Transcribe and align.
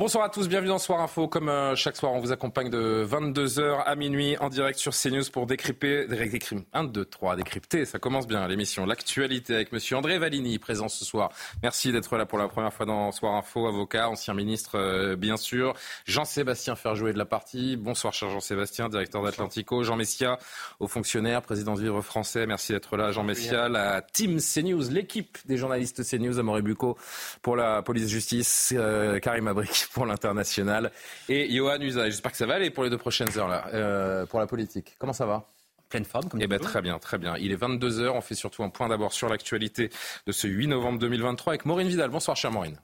Bonsoir 0.00 0.24
à 0.24 0.30
tous, 0.30 0.48
bienvenue 0.48 0.70
dans 0.70 0.78
Soir 0.78 1.02
Info. 1.02 1.28
Comme 1.28 1.50
euh, 1.50 1.76
chaque 1.76 1.94
soir, 1.94 2.14
on 2.14 2.20
vous 2.20 2.32
accompagne 2.32 2.70
de 2.70 3.06
22h 3.06 3.82
à 3.84 3.94
minuit 3.96 4.34
en 4.38 4.48
direct 4.48 4.78
sur 4.78 4.94
CNews 4.94 5.24
pour 5.30 5.44
décrypter, 5.44 6.06
décrypter 6.06 6.56
1, 6.72 6.84
2, 6.84 7.04
3, 7.04 7.36
décrypter, 7.36 7.84
ça 7.84 7.98
commence 7.98 8.26
bien 8.26 8.48
l'émission. 8.48 8.86
L'actualité 8.86 9.54
avec 9.54 9.72
monsieur 9.72 9.98
André 9.98 10.18
Valigny, 10.18 10.58
présent 10.58 10.88
ce 10.88 11.04
soir. 11.04 11.28
Merci 11.62 11.92
d'être 11.92 12.16
là 12.16 12.24
pour 12.24 12.38
la 12.38 12.48
première 12.48 12.72
fois 12.72 12.86
dans 12.86 13.12
Soir 13.12 13.34
Info, 13.34 13.66
avocat, 13.66 14.08
ancien 14.08 14.32
ministre, 14.32 14.78
euh, 14.78 15.16
bien 15.16 15.36
sûr. 15.36 15.74
Jean-Sébastien 16.06 16.76
Ferjouet 16.76 17.12
de 17.12 17.18
la 17.18 17.26
partie. 17.26 17.76
Bonsoir, 17.76 18.14
cher 18.14 18.30
Jean-Sébastien, 18.30 18.88
directeur 18.88 19.22
d'Atlantico. 19.22 19.82
Jean 19.82 19.96
Messia, 19.96 20.38
haut 20.78 20.88
fonctionnaire, 20.88 21.42
président 21.42 21.74
de 21.74 21.82
Vivre 21.82 22.00
Français. 22.00 22.46
Merci 22.46 22.72
d'être 22.72 22.96
là, 22.96 23.12
Jean 23.12 23.22
Messia. 23.22 23.68
La 23.68 24.00
team 24.00 24.38
CNews, 24.40 24.88
l'équipe 24.88 25.36
des 25.44 25.58
journalistes 25.58 26.02
CNews, 26.02 26.38
Amaury 26.38 26.62
Bucco 26.62 26.96
pour 27.42 27.54
la 27.54 27.82
police-justice, 27.82 28.72
euh, 28.74 29.18
Karim 29.18 29.46
Abrik 29.46 29.89
pour 29.92 30.06
l'international 30.06 30.90
et 31.28 31.50
Johan 31.50 31.80
Usaï. 31.80 32.10
J'espère 32.10 32.32
que 32.32 32.38
ça 32.38 32.46
va 32.46 32.54
aller 32.54 32.70
pour 32.70 32.84
les 32.84 32.90
deux 32.90 32.98
prochaines 32.98 33.36
heures 33.38 33.48
là, 33.48 33.66
euh, 33.74 34.26
pour 34.26 34.38
la 34.38 34.46
politique. 34.46 34.96
Comment 34.98 35.12
ça 35.12 35.26
va? 35.26 35.46
Pleine 35.88 36.04
forme. 36.04 36.28
Comme 36.28 36.40
eh 36.40 36.46
ben, 36.46 36.60
très 36.60 36.82
bien, 36.82 36.98
très 36.98 37.18
bien. 37.18 37.36
Il 37.38 37.50
est 37.50 37.60
22h. 37.60 38.10
On 38.10 38.20
fait 38.20 38.36
surtout 38.36 38.62
un 38.62 38.70
point 38.70 38.88
d'abord 38.88 39.12
sur 39.12 39.28
l'actualité 39.28 39.90
de 40.26 40.32
ce 40.32 40.46
8 40.46 40.68
novembre 40.68 41.00
2023 41.00 41.52
avec 41.52 41.64
Maureen 41.64 41.88
Vidal. 41.88 42.10
Bonsoir, 42.10 42.36
chère 42.36 42.52
Maureen. 42.52 42.78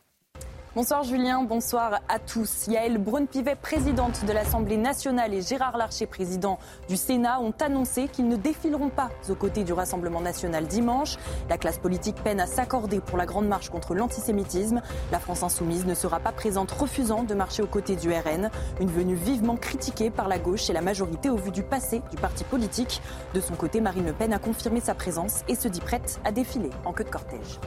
Bonsoir 0.77 1.05
Julien, 1.05 1.42
bonsoir 1.42 2.02
à 2.06 2.19
tous. 2.19 2.66
Yael 2.66 2.98
Braun-Pivet, 2.98 3.56
présidente 3.56 4.27
de 4.27 4.32
l'Assemblée 4.34 4.77
nationale, 4.77 5.32
et 5.32 5.41
Gérard 5.41 5.78
Larcher, 5.78 6.05
président 6.05 6.58
du 6.86 6.98
Sénat, 6.98 7.41
ont 7.41 7.55
annoncé 7.60 8.08
qu'ils 8.08 8.28
ne 8.28 8.36
défileront 8.36 8.91
pas 8.91 9.08
aux 9.30 9.34
côtés 9.34 9.64
du 9.64 9.72
Rassemblement 9.72 10.20
national 10.20 10.66
dimanche. 10.66 11.16
La 11.48 11.56
classe 11.56 11.78
politique 11.78 12.22
peine 12.22 12.41
à 12.41 12.47
s'accorder 12.47 13.00
pour 13.00 13.16
la 13.16 13.24
grande 13.24 13.48
marche 13.48 13.70
contre 13.70 13.94
l'antisémitisme. 13.94 14.82
La 15.10 15.19
France 15.19 15.42
insoumise 15.42 15.86
ne 15.86 15.94
sera 15.94 16.20
pas 16.20 16.32
présente, 16.32 16.72
refusant 16.72 17.22
de 17.22 17.32
marcher 17.32 17.62
aux 17.62 17.66
côtés 17.66 17.97
du 17.97 18.12
RN. 18.12 18.50
Une 18.78 18.91
venue 18.91 19.14
vivement 19.14 19.56
critiquée 19.56 20.10
par 20.10 20.28
la 20.28 20.38
gauche 20.38 20.69
et 20.69 20.74
la 20.74 20.82
majorité 20.82 21.30
au 21.30 21.36
vu 21.36 21.52
du 21.52 21.62
passé 21.62 22.02
du 22.10 22.19
parti 22.19 22.44
politique. 22.44 23.00
De 23.32 23.41
son 23.41 23.54
côté, 23.54 23.80
Marine 23.80 24.04
Le 24.04 24.12
Pen 24.12 24.34
a 24.34 24.38
confirmé 24.38 24.80
sa 24.80 24.94
présence 24.94 25.41
et 25.48 25.54
se 25.54 25.69
dit 25.69 25.80
prête 25.80 26.20
à 26.27 26.32
défiler 26.32 26.69
en 26.84 26.92
queue 26.92 27.04
de 27.04 27.08
cortège. 27.08 27.60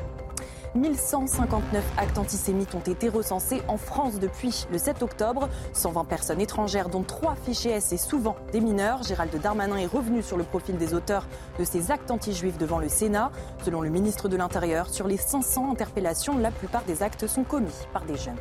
1159 0.76 1.84
actes 1.98 2.18
antisémites 2.18 2.76
ont 2.76 2.80
été 2.80 3.10
recensés 3.10 3.62
en 3.68 3.78
France 3.78 4.20
depuis 4.20 4.66
le 4.72 4.78
7 4.78 5.02
octobre. 5.04 5.50
120 5.74 6.06
personnes 6.06 6.42
étrangères, 6.42 6.90
dont 6.90 7.04
3 7.04 7.36
fichés 7.36 7.72
S 7.72 7.92
et 7.92 7.98
souvent 7.98 8.36
des 8.52 8.62
mineurs. 8.62 9.04
Gérald 9.04 9.36
Darmanin 9.42 9.78
est 9.78 9.86
revenu 9.86 10.22
sur 10.22 10.38
le 10.38 10.44
profil 10.44 10.78
des 10.78 10.94
auteurs 10.94 11.28
de 11.58 11.64
ces 11.64 11.92
actes 11.92 12.12
anti-juifs 12.12 12.58
devant 12.58 12.80
le 12.80 12.90
Sénat. 12.90 13.32
Selon 13.64 13.82
le 13.82 13.90
ministre 13.90 14.30
de 14.30 14.38
l'Intérieur, 14.38 14.90
sur 14.90 15.08
les 15.08 15.18
500 15.18 15.72
interpellations, 15.72 16.38
la 16.38 16.52
plupart 16.52 16.84
des 16.84 17.04
actes 17.04 17.28
sont 17.28 17.44
commis 17.44 17.68
par 17.94 18.06
des 18.06 18.18
jeunes. 18.18 18.38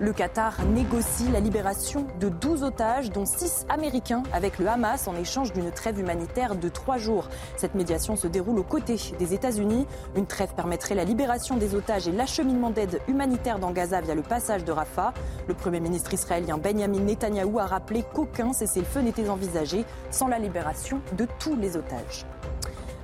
Le 0.00 0.12
Qatar 0.12 0.64
négocie 0.64 1.30
la 1.30 1.38
libération 1.38 2.04
de 2.18 2.28
12 2.28 2.64
otages, 2.64 3.10
dont 3.10 3.24
6 3.24 3.66
Américains, 3.68 4.24
avec 4.32 4.58
le 4.58 4.66
Hamas 4.66 5.06
en 5.06 5.14
échange 5.14 5.52
d'une 5.52 5.70
trêve 5.70 6.00
humanitaire 6.00 6.56
de 6.56 6.68
3 6.68 6.98
jours. 6.98 7.28
Cette 7.56 7.76
médiation 7.76 8.16
se 8.16 8.26
déroule 8.26 8.58
aux 8.58 8.64
côtés 8.64 8.98
des 9.20 9.34
États-Unis. 9.34 9.86
Une 10.16 10.26
trêve 10.26 10.52
permettrait 10.56 10.96
la 10.96 11.04
libération 11.04 11.56
des 11.56 11.76
otages 11.76 12.08
et 12.08 12.12
l'acheminement 12.12 12.70
d'aide 12.70 13.00
humanitaire 13.06 13.60
dans 13.60 13.70
Gaza 13.70 14.00
via 14.00 14.16
le 14.16 14.22
passage 14.22 14.64
de 14.64 14.72
Rafah. 14.72 15.14
Le 15.46 15.54
Premier 15.54 15.78
ministre 15.78 16.12
israélien 16.12 16.58
Benjamin 16.58 17.00
Netanyahou 17.00 17.60
a 17.60 17.66
rappelé 17.66 18.04
qu'aucun 18.12 18.52
cessez-le-feu 18.52 19.00
n'était 19.00 19.28
envisagé 19.28 19.84
sans 20.10 20.26
la 20.26 20.40
libération 20.40 21.00
de 21.16 21.28
tous 21.38 21.54
les 21.54 21.76
otages. 21.76 22.26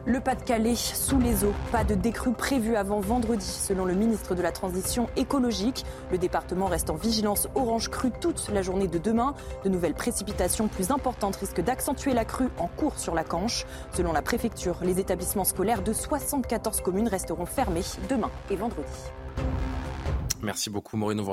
Le 0.07 0.19
Pas-de-Calais 0.19 0.77
sous 0.77 1.19
les 1.19 1.45
eaux. 1.45 1.53
Pas 1.73 1.85
de 1.85 1.95
décrue 1.95 2.33
prévue 2.33 2.75
avant 2.75 3.01
vendredi, 3.01 3.45
selon 3.45 3.85
le 3.85 3.93
ministre 3.93 4.35
de 4.35 4.41
la 4.41 4.51
Transition 4.51 5.11
écologique. 5.17 5.85
Le 6.11 6.17
département 6.17 6.67
reste 6.67 6.89
en 6.89 6.95
vigilance 6.95 7.49
orange 7.55 7.91
crue 7.91 8.11
toute 8.11 8.49
la 8.49 8.63
journée 8.63 8.89
de 8.89 8.97
demain. 8.97 9.35
De 9.63 9.69
nouvelles 9.69 9.95
précipitations 9.95 10.69
plus 10.69 10.91
importantes 10.91 11.37
risquent 11.37 11.63
d'accentuer 11.63 12.15
la 12.15 12.25
crue 12.25 12.49
en 12.59 12.69
cours 12.69 12.99
sur 12.99 13.15
la 13.15 13.25
Canche. 13.25 13.67
Selon 13.95 14.13
la 14.13 14.23
préfecture, 14.23 14.79
les 14.83 15.01
établissements 15.01 15.45
scolaires 15.45 15.83
de 15.83 15.93
74 15.93 16.81
communes 16.81 17.09
resteront 17.09 17.47
fermés 17.47 17.85
demain 18.09 18.31
et 18.51 18.57
vendredi. 18.57 18.89
Merci 20.43 20.71
beaucoup 20.71 20.97
Maureen. 20.97 21.21
On 21.21 21.23
vous 21.23 21.31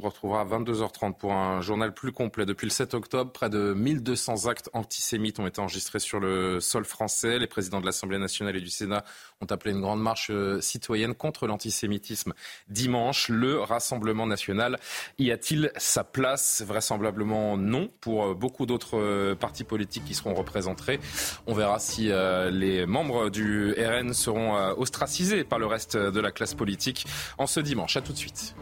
retrouvera, 0.00 0.40
à 0.40 0.44
22h30 0.44 1.14
pour 1.14 1.32
un 1.32 1.60
journal 1.60 1.92
plus 1.92 2.12
complet. 2.12 2.46
Depuis 2.46 2.66
le 2.66 2.70
7 2.70 2.94
octobre, 2.94 3.32
près 3.32 3.50
de 3.50 3.74
1200 3.74 4.46
actes 4.46 4.70
antisémites 4.74 5.40
ont 5.40 5.46
été 5.46 5.60
enregistrés 5.60 5.98
sur 5.98 6.20
le 6.20 6.60
sol 6.60 6.84
français. 6.84 7.38
Les 7.38 7.48
présidents 7.48 7.80
de 7.80 7.86
l'Assemblée 7.86 8.18
nationale 8.18 8.56
et 8.56 8.60
du 8.60 8.70
Sénat 8.70 9.04
ont 9.40 9.46
appelé 9.46 9.72
une 9.72 9.80
grande 9.80 10.02
marche 10.02 10.30
euh, 10.30 10.60
citoyenne 10.60 11.14
contre 11.14 11.46
l'antisémitisme 11.46 12.32
dimanche. 12.68 13.28
Le 13.28 13.60
Rassemblement 13.60 14.26
national 14.26 14.78
y 15.18 15.30
a-t-il 15.30 15.70
sa 15.76 16.02
place? 16.02 16.62
Vraisemblablement 16.66 17.56
non 17.56 17.88
pour 18.00 18.26
euh, 18.26 18.34
beaucoup 18.34 18.66
d'autres 18.66 18.98
euh, 18.98 19.34
partis 19.36 19.64
politiques 19.64 20.04
qui 20.04 20.14
seront 20.14 20.34
représentés. 20.34 20.98
On 21.46 21.54
verra 21.54 21.78
si 21.78 22.10
les 22.50 22.86
membres 22.86 23.30
du 23.30 23.72
RN 23.72 24.12
seront 24.12 24.56
ostracisés 24.76 25.44
par 25.44 25.58
le 25.58 25.66
reste 25.66 25.96
de 25.96 26.20
la 26.20 26.30
classe 26.30 26.54
politique 26.54 27.06
en 27.38 27.46
ce 27.46 27.60
dimanche. 27.60 27.96
À 27.96 28.00
tout 28.00 28.12
de 28.12 28.18
suite. 28.18 28.54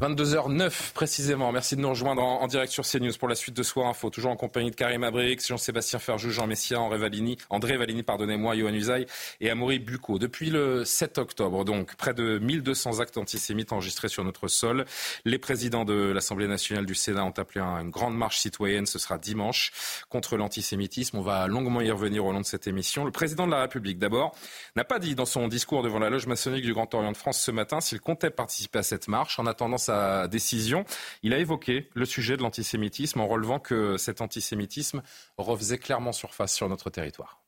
22h09 0.00 0.92
précisément. 0.92 1.52
Merci 1.52 1.74
de 1.74 1.80
nous 1.80 1.88
rejoindre 1.88 2.22
en, 2.22 2.46
direct 2.48 2.70
sur 2.70 2.84
CNews 2.84 3.14
pour 3.18 3.28
la 3.28 3.34
suite 3.34 3.56
de 3.56 3.62
Soir 3.62 3.88
Info. 3.88 4.10
Toujours 4.10 4.30
en 4.30 4.36
compagnie 4.36 4.70
de 4.70 4.76
Karim 4.76 5.02
Abrix, 5.04 5.38
Jean-Sébastien 5.48 5.98
Ferjou, 5.98 6.30
Jean 6.30 6.46
Messia, 6.46 6.78
André 6.78 6.98
Valini, 6.98 7.38
André 7.48 7.78
Valini, 7.78 8.02
pardonnez-moi, 8.02 8.56
Johan 8.56 8.74
Usaï 8.74 9.06
et 9.40 9.48
Amaury 9.48 9.78
Bucco. 9.78 10.18
Depuis 10.18 10.50
le 10.50 10.84
7 10.84 11.16
octobre, 11.16 11.64
donc, 11.64 11.96
près 11.96 12.12
de 12.12 12.38
1200 12.38 13.00
actes 13.00 13.16
antisémites 13.16 13.72
enregistrés 13.72 14.08
sur 14.08 14.22
notre 14.22 14.48
sol. 14.48 14.84
Les 15.24 15.38
présidents 15.38 15.86
de 15.86 16.12
l'Assemblée 16.12 16.46
nationale 16.46 16.84
du 16.84 16.94
Sénat 16.94 17.24
ont 17.24 17.30
appelé 17.30 17.62
à 17.62 17.80
une 17.80 17.90
grande 17.90 18.16
marche 18.18 18.38
citoyenne. 18.38 18.84
Ce 18.84 18.98
sera 18.98 19.16
dimanche 19.16 19.72
contre 20.10 20.36
l'antisémitisme. 20.36 21.16
On 21.16 21.22
va 21.22 21.46
longuement 21.46 21.80
y 21.80 21.90
revenir 21.90 22.26
au 22.26 22.32
long 22.32 22.40
de 22.40 22.46
cette 22.46 22.66
émission. 22.66 23.06
Le 23.06 23.12
président 23.12 23.46
de 23.46 23.52
la 23.52 23.62
République, 23.62 23.98
d'abord, 23.98 24.34
n'a 24.76 24.84
pas 24.84 24.98
dit 24.98 25.14
dans 25.14 25.24
son 25.24 25.48
discours 25.48 25.82
devant 25.82 26.00
la 26.00 26.10
loge 26.10 26.26
maçonnique 26.26 26.64
du 26.64 26.74
Grand 26.74 26.92
Orient 26.92 27.12
de 27.12 27.16
France 27.16 27.40
ce 27.40 27.50
matin 27.50 27.80
s'il 27.80 28.00
comptait 28.00 28.28
participer 28.28 28.80
à 28.80 28.82
cette 28.82 29.08
marche. 29.08 29.38
En 29.38 29.46
attendant 29.46 29.78
sa 29.86 30.28
décision, 30.28 30.84
il 31.22 31.32
a 31.32 31.38
évoqué 31.38 31.88
le 31.94 32.04
sujet 32.04 32.36
de 32.36 32.42
l'antisémitisme 32.42 33.20
en 33.20 33.26
relevant 33.26 33.58
que 33.58 33.96
cet 33.96 34.20
antisémitisme 34.20 35.02
refaisait 35.38 35.78
clairement 35.78 36.12
surface 36.12 36.54
sur 36.54 36.68
notre 36.68 36.90
territoire. 36.90 37.40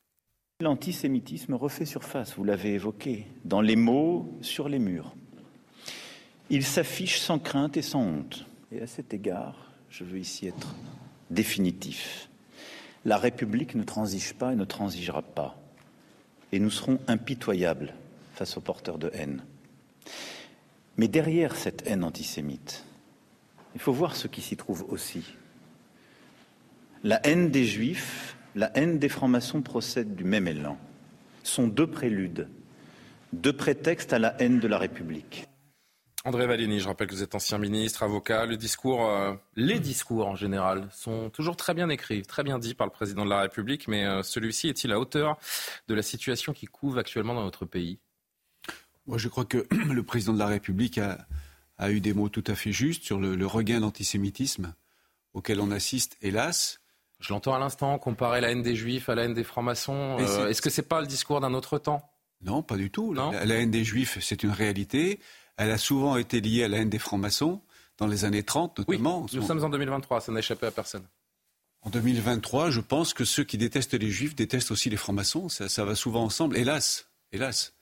L'antisémitisme 0.61 1.53
refait 1.53 1.85
surface, 1.85 2.35
vous 2.35 2.43
l'avez 2.43 2.73
évoqué, 2.73 3.27
dans 3.45 3.61
les 3.61 3.77
mots 3.77 4.37
sur 4.41 4.67
les 4.67 4.79
murs. 4.79 5.13
Il 6.49 6.65
s'affiche 6.65 7.19
sans 7.19 7.39
crainte 7.39 7.77
et 7.77 7.81
sans 7.81 8.01
honte. 8.01 8.45
Et 8.71 8.81
à 8.81 8.87
cet 8.87 9.13
égard, 9.13 9.55
je 9.89 10.03
veux 10.03 10.19
ici 10.19 10.47
être 10.47 10.75
définitif. 11.29 12.29
La 13.05 13.17
République 13.17 13.75
ne 13.75 13.83
transige 13.83 14.33
pas 14.33 14.51
et 14.51 14.55
ne 14.55 14.65
transigera 14.65 15.21
pas. 15.21 15.55
Et 16.51 16.59
nous 16.59 16.71
serons 16.71 16.99
impitoyables 17.07 17.93
face 18.33 18.57
aux 18.57 18.61
porteurs 18.61 18.97
de 18.97 19.11
haine. 19.13 19.43
Mais 20.99 21.07
derrière 21.07 21.55
cette 21.55 21.87
haine 21.87 22.03
antisémite, 22.03 22.83
il 23.73 23.79
faut 23.79 23.93
voir 23.93 24.17
ce 24.17 24.27
qui 24.27 24.41
s'y 24.41 24.57
trouve 24.57 24.85
aussi. 24.89 25.23
La 27.05 27.25
haine 27.25 27.51
des 27.51 27.63
juifs, 27.63 28.35
la 28.53 28.69
haine 28.77 28.99
des 28.99 29.07
francs-maçons 29.07 29.61
procèdent 29.61 30.13
du 30.13 30.25
même 30.25 30.45
élan. 30.45 30.77
Sont 31.43 31.69
deux 31.69 31.87
préludes, 31.87 32.49
deux 33.31 33.53
prétextes 33.53 34.11
à 34.11 34.19
la 34.19 34.35
haine 34.41 34.59
de 34.59 34.67
la 34.67 34.77
République. 34.77 35.45
André 36.25 36.45
Valigny, 36.47 36.81
je 36.81 36.89
rappelle 36.89 37.07
que 37.07 37.15
vous 37.15 37.23
êtes 37.23 37.33
ancien 37.33 37.59
ministre, 37.59 38.03
avocat. 38.03 38.43
Euh, 38.43 39.35
les 39.55 39.79
discours 39.79 40.27
en 40.27 40.35
général 40.35 40.89
sont 40.91 41.29
toujours 41.29 41.55
très 41.55 41.73
bien 41.73 41.87
écrits, 41.87 42.23
très 42.23 42.43
bien 42.43 42.59
dits 42.59 42.75
par 42.75 42.85
le 42.85 42.91
président 42.91 43.23
de 43.23 43.29
la 43.29 43.39
République, 43.39 43.87
mais 43.87 44.05
euh, 44.05 44.21
celui-ci 44.21 44.67
est-il 44.67 44.91
à 44.91 44.99
hauteur 44.99 45.37
de 45.87 45.93
la 45.95 46.01
situation 46.01 46.51
qui 46.51 46.65
couve 46.65 46.97
actuellement 46.97 47.35
dans 47.35 47.45
notre 47.45 47.63
pays? 47.63 47.99
Moi, 49.09 49.17
je 49.17 49.27
crois 49.27 49.45
que 49.45 49.65
le 49.91 50.03
président 50.03 50.33
de 50.33 50.39
la 50.39 50.45
République 50.45 50.99
a, 50.99 51.91
eu 51.91 51.99
des 51.99 52.13
mots 52.13 52.29
tout 52.29 52.43
à 52.47 52.55
fait 52.55 52.71
justes 52.71 53.03
sur 53.03 53.19
le, 53.19 53.45
regain 53.45 53.79
d'antisémitisme 53.79 54.73
auquel 55.33 55.59
on 55.59 55.71
assiste, 55.71 56.17
hélas. 56.21 56.79
Je 57.19 57.33
l'entends 57.33 57.53
à 57.53 57.59
l'instant, 57.59 57.97
comparer 57.97 58.39
la 58.39 58.51
haine 58.51 58.61
des 58.61 58.75
juifs 58.75 59.09
à 59.09 59.15
la 59.15 59.23
haine 59.23 59.33
des 59.33 59.43
francs-maçons. 59.43 60.17
Euh, 60.19 60.47
est-ce 60.47 60.61
que 60.61 60.69
c'est 60.69 60.87
pas 60.87 61.01
le 61.01 61.07
discours 61.07 61.41
d'un 61.41 61.53
autre 61.53 61.77
temps? 61.77 62.09
Non, 62.41 62.61
pas 62.61 62.77
du 62.77 62.91
tout. 62.91 63.13
La, 63.13 63.31
haine 63.45 63.71
des 63.71 63.83
juifs, 63.83 64.19
c'est 64.21 64.43
une 64.43 64.51
réalité. 64.51 65.19
Elle 65.57 65.71
a 65.71 65.77
souvent 65.77 66.15
été 66.15 66.39
liée 66.39 66.63
à 66.63 66.67
la 66.67 66.77
haine 66.77 66.89
des 66.89 66.99
francs-maçons 66.99 67.61
dans 67.97 68.07
les 68.07 68.23
années 68.23 68.43
30 68.43 68.79
notamment. 68.79 69.25
nous 69.33 69.41
sommes 69.41 69.63
en 69.63 69.69
2023, 69.69 70.21
ça 70.21 70.31
n'a 70.31 70.39
échappé 70.39 70.67
à 70.67 70.71
personne. 70.71 71.03
En 71.81 71.89
2023, 71.89 72.69
je 72.69 72.79
pense 72.79 73.13
que 73.13 73.25
ceux 73.25 73.43
qui 73.43 73.57
détestent 73.57 73.93
les 73.95 74.09
juifs 74.09 74.35
détestent 74.35 74.71
aussi 74.71 74.89
les 74.89 74.97
francs-maçons. 74.97 75.49
Ça, 75.49 75.83
va 75.83 75.95
souvent 75.95 76.23
ensemble, 76.23 76.57
hélas. 76.57 77.09
hélas. 77.31 77.73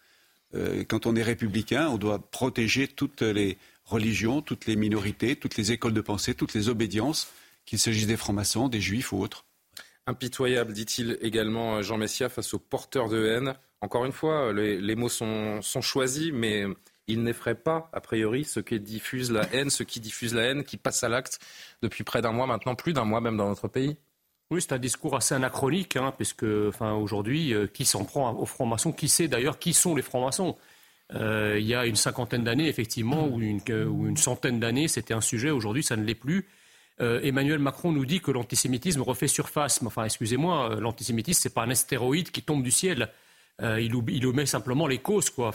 Euh, 0.55 0.83
quand 0.87 1.05
on 1.05 1.15
est 1.15 1.23
républicain, 1.23 1.89
on 1.89 1.97
doit 1.97 2.19
protéger 2.19 2.87
toutes 2.87 3.21
les 3.21 3.57
religions, 3.85 4.41
toutes 4.41 4.65
les 4.65 4.75
minorités, 4.75 5.35
toutes 5.35 5.57
les 5.57 5.71
écoles 5.71 5.93
de 5.93 6.01
pensée, 6.01 6.33
toutes 6.33 6.53
les 6.53 6.69
obédiences 6.69 7.31
qu'il 7.65 7.79
s'agisse 7.79 8.07
des 8.07 8.17
francs-maçons, 8.17 8.69
des 8.69 8.81
juifs 8.81 9.11
ou 9.11 9.19
autres. 9.21 9.45
Impitoyable, 10.07 10.71
dit-il 10.71 11.17
également 11.21 11.81
Jean 11.81 11.97
Messia, 11.97 12.29
face 12.29 12.53
aux 12.53 12.59
porteurs 12.59 13.09
de 13.09 13.25
haine. 13.27 13.55
Encore 13.81 14.05
une 14.05 14.13
fois, 14.13 14.53
les, 14.53 14.95
mots 14.95 15.09
sont, 15.09 15.61
choisis, 15.61 16.31
mais 16.33 16.65
ils 17.07 17.21
n'effraient 17.21 17.55
pas, 17.55 17.89
a 17.91 17.99
priori, 17.99 18.45
ceux 18.45 18.61
qui 18.61 18.79
diffusent 18.79 19.31
la 19.31 19.53
haine, 19.53 19.69
ceux 19.69 19.83
qui 19.83 19.99
diffusent 19.99 20.33
la 20.33 20.43
haine, 20.43 20.63
qui 20.63 20.77
passent 20.77 21.03
à 21.03 21.09
l'acte 21.09 21.39
depuis 21.81 22.05
près 22.05 22.21
d'un 22.21 22.31
mois 22.31 22.47
maintenant, 22.47 22.73
plus 22.73 22.93
d'un 22.93 23.03
mois 23.03 23.19
même 23.19 23.35
dans 23.35 23.49
notre 23.49 23.67
pays. 23.67 23.97
Oui, 24.49 24.61
c'est 24.61 24.71
un 24.71 24.79
discours 24.79 25.15
assez 25.15 25.35
anachronique, 25.35 25.97
hein, 25.97 26.13
puisque 26.15 26.45
enfin, 26.69 26.93
aujourd'hui, 26.93 27.53
euh, 27.53 27.67
qui 27.67 27.83
s'en 27.83 28.05
prend 28.05 28.33
aux 28.33 28.45
francs-maçons? 28.45 28.93
Qui 28.93 29.09
sait 29.09 29.27
d'ailleurs 29.27 29.59
qui 29.59 29.73
sont 29.73 29.93
les 29.93 30.01
francs-maçons? 30.01 30.55
Euh, 31.13 31.57
Il 31.59 31.65
y 31.67 31.75
a 31.75 31.85
une 31.85 31.97
cinquantaine 31.97 32.45
d'années, 32.45 32.67
effectivement, 32.69 33.27
ou 33.27 33.41
une, 33.41 34.17
centaine 34.17 34.59
d'années, 34.59 34.87
c'était 34.87 35.13
un 35.13 35.21
sujet. 35.21 35.49
Aujourd'hui, 35.49 35.83
ça 35.83 35.97
ne 35.97 36.03
l'est 36.05 36.15
plus. 36.15 36.47
Euh, 37.01 37.19
Emmanuel 37.23 37.59
Macron 37.59 37.91
nous 37.91 38.05
dit 38.05 38.21
que 38.21 38.31
l'antisémitisme 38.31 39.01
refait 39.01 39.27
surface. 39.27 39.81
Mais 39.81 39.87
enfin, 39.87 40.05
excusez-moi, 40.05 40.77
l'antisémitisme, 40.79 41.41
c'est 41.41 41.53
pas 41.53 41.63
un 41.63 41.69
astéroïde 41.69 42.31
qui 42.31 42.41
tombe 42.41 42.63
du 42.63 42.71
ciel. 42.71 43.09
Il, 43.61 43.91
il, 44.09 44.25
omet 44.27 44.45
simplement 44.45 44.87
les 44.87 44.99
causes, 44.99 45.29
quoi. 45.29 45.51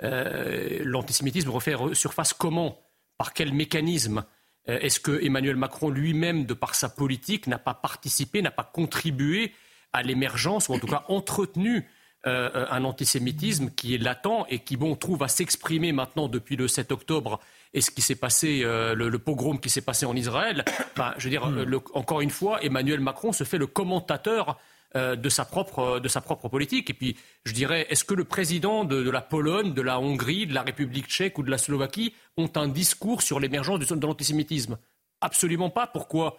L'antisémitisme 0.00 1.50
refait 1.50 1.76
surface 1.92 2.32
comment? 2.32 2.78
Par 3.18 3.34
quel 3.34 3.52
mécanisme? 3.52 4.24
Est-ce 4.66 5.00
que 5.00 5.24
Emmanuel 5.24 5.56
Macron 5.56 5.90
lui-même, 5.90 6.46
de 6.46 6.54
par 6.54 6.74
sa 6.74 6.88
politique, 6.88 7.46
n'a 7.46 7.58
pas 7.58 7.74
participé, 7.74 8.42
n'a 8.42 8.52
pas 8.52 8.62
contribué 8.62 9.52
à 9.92 10.02
l'émergence, 10.02 10.68
ou 10.68 10.74
en 10.74 10.78
tout 10.78 10.86
cas 10.86 11.04
entretenu 11.08 11.88
un 12.24 12.84
antisémitisme 12.84 13.70
qui 13.70 13.96
est 13.96 13.98
latent 13.98 14.46
et 14.48 14.60
qui, 14.60 14.76
bon, 14.76 14.94
trouve 14.94 15.24
à 15.24 15.28
s'exprimer 15.28 15.90
maintenant 15.90 16.28
depuis 16.28 16.54
le 16.54 16.68
7 16.68 16.92
octobre 16.92 17.40
et 17.74 17.80
ce 17.80 17.90
qui 17.90 18.02
s'est 18.02 18.16
passé, 18.16 18.62
euh, 18.64 18.94
le, 18.94 19.18
pogrom 19.18 19.58
qui 19.58 19.70
s'est 19.70 19.80
passé 19.80 20.04
en 20.04 20.14
Israël, 20.14 20.64
je 21.16 21.24
veux 21.24 21.30
dire, 21.30 21.50
encore 21.94 22.20
une 22.20 22.30
fois, 22.30 22.62
Emmanuel 22.62 23.00
Macron 23.00 23.32
se 23.32 23.44
fait 23.44 23.58
le 23.58 23.66
commentateur 23.66 24.50
euh, 24.50 24.54
de, 24.94 25.28
sa 25.28 25.44
propre, 25.44 26.00
de 26.00 26.08
sa 26.08 26.20
propre 26.20 26.48
politique. 26.48 26.90
Et 26.90 26.94
puis, 26.94 27.16
je 27.44 27.52
dirais, 27.52 27.86
est-ce 27.90 28.04
que 28.04 28.14
le 28.14 28.24
président 28.24 28.84
de, 28.84 29.10
la 29.10 29.20
Pologne, 29.20 29.72
de 29.74 29.82
la 29.82 30.00
Hongrie, 30.00 30.46
de 30.46 30.54
la 30.54 30.62
République 30.62 31.06
tchèque 31.06 31.38
ou 31.38 31.42
de 31.42 31.50
la 31.50 31.58
Slovaquie 31.58 32.14
ont 32.36 32.50
un 32.56 32.68
discours 32.68 33.22
sur 33.22 33.40
l'émergence 33.40 33.78
de 33.78 34.06
l'antisémitisme? 34.06 34.78
Absolument 35.20 35.70
pas. 35.70 35.86
Pourquoi? 35.86 36.38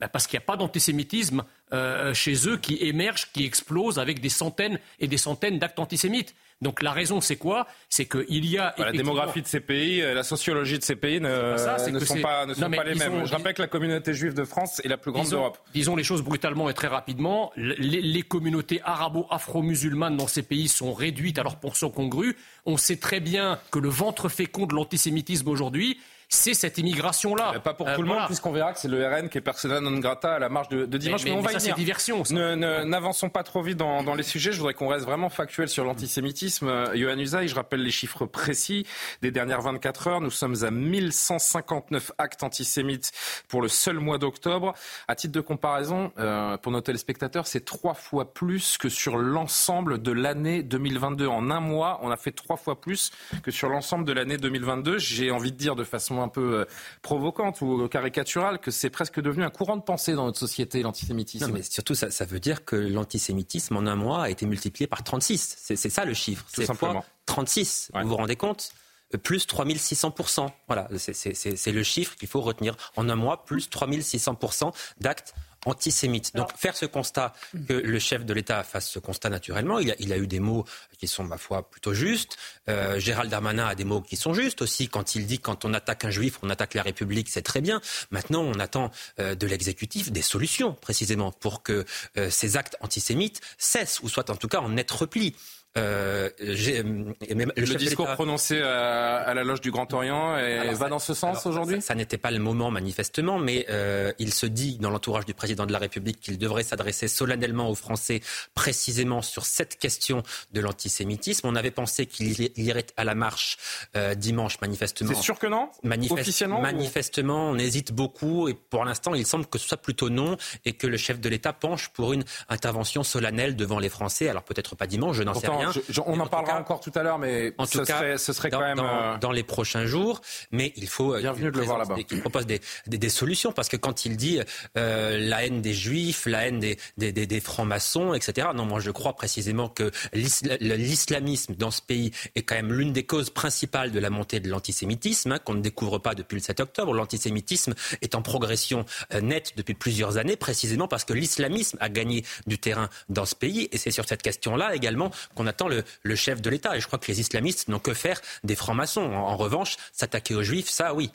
Ben, 0.00 0.08
Parce 0.08 0.26
qu'il 0.26 0.36
n'y 0.36 0.42
a 0.42 0.46
pas 0.46 0.56
d'antisémitisme 0.56 1.44
euh, 1.72 2.12
chez 2.12 2.48
eux 2.48 2.56
qui 2.56 2.76
émerge, 2.80 3.30
qui 3.32 3.44
explose 3.44 4.00
avec 4.00 4.20
des 4.20 4.30
centaines 4.30 4.80
et 4.98 5.06
des 5.06 5.16
centaines 5.16 5.60
d'actes 5.60 5.78
antisémites. 5.78 6.34
Donc 6.62 6.80
la 6.80 6.92
raison, 6.92 7.20
c'est 7.20 7.36
quoi? 7.36 7.66
C'est 7.88 8.06
qu'il 8.06 8.46
y 8.46 8.56
a. 8.56 8.72
La 8.78 8.92
démographie 8.92 9.42
de 9.42 9.48
ces 9.48 9.60
pays, 9.60 10.00
euh, 10.00 10.14
la 10.14 10.22
sociologie 10.22 10.78
de 10.78 10.84
ces 10.84 10.94
pays 10.94 11.20
ne, 11.20 11.56
sont, 11.56 12.20
pas, 12.20 12.46
les 12.84 12.94
mêmes. 12.94 13.26
Je 13.26 13.32
rappelle 13.32 13.54
que 13.54 13.62
la 13.62 13.68
communauté 13.68 14.14
juive 14.14 14.32
de 14.32 14.44
France 14.44 14.80
est 14.84 14.88
la 14.88 14.96
plus 14.96 15.10
grande 15.10 15.28
d'Europe. 15.28 15.58
Disons 15.74 15.96
les 15.96 16.04
choses 16.04 16.22
brutalement 16.22 16.70
et 16.70 16.74
très 16.74 16.86
rapidement. 16.86 17.52
Les, 17.56 18.00
les 18.00 18.22
communautés 18.22 18.80
arabo-afro-musulmanes 18.84 20.16
dans 20.16 20.28
ces 20.28 20.42
pays 20.42 20.68
sont 20.68 20.92
réduites 20.92 21.38
à 21.40 21.42
leur 21.42 21.56
portion 21.56 21.90
congrue. 21.90 22.36
On 22.64 22.76
sait 22.76 22.96
très 22.96 23.18
bien 23.18 23.58
que 23.72 23.80
le 23.80 23.88
ventre 23.88 24.28
fécond 24.28 24.66
de 24.66 24.74
l'antisémitisme 24.74 25.48
aujourd'hui, 25.48 25.98
c'est 26.32 26.54
cette 26.54 26.78
immigration-là. 26.78 27.60
Pas 27.60 27.74
pour 27.74 27.86
euh, 27.86 27.94
tout 27.94 28.02
le 28.02 28.08
monde, 28.08 28.24
puisqu'on 28.26 28.52
verra 28.52 28.72
que 28.72 28.80
c'est 28.80 28.88
le 28.88 29.06
RN 29.06 29.28
qui 29.28 29.36
est 29.36 29.42
persona 29.42 29.80
non 29.80 29.98
grata 29.98 30.34
à 30.34 30.38
la 30.38 30.48
marche 30.48 30.70
de, 30.70 30.86
dimanche. 30.96 31.24
Mais, 31.24 31.32
on 31.32 31.42
va 31.42 31.52
ça, 31.52 31.60
c'est 31.60 31.74
diversion. 31.74 32.22
N'avançons 32.32 33.28
pas 33.28 33.42
trop 33.42 33.62
vite 33.62 33.76
dans, 33.76 34.14
les 34.14 34.22
sujets. 34.22 34.52
Je 34.52 34.58
voudrais 34.58 34.74
qu'on 34.74 34.88
reste 34.88 35.04
vraiment 35.04 35.28
factuel 35.28 35.68
sur 35.68 35.84
l'antisémitisme. 35.84 36.68
Euh, 36.68 36.96
Johan 36.96 37.18
Usaï, 37.18 37.48
je 37.48 37.54
rappelle 37.54 37.82
les 37.82 37.90
chiffres 37.90 38.24
précis 38.24 38.86
des 39.20 39.30
dernières 39.30 39.60
24 39.60 40.06
heures. 40.08 40.20
Nous 40.20 40.30
sommes 40.30 40.64
à 40.64 40.70
1159 40.70 42.12
actes 42.16 42.42
antisémites 42.42 43.12
pour 43.48 43.60
le 43.60 43.68
seul 43.68 43.98
mois 43.98 44.16
d'octobre. 44.16 44.72
À 45.08 45.14
titre 45.14 45.32
de 45.34 45.40
comparaison, 45.40 46.12
euh, 46.18 46.56
pour 46.56 46.72
nos 46.72 46.80
téléspectateurs, 46.80 47.46
c'est 47.46 47.64
trois 47.64 47.94
fois 47.94 48.32
plus 48.32 48.78
que 48.78 48.88
sur 48.88 49.18
l'ensemble 49.18 50.00
de 50.00 50.12
l'année 50.12 50.62
2022. 50.62 51.26
En 51.26 51.50
un 51.50 51.60
mois, 51.60 52.00
on 52.02 52.10
a 52.10 52.16
fait 52.16 52.32
trois 52.32 52.56
fois 52.56 52.80
plus 52.80 53.10
que 53.42 53.50
sur 53.50 53.68
l'ensemble 53.68 54.06
de 54.06 54.12
l'année 54.12 54.38
2022. 54.38 54.98
J'ai 54.98 55.30
envie 55.30 55.52
de 55.52 55.58
dire 55.58 55.76
de 55.76 55.84
façon 55.84 56.21
un 56.22 56.28
peu 56.28 56.60
euh, 56.60 56.64
provocante 57.02 57.60
ou 57.60 57.88
caricaturale 57.88 58.58
que 58.58 58.70
c'est 58.70 58.90
presque 58.90 59.20
devenu 59.20 59.44
un 59.44 59.50
courant 59.50 59.76
de 59.76 59.82
pensée 59.82 60.14
dans 60.14 60.24
notre 60.26 60.38
société, 60.38 60.82
l'antisémitisme. 60.82 61.46
Non, 61.46 61.52
mais 61.52 61.62
surtout, 61.62 61.94
ça, 61.94 62.10
ça 62.10 62.24
veut 62.24 62.40
dire 62.40 62.64
que 62.64 62.76
l'antisémitisme, 62.76 63.76
en 63.76 63.86
un 63.86 63.96
mois, 63.96 64.24
a 64.24 64.30
été 64.30 64.46
multiplié 64.46 64.86
par 64.86 65.02
36. 65.02 65.56
C'est 65.58 65.76
ça 65.76 66.04
le 66.04 66.14
chiffre. 66.14 66.44
C'est 66.48 66.66
simplement. 66.66 67.04
36. 67.26 67.90
Vous 67.94 68.08
vous 68.08 68.16
rendez 68.16 68.36
compte? 68.36 68.72
Euh, 69.14 69.18
plus 69.18 69.46
3600%. 69.46 70.48
Voilà, 70.66 70.88
c'est 70.96 71.72
le 71.72 71.82
chiffre 71.82 72.16
qu'il 72.16 72.28
faut 72.28 72.40
retenir. 72.40 72.76
En 72.96 73.08
un 73.08 73.16
mois, 73.16 73.44
plus 73.44 73.68
3600% 73.68 74.72
d'actes 75.00 75.34
antisémite. 75.66 76.34
Donc 76.34 76.50
faire 76.56 76.76
ce 76.76 76.86
constat, 76.86 77.34
que 77.68 77.72
le 77.72 77.98
chef 77.98 78.24
de 78.24 78.32
l'État 78.34 78.62
fasse 78.64 78.88
ce 78.88 78.98
constat 78.98 79.30
naturellement, 79.30 79.78
il 79.78 79.90
a, 79.90 79.94
il 79.98 80.12
a, 80.12 80.16
eu 80.16 80.26
des 80.26 80.40
mots 80.40 80.64
qui 80.98 81.06
sont, 81.08 81.24
ma 81.24 81.38
foi, 81.38 81.68
plutôt 81.70 81.94
justes. 81.94 82.36
Euh, 82.68 82.98
Gérald 82.98 83.30
Darmanin 83.30 83.66
a 83.66 83.74
des 83.74 83.84
mots 83.84 84.00
qui 84.00 84.16
sont 84.16 84.34
justes 84.34 84.62
aussi. 84.62 84.88
Quand 84.88 85.14
il 85.14 85.26
dit 85.26 85.38
quand 85.38 85.64
on 85.64 85.74
attaque 85.74 86.04
un 86.04 86.10
juif, 86.10 86.38
on 86.42 86.50
attaque 86.50 86.74
la 86.74 86.82
République, 86.82 87.28
c'est 87.28 87.42
très 87.42 87.60
bien. 87.60 87.80
Maintenant, 88.10 88.42
on 88.42 88.58
attend 88.58 88.90
euh, 89.18 89.34
de 89.34 89.46
l'exécutif 89.46 90.12
des 90.12 90.22
solutions, 90.22 90.74
précisément, 90.74 91.32
pour 91.32 91.62
que 91.62 91.84
euh, 92.16 92.30
ces 92.30 92.56
actes 92.56 92.76
antisémites 92.80 93.40
cessent, 93.58 94.00
ou 94.02 94.08
soient 94.08 94.30
en 94.30 94.36
tout 94.36 94.48
cas 94.48 94.60
en 94.60 94.70
net 94.70 94.90
repli. 94.90 95.34
Euh, 95.78 96.28
le, 96.38 97.76
discours 97.76 98.06
prononcé 98.12 98.60
à, 98.60 99.32
la 99.32 99.42
loge 99.42 99.62
du 99.62 99.70
Grand 99.70 99.90
Orient 99.94 100.36
va 100.74 100.88
dans 100.88 100.98
ce 100.98 101.14
sens 101.14 101.46
aujourd'hui 101.46 101.80
Ça, 101.80 101.94
n'était 101.94 102.18
pas 102.18 102.30
le 102.30 102.40
moment 102.40 102.70
manifestement, 102.70 103.38
mais 103.38 103.64
euh, 103.70 104.12
il 104.18 104.34
se 104.34 104.44
dit 104.44 104.76
dans 104.78 104.90
l'entourage 104.90 105.24
du 105.24 105.32
président 105.32 105.64
de 105.64 105.72
la 105.72 105.78
République 105.78 106.20
qu'il 106.20 106.36
devrait 106.36 106.62
s'adresser 106.62 107.08
solennellement 107.08 107.70
aux 107.70 107.74
Français 107.74 108.20
précisément 108.54 109.22
sur 109.22 109.46
cette 109.46 109.78
question 109.78 110.22
de 110.52 110.60
l'antisémitisme. 110.60 111.46
On 111.46 111.56
avait 111.56 111.70
pensé 111.70 112.04
qu'il 112.04 112.50
irait 112.56 112.86
à 112.98 113.04
la 113.04 113.14
marche 113.14 113.56
euh, 113.96 114.14
dimanche 114.14 114.60
manifestement. 114.60 115.12
C'est 115.14 115.22
sûr 115.22 115.38
que 115.38 115.46
non 115.46 115.70
Officiellement 116.10 116.60
Manifestement, 116.60 117.50
on 117.50 117.58
hésite 117.58 117.92
beaucoup 117.92 118.48
et 118.48 118.54
pour 118.54 118.84
l'instant, 118.84 119.14
il 119.14 119.24
semble 119.26 119.46
que 119.46 119.58
ce 119.58 119.68
soit 119.68 119.78
plutôt 119.78 120.10
non 120.10 120.36
et 120.66 120.74
que 120.74 120.86
le 120.86 120.98
chef 120.98 121.18
de 121.18 121.28
l'État 121.30 121.54
penche 121.54 121.88
pour 121.88 122.12
une 122.12 122.24
intervention 122.50 123.02
solennelle 123.02 123.56
devant 123.56 123.78
les 123.78 123.88
Français. 123.88 124.28
Alors 124.28 124.42
peut-être 124.42 124.76
pas 124.76 124.86
dimanche, 124.86 125.16
je 125.16 125.22
n'en 125.22 125.32
sais 125.32 125.48
rien 125.48 125.61
on 126.06 126.20
en 126.20 126.26
parlera 126.26 126.58
encore 126.58 126.80
tout 126.80 126.92
à 126.94 127.02
l'heure, 127.02 127.18
mais 127.18 127.52
en 127.58 127.66
ce, 127.66 127.84
serait, 127.84 128.18
ce 128.18 128.32
serait 128.32 128.50
quand 128.50 128.60
même 128.60 128.78
euh, 128.78 129.18
dans, 129.18 129.32
les 129.32 129.42
prochains 129.42 129.86
jours. 129.86 130.20
Mais 130.50 130.72
il 130.76 130.88
faut 130.88 131.14
euh, 131.14 131.20
bienvenue 131.20 131.50
de 131.50 131.58
le 131.58 131.64
voir 131.64 131.78
là-bas. 131.78 131.96
Qu'il 132.02 132.20
propose 132.20 132.46
des, 132.46 132.60
des, 132.86 133.08
solutions 133.08 133.52
parce 133.52 133.68
que 133.68 133.76
quand 133.76 134.04
il 134.04 134.16
dit 134.16 134.40
euh, 134.76 135.18
la 135.18 135.44
haine 135.44 135.62
des 135.62 135.74
juifs, 135.74 136.26
la 136.26 136.46
haine 136.46 136.60
des, 136.60 136.78
des, 136.98 137.12
des 137.12 137.40
francs-maçons, 137.40 138.14
etc. 138.14 138.48
Non, 138.54 138.64
moi 138.64 138.80
je 138.80 138.90
crois 138.90 139.14
précisément 139.14 139.68
que 139.68 139.90
l'islamisme 140.12 141.54
dans 141.54 141.70
ce 141.70 141.82
pays 141.82 142.12
est 142.34 142.42
quand 142.42 142.54
même 142.54 142.72
l'une 142.72 142.92
des 142.92 143.04
causes 143.04 143.30
principales 143.30 143.92
de 143.92 143.98
la 143.98 144.10
montée 144.10 144.40
de 144.40 144.48
l'antisémitisme 144.48 145.32
hein, 145.32 145.38
qu'on 145.38 145.54
ne 145.54 145.60
découvre 145.60 145.98
pas 145.98 146.14
depuis 146.14 146.36
le 146.36 146.42
7 146.42 146.60
octobre. 146.60 146.94
L'antisémitisme 146.94 147.74
est 148.00 148.14
en 148.14 148.22
progression 148.22 148.84
nette 149.20 149.52
depuis 149.56 149.74
plusieurs 149.74 150.16
années, 150.16 150.36
précisément 150.36 150.88
parce 150.88 151.04
que 151.04 151.12
l'islamisme 151.12 151.76
a 151.80 151.88
gagné 151.88 152.24
du 152.46 152.58
terrain 152.58 152.88
dans 153.08 153.24
ce 153.24 153.34
pays. 153.34 153.68
Et 153.72 153.78
c'est 153.78 153.90
sur 153.90 154.06
cette 154.06 154.22
question-là 154.22 154.74
également 154.74 155.10
qu'on 155.34 155.46
a 155.46 155.51
attend 155.52 155.68
le, 155.68 156.14
chef 156.14 156.40
de 156.40 156.50
l'État. 156.50 156.76
Et 156.76 156.80
je 156.80 156.86
crois 156.86 156.98
que 156.98 157.06
les 157.06 157.20
islamistes 157.20 157.68
n'ont 157.68 157.78
que 157.78 157.94
faire 157.94 158.20
des 158.44 158.56
francs-maçons. 158.56 159.12
En, 159.12 159.36
revanche, 159.36 159.76
s'attaquer 159.92 160.34
aux 160.34 160.42
juifs, 160.42 160.68
ça 160.68 160.94
oui. 160.94 161.10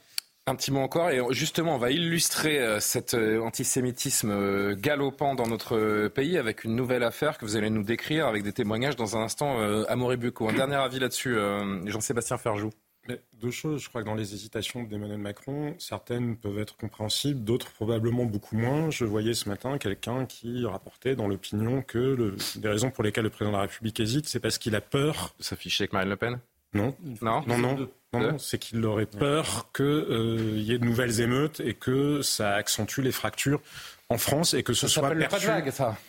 Un 0.49 0.55
petit 0.55 0.71
mot 0.71 0.79
encore, 0.79 1.09
et 1.09 1.19
justement, 1.31 1.75
on 1.75 1.77
va 1.77 1.91
illustrer 1.91 2.59
euh, 2.59 2.79
cet 2.79 3.15
euh, 3.15 3.41
antisémitisme 3.41 4.31
euh, 4.31 4.75
galopant 4.77 5.35
dans 5.35 5.45
notre 5.45 6.07
pays 6.07 6.37
avec 6.37 6.63
une 6.63 6.73
nouvelle 6.73 7.03
affaire 7.03 7.37
que 7.37 7.43
vous 7.43 7.57
allez 7.57 7.69
nous 7.69 7.83
décrire 7.83 8.27
avec 8.27 8.43
des 8.43 8.53
témoignages 8.53 8.95
dans 8.95 9.17
un 9.17 9.23
instant. 9.23 9.59
Amaury 9.89 10.15
Bucco, 10.15 10.47
un 10.47 10.53
dernier 10.53 10.77
avis 10.77 10.99
là-dessus, 10.99 11.37
Jean-Sébastien 11.85 12.37
Ferjou 12.37 12.69
deux 13.33 13.51
choses. 13.51 13.81
Je 13.81 13.89
crois 13.89 14.01
que 14.01 14.07
dans 14.07 14.15
les 14.15 14.33
hésitations 14.33 14.83
d'Emmanuel 14.83 15.19
Macron, 15.19 15.75
certaines 15.79 16.37
peuvent 16.37 16.59
être 16.59 16.77
compréhensibles, 16.77 17.43
d'autres 17.43 17.71
probablement 17.71 18.25
beaucoup 18.25 18.57
moins. 18.57 18.89
Je 18.89 19.05
voyais 19.05 19.33
ce 19.33 19.49
matin 19.49 19.77
quelqu'un 19.77 20.25
qui 20.25 20.65
rapportait 20.65 21.15
dans 21.15 21.27
l'opinion 21.27 21.81
que 21.81 21.97
le, 21.97 22.35
des 22.55 22.69
raisons 22.69 22.91
pour 22.91 23.03
lesquelles 23.03 23.23
le 23.23 23.29
président 23.29 23.51
de 23.51 23.57
la 23.57 23.63
République 23.63 23.99
hésite, 23.99 24.27
c'est 24.27 24.39
parce 24.39 24.57
qu'il 24.57 24.75
a 24.75 24.81
peur. 24.81 25.35
De 25.37 25.43
s'afficher 25.43 25.83
avec 25.83 25.93
Marine 25.93 26.09
Le 26.09 26.17
Pen? 26.17 26.39
Non, 26.73 26.95
non, 27.21 27.43
non, 27.47 27.57
non. 27.57 27.89
Non, 28.13 28.37
c'est 28.39 28.57
qu'il 28.57 28.83
aurait 28.85 29.05
peur 29.05 29.69
qu'il 29.73 29.85
euh, 29.85 30.53
y 30.55 30.71
ait 30.71 30.79
de 30.79 30.85
nouvelles 30.85 31.19
émeutes 31.19 31.59
et 31.59 31.73
que 31.73 32.21
ça 32.21 32.53
accentue 32.55 33.01
les 33.01 33.11
fractures 33.11 33.61
en 34.09 34.17
France 34.17 34.53
et 34.53 34.63
que 34.63 34.73
ce 34.73 34.87
soit 34.87 35.09
perçu 35.11 35.49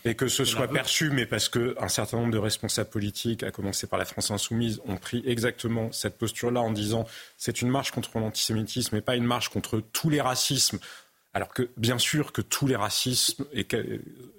et 0.05 0.15
que 0.15 0.29
ce 0.29 0.45
soit 0.45 0.69
perçu, 0.69 1.11
mais 1.11 1.27
parce 1.27 1.49
que 1.49 1.75
un 1.81 1.89
certain 1.89 2.19
nombre 2.19 2.33
de 2.33 2.39
responsables 2.39 2.91
politiques, 2.91 3.43
à 3.43 3.51
commencer 3.51 3.87
par 3.87 3.99
la 3.99 4.05
France 4.05 4.31
insoumise, 4.31 4.81
ont 4.87 4.97
pris 4.97 5.23
exactement 5.27 5.91
cette 5.91 6.17
posture-là 6.17 6.61
en 6.61 6.71
disant 6.71 7.07
c'est 7.37 7.61
une 7.61 7.69
marche 7.69 7.91
contre 7.91 8.19
l'antisémitisme 8.19 8.97
et 8.97 9.01
pas 9.01 9.17
une 9.17 9.25
marche 9.25 9.49
contre 9.49 9.81
tous 9.81 10.11
les 10.11 10.21
racismes. 10.21 10.79
Alors 11.35 11.49
que 11.49 11.69
bien 11.77 11.99
sûr 11.99 12.33
que 12.33 12.41
tous 12.41 12.67
les 12.67 12.77
racismes, 12.77 13.45
et 13.53 13.67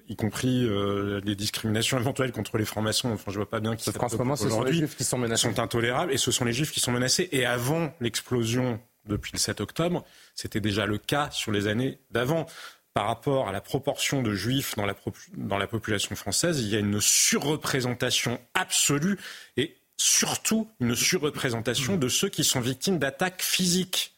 y 0.08 0.16
compris 0.16 0.66
euh, 0.66 1.22
les 1.24 1.36
discriminations 1.36 2.00
éventuelles 2.00 2.32
contre 2.32 2.58
les 2.58 2.66
francs-maçons, 2.66 3.12
enfin 3.12 3.32
je 3.32 3.38
vois 3.38 3.50
pas 3.50 3.60
bien 3.60 3.76
qui 3.76 3.90
en 3.90 4.10
ce 4.10 4.18
moment, 4.18 4.36
ce 4.36 4.50
sont 4.50 4.64
les 4.64 4.74
juifs 4.74 4.98
qui 4.98 5.04
sont 5.04 5.18
menacés, 5.18 5.44
sont 5.44 5.60
intolérables 5.60 6.12
et 6.12 6.18
ce 6.18 6.32
sont 6.32 6.46
les 6.46 6.54
juifs 6.54 6.72
qui 6.72 6.80
sont 6.80 6.92
menacés. 6.92 7.30
Et 7.32 7.46
avant 7.46 7.94
l'explosion 8.00 8.80
depuis 9.06 9.32
le 9.34 9.38
7 9.38 9.62
octobre, 9.62 10.04
c'était 10.34 10.62
déjà 10.62 10.86
le 10.86 10.98
cas 10.98 11.30
sur 11.32 11.52
les 11.52 11.68
années 11.68 12.00
d'avant 12.12 12.48
par 12.94 13.08
rapport 13.08 13.48
à 13.48 13.52
la 13.52 13.62
proportion 13.62 14.22
de 14.22 14.34
juifs 14.34 14.76
dans 14.76 14.86
la, 14.86 14.96
dans 15.36 15.58
la 15.58 15.68
population 15.68 16.16
française, 16.16 16.60
il 16.62 16.68
y 16.68 16.76
a 16.76 16.80
une 16.80 17.00
surreprésentation 17.00 18.40
absolue 18.54 19.18
et 19.58 19.76
surtout 19.98 20.70
une 20.80 20.96
surreprésentation 20.96 21.98
de 21.98 22.08
ceux 22.10 22.30
qui 22.30 22.44
sont 22.44 22.62
victimes 22.62 23.00
d'attaques 23.00 23.42
physiques. 23.42 24.16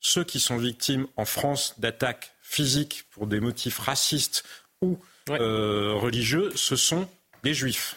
Ceux 0.00 0.24
qui 0.24 0.40
sont 0.40 0.56
victimes 0.56 1.06
en 1.16 1.24
France 1.24 1.74
d'attaques 1.78 2.32
physiques 2.42 3.04
pour 3.10 3.26
des 3.26 3.40
motifs 3.40 3.78
racistes 3.78 4.44
ou 4.82 4.98
euh, 5.28 5.92
religieux, 5.94 6.50
ce 6.54 6.76
sont 6.76 7.08
les 7.42 7.54
Juifs. 7.54 7.96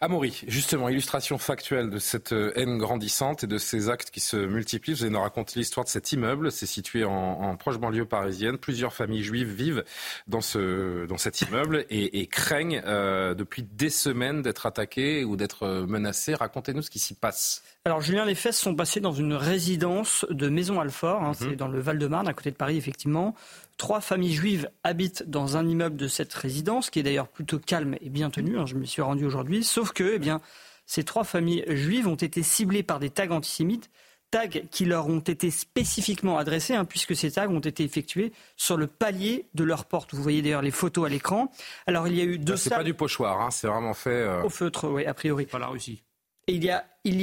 Amaury, 0.00 0.42
justement, 0.46 0.88
illustration 0.88 1.38
factuelle 1.38 1.90
de 1.90 1.98
cette 1.98 2.32
euh, 2.32 2.52
haine 2.56 2.78
grandissante 2.78 3.44
et 3.44 3.46
de 3.46 3.58
ces 3.58 3.88
actes 3.88 4.10
qui 4.10 4.20
se 4.20 4.36
multiplient. 4.36 4.92
Vous 4.92 5.02
allez 5.02 5.12
nous 5.12 5.20
raconter 5.20 5.58
l'histoire 5.58 5.84
de 5.84 5.90
cet 5.90 6.12
immeuble. 6.12 6.52
C'est 6.52 6.66
situé 6.66 7.04
en, 7.04 7.56
proche 7.56 7.78
banlieue 7.78 8.04
parisienne. 8.04 8.58
Plusieurs 8.58 8.92
familles 8.92 9.22
juives 9.22 9.50
vivent 9.50 9.84
dans, 10.26 10.40
ce, 10.40 11.06
dans 11.06 11.16
cet 11.16 11.40
immeuble 11.40 11.86
et, 11.88 12.26
craignent 12.26 12.82
euh, 12.84 13.34
depuis 13.34 13.62
des 13.62 13.90
semaines 13.90 14.42
d'être 14.42 14.66
attaquées 14.66 15.24
ou 15.24 15.36
d'être 15.36 15.62
euh, 15.64 15.86
menacées. 15.86 16.34
Racontez-nous 16.34 16.82
ce 16.82 16.90
qui 16.90 16.98
s'y 16.98 17.14
passe. 17.14 17.62
Alors 17.86 18.00
Julien, 18.00 18.24
les 18.24 18.34
faits 18.34 18.54
sont 18.54 18.74
passés 18.74 19.00
dans 19.00 19.12
une 19.12 19.34
résidence 19.34 20.24
de 20.30 20.48
Maison-Alfort, 20.48 21.22
hein, 21.22 21.32
c'est 21.34 21.48
mhm. 21.48 21.56
dans 21.56 21.68
le 21.68 21.80
Val-de-Marne, 21.80 22.26
à 22.26 22.32
côté 22.32 22.50
de 22.50 22.56
Paris 22.56 22.78
effectivement. 22.78 23.34
Trois 23.76 24.00
familles 24.00 24.32
juives 24.34 24.70
habitent 24.84 25.24
dans 25.28 25.56
un 25.56 25.66
immeuble 25.66 25.96
de 25.96 26.08
cette 26.08 26.32
résidence, 26.32 26.90
qui 26.90 27.00
est 27.00 27.02
d'ailleurs 27.02 27.28
plutôt 27.28 27.58
calme 27.58 27.96
et 28.00 28.08
bien 28.08 28.30
tenu. 28.30 28.58
Hein, 28.58 28.66
je 28.66 28.76
me 28.76 28.84
suis 28.84 29.02
rendu 29.02 29.24
aujourd'hui, 29.24 29.64
sauf 29.64 29.92
que, 29.92 30.14
eh 30.14 30.18
bien, 30.18 30.40
ces 30.86 31.02
trois 31.02 31.24
familles 31.24 31.64
juives 31.68 32.06
ont 32.06 32.14
été 32.14 32.42
ciblées 32.42 32.82
par 32.82 33.00
des 33.00 33.10
tags 33.10 33.30
antisémites, 33.30 33.90
tags 34.30 34.48
qui 34.48 34.84
leur 34.84 35.08
ont 35.08 35.20
été 35.20 35.50
spécifiquement 35.50 36.38
adressés, 36.38 36.74
hein, 36.74 36.84
puisque 36.84 37.16
ces 37.16 37.32
tags 37.32 37.48
ont 37.48 37.60
été 37.60 37.84
effectués 37.84 38.32
sur 38.56 38.76
le 38.76 38.86
palier 38.86 39.46
de 39.54 39.64
leur 39.64 39.84
porte. 39.84 40.14
Vous 40.14 40.22
voyez 40.22 40.42
d'ailleurs 40.42 40.62
les 40.62 40.70
photos 40.70 41.06
à 41.06 41.08
l'écran. 41.08 41.50
Alors 41.86 42.06
il 42.08 42.16
y 42.16 42.20
a 42.20 42.24
eu 42.24 42.38
deux. 42.38 42.56
C'est 42.56 42.70
pas 42.70 42.84
du 42.84 42.94
pochoir, 42.94 43.40
hein, 43.40 43.50
c'est 43.50 43.66
vraiment 43.66 43.94
fait. 43.94 44.10
Euh, 44.10 44.42
Au 44.42 44.50
feutre, 44.50 44.88
oui, 44.88 45.04
a 45.04 45.14
priori. 45.14 45.46
Pas 45.46 45.58
la 45.58 45.68
Russie 45.68 46.02
il 46.46 46.64
y 46.64 46.70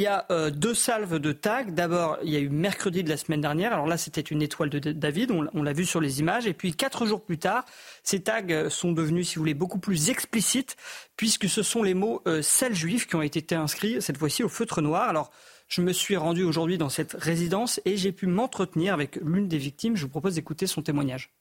a, 0.07 0.25
euh, 0.31 0.49
deux 0.49 0.73
salves 0.73 1.19
de 1.19 1.31
tags. 1.31 1.63
D'abord, 1.63 2.17
il 2.23 2.29
y 2.29 2.35
a 2.35 2.39
eu 2.39 2.49
mercredi 2.49 3.03
de 3.03 3.09
la 3.09 3.17
semaine 3.17 3.41
dernière. 3.41 3.73
Alors 3.73 3.87
là, 3.87 3.97
c'était 3.97 4.21
une 4.21 4.41
étoile 4.41 4.69
de 4.69 4.79
David, 4.91 5.31
on, 5.31 5.63
l'a 5.63 5.73
vu 5.73 5.85
sur 5.85 6.01
les 6.01 6.19
images. 6.19 6.47
Et 6.47 6.53
puis, 6.53 6.73
quatre 6.73 7.05
jours 7.05 7.23
plus 7.23 7.37
tard, 7.37 7.65
ces 8.03 8.21
tags 8.21 8.69
sont 8.69 8.91
devenus, 8.91 9.29
si 9.29 9.35
vous 9.35 9.41
voulez, 9.41 9.53
beaucoup 9.53 9.79
plus 9.79 10.09
explicites, 10.09 10.75
puisque 11.17 11.47
ce 11.47 11.63
sont 11.63 11.83
les 11.83 11.93
mots 11.93 12.21
euh, 12.27 12.41
sel 12.41 12.73
juif 12.73 13.07
qui 13.07 13.15
ont 13.15 13.21
été 13.21 13.55
inscrits, 13.55 14.01
cette 14.01 14.17
fois-ci 14.17 14.43
au 14.43 14.49
feutre 14.49 14.81
noir. 14.81 15.09
Alors, 15.09 15.31
je 15.67 15.81
me 15.81 15.93
suis 15.93 16.17
rendu 16.17 16.43
aujourd'hui 16.43 16.77
dans 16.77 16.89
cette 16.89 17.13
résidence 17.13 17.79
et 17.85 17.95
j'ai 17.95 18.11
pu 18.11 18.27
m'entretenir 18.27 18.93
avec 18.93 19.15
l'une 19.23 19.47
des 19.47 19.57
victimes. 19.57 19.95
Je 19.95 20.03
vous 20.03 20.09
propose 20.09 20.35
d'écouter 20.35 20.67
son 20.67 20.81
témoignage. 20.81 21.33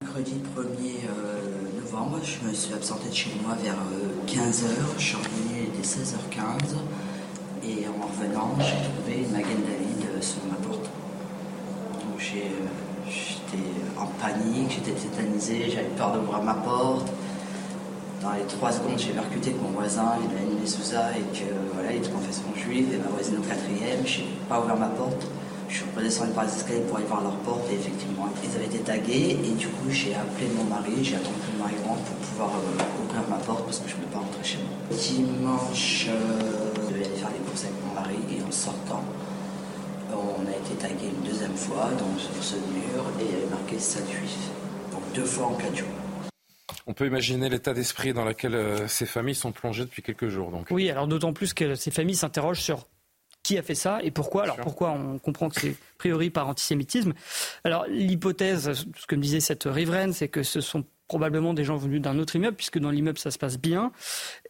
Mercredi 0.00 0.40
1er 0.56 1.08
euh, 1.08 1.37
je 2.22 2.46
me 2.46 2.54
suis 2.54 2.74
absenté 2.74 3.08
de 3.08 3.14
chez 3.14 3.30
moi 3.42 3.56
vers 3.62 3.74
15h. 4.26 4.68
Je 4.98 5.02
suis 5.02 5.16
revenu 5.16 5.68
dès 5.74 5.86
16h15 5.86 6.76
et 7.64 7.86
en 7.88 8.06
revenant, 8.06 8.54
j'ai 8.58 8.76
trouvé 8.88 9.26
Magen 9.32 9.62
David 9.66 10.06
euh, 10.06 10.20
sur 10.22 10.38
ma 10.48 10.54
porte. 10.66 10.84
Donc 10.84 12.20
euh, 12.20 12.38
j'étais 13.06 13.64
en 13.98 14.06
panique, 14.20 14.70
j'étais 14.70 14.92
tétanisé, 14.92 15.70
j'avais 15.70 15.88
peur 15.96 16.12
d'ouvrir 16.12 16.42
ma 16.42 16.54
porte. 16.54 17.08
Dans 18.22 18.32
les 18.32 18.46
trois 18.46 18.72
secondes, 18.72 18.98
j'ai 18.98 19.12
percuté 19.12 19.52
que 19.52 19.62
mon 19.62 19.70
voisin, 19.70 20.16
il 20.20 20.30
avait 20.36 20.66
sous 20.66 20.82
ça 20.82 21.10
et 21.16 21.36
que 21.36 21.50
voilà, 21.74 21.92
il 21.92 21.98
était 21.98 22.10
confession 22.10 22.44
juive 22.56 22.92
et 22.94 22.98
ma 22.98 23.08
voisine 23.08 23.38
au 23.38 23.42
quatrième. 23.42 24.06
Je 24.06 24.20
n'ai 24.20 24.26
pas 24.48 24.60
ouvert 24.60 24.76
ma 24.76 24.88
porte. 24.88 25.26
Je 25.68 25.76
suis 25.76 25.84
redescendu 25.96 26.32
par 26.32 26.44
les 26.44 26.50
escaliers 26.50 26.80
pour 26.80 26.96
aller 26.96 27.06
voir 27.06 27.22
leur 27.22 27.36
porte 27.38 27.70
et 27.70 27.74
effectivement, 27.74 28.28
ils 28.42 28.56
avaient 28.56 28.66
été 28.66 28.78
tagués. 28.78 29.38
Et 29.44 29.50
du 29.50 29.68
coup, 29.68 29.90
j'ai 29.90 30.14
appelé 30.14 30.48
mon 30.56 30.64
mari, 30.64 30.92
j'ai 31.02 31.16
attendu 31.16 31.47
que 31.58 31.62
mon 31.62 31.64
mari 31.64 31.74
rentre 31.86 32.02
pour 32.02 32.16
pouvoir 32.16 32.50
euh, 32.50 33.04
ouvrir 33.04 33.28
ma 33.28 33.36
porte 33.36 33.64
parce 33.64 33.78
que 33.78 33.88
je 33.88 33.94
ne 33.94 34.00
voulais 34.00 34.12
pas 34.12 34.18
rentrer 34.20 34.44
chez 34.44 34.58
moi. 34.58 34.96
Dimanche, 34.96 36.06
euh, 36.08 36.72
je 36.74 36.92
devais 36.92 37.04
aller 37.04 37.16
faire 37.16 37.30
les 37.30 37.38
courses 37.38 37.64
avec 37.64 37.76
mon 37.84 37.94
mari 37.94 38.16
et 38.30 38.42
en 38.42 38.50
sortant, 38.50 39.04
on 40.12 40.46
a 40.46 40.50
été 40.50 40.74
tagué 40.78 41.06
une 41.06 41.28
deuxième 41.28 41.56
fois 41.56 41.90
dans, 41.98 42.18
sur 42.18 42.42
ce 42.42 42.56
mur 42.56 43.04
et 43.20 43.24
il 43.24 43.32
y 43.32 43.42
avait 43.42 43.50
marqué 43.50 43.78
salle 43.78 44.04
juif. 44.08 44.36
Donc 44.92 45.02
deux 45.14 45.24
fois 45.24 45.46
en 45.46 45.54
quatre 45.54 45.76
jours. 45.76 45.88
On 46.86 46.94
peut 46.94 47.06
imaginer 47.06 47.50
l'état 47.50 47.74
d'esprit 47.74 48.14
dans 48.14 48.24
lequel 48.24 48.54
euh, 48.54 48.88
ces 48.88 49.04
familles 49.04 49.34
sont 49.34 49.52
plongées 49.52 49.84
depuis 49.84 50.02
quelques 50.02 50.28
jours. 50.28 50.50
Donc. 50.50 50.68
Oui, 50.70 50.88
alors 50.90 51.06
d'autant 51.06 51.32
plus 51.32 51.52
que 51.52 51.74
ces 51.74 51.90
familles 51.90 52.16
s'interrogent 52.16 52.62
sur 52.62 52.86
qui 53.42 53.56
a 53.56 53.62
fait 53.62 53.74
ça 53.74 54.00
et 54.02 54.10
pourquoi. 54.10 54.44
Alors 54.44 54.56
pourquoi 54.56 54.90
on 54.90 55.18
comprend 55.18 55.48
que 55.48 55.60
c'est 55.60 55.70
a 55.70 55.98
priori 55.98 56.30
par 56.30 56.48
antisémitisme. 56.48 57.12
Alors 57.64 57.86
l'hypothèse, 57.88 58.72
ce 58.96 59.06
que 59.06 59.16
me 59.16 59.22
disait 59.22 59.40
cette 59.40 59.64
riveraine, 59.64 60.12
c'est 60.12 60.28
que 60.28 60.42
ce 60.42 60.60
sont 60.60 60.84
probablement 61.08 61.54
des 61.54 61.64
gens 61.64 61.76
venus 61.76 62.00
d'un 62.00 62.18
autre 62.18 62.36
immeuble, 62.36 62.56
puisque 62.56 62.78
dans 62.78 62.90
l'immeuble 62.90 63.18
ça 63.18 63.30
se 63.30 63.38
passe 63.38 63.58
bien. 63.58 63.90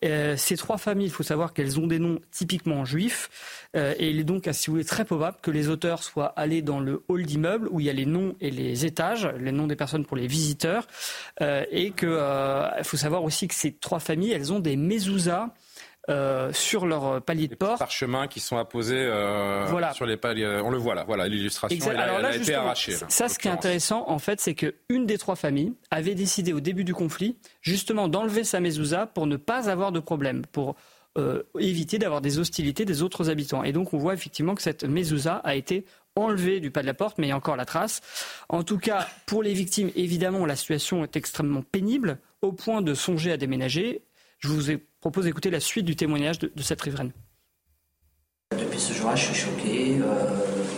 Euh, 0.05 0.37
ces 0.37 0.57
trois 0.57 0.77
familles, 0.77 1.07
il 1.07 1.13
faut 1.13 1.23
savoir 1.23 1.53
qu'elles 1.55 1.79
ont 1.79 1.87
des 1.87 1.99
noms 1.99 2.19
typiquement 2.31 2.85
juifs, 2.85 3.31
euh, 3.77 3.95
et 3.99 4.11
il 4.11 4.19
est 4.19 4.25
donc, 4.25 4.49
si 4.53 4.67
vous 4.67 4.75
voulez, 4.75 4.85
très 4.85 5.05
probable 5.05 5.39
que 5.41 5.51
les 5.51 5.69
auteurs 5.69 6.03
soient 6.03 6.33
allés 6.37 6.63
dans 6.63 6.81
le 6.81 7.03
hall 7.09 7.25
d'immeuble 7.25 7.69
où 7.71 7.81
il 7.81 7.87
y 7.87 7.91
a 7.91 7.93
les 7.93 8.07
noms 8.07 8.35
et 8.41 8.51
les 8.51 8.85
étages, 8.85 9.27
les 9.39 9.53
noms 9.53 9.67
des 9.67 9.77
personnes 9.77 10.05
pour 10.05 10.17
les 10.17 10.27
visiteurs, 10.27 10.87
euh, 11.41 11.65
et 11.71 11.93
qu'il 11.93 12.85
faut 12.85 12.97
savoir 12.97 13.23
aussi 13.23 13.49
que 13.49 13.55
ces 13.55 13.73
trois 13.73 14.01
familles, 14.01 14.33
elles 14.33 14.53
ont 14.53 14.61
des 14.61 14.77
mezuzahs 14.77 15.55
euh, 16.09 16.53
sur 16.53 16.87
leur 16.87 17.23
palier 17.23 17.49
de 17.49 17.55
porte. 17.55 17.79
parchemins 17.79 18.29
qui 18.29 18.41
sont 18.41 18.57
apposés 18.57 18.97
euh, 18.97 19.93
sur 19.93 20.07
les 20.07 20.17
paliers. 20.17 20.61
On 20.65 20.71
le 20.71 20.79
voit 20.79 20.95
là, 20.95 21.05
voilà 21.07 21.29
l'illustration. 21.29 21.91
Elle, 21.91 21.99
a 21.99 22.35
été 22.35 22.55
arrachée. 22.55 22.95
ça, 23.09 23.29
ce 23.29 23.39
qui 23.39 23.49
est 23.49 23.51
intéressant, 23.51 24.05
en 24.09 24.19
fait, 24.19 24.41
c'est 24.41 24.55
qu'une 24.55 25.07
des 25.07 25.19
trois 25.19 25.37
familles 25.37 25.75
avait 25.91 26.15
décidé 26.15 26.53
au 26.53 26.61
début 26.61 26.85
du 26.85 26.95
conflit, 26.95 27.37
justement, 27.61 28.09
d'enlever 28.09 28.45
sa 28.45 28.61
mezouza 28.61 29.07
pour 29.07 29.27
ne 29.27 29.37
pas 29.37 29.69
avoir 29.69 29.93
de 29.93 30.01
problème, 30.01 30.47
pour 30.53 30.77
euh, 31.19 31.43
éviter 31.59 31.99
d'avoir 31.99 32.21
des 32.21 32.39
hostilités 32.39 32.85
des 32.85 33.03
autres 33.03 33.29
habitants. 33.29 33.65
Et 33.65 33.73
donc, 33.73 33.93
on 33.93 33.99
voit 33.99 34.15
effectivement 34.15 34.55
que 34.55 34.63
cette 34.63 34.85
mezouza 34.85 35.37
a 35.37 35.57
été 35.57 35.85
enlevée 36.15 36.61
du 36.61 36.71
pas 36.71 36.83
de 36.83 36.87
la 36.87 36.95
porte, 36.95 37.19
mais 37.19 37.27
il 37.27 37.31
y 37.31 37.33
a 37.33 37.37
encore 37.37 37.57
la 37.57 37.65
trace. 37.65 38.01
En 38.49 38.63
tout 38.63 38.79
cas, 38.79 39.07
pour 39.27 39.43
les 39.43 39.53
victimes, 39.53 39.91
évidemment, 39.97 40.47
la 40.47 40.55
situation 40.55 41.03
est 41.03 41.17
extrêmement 41.17 41.63
pénible, 41.63 42.19
au 42.41 42.53
point 42.53 42.83
de 42.83 42.95
songer 42.95 43.33
à 43.33 43.37
déménager. 43.37 44.03
Je 44.39 44.49
vous 44.49 44.71
propose 45.01 45.25
d'écouter 45.25 45.51
la 45.51 45.61
suite 45.61 45.85
du 45.85 45.97
témoignage 45.97 46.39
de, 46.39 46.63
cette 46.63 46.81
riveraine. 46.81 47.13
Depuis 48.59 48.81
ce 48.81 48.93
jour-là, 48.93 49.15
je 49.15 49.27
suis 49.27 49.35
choqué. 49.35 49.99
Euh, 50.01 50.27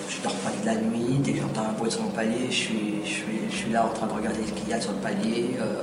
je 0.08 0.18
ne 0.18 0.22
dors 0.24 0.34
pas 0.36 0.50
de 0.50 0.66
la 0.66 0.74
nuit. 0.76 1.18
Dès 1.20 1.32
que 1.32 1.40
j'entends 1.40 1.68
un 1.68 1.72
bruit 1.72 1.90
sur 1.90 2.02
mon 2.02 2.10
palier, 2.10 2.46
je 2.50 2.54
suis, 2.54 3.00
je, 3.04 3.56
suis, 3.56 3.70
là 3.70 3.86
en 3.86 3.90
train 3.90 4.06
de 4.06 4.12
regarder 4.12 4.40
ce 4.46 4.52
qu'il 4.52 4.68
y 4.68 4.72
a 4.72 4.80
sur 4.80 4.92
le 4.92 4.98
palier. 4.98 5.56
Euh, 5.60 5.82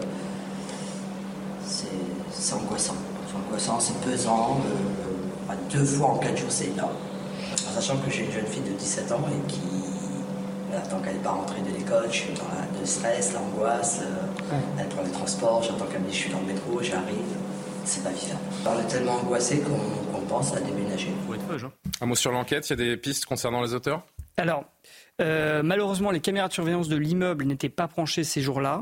c'est 1.65 2.53
angoissant. 2.53 2.95
C'est 3.27 3.35
angoissant, 3.35 3.79
c'est 3.79 3.99
pesant. 4.01 4.61
Euh, 5.49 5.53
deux 5.71 5.85
fois 5.85 6.09
en 6.09 6.17
quatre 6.17 6.37
jours, 6.37 6.51
c'est 6.51 6.67
énorme. 6.67 6.95
En 7.67 7.71
sachant 7.73 7.97
que 7.97 8.11
j'ai 8.11 8.25
une 8.25 8.31
jeune 8.31 8.45
fille 8.45 8.61
de 8.61 8.77
17 8.77 9.11
ans 9.11 9.25
et 9.29 9.51
qui, 9.51 9.59
tant 10.89 10.99
qu'elle 10.99 11.13
n'est 11.13 11.19
pas 11.19 11.31
rentrée 11.31 11.61
de 11.61 11.75
l'école, 11.75 12.07
je 12.09 12.17
suis 12.17 12.33
dans 12.33 12.79
le 12.79 12.85
stress, 12.85 13.33
l'angoisse. 13.33 14.01
Elle 14.77 14.87
prend 14.87 15.01
les 15.03 15.11
transports, 15.11 15.63
j'entends 15.63 15.85
qu'elle 15.85 16.01
me 16.01 16.07
dit 16.07 16.13
je 16.13 16.21
suis 16.23 16.31
dans 16.31 16.39
le 16.39 16.45
métro, 16.45 16.81
j'arrive 16.81 17.46
c'est 17.87 18.03
pas 18.03 18.11
vivable. 18.11 18.39
On 18.65 18.79
est 18.79 18.87
tellement 18.87 19.15
angoissé 19.15 19.61
qu'on 19.61 20.19
pense 20.21 20.53
à 20.53 20.59
déménager. 20.59 21.09
Un 22.01 22.05
mot 22.05 22.15
sur 22.15 22.31
l'enquête, 22.31 22.69
il 22.69 22.79
y 22.79 22.81
a 22.81 22.85
des 22.85 22.97
pistes 22.97 23.25
concernant 23.25 23.61
les 23.61 23.73
auteurs? 23.73 24.03
Alors, 24.35 24.65
euh, 25.21 25.63
malheureusement, 25.63 26.11
les 26.11 26.19
caméras 26.19 26.49
de 26.49 26.53
surveillance 26.53 26.89
de 26.89 26.97
l'immeuble 26.97 27.45
n'étaient 27.45 27.69
pas 27.69 27.87
branchées 27.87 28.23
ces 28.23 28.41
jours-là. 28.41 28.81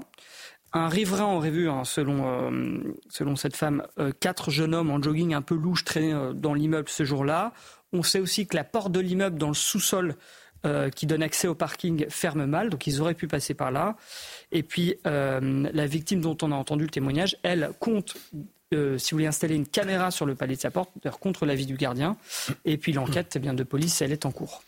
Un 0.73 0.89
riverain 0.89 1.33
aurait 1.33 1.51
vu, 1.51 1.69
hein, 1.69 1.83
selon, 1.85 2.23
euh, 2.25 2.79
selon 3.09 3.35
cette 3.35 3.55
femme, 3.55 3.83
euh, 3.99 4.11
quatre 4.19 4.51
jeunes 4.51 4.73
hommes 4.73 4.91
en 4.91 5.01
jogging 5.01 5.33
un 5.33 5.41
peu 5.41 5.55
louche 5.55 5.85
traîner 5.85 6.13
dans 6.33 6.53
l'immeuble 6.53 6.89
ce 6.89 7.05
jour-là. 7.05 7.53
On 7.93 8.03
sait 8.03 8.19
aussi 8.19 8.47
que 8.47 8.57
la 8.57 8.63
porte 8.63 8.91
de 8.91 8.99
l'immeuble 8.99 9.37
dans 9.37 9.49
le 9.49 9.53
sous-sol 9.53 10.15
qui 10.95 11.05
donne 11.05 11.21
accès 11.21 11.47
au 11.47 11.53
parking 11.53 12.09
ferme 12.09 12.47
mal, 12.47 12.71
donc 12.71 12.87
ils 12.87 12.99
auraient 12.99 13.13
pu 13.13 13.27
passer 13.27 13.53
par 13.53 13.69
là. 13.69 13.97
Et 14.51 14.63
puis 14.63 14.95
la 15.03 15.85
victime 15.85 16.21
dont 16.21 16.35
on 16.41 16.51
a 16.51 16.55
entendu 16.55 16.85
le 16.85 16.89
témoignage, 16.89 17.37
elle 17.43 17.69
compte 17.79 18.17
euh, 18.73 18.97
si 18.97 19.11
vous 19.11 19.17
voulez, 19.17 19.27
installer 19.27 19.55
une 19.55 19.67
caméra 19.67 20.11
sur 20.11 20.25
le 20.25 20.35
palais 20.35 20.55
de 20.55 20.61
sa 20.61 20.71
porte, 20.71 20.91
contre 21.19 21.45
l'avis 21.45 21.65
du 21.65 21.75
gardien. 21.75 22.17
Et 22.65 22.77
puis 22.77 22.93
l'enquête 22.93 23.33
eh 23.35 23.39
bien, 23.39 23.53
de 23.53 23.63
police, 23.63 24.01
elle 24.01 24.11
est 24.11 24.25
en 24.25 24.31
cours. 24.31 24.63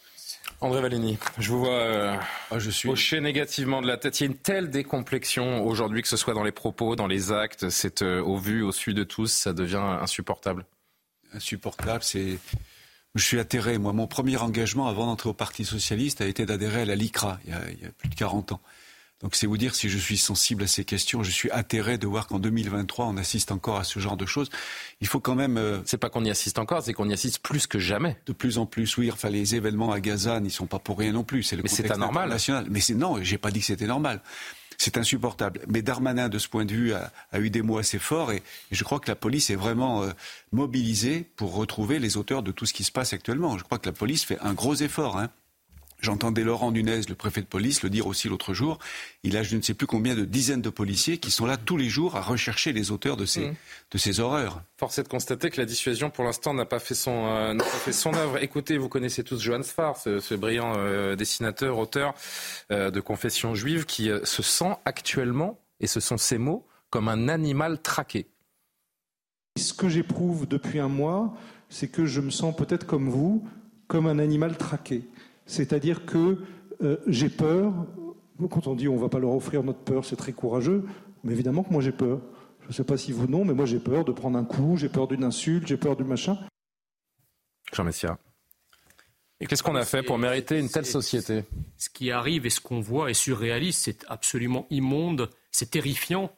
André 0.60 0.82
Valigny, 0.82 1.20
je 1.38 1.52
vous 1.52 1.60
vois 1.60 1.80
euh, 1.80 2.18
ah, 2.50 2.58
je 2.58 2.72
suis... 2.72 2.90
hocher 2.90 3.22
négativement 3.22 3.82
de 3.82 3.88
la 3.88 3.98
tête. 3.98 4.20
Il 4.20 4.24
y 4.24 4.28
a 4.28 4.32
une 4.32 4.38
telle 4.38 4.70
décomplexion 4.72 5.64
aujourd'hui, 5.64 6.02
que 6.02 6.08
ce 6.08 6.18
soit 6.18 6.34
dans 6.34 6.44
les 6.44 6.52
propos, 6.52 6.96
dans 6.96 7.06
les 7.06 7.32
actes, 7.32 7.70
c'est 7.70 8.02
euh, 8.02 8.22
au 8.22 8.38
vu, 8.38 8.64
au 8.64 8.72
su 8.72 8.94
de 8.94 9.04
tous, 9.04 9.32
ça 9.32 9.54
devient 9.54 9.76
insupportable. 10.02 10.66
Insupportable, 11.34 12.04
c'est. 12.04 12.40
Je 13.14 13.24
suis 13.24 13.40
atterré. 13.40 13.78
Moi, 13.78 13.94
mon 13.94 14.08
premier 14.08 14.38
engagement 14.38 14.88
avant 14.88 15.06
d'entrer 15.08 15.30
au 15.30 15.34
Parti 15.34 15.66
socialiste 15.66 16.22
a 16.22 16.26
été 16.26 16.46
d'adhérer 16.46 16.82
à 16.82 16.86
la 16.86 16.96
LICRA 16.96 17.40
il 17.46 17.52
y, 17.52 17.54
a, 17.54 17.62
il 17.72 17.82
y 17.82 17.86
a 17.86 17.90
plus 17.90 18.10
de 18.10 18.16
40 18.16 18.54
ans. 18.54 18.62
Donc 19.22 19.36
c'est 19.36 19.48
vous 19.48 19.58
dire 19.58 19.74
si 19.74 19.90
je 19.90 19.98
suis 19.98 20.18
sensible 20.18 20.64
à 20.64 20.68
ces 20.68 20.86
questions. 20.86 21.24
Je 21.24 21.32
suis 21.32 21.50
atterré 21.50 21.98
de 21.98 22.06
voir 22.06 22.28
qu'en 22.28 22.38
2023, 22.38 23.06
on 23.06 23.18
assiste 23.18 23.52
encore 23.52 23.78
à 23.78 23.84
ce 23.84 24.00
genre 24.00 24.16
de 24.18 24.28
choses. 24.28 24.50
Il 25.02 25.08
faut 25.08 25.20
quand 25.20 25.34
même. 25.34 25.58
Euh, 25.58 25.80
c'est 25.86 25.98
pas 25.98 26.10
qu'on 26.10 26.24
y 26.24 26.30
assiste 26.30 26.60
encore, 26.60 26.84
c'est 26.84 26.94
qu'on 26.94 27.10
y 27.10 27.14
assiste 27.14 27.40
plus 27.40 27.66
que 27.66 27.80
jamais. 27.80 28.18
De 28.28 28.34
plus 28.34 28.60
en 28.60 28.68
plus, 28.68 28.96
oui. 28.98 29.12
Enfin, 29.12 29.30
les 29.30 29.56
événements 29.56 29.92
à 29.92 30.00
Gaza 30.00 30.40
n'y 30.40 30.52
sont 30.52 30.68
pas 30.68 30.78
pour 30.78 31.00
rien 31.00 31.14
non 31.14 31.24
plus. 31.24 31.42
C'est 31.42 31.56
le 31.56 31.64
Mais 31.64 31.70
c'est 31.70 31.90
anormal. 31.90 32.30
National. 32.30 32.68
Mais 32.70 32.80
c'est 32.80 32.94
non, 32.94 33.18
j'ai 33.24 33.40
pas 33.40 33.50
dit 33.50 33.62
que 33.62 33.66
c'était 33.66 33.88
normal. 33.88 34.22
C'est 34.78 34.98
insupportable. 34.98 35.62
Mais 35.68 35.82
Darmanin, 35.82 36.30
de 36.30 36.38
ce 36.38 36.48
point 36.48 36.66
de 36.66 36.74
vue, 36.74 36.94
a, 36.94 37.12
eu 37.40 37.50
des 37.50 37.64
mots 37.64 37.80
assez 37.80 37.98
forts 37.98 38.32
et, 38.32 38.44
je 38.70 38.84
crois 38.84 39.00
que 39.00 39.10
la 39.10 39.16
police 39.16 39.50
est 39.50 39.56
vraiment 39.56 40.04
euh, 40.04 40.12
mobilisée 40.52 41.26
pour 41.36 41.56
retrouver 41.56 41.98
les 41.98 42.16
auteurs 42.16 42.44
de 42.44 42.52
tout 42.52 42.68
ce 42.68 42.74
qui 42.74 42.84
se 42.84 42.92
passe 42.92 43.14
actuellement. 43.14 43.58
Je 43.58 43.64
crois 43.64 43.80
que 43.80 43.88
la 43.88 43.94
police 43.94 44.24
fait 44.24 44.38
un 44.42 44.54
gros 44.54 44.76
effort. 44.76 45.18
Hein. 45.18 45.30
J'entendais 46.00 46.44
Laurent 46.44 46.72
Nunez, 46.72 47.02
le 47.10 47.16
préfet 47.16 47.42
de 47.42 47.48
police, 47.48 47.82
le 47.82 47.90
dire 47.90 48.06
aussi 48.06 48.30
l'autre 48.30 48.54
jour. 48.54 48.78
Il 49.24 49.36
a 49.36 49.42
je 49.42 49.58
ne 49.58 49.62
sais 49.62 49.74
plus 49.74 49.88
combien 49.88 50.16
de 50.16 50.26
dizaines 50.26 50.62
de 50.62 50.70
policiers 50.70 51.18
qui 51.18 51.32
sont 51.32 51.48
là 51.48 51.58
tous 51.58 51.76
les 51.76 51.90
jours 51.90 52.16
à 52.16 52.22
rechercher 52.22 52.72
les 52.72 52.92
auteurs 52.92 53.18
de 53.18 53.26
ces, 53.26 53.48
mmh. 53.48 53.56
de 53.92 53.98
ces 53.98 54.20
horreurs. 54.20 54.62
Force 54.78 55.00
est 55.00 55.04
de 55.04 55.08
constater 55.08 55.50
que 55.50 55.60
la 55.60 55.66
dissuasion, 55.66 56.12
pour 56.12 56.24
l'instant, 56.24 56.54
n'a 56.54 56.66
pas 56.66 56.78
fait 56.78 56.94
son, 56.94 57.26
euh, 57.26 57.54
n'a 57.56 57.64
pas 57.64 57.70
fait 57.70 57.94
son 57.94 58.14
œuvre. 58.14 58.38
Écoutez, 58.44 58.78
vous 58.78 58.90
connaissez 58.90 59.24
tous 59.24 59.42
Johann 59.42 59.64
Sfar, 59.64 59.98
ce, 59.98 60.36
brillant 60.36 60.76
euh, 60.78 61.16
dessinateur, 61.16 61.80
auteur 61.80 62.14
euh, 62.72 62.92
de 62.92 63.00
Confession 63.00 63.56
juive, 63.56 63.86
qui 63.86 64.12
se 64.24 64.44
sent 64.44 64.76
actuellement, 64.86 65.60
et 65.80 65.88
ce 65.88 66.00
sont 66.00 66.18
ses 66.18 66.38
mots, 66.38 66.68
comme 66.92 67.08
un 67.08 67.28
animal 67.28 67.82
traqué. 67.82 68.28
Ce 69.58 69.74
que 69.74 69.90
j'éprouve 69.90 70.48
depuis 70.48 70.80
un 70.80 70.90
mois, 70.90 71.34
c'est 71.70 71.88
que 71.88 72.06
je 72.06 72.22
me 72.22 72.30
sens 72.30 72.56
peut-être 72.56 72.86
comme 72.86 73.10
vous, 73.10 73.44
comme 73.88 74.06
un 74.06 74.20
animal 74.20 74.58
traqué. 74.58 75.04
C'est-à-dire 75.48 76.06
que 76.06 76.38
euh, 76.84 76.98
j'ai 77.08 77.30
peur. 77.30 77.74
Quand 78.52 78.68
on 78.68 78.76
dit 78.76 78.88
on 78.88 78.96
ne 78.96 79.00
va 79.00 79.10
pas 79.10 79.20
leur 79.20 79.32
offrir 79.32 79.64
notre 79.64 79.80
peur, 79.80 80.06
c'est 80.06 80.16
très 80.16 80.34
courageux. 80.34 80.86
Mais 81.24 81.34
évidemment 81.34 81.64
que 81.64 81.72
moi 81.72 81.82
j'ai 81.82 81.92
peur. 81.92 82.22
Je 82.62 82.68
ne 82.68 82.74
sais 82.74 82.84
pas 82.84 82.98
si 82.98 83.12
vous 83.12 83.28
non, 83.28 83.46
mais 83.46 83.54
moi 83.54 83.66
j'ai 83.66 83.80
peur 83.80 84.06
de 84.06 84.12
prendre 84.12 84.38
un 84.38 84.44
coup, 84.44 84.78
j'ai 84.78 84.90
peur 84.90 85.08
d'une 85.08 85.24
insulte, 85.24 85.66
j'ai 85.66 85.78
peur 85.78 85.96
du 85.96 86.04
machin. 86.04 86.38
Jean 87.74 87.84
Messia. 87.84 88.18
Et 89.40 89.46
qu'est-ce 89.46 89.64
qu'on 89.64 89.76
a 89.76 89.86
fait 89.86 90.04
pour 90.04 90.18
mériter 90.18 90.60
une 90.60 90.70
telle 90.70 90.86
société 90.86 91.44
Ce 91.78 91.90
qui 91.90 92.12
arrive 92.12 92.46
et 92.46 92.50
ce 92.50 92.60
qu'on 92.60 92.80
voit 92.80 93.10
est 93.10 93.14
surréaliste, 93.14 93.84
c'est 93.84 94.06
absolument 94.10 94.66
immonde, 94.70 95.30
c'est 95.52 95.72
terrifiant. 95.72 96.32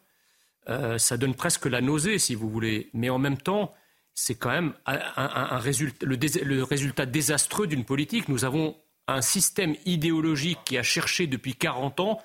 Euh, 0.68 0.98
ça 0.98 1.18
donne 1.18 1.34
presque 1.34 1.66
la 1.66 1.82
nausée, 1.82 2.20
si 2.20 2.36
vous 2.36 2.50
voulez. 2.50 2.90
Mais 2.94 3.10
en 3.10 3.18
même 3.18 3.38
temps, 3.38 3.74
c'est 4.14 4.36
quand 4.36 4.50
même 4.50 4.74
un, 4.86 5.58
résultat, 5.60 6.06
le, 6.06 6.64
résultat 6.64 7.06
désastreux 7.06 7.68
d'une 7.68 7.86
politique. 7.86 8.28
Nous 8.28 8.44
avons 8.44 8.76
un 9.14 9.22
système 9.22 9.76
idéologique 9.86 10.60
qui 10.66 10.78
a 10.78 10.84
cherché 10.84 11.28
depuis 11.28 11.56
40 11.56 12.00
ans 12.00 12.20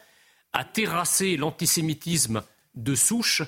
à 0.53 0.65
terrasser 0.65 1.37
l'antisémitisme 1.37 2.43
de 2.75 2.95
souche 2.95 3.43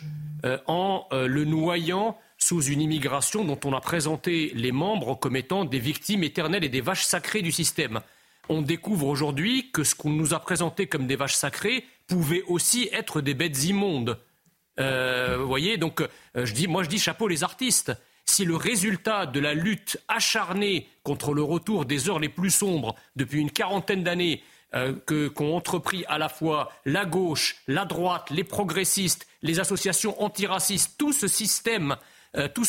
euh, 0.45 0.59
en 0.67 1.07
euh, 1.13 1.27
le 1.27 1.45
noyant 1.45 2.19
sous 2.39 2.63
une 2.63 2.81
immigration 2.81 3.45
dont 3.45 3.59
on 3.65 3.73
a 3.73 3.81
présenté 3.81 4.53
les 4.55 4.73
membres 4.73 5.15
comme 5.15 5.37
étant 5.37 5.65
des 5.65 5.79
victimes 5.79 6.23
éternelles 6.23 6.65
et 6.65 6.69
des 6.69 6.81
vaches 6.81 7.05
sacrées 7.05 7.43
du 7.43 7.53
système. 7.53 8.01
On 8.49 8.63
découvre 8.63 9.07
aujourd'hui 9.07 9.71
que 9.73 9.85
ce 9.85 9.95
qu'on 9.95 10.11
nous 10.11 10.35
a 10.35 10.39
présenté 10.39 10.87
comme 10.87 11.07
des 11.07 11.17
vaches 11.17 11.35
sacrées 11.35 11.85
pouvait 12.07 12.43
aussi 12.47 12.89
être 12.93 13.21
des 13.21 13.35
bêtes 13.35 13.65
immondes. 13.65 14.21
Euh, 14.79 15.39
vous 15.39 15.49
voyez, 15.49 15.79
donc 15.79 16.07
je 16.35 16.53
dis, 16.53 16.69
moi 16.69 16.85
je 16.85 16.89
dis 16.89 16.99
chapeau 16.99 17.27
les 17.27 17.43
artistes 17.43 17.93
si 18.37 18.45
le 18.45 18.57
résultat 18.57 19.25
de 19.25 19.41
la 19.41 19.55
lutte 19.55 19.99
acharnée 20.09 20.89
contre 21.05 21.33
le 21.33 21.43
retour 21.43 21.87
des 21.87 22.11
heures 22.11 22.19
les 22.19 22.29
plus 22.29 22.51
sombres 22.51 22.95
depuis 23.17 23.41
une 23.41 23.51
quarantaine 23.51 24.05
d'années 24.05 24.43
euh, 24.75 24.93
qu'ont 25.31 25.57
entrepris 25.57 26.05
à 26.07 26.19
la 26.19 26.29
fois 26.29 26.71
la 26.85 27.07
gauche, 27.07 27.57
la 27.67 27.87
droite, 27.87 28.29
les 28.29 28.45
progressistes, 28.45 29.27
les 29.41 29.59
associations 29.59 30.23
antiracistes, 30.23 30.97
tout 30.99 31.15
ce 31.15 31.29
système, 31.29 31.97
euh, 32.37 32.47
tout, 32.47 32.67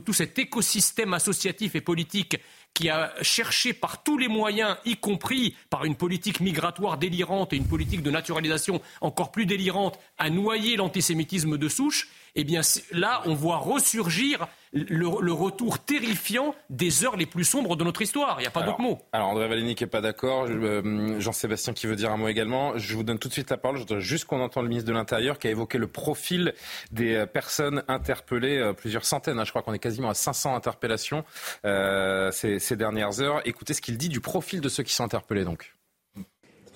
tout 0.00 0.12
cet 0.12 0.36
écosystème 0.36 1.14
associatif 1.14 1.76
et 1.76 1.80
politique 1.80 2.40
qui 2.74 2.90
a 2.90 3.12
cherché 3.22 3.72
par 3.72 4.02
tous 4.02 4.18
les 4.18 4.26
moyens, 4.26 4.76
y 4.84 4.96
compris 4.96 5.54
par 5.70 5.84
une 5.84 5.94
politique 5.94 6.40
migratoire 6.40 6.98
délirante 6.98 7.52
et 7.52 7.56
une 7.56 7.68
politique 7.68 8.02
de 8.02 8.10
naturalisation 8.10 8.82
encore 9.00 9.30
plus 9.30 9.46
délirante, 9.46 9.96
à 10.18 10.28
noyer 10.28 10.74
l'antisémitisme 10.74 11.56
de 11.56 11.68
souche, 11.68 12.08
eh 12.34 12.42
bien 12.42 12.62
là, 12.90 13.22
on 13.26 13.34
voit 13.34 13.58
ressurgir 13.58 14.48
le, 14.74 15.32
retour 15.32 15.78
terrifiant 15.78 16.54
des 16.68 17.04
heures 17.04 17.16
les 17.16 17.26
plus 17.26 17.44
sombres 17.44 17.76
de 17.76 17.84
notre 17.84 18.02
histoire. 18.02 18.36
Il 18.38 18.42
n'y 18.42 18.48
a 18.48 18.50
pas 18.50 18.62
d'autre 18.62 18.80
mot. 18.80 18.98
Alors, 19.12 19.28
André 19.28 19.48
Valény 19.48 19.74
qui 19.74 19.84
n'est 19.84 19.90
pas 19.90 20.00
d'accord, 20.00 20.46
euh, 20.48 21.20
Jean-Sébastien 21.20 21.72
qui 21.72 21.86
veut 21.86 21.96
dire 21.96 22.10
un 22.10 22.16
mot 22.16 22.28
également. 22.28 22.76
Je 22.76 22.94
vous 22.96 23.04
donne 23.04 23.18
tout 23.18 23.28
de 23.28 23.32
suite 23.32 23.50
la 23.50 23.56
parole. 23.56 23.76
Je 23.76 23.82
voudrais 23.82 24.00
juste 24.00 24.24
qu'on 24.24 24.40
entende 24.40 24.64
le 24.64 24.68
ministre 24.68 24.88
de 24.88 24.94
l'Intérieur 24.94 25.38
qui 25.38 25.46
a 25.46 25.50
évoqué 25.50 25.78
le 25.78 25.86
profil 25.86 26.54
des 26.90 27.14
euh, 27.14 27.26
personnes 27.26 27.84
interpellées, 27.88 28.58
euh, 28.58 28.72
plusieurs 28.72 29.04
centaines. 29.04 29.38
Hein. 29.38 29.44
je 29.44 29.50
crois 29.50 29.62
qu'on 29.62 29.74
est 29.74 29.78
quasiment 29.78 30.10
à 30.10 30.14
500 30.14 30.54
interpellations 30.54 31.24
ces, 31.62 32.58
ces 32.58 32.76
dernières 32.76 33.20
heures. 33.20 33.40
Écoutez 33.44 33.74
ce 33.74 33.80
qu'il 33.80 33.96
dit 33.96 34.08
du 34.08 34.20
profil 34.20 34.60
de 34.60 34.68
ceux 34.68 34.82
qui 34.82 34.92
sont 34.92 35.04
interpellés 35.04 35.44
donc. 35.44 35.74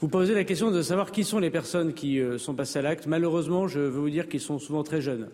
Vous 0.00 0.08
posez 0.08 0.34
la 0.34 0.44
question 0.44 0.70
de 0.70 0.80
savoir 0.80 1.10
qui 1.10 1.24
sont 1.24 1.40
les 1.40 1.50
personnes 1.50 1.92
qui 1.92 2.20
sont 2.38 2.54
passées 2.54 2.78
à 2.78 2.82
l'acte. 2.82 3.06
Malheureusement, 3.06 3.66
je 3.66 3.80
veux 3.80 3.88
vous 3.88 4.10
dire 4.10 4.28
qu'ils 4.28 4.40
sont 4.40 4.58
souvent 4.58 4.84
très 4.84 5.00
jeunes. 5.00 5.28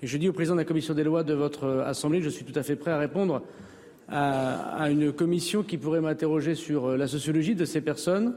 Je 0.00 0.16
dis 0.16 0.28
au 0.28 0.32
président 0.32 0.54
de 0.54 0.60
la 0.60 0.64
commission 0.64 0.94
des 0.94 1.02
lois 1.02 1.24
de 1.24 1.34
votre 1.34 1.64
euh, 1.64 1.84
Assemblée 1.84 2.22
je 2.22 2.28
suis 2.28 2.44
tout 2.44 2.56
à 2.56 2.62
fait 2.62 2.76
prêt 2.76 2.92
à 2.92 2.98
répondre 2.98 3.42
à, 4.08 4.88
une 4.90 5.12
commission 5.12 5.64
qui 5.64 5.76
pourrait 5.76 6.00
m'interroger 6.00 6.54
sur 6.54 6.86
euh, 6.86 6.96
la 6.96 7.08
sociologie 7.08 7.56
de 7.56 7.64
ces 7.64 7.80
personnes. 7.80 8.36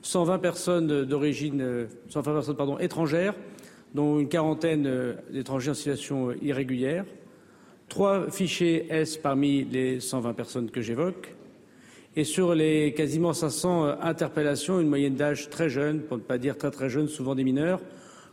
120 0.00 0.38
personnes 0.38 1.04
d'origine, 1.04 1.86
120 2.08 2.30
euh, 2.30 2.34
personnes 2.34 2.56
étrangères, 2.80 3.34
dont 3.94 4.18
une 4.18 4.30
quarantaine 4.30 5.14
d'étrangers 5.30 5.72
en 5.72 5.74
situation 5.74 6.32
irrégulière. 6.40 7.04
Trois 7.90 8.30
fichiers 8.30 8.86
S 8.88 9.18
parmi 9.18 9.64
les 9.64 10.00
120 10.00 10.32
personnes 10.32 10.70
que 10.70 10.80
j'évoque. 10.80 11.34
Et 12.16 12.24
sur 12.24 12.54
les 12.54 12.94
quasiment 12.94 13.34
500 13.34 14.00
interpellations, 14.00 14.80
une 14.80 14.88
moyenne 14.88 15.16
d'âge 15.16 15.50
très 15.50 15.68
jeune, 15.68 16.00
pour 16.00 16.16
ne 16.16 16.22
pas 16.22 16.38
dire 16.38 16.56
très 16.56 16.70
très 16.70 16.88
jeune, 16.88 17.08
souvent 17.08 17.34
des 17.34 17.44
mineurs, 17.44 17.80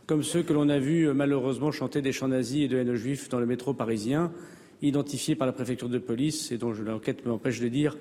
comme 0.06 0.22
ceux 0.22 0.42
que 0.42 0.52
l'on 0.52 0.68
a 0.68 0.78
vus 0.78 1.08
euh, 1.08 1.14
malheureusement 1.14 1.70
chanter 1.70 2.02
des 2.02 2.12
chants 2.12 2.28
nazis 2.28 2.64
et 2.64 2.68
de 2.68 2.78
haine 2.78 2.90
aux 2.90 2.96
juifs 2.96 3.28
dans 3.28 3.40
le 3.40 3.46
métro 3.46 3.74
parisien, 3.74 4.32
identifiés 4.80 5.36
par 5.36 5.46
la 5.46 5.52
préfecture 5.52 5.88
de 5.88 5.98
police 5.98 6.52
et 6.52 6.58
dont 6.58 6.72
l'enquête 6.72 7.24
m'empêche 7.24 7.60
de 7.60 7.68
dire, 7.68 7.96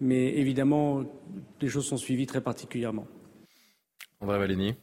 mais 0.00 0.36
évidemment, 0.36 1.04
les 1.60 1.68
choses 1.68 1.86
sont 1.86 1.96
suivies 1.96 2.26
très 2.26 2.40
particulièrement. 2.40 3.06
André 4.20 4.38
Valény. 4.38 4.74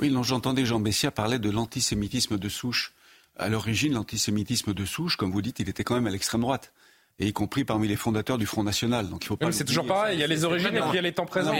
Oui, 0.00 0.14
j'entendais 0.22 0.64
Jean 0.64 0.80
Bessia 0.80 1.10
parler 1.10 1.38
de 1.38 1.50
l'antisémitisme 1.50 2.38
de 2.38 2.48
souche. 2.48 2.94
À 3.36 3.48
l'origine, 3.48 3.92
l'antisémitisme 3.92 4.74
de 4.74 4.84
souche, 4.84 5.16
comme 5.16 5.30
vous 5.30 5.42
dites, 5.42 5.60
il 5.60 5.68
était 5.68 5.84
quand 5.84 5.94
même 5.94 6.06
à 6.06 6.10
l'extrême 6.10 6.40
droite 6.40 6.72
et 7.20 7.26
y 7.26 7.32
compris 7.32 7.64
parmi 7.64 7.86
les 7.86 7.96
fondateurs 7.96 8.38
du 8.38 8.46
Front 8.46 8.64
National. 8.64 9.08
Donc 9.08 9.24
il 9.24 9.28
faut 9.28 9.36
pas. 9.36 9.52
c'est 9.52 9.64
toujours 9.64 9.86
pareil. 9.86 10.16
Il 10.16 10.20
y 10.20 10.24
a 10.24 10.26
les 10.26 10.44
origines 10.44 10.74
et 10.74 10.80
puis 10.80 10.90
il 10.92 10.96
y 10.96 10.98
a 10.98 11.02
les 11.02 11.12
temps 11.12 11.26
présents. 11.26 11.54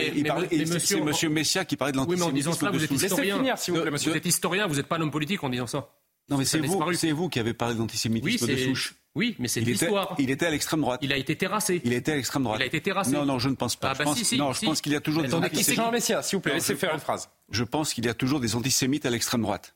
C'est 0.81 1.01
Monsieur 1.01 1.29
Messia 1.29 1.65
qui 1.65 1.77
parlait 1.77 1.93
de 1.93 1.99
l'antisémitisme. 1.99 2.25
Oui, 2.27 2.35
mais 2.35 2.49
en 2.49 2.53
disant 2.53 2.53
cela, 2.59 2.71
vous 2.71 2.83
êtes 2.83 2.91
historien. 2.91 3.37
Finir, 3.37 3.59
s'il 3.59 3.75
vous 3.75 3.83
plaît, 3.83 3.91
monsieur. 3.91 4.11
Vous 4.11 4.17
êtes 4.17 4.27
historien, 4.27 4.67
vous 4.67 4.77
n'êtes 4.77 4.87
pas 4.87 4.97
un 4.97 5.03
homme 5.03 5.11
politique 5.11 5.45
en 5.45 5.51
disant 5.51 5.67
ça. 5.67 5.91
Non, 6.31 6.39
mais 6.39 6.45
c'est 6.45 6.61
vous, 6.61 6.93
c'est 6.95 7.11
vous 7.11 7.29
qui 7.29 7.41
avez 7.41 7.55
parlé 7.55 7.75
d'antisémitisme 7.75 8.47
de 8.47 8.57
souche. 8.57 8.95
Oui, 9.17 9.35
mais 9.41 9.49
c'est 9.49 9.61
l'histoire. 9.61 10.15
Il 10.19 10.31
était 10.31 10.47
à 10.47 10.51
l'extrême 10.51 10.81
droite. 10.81 11.01
Il 11.03 11.13
a 11.13 11.17
été 11.17 11.37
terrassé. 11.37 11.83
Il 11.85 11.93
était 11.93 12.13
à 12.13 12.17
l'extrême 12.17 12.45
droite. 12.45 12.61
Il 12.61 12.63
a 12.63 12.67
été 12.67 12.81
terrassé. 12.81 13.11
Non, 13.11 13.27
non, 13.27 13.41
je 13.41 13.49
ne 13.49 13.57
pense 13.57 13.75
pas. 13.75 13.91
Ah, 13.91 13.95
bah, 13.95 13.99
je 13.99 14.05
pense, 14.05 14.19
si, 14.19 14.25
si, 14.25 14.39
non, 14.39 14.53
je 14.53 14.65
pense 14.65 14.81
qu'il 14.81 14.93
y 14.93 14.97
a 14.97 15.01
toujours 15.01 15.25
des 15.25 15.35
antisémites. 15.35 15.75
Jean 15.75 15.91
Messia, 15.91 16.23
s'il 16.23 16.37
vous 16.37 16.43
plaît, 16.43 16.55
laissez 16.55 16.77
faire 16.77 16.95
une 16.95 17.01
phrase. 17.01 17.29
Je 17.51 17.65
pense 17.65 17.93
qu'il 17.93 18.07
y 18.07 18.09
a 18.09 18.15
toujours 18.15 18.39
des 18.39 18.55
antisémites 18.55 19.05
à 19.05 19.11
l'extrême 19.11 19.43
droite. 19.43 19.75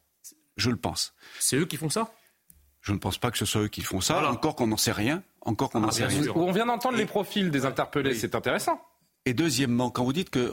Je 0.57 0.70
le 0.70 0.77
pense. 0.77 1.14
C'est 1.40 1.57
eux 1.57 1.66
qui 1.66 1.77
font 1.77 1.90
ça? 1.90 2.12
Je 2.81 2.92
ne 2.92 2.99
pense 2.99 3.18
pas 3.18 3.33
que 3.33 3.38
ce 3.38 3.47
soit 3.47 3.62
eux 3.62 3.68
qui 3.68 3.81
font 3.81 4.01
ça. 4.01 4.31
Encore 4.31 4.55
qu'on 4.55 4.68
n'en 4.68 4.77
sait 4.77 4.92
rien. 4.92 5.23
Encore 5.45 5.71
qu'on 5.71 5.85
ah, 5.85 5.93
sait 5.93 6.07
rien. 6.07 6.23
On 6.35 6.53
vient 6.53 6.67
d'entendre 6.67 6.97
les 6.97 7.07
profils 7.07 7.51
des 7.51 7.67
interpellés, 7.67 8.15
c'est 8.15 8.35
intéressant. 8.35 8.81
Et 9.27 9.35
deuxièmement, 9.35 9.91
quand 9.91 10.05
vous 10.05 10.13
dites 10.13 10.31
que 10.31 10.53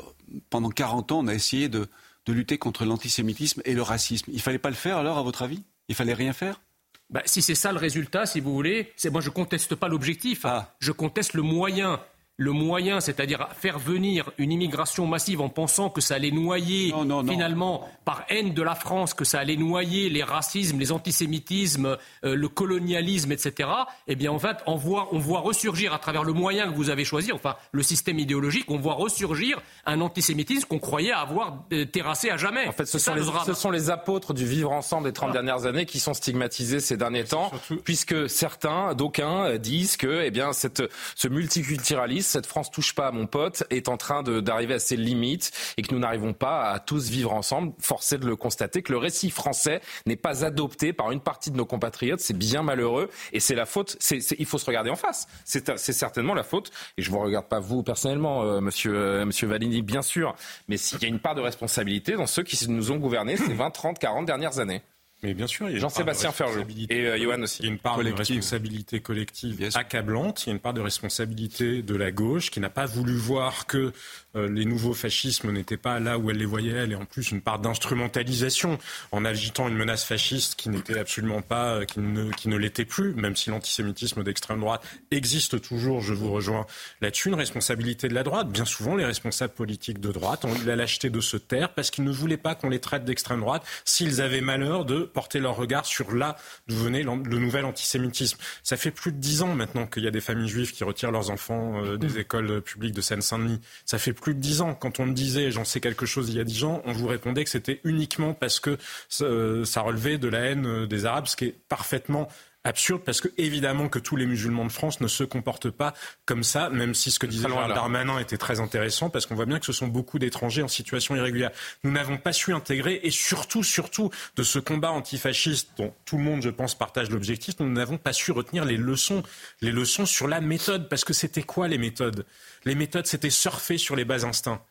pendant 0.50 0.70
40 0.70 1.12
ans, 1.12 1.20
on 1.20 1.28
a 1.28 1.34
essayé 1.34 1.70
de, 1.70 1.88
lutter 2.28 2.58
contre 2.58 2.86
l'antisémitisme 2.86 3.62
et 3.66 3.74
le 3.74 3.82
racisme, 3.82 4.32
il 4.34 4.42
fallait 4.42 4.60
pas 4.60 4.70
le 4.70 4.76
faire 4.76 4.98
alors, 4.98 5.18
à 5.18 5.24
votre 5.24 5.42
avis? 5.42 5.64
Il 5.90 5.96
fallait 5.96 6.14
rien 6.14 6.32
faire? 6.34 6.62
Bah, 7.10 7.22
si 7.26 7.42
c'est 7.42 7.56
ça 7.56 7.74
le 7.74 7.78
résultat, 7.78 8.26
si 8.26 8.40
vous 8.40 8.54
voulez, 8.54 8.94
c'est 8.96 9.10
moi 9.10 9.20
je 9.20 9.30
conteste 9.30 9.76
pas 9.76 9.90
l'objectif, 9.90 10.46
ah. 10.46 10.74
je 10.80 10.94
conteste 10.94 11.34
le 11.34 11.42
moyen. 11.42 12.00
Le 12.42 12.52
moyen, 12.54 13.00
c'est-à-dire 13.00 13.48
faire 13.60 13.78
venir 13.78 14.32
une 14.40 14.52
immigration 14.52 15.06
massive 15.06 15.42
en 15.42 15.50
pensant 15.50 15.92
que 15.92 16.02
ça 16.02 16.16
allait 16.16 16.32
noyer 16.32 16.92
finalement 17.28 17.88
par 18.04 18.26
haine 18.30 18.56
de 18.56 18.62
la 18.64 18.74
France, 18.74 19.14
que 19.14 19.26
ça 19.26 19.40
allait 19.40 19.58
noyer 19.58 20.10
les 20.10 20.24
racismes, 20.24 20.80
les 20.80 20.92
antisémitismes, 20.92 21.98
euh, 22.26 22.36
le 22.36 22.48
colonialisme, 22.48 23.32
etc. 23.32 23.70
Eh 24.08 24.16
bien, 24.16 24.32
en 24.32 24.40
fait, 24.40 24.58
on 24.66 24.76
voit, 24.76 25.10
on 25.12 25.20
voit 25.20 25.42
ressurgir 25.42 25.94
à 25.94 26.00
travers 26.00 26.24
le 26.24 26.34
moyen 26.34 26.72
que 26.72 26.76
vous 26.76 26.90
avez 26.90 27.06
choisi, 27.06 27.32
enfin 27.32 27.58
le 27.72 27.84
système 27.84 28.18
idéologique, 28.18 28.66
on 28.70 28.80
voit 28.80 28.96
ressurgir 28.96 29.62
un 29.86 30.02
antisémitisme 30.02 30.68
qu'on 30.68 30.80
croyait 30.80 31.12
avoir 31.12 31.66
euh, 31.72 31.86
terrassé 31.86 32.32
à 32.32 32.38
jamais. 32.38 32.68
En 32.68 32.72
fait, 32.72 32.86
ce, 32.86 32.98
sont, 32.98 33.14
les, 33.14 33.24
ce 33.46 33.54
sont 33.54 33.70
les 33.70 33.92
apôtres 33.92 34.34
du 34.34 34.48
vivre 34.48 34.72
ensemble 34.72 35.06
des 35.06 35.14
30 35.14 35.32
dernières 35.32 35.68
années 35.68 35.86
qui 35.86 36.00
sont 36.00 36.16
stigmatisés 36.16 36.80
ces 36.80 36.98
derniers 36.98 37.26
temps, 37.26 37.52
puisque 37.84 38.28
certains, 38.28 38.96
d'aucuns, 38.96 39.58
disent 39.58 39.96
que 39.96 40.24
eh 40.24 40.32
bien, 40.32 40.54
cette, 40.54 40.82
ce 41.16 41.28
multiculturalisme, 41.28 42.31
cette 42.32 42.46
France 42.46 42.72
touche 42.72 42.96
pas 42.96 43.08
à 43.08 43.12
mon 43.12 43.28
pote, 43.28 43.63
est 43.70 43.89
en 43.89 43.98
train 43.98 44.24
d'arriver 44.24 44.76
à 44.76 44.80
ses 44.80 44.96
limites 44.96 45.52
et 45.78 45.82
que 45.82 45.94
nous 45.94 46.00
n'arrivons 46.00 46.34
pas 46.34 46.72
à 46.72 46.80
tous 46.80 47.10
vivre 47.10 47.34
ensemble. 47.34 47.74
Forcé 47.80 48.17
de 48.17 48.26
le 48.26 48.36
constater 48.36 48.82
que 48.82 48.91
le 48.91 48.98
récit 48.98 49.30
français 49.30 49.82
n'est 50.06 50.15
pas 50.15 50.46
adopté 50.46 50.94
par 50.94 51.12
une 51.12 51.22
partie 51.22 51.52
de 51.52 51.58
nos 51.58 51.65
compatriotes. 51.65 52.20
C'est 52.20 52.38
bien 52.38 52.63
malheureux 52.63 53.10
et 53.34 53.39
c'est 53.39 53.56
la 53.56 53.65
faute. 53.65 53.98
il 54.12 54.46
faut 54.46 54.58
se 54.58 54.65
regarder 54.65 54.89
en 54.89 54.96
face. 54.96 55.28
C'est 55.46 55.80
certainement 55.94 56.34
la 56.34 56.44
faute. 56.44 56.72
Et 56.98 57.02
je 57.02 57.12
vous 57.12 57.20
regarde 57.20 57.48
pas 57.48 57.60
vous 57.60 57.84
personnellement, 57.84 58.44
euh, 58.44 58.62
monsieur, 58.62 58.96
euh, 58.96 59.82
bien 59.82 60.02
sûr, 60.02 60.36
mais 60.67 60.78
s'il 60.78 61.02
y 61.02 61.06
a 61.06 61.08
une 61.08 61.20
part 61.20 61.36
de 61.36 61.41
responsabilité 61.41 62.13
dans 62.13 62.28
ceux 62.28 62.44
qui 62.44 62.67
nous 62.70 62.91
ont 62.91 62.98
gouvernés 62.98 63.38
ces 63.38 63.54
20, 63.54 63.72
30, 63.72 64.00
40 64.00 64.26
dernières 64.26 64.60
années. 64.60 64.82
Mais 65.24 65.36
bien 65.36 65.46
sûr, 65.46 65.70
il 65.70 65.74
y 65.74 65.78
a 65.78 65.80
Jean-Sébastien 65.80 66.32
Ferjou 66.32 66.66
et 66.90 67.06
euh, 67.06 67.18
Johan 67.18 67.42
aussi. 67.44 67.62
Il 67.62 67.66
y 67.66 67.70
a 67.70 67.72
une 67.72 67.80
part 67.80 68.04
de 68.04 68.12
responsabilité 68.12 69.02
collective 69.02 69.70
accablante. 69.76 70.46
Il 70.46 70.48
y 70.48 70.50
a 70.50 70.54
une 70.54 70.60
part 70.60 70.74
de 70.74 70.82
responsabilité 70.82 71.84
de 71.84 71.96
la 71.96 72.12
gauche 72.12 72.50
qui 72.50 72.60
n'a 72.60 72.72
pas 72.72 72.88
voulu 72.88 73.16
voir 73.16 73.68
que 73.68 73.78
euh, 73.78 73.92
les 74.36 74.65
nouveaux 74.65 74.94
fascismes 74.94 75.52
n'étaient 75.52 75.78
pas 75.78 76.00
là 76.00 76.17
où 76.17 76.30
elle 76.30 76.38
les 76.38 76.46
voyait, 76.46 76.72
elle, 76.72 76.91
et 76.94 76.96
en 76.96 77.06
plus 77.06 77.32
une 77.32 77.41
part 77.41 77.60
d'instrumentalisation 77.60 78.78
en 79.12 79.26
agitant 79.26 79.67
une 79.67 79.76
menace 79.76 80.04
fasciste 80.04 80.56
qui 80.56 80.70
n'était 80.70 81.00
absolument 81.00 81.41
pas, 81.41 81.76
euh, 81.76 81.86
qui 81.86 82.00
ne, 82.00 82.32
qui 82.32 82.50
ne 82.50 82.58
l'était 82.58 82.86
plus, 82.86 83.13
même 83.13 83.36
si 83.36 83.50
l'antisémitisme 83.50 84.24
d'extrême 84.24 84.60
droite 84.60 84.84
existe 85.12 85.62
toujours, 85.62 86.02
je 86.02 86.13
vous 86.13 86.32
rejoins 86.32 86.65
là-dessus, 87.02 87.30
une 87.30 87.36
responsabilité 87.36 88.08
de 88.08 88.13
la 88.13 88.24
droite. 88.24 88.50
Bien 88.50 88.65
souvent, 88.65 88.96
les 88.96 89.06
responsables 89.06 89.54
politiques 89.54 90.00
de 90.00 90.12
droite 90.12 90.46
ont 90.46 90.56
eu 90.56 90.65
la 90.65 90.76
lâcheté 90.76 91.10
de 91.10 91.22
se 91.22 91.38
taire 91.38 91.74
parce 91.74 91.91
qu'ils 91.91 92.04
ne 92.04 92.12
voulaient 92.12 92.38
pas 92.38 92.56
qu'on 92.56 92.70
les 92.70 92.80
traite 92.80 93.06
d'extrême 93.06 93.41
droite 93.41 93.63
s'ils 93.86 94.22
avaient 94.22 94.41
malheur 94.41 94.86
de 94.86 95.02
porter 95.02 95.39
leur 95.39 95.56
regard 95.56 95.86
sur 95.86 96.13
là 96.13 96.38
d'où 96.67 96.76
venait 96.76 97.04
le 97.04 97.38
nouvel 97.38 97.65
antisémitisme. 97.65 98.38
Ça 98.63 98.78
fait 98.78 98.91
plus 98.91 99.12
de 99.12 99.17
dix 99.17 99.41
ans 99.41 99.56
maintenant 99.56 99.88
qu'il 99.88 100.04
y 100.04 100.08
a 100.08 100.12
des 100.12 100.22
familles 100.22 100.48
juives 100.48 100.72
qui 100.72 100.84
retirent 100.84 101.12
leurs 101.12 101.30
enfants 101.30 101.84
euh, 101.84 101.98
des 101.98 102.08
mmh. 102.08 102.20
écoles 102.20 102.62
publiques 102.62 102.96
de 102.96 103.02
Seine-Saint-Denis. 103.02 103.62
Ça 103.86 103.98
fait 103.98 104.13
plus 104.22 104.34
de 104.34 104.40
dix 104.40 104.62
ans. 104.62 104.74
Quand 104.74 105.00
on 105.00 105.06
me 105.06 105.14
disait 105.14 105.52
j'en 105.52 105.66
sais 105.66 105.82
quelque 105.82 106.06
chose 106.06 106.30
il 106.30 106.38
y 106.38 106.40
a 106.40 106.46
dix 106.46 106.64
ans, 106.64 106.82
on 106.86 106.94
vous 106.94 107.08
répondait 107.08 107.44
que 107.44 107.50
c'était 107.50 107.82
uniquement 107.84 108.34
parce 108.34 108.60
que 108.60 108.78
ça 109.10 109.82
relevait 109.82 110.18
de 110.18 110.30
la 110.30 110.40
haine 110.40 110.66
euh, 110.66 110.88
des 110.88 111.06
Arabes, 111.06 111.28
ce 111.28 111.36
qui 111.36 111.46
est 111.46 111.56
parfaitement 111.68 112.30
absurde 112.63 113.02
parce 113.04 113.21
que 113.21 113.28
évidemment 113.38 113.89
que 113.89 114.00
tous 114.00 114.15
les 114.15 114.26
musulmans 114.26 114.65
de 114.65 114.71
France 114.71 115.02
ne 115.02 115.08
se 115.08 115.24
comportent 115.24 115.69
pas 115.69 115.93
comme 116.26 116.43
ça, 116.43 116.69
même 116.69 116.93
si 116.93 117.12
ce 117.12 117.19
que 117.19 117.26
disait 117.26 117.47
Gérald 117.47 117.74
Darmanin 117.74 118.19
était 118.19 118.38
très 118.38 118.60
intéressant 118.60 119.10
parce 119.10 119.26
qu'on 119.26 119.36
voit 119.36 119.45
bien 119.45 119.60
que 119.60 119.65
ce 119.65 119.74
sont 119.74 119.88
beaucoup 119.88 120.19
d'étrangers 120.19 120.62
en 120.62 120.67
situation 120.67 121.15
irrégulière. 121.15 121.52
Nous 121.84 121.91
n'avons 121.91 122.17
pas 122.17 122.34
su 122.34 122.54
intégrer 122.54 123.00
et 123.04 123.12
surtout, 123.12 123.63
surtout 123.63 124.12
de 124.36 124.43
ce 124.43 124.60
combat 124.60 124.91
antifasciste 124.91 125.69
dont 125.78 125.93
tout 126.06 126.17
le 126.17 126.24
monde, 126.24 126.41
je 126.41 126.50
pense, 126.50 126.76
partage 126.76 127.10
l'objectif, 127.10 127.56
nous 127.60 127.69
n'avons 127.69 127.97
pas 127.97 128.13
su 128.13 128.32
retenir 128.32 128.65
les 128.65 128.78
leçons, 128.78 129.24
les 129.62 129.71
leçons 129.71 130.06
sur 130.06 130.28
la 130.28 130.41
méthode 130.41 130.89
parce 130.89 131.04
que 131.04 131.13
c'était 131.13 131.43
quoi 131.43 131.67
les 131.67 131.78
méthodes? 131.78 132.26
Les 132.65 132.76
méthodes, 132.76 133.08
c'était 133.08 133.30
surfer 133.30 133.78
sur 133.78 133.95
les 133.95 134.06
bas 134.06 134.26
instincts. 134.26 134.62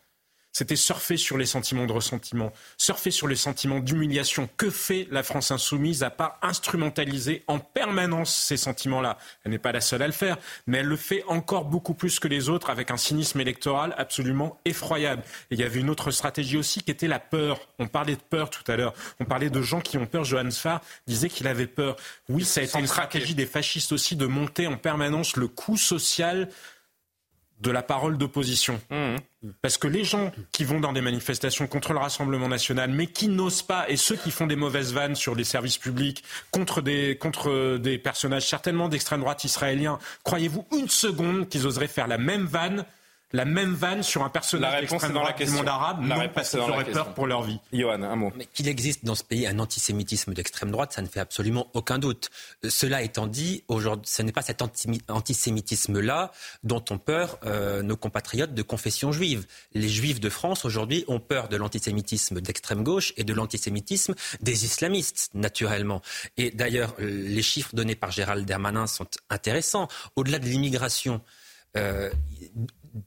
C'était 0.53 0.75
surfer 0.75 1.17
sur 1.17 1.37
les 1.37 1.45
sentiments 1.45 1.85
de 1.85 1.93
ressentiment, 1.93 2.51
surfer 2.77 3.11
sur 3.11 3.27
les 3.27 3.35
sentiments 3.35 3.79
d'humiliation. 3.79 4.49
Que 4.57 4.69
fait 4.69 5.07
la 5.09 5.23
France 5.23 5.51
insoumise 5.51 6.03
à 6.03 6.09
part 6.09 6.37
instrumentaliser 6.41 7.43
en 7.47 7.59
permanence 7.59 8.35
ces 8.35 8.57
sentiments-là? 8.57 9.17
Elle 9.43 9.51
n'est 9.51 9.59
pas 9.59 9.71
la 9.71 9.81
seule 9.81 10.01
à 10.01 10.07
le 10.07 10.13
faire, 10.13 10.37
mais 10.67 10.79
elle 10.79 10.87
le 10.87 10.97
fait 10.97 11.23
encore 11.27 11.65
beaucoup 11.65 11.93
plus 11.93 12.19
que 12.19 12.27
les 12.27 12.49
autres 12.49 12.69
avec 12.69 12.91
un 12.91 12.97
cynisme 12.97 13.39
électoral 13.39 13.95
absolument 13.97 14.59
effroyable. 14.65 15.23
Et 15.51 15.55
il 15.55 15.59
y 15.59 15.63
avait 15.63 15.79
une 15.79 15.89
autre 15.89 16.11
stratégie 16.11 16.57
aussi 16.57 16.81
qui 16.81 16.91
était 16.91 17.07
la 17.07 17.19
peur. 17.19 17.59
On 17.79 17.87
parlait 17.87 18.15
de 18.15 18.21
peur 18.21 18.49
tout 18.49 18.69
à 18.69 18.75
l'heure. 18.75 18.93
On 19.19 19.25
parlait 19.25 19.49
de 19.49 19.61
gens 19.61 19.79
qui 19.79 19.97
ont 19.97 20.05
peur. 20.05 20.25
Johannes 20.25 20.51
Farr 20.51 20.81
disait 21.07 21.29
qu'il 21.29 21.47
avait 21.47 21.67
peur. 21.67 21.95
Oui, 22.27 22.43
ça 22.43 22.59
a 22.59 22.63
été 22.63 22.77
une 22.77 22.87
stratégie 22.87 23.35
des 23.35 23.45
fascistes 23.45 23.91
aussi 23.93 24.15
de 24.15 24.25
monter 24.25 24.67
en 24.67 24.77
permanence 24.77 25.37
le 25.37 25.47
coût 25.47 25.77
social 25.77 26.49
de 27.61 27.71
la 27.71 27.83
parole 27.83 28.17
d'opposition. 28.17 28.81
Mmh. 28.89 29.15
Parce 29.61 29.77
que 29.77 29.87
les 29.87 30.03
gens 30.03 30.31
qui 30.51 30.63
vont 30.63 30.79
dans 30.79 30.93
des 30.93 31.01
manifestations 31.01 31.67
contre 31.67 31.93
le 31.93 31.99
Rassemblement 31.99 32.47
national, 32.47 32.91
mais 32.91 33.07
qui 33.07 33.27
n'osent 33.27 33.61
pas, 33.61 33.89
et 33.89 33.97
ceux 33.97 34.15
qui 34.15 34.31
font 34.31 34.47
des 34.47 34.55
mauvaises 34.55 34.93
vannes 34.93 35.15
sur 35.15 35.35
les 35.35 35.43
services 35.43 35.77
publics 35.77 36.23
contre 36.51 36.81
des, 36.81 37.17
contre 37.17 37.77
des 37.77 37.97
personnages 37.97 38.47
certainement 38.47 38.89
d'extrême 38.89 39.21
droite 39.21 39.43
israéliens, 39.43 39.99
croyez-vous 40.23 40.67
une 40.77 40.89
seconde 40.89 41.49
qu'ils 41.49 41.67
oseraient 41.67 41.87
faire 41.87 42.07
la 42.07 42.17
même 42.17 42.45
vanne 42.45 42.85
la 43.33 43.45
même 43.45 43.73
vanne 43.73 44.03
sur 44.03 44.23
un 44.23 44.29
personnage 44.29 44.83
extrême 44.83 45.13
dans 45.13 45.23
la 45.23 45.33
du 45.33 45.49
monde 45.51 45.67
arabe, 45.67 46.01
non 46.01 46.15
parce 46.33 46.51
qu'ils 46.51 46.59
auraient 46.59 46.85
peur 46.85 47.13
pour 47.13 47.27
leur 47.27 47.43
vie. 47.43 47.59
Johan, 47.73 48.01
un 48.03 48.15
mot. 48.15 48.31
Mais 48.35 48.45
qu'il 48.45 48.67
existe 48.67 49.05
dans 49.05 49.15
ce 49.15 49.23
pays 49.23 49.47
un 49.47 49.59
antisémitisme 49.59 50.33
d'extrême 50.33 50.71
droite, 50.71 50.93
ça 50.93 51.01
ne 51.01 51.07
fait 51.07 51.19
absolument 51.19 51.67
aucun 51.73 51.99
doute. 51.99 52.29
Euh, 52.63 52.69
cela 52.69 53.01
étant 53.01 53.27
dit, 53.27 53.63
aujourd'hui, 53.67 54.09
ce 54.11 54.21
n'est 54.21 54.31
pas 54.31 54.41
cet 54.41 54.61
antisémitisme-là 54.61 56.31
dont 56.63 56.83
ont 56.89 56.97
peur 56.97 57.39
euh, 57.45 57.81
nos 57.81 57.97
compatriotes 57.97 58.53
de 58.53 58.61
confession 58.61 59.11
juive. 59.11 59.45
Les 59.73 59.89
juifs 59.89 60.19
de 60.19 60.29
France 60.29 60.65
aujourd'hui 60.65 61.03
ont 61.07 61.19
peur 61.19 61.47
de 61.47 61.55
l'antisémitisme 61.55 62.41
d'extrême 62.41 62.83
gauche 62.83 63.13
et 63.17 63.23
de 63.23 63.33
l'antisémitisme 63.33 64.15
des 64.41 64.65
islamistes, 64.65 65.29
naturellement. 65.33 66.01
Et 66.37 66.51
d'ailleurs, 66.51 66.95
les 66.99 67.41
chiffres 67.41 67.73
donnés 67.73 67.95
par 67.95 68.11
Gérald 68.11 68.45
Darmanin 68.45 68.87
sont 68.87 69.07
intéressants. 69.29 69.87
Au-delà 70.15 70.39
de 70.39 70.45
l'immigration, 70.45 71.21
euh, 71.77 72.09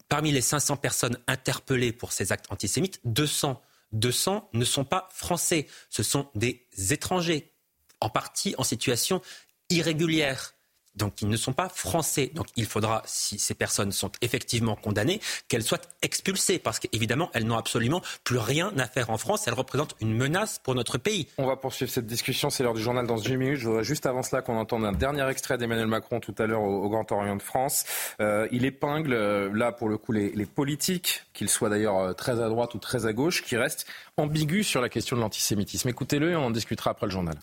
parmi 0.09 0.33
les 0.33 0.41
500 0.41 0.77
personnes 0.77 1.19
interpellées 1.27 1.93
pour 1.93 2.13
ces 2.13 2.33
actes 2.33 2.47
antisémites, 2.51 3.01
200, 3.05 3.61
200 3.93 4.51
ne 4.53 4.65
sont 4.65 4.85
pas 4.85 5.09
français. 5.13 5.67
Ce 5.91 6.03
sont 6.03 6.31
des 6.35 6.67
étrangers, 6.91 7.53
en 8.01 8.11
partie 8.11 8.55
en 8.59 8.65
situation 8.65 9.23
irrégulière 9.71 10.54
donc 10.97 11.23
ils 11.23 11.29
ne 11.29 11.37
sont 11.37 11.53
pas 11.53 11.69
français. 11.69 12.31
Donc 12.35 12.47
il 12.57 12.67
faudra, 12.67 13.03
si 13.07 13.39
ces 13.39 13.55
personnes 13.55 13.93
sont 13.93 14.11
effectivement 14.21 14.77
condamnées, 14.77 15.21
qu'elles 15.49 15.63
soient 15.63 15.81
expulsées, 16.03 16.59
parce 16.59 16.79
qu'évidemment, 16.79 17.31
elles 17.35 17.47
n'ont 17.47 17.57
absolument 17.57 18.03
plus 18.25 18.39
rien 18.39 18.73
à 18.79 18.87
faire 18.87 19.11
en 19.11 19.19
France. 19.19 19.47
Elles 19.47 19.55
représentent 19.55 19.97
une 20.01 20.15
menace 20.15 20.59
pour 20.59 20.75
notre 20.75 20.99
pays. 20.99 21.29
On 21.39 21.47
va 21.47 21.57
poursuivre 21.57 21.91
cette 21.91 22.07
discussion, 22.07 22.51
c'est 22.51 22.63
l'heure 22.63 22.75
du 22.75 22.83
journal 22.83 23.07
dans 23.07 23.17
10 23.17 23.37
minutes. 23.37 23.59
Je 23.59 23.69
voudrais 23.69 23.85
juste 23.85 24.07
avant 24.07 24.23
cela 24.23 24.43
qu'on 24.43 24.57
entende 24.57 24.85
un 24.85 24.93
dernier 24.93 25.29
extrait 25.29 25.59
d'Emmanuel 25.59 25.87
Macron 25.87 26.21
tout 26.21 26.35
à 26.39 26.47
l'heure 26.47 26.63
au, 26.63 26.89
Grand 26.89 27.11
Orient 27.13 27.37
de 27.37 27.43
France. 27.43 27.85
Euh, 28.21 28.47
il 28.53 28.65
épingle, 28.65 29.13
euh, 29.15 29.51
là 29.53 29.73
pour 29.73 29.89
le 29.89 29.99
coup, 29.99 30.13
les, 30.13 30.31
les 30.31 30.47
politiques, 30.47 31.25
qu'ils 31.33 31.49
soient 31.49 31.69
d'ailleurs 31.69 31.99
euh, 31.99 32.13
très 32.13 32.41
à 32.41 32.49
droite 32.49 32.75
ou 32.75 32.79
très 32.79 33.07
à 33.07 33.13
gauche, 33.13 33.43
qui 33.43 33.57
restent 33.57 33.87
ambigus 34.17 34.67
sur 34.67 34.81
la 34.81 34.89
question 34.89 35.17
de 35.17 35.23
l'antisémitisme. 35.23 35.89
Écoutez-le 35.89 36.31
et 36.31 36.37
on 36.37 36.47
en 36.47 36.51
discutera 36.51 36.91
après 36.91 37.07
le 37.07 37.13
journal 37.13 37.35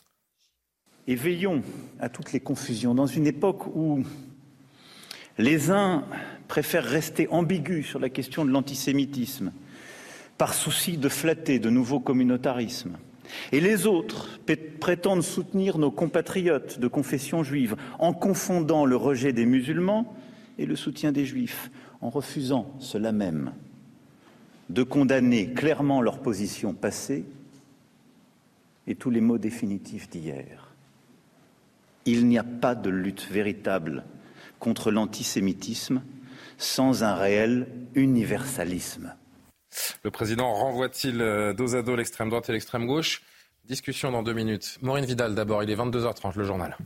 et 1.08 1.16
veillons 1.16 1.64
à 2.00 2.10
toutes 2.10 2.34
les 2.34 2.40
confusions. 2.40 2.94
Dans 2.94 3.08
une 3.08 3.28
époque 3.28 3.68
où 3.68 4.04
les 5.38 5.72
uns 5.72 6.06
préfèrent 6.48 6.86
rester 6.86 7.28
ambigus 7.30 7.88
sur 7.88 8.00
la 8.00 8.10
question 8.10 8.46
de 8.46 8.52
l'antisémitisme 8.52 9.52
par 10.38 10.54
souci 10.54 10.98
de 10.98 11.10
flatter 11.10 11.60
de 11.60 11.70
nouveaux 11.70 12.00
communautarismes, 12.00 12.98
et 13.52 13.62
les 13.62 13.88
autres 13.88 14.40
prétendent 14.80 15.24
soutenir 15.24 15.78
nos 15.78 15.92
compatriotes 15.92 16.80
de 16.80 16.88
confession 16.88 17.44
juive 17.44 17.76
en 18.00 18.14
confondant 18.14 18.86
le 18.86 18.96
rejet 18.96 19.34
des 19.34 19.46
musulmans 19.46 20.14
et 20.58 20.66
le 20.66 20.76
soutien 20.76 21.12
des 21.12 21.26
juifs, 21.26 21.72
en 22.02 22.10
refusant 22.10 22.74
cela 22.80 23.12
même 23.12 23.54
de 24.70 24.84
condamner 24.84 25.52
clairement 25.52 26.02
leur 26.02 26.20
position 26.20 26.74
passée 26.74 27.26
et 28.88 28.96
tous 28.96 29.10
les 29.10 29.22
mots 29.22 29.38
définitifs 29.38 30.10
d'hier. 30.10 30.61
Il 32.06 32.28
n'y 32.28 32.38
a 32.38 32.44
pas 32.44 32.76
de 32.76 32.90
lutte 32.90 33.28
véritable 33.30 34.04
contre 34.60 34.92
l'antisémitisme 34.92 36.02
sans 36.58 37.04
un 37.04 37.16
réel 37.16 37.68
universalisme. 37.96 39.14
Le 40.04 40.12
président 40.12 40.54
renvoie-t-il 40.54 41.22
euh, 41.22 41.54
dos 41.54 41.76
à 41.76 41.82
dos 41.82 41.96
l'extrême 41.96 42.30
droite 42.30 42.50
et 42.50 42.54
l'extrême 42.54 42.86
gauche? 42.86 43.24
Discussion 43.66 44.12
dans 44.12 44.24
deux 44.24 44.34
minutes. 44.34 44.78
Maureen 44.82 45.06
Vidal 45.06 45.36
d'abord, 45.36 45.64
il 45.64 45.70
est 45.70 45.76
22h30, 45.76 46.38
le 46.38 46.44
journal. 46.44 46.78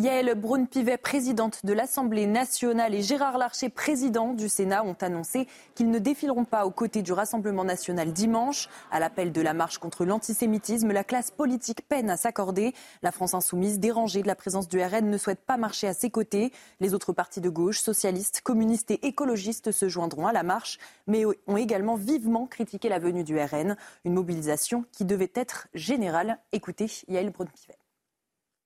Yael 0.00 0.32
Braun-Pivet, 0.36 0.96
présidente 0.96 1.66
de 1.66 1.72
l'Assemblée 1.72 2.28
nationale, 2.28 2.94
et 2.94 3.02
Gérard 3.02 3.36
Larcher, 3.36 3.68
président 3.68 4.32
du 4.32 4.48
Sénat, 4.48 4.84
ont 4.84 4.96
annoncé 5.00 5.48
qu'ils 5.74 5.90
ne 5.90 5.98
défileront 5.98 6.44
pas 6.44 6.66
aux 6.66 6.70
côtés 6.70 7.02
du 7.02 7.12
Rassemblement 7.12 7.64
national 7.64 8.12
dimanche. 8.12 8.68
À 8.92 9.00
l'appel 9.00 9.32
de 9.32 9.40
la 9.40 9.54
marche 9.54 9.78
contre 9.78 10.04
l'antisémitisme, 10.04 10.92
la 10.92 11.02
classe 11.02 11.32
politique 11.32 11.82
peine 11.88 12.10
à 12.10 12.16
s'accorder. 12.16 12.74
La 13.02 13.10
France 13.10 13.34
insoumise, 13.34 13.80
dérangée 13.80 14.22
de 14.22 14.28
la 14.28 14.36
présence 14.36 14.68
du 14.68 14.80
RN, 14.80 15.10
ne 15.10 15.18
souhaite 15.18 15.40
pas 15.44 15.56
marcher 15.56 15.88
à 15.88 15.94
ses 15.94 16.10
côtés. 16.10 16.52
Les 16.78 16.94
autres 16.94 17.12
partis 17.12 17.40
de 17.40 17.48
gauche, 17.48 17.80
socialistes, 17.80 18.40
communistes 18.42 18.92
et 18.92 19.04
écologistes 19.04 19.72
se 19.72 19.88
joindront 19.88 20.28
à 20.28 20.32
la 20.32 20.44
marche, 20.44 20.78
mais 21.08 21.24
ont 21.26 21.56
également 21.56 21.96
vivement 21.96 22.46
critiqué 22.46 22.88
la 22.88 23.00
venue 23.00 23.24
du 23.24 23.36
RN. 23.36 23.76
Une 24.04 24.14
mobilisation 24.14 24.84
qui 24.92 25.04
devait 25.04 25.32
être 25.34 25.66
générale. 25.74 26.38
Écoutez 26.52 26.86
Yael 27.08 27.30
Braun-Pivet. 27.30 27.87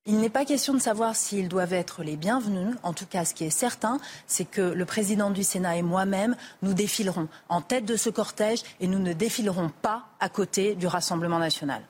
Il 0.04 0.18
n'est 0.18 0.30
pas 0.30 0.44
question 0.44 0.74
de 0.74 0.80
savoir 0.80 1.14
s'ils 1.14 1.46
doivent 1.46 1.72
être 1.72 2.02
les 2.02 2.16
bienvenus. 2.16 2.74
En 2.82 2.92
tout 2.92 3.06
cas, 3.06 3.24
ce 3.24 3.34
qui 3.34 3.44
est 3.44 3.50
certain, 3.50 4.00
c'est 4.26 4.44
que 4.44 4.60
le 4.60 4.84
président 4.84 5.30
du 5.30 5.44
Sénat 5.44 5.76
et 5.76 5.82
moi-même, 5.82 6.34
nous 6.62 6.74
défilerons 6.74 7.28
en 7.48 7.60
tête 7.60 7.84
de 7.84 7.96
ce 7.96 8.10
cortège 8.10 8.64
et 8.80 8.88
nous 8.88 8.98
ne 8.98 9.12
défilerons 9.12 9.70
pas 9.80 10.06
à 10.18 10.28
côté 10.28 10.74
du 10.74 10.88
Rassemblement 10.88 11.38
national. 11.38 11.82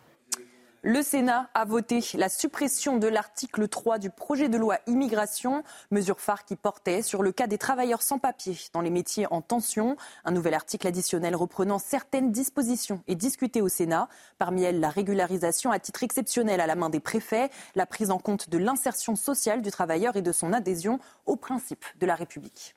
Le 0.84 1.00
Sénat 1.00 1.48
a 1.54 1.64
voté 1.64 2.00
la 2.14 2.28
suppression 2.28 2.96
de 2.96 3.06
l'article 3.06 3.68
3 3.68 3.98
du 3.98 4.10
projet 4.10 4.48
de 4.48 4.58
loi 4.58 4.78
immigration, 4.88 5.62
mesure 5.92 6.20
phare 6.20 6.44
qui 6.44 6.56
portait 6.56 7.02
sur 7.02 7.22
le 7.22 7.30
cas 7.30 7.46
des 7.46 7.56
travailleurs 7.56 8.02
sans 8.02 8.18
papier 8.18 8.58
dans 8.72 8.80
les 8.80 8.90
métiers 8.90 9.32
en 9.32 9.42
tension. 9.42 9.96
Un 10.24 10.32
nouvel 10.32 10.54
article 10.54 10.88
additionnel 10.88 11.36
reprenant 11.36 11.78
certaines 11.78 12.32
dispositions 12.32 13.00
est 13.06 13.14
discuté 13.14 13.62
au 13.62 13.68
Sénat. 13.68 14.08
Parmi 14.38 14.64
elles, 14.64 14.80
la 14.80 14.90
régularisation 14.90 15.70
à 15.70 15.78
titre 15.78 16.02
exceptionnel 16.02 16.60
à 16.60 16.66
la 16.66 16.74
main 16.74 16.90
des 16.90 16.98
préfets, 16.98 17.50
la 17.76 17.86
prise 17.86 18.10
en 18.10 18.18
compte 18.18 18.50
de 18.50 18.58
l'insertion 18.58 19.14
sociale 19.14 19.62
du 19.62 19.70
travailleur 19.70 20.16
et 20.16 20.22
de 20.22 20.32
son 20.32 20.52
adhésion 20.52 20.98
aux 21.26 21.36
principes 21.36 21.86
de 22.00 22.06
la 22.06 22.16
République. 22.16 22.74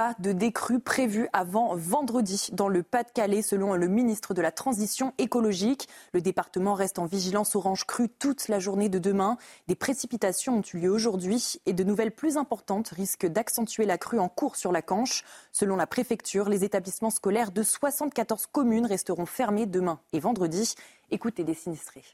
Pas 0.00 0.14
de 0.18 0.32
décrue 0.32 0.80
prévue 0.80 1.28
avant 1.34 1.76
vendredi 1.76 2.48
dans 2.52 2.68
le 2.68 2.82
Pas-de-Calais, 2.82 3.42
selon 3.42 3.74
le 3.74 3.86
ministre 3.86 4.32
de 4.32 4.40
la 4.40 4.50
Transition 4.50 5.12
écologique. 5.18 5.88
Le 6.14 6.22
département 6.22 6.72
reste 6.72 6.98
en 6.98 7.04
vigilance 7.04 7.54
orange 7.54 7.84
crue 7.84 8.08
toute 8.08 8.48
la 8.48 8.60
journée 8.60 8.88
de 8.88 8.98
demain. 8.98 9.36
Des 9.68 9.74
précipitations 9.74 10.60
ont 10.60 10.62
eu 10.72 10.78
lieu 10.78 10.90
aujourd'hui 10.90 11.60
et 11.66 11.74
de 11.74 11.84
nouvelles 11.84 12.12
plus 12.12 12.38
importantes 12.38 12.88
risquent 12.88 13.26
d'accentuer 13.26 13.84
la 13.84 13.98
crue 13.98 14.18
en 14.18 14.30
cours 14.30 14.56
sur 14.56 14.72
la 14.72 14.80
Canche. 14.80 15.22
Selon 15.52 15.76
la 15.76 15.86
préfecture, 15.86 16.48
les 16.48 16.64
établissements 16.64 17.10
scolaires 17.10 17.52
de 17.52 17.62
74 17.62 18.46
communes 18.46 18.86
resteront 18.86 19.26
fermés 19.26 19.66
demain 19.66 20.00
et 20.14 20.20
vendredi. 20.20 20.76
Écoutez 21.10 21.44
des 21.44 21.52
sinistrés. 21.52 22.04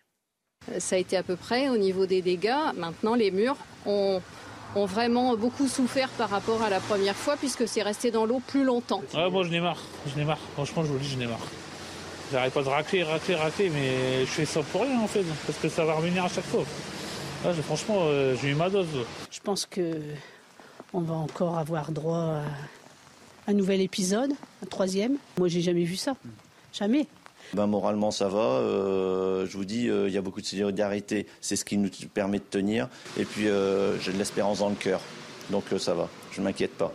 Ça 0.80 0.96
a 0.96 0.98
été 0.98 1.16
à 1.16 1.22
peu 1.22 1.36
près 1.36 1.68
au 1.68 1.76
niveau 1.76 2.06
des 2.06 2.20
dégâts. 2.20 2.72
Maintenant, 2.74 3.14
les 3.14 3.30
murs 3.30 3.58
ont 3.86 4.20
ont 4.76 4.86
vraiment 4.86 5.36
beaucoup 5.36 5.68
souffert 5.68 6.08
par 6.10 6.28
rapport 6.30 6.62
à 6.62 6.70
la 6.70 6.80
première 6.80 7.16
fois 7.16 7.36
puisque 7.36 7.66
c'est 7.66 7.82
resté 7.82 8.10
dans 8.10 8.26
l'eau 8.26 8.40
plus 8.46 8.62
longtemps. 8.62 9.02
moi 9.14 9.42
je 9.42 9.48
n'ai 9.48 9.60
marre, 9.60 9.80
je 10.06 10.18
n'ai 10.18 10.24
marre. 10.24 10.38
Franchement 10.54 10.82
je 10.82 10.88
vous 10.88 10.94
le 10.94 11.00
dis, 11.00 11.08
je 11.08 11.16
n'ai 11.16 11.26
marre. 11.26 11.46
J'arrête 12.30 12.52
pas 12.52 12.62
de 12.62 12.68
racler, 12.68 13.02
racler, 13.04 13.34
racler, 13.36 13.70
mais 13.70 14.20
je 14.20 14.30
fais 14.30 14.44
ça 14.44 14.60
pour 14.60 14.82
rien 14.82 15.00
en 15.00 15.06
fait, 15.06 15.24
parce 15.46 15.58
que 15.58 15.68
ça 15.68 15.84
va 15.84 15.94
revenir 15.94 16.24
à 16.24 16.28
chaque 16.28 16.44
fois. 16.44 16.64
franchement, 17.62 18.00
euh, 18.00 18.34
j'ai 18.40 18.48
eu 18.48 18.54
ma 18.54 18.68
dose. 18.68 18.86
Je 19.30 19.40
pense 19.40 19.64
que 19.64 20.00
on 20.92 21.00
va 21.00 21.14
encore 21.14 21.58
avoir 21.58 21.92
droit 21.92 22.40
à 23.46 23.50
un 23.50 23.52
nouvel 23.52 23.80
épisode, 23.80 24.32
un 24.62 24.66
troisième. 24.66 25.16
Moi 25.38 25.48
j'ai 25.48 25.62
jamais 25.62 25.84
vu 25.84 25.96
ça. 25.96 26.14
Jamais. 26.72 27.06
Ben, 27.56 27.66
moralement, 27.66 28.10
ça 28.10 28.28
va. 28.28 28.38
Euh, 28.38 29.46
je 29.46 29.56
vous 29.56 29.64
dis, 29.64 29.88
euh, 29.88 30.08
il 30.08 30.14
y 30.14 30.18
a 30.18 30.20
beaucoup 30.20 30.42
de 30.42 30.46
solidarité. 30.46 31.26
C'est 31.40 31.56
ce 31.56 31.64
qui 31.64 31.78
nous 31.78 31.88
permet 32.12 32.38
de 32.38 32.44
tenir. 32.44 32.90
Et 33.18 33.24
puis, 33.24 33.48
euh, 33.48 33.98
j'ai 33.98 34.12
de 34.12 34.18
l'espérance 34.18 34.58
dans 34.58 34.68
le 34.68 34.74
cœur. 34.74 35.00
Donc, 35.48 35.64
ça 35.78 35.94
va. 35.94 36.06
Je 36.32 36.40
ne 36.40 36.44
m'inquiète 36.44 36.72
pas. 36.72 36.92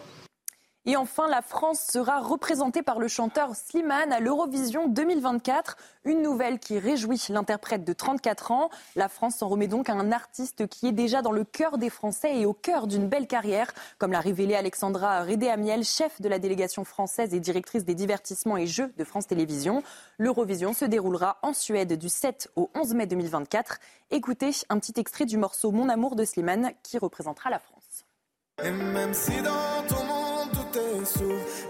Et 0.88 0.98
enfin, 0.98 1.28
la 1.28 1.44
France 1.44 1.80
sera 1.92 2.20
représentée 2.22 2.82
par 2.82 2.98
le 2.98 3.08
chanteur 3.08 3.56
Slimane 3.56 4.12
à 4.12 4.20
l'Eurovision 4.20 4.88
2024. 4.88 5.78
Une 6.06 6.24
nouvelle 6.24 6.58
qui 6.58 6.80
réjouit 6.80 7.22
l'interprète 7.30 7.84
de 7.84 7.94
34 7.94 8.50
ans. 8.52 8.72
La 8.96 9.08
France 9.08 9.36
s'en 9.36 9.48
remet 9.48 9.68
donc 9.68 9.90
à 9.90 9.94
un 9.94 10.12
artiste 10.12 10.66
qui 10.66 10.88
est 10.88 10.92
déjà 10.92 11.22
dans 11.22 11.34
le 11.34 11.44
cœur 11.44 11.78
des 11.78 11.92
Français 11.92 12.36
et 12.36 12.48
au 12.48 12.54
cœur 12.54 12.88
d'une 12.88 13.08
belle 13.08 13.28
carrière, 13.28 13.72
comme 14.00 14.12
l'a 14.12 14.22
révélé 14.22 14.56
Alexandra 14.56 15.22
Rédé-Amiel, 15.22 15.84
chef 15.84 16.20
de 16.20 16.28
la 16.28 16.40
délégation 16.40 16.84
française 16.84 17.36
et 17.36 17.40
directrice 17.40 17.86
des 17.86 17.94
divertissements 17.94 18.58
et 18.58 18.66
jeux 18.66 18.92
de 18.98 19.04
France 19.04 19.28
Télévisions. 19.28 19.84
L'Eurovision 20.18 20.74
se 20.74 20.86
déroulera 20.86 21.38
en 21.44 21.54
Suède 21.54 21.94
du 21.94 22.10
7 22.10 22.50
au 22.56 22.72
11 22.74 22.96
mai 22.96 23.06
2024. 23.06 23.78
Écoutez 24.10 24.50
un 24.70 24.80
petit 24.80 25.00
extrait 25.00 25.26
du 25.26 25.38
morceau 25.38 25.72
Mon 25.72 25.90
amour 25.90 26.16
de 26.16 26.26
Slimane 26.26 26.72
qui 26.82 26.98
représentera 26.98 27.52
la 27.52 27.60
France. 27.60 28.06
Même 28.64 29.14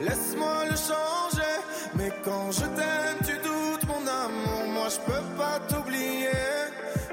Laisse-moi 0.01 0.65
le 0.69 0.75
changer. 0.75 1.53
Mais 1.95 2.11
quand 2.23 2.51
je 2.51 2.61
t'aime, 2.61 3.17
tu 3.25 3.33
doutes 3.37 3.87
mon 3.87 4.05
amour. 4.07 4.73
Moi, 4.73 4.87
je 4.89 5.11
peux 5.11 5.37
pas 5.37 5.59
t'oublier. 5.67 6.29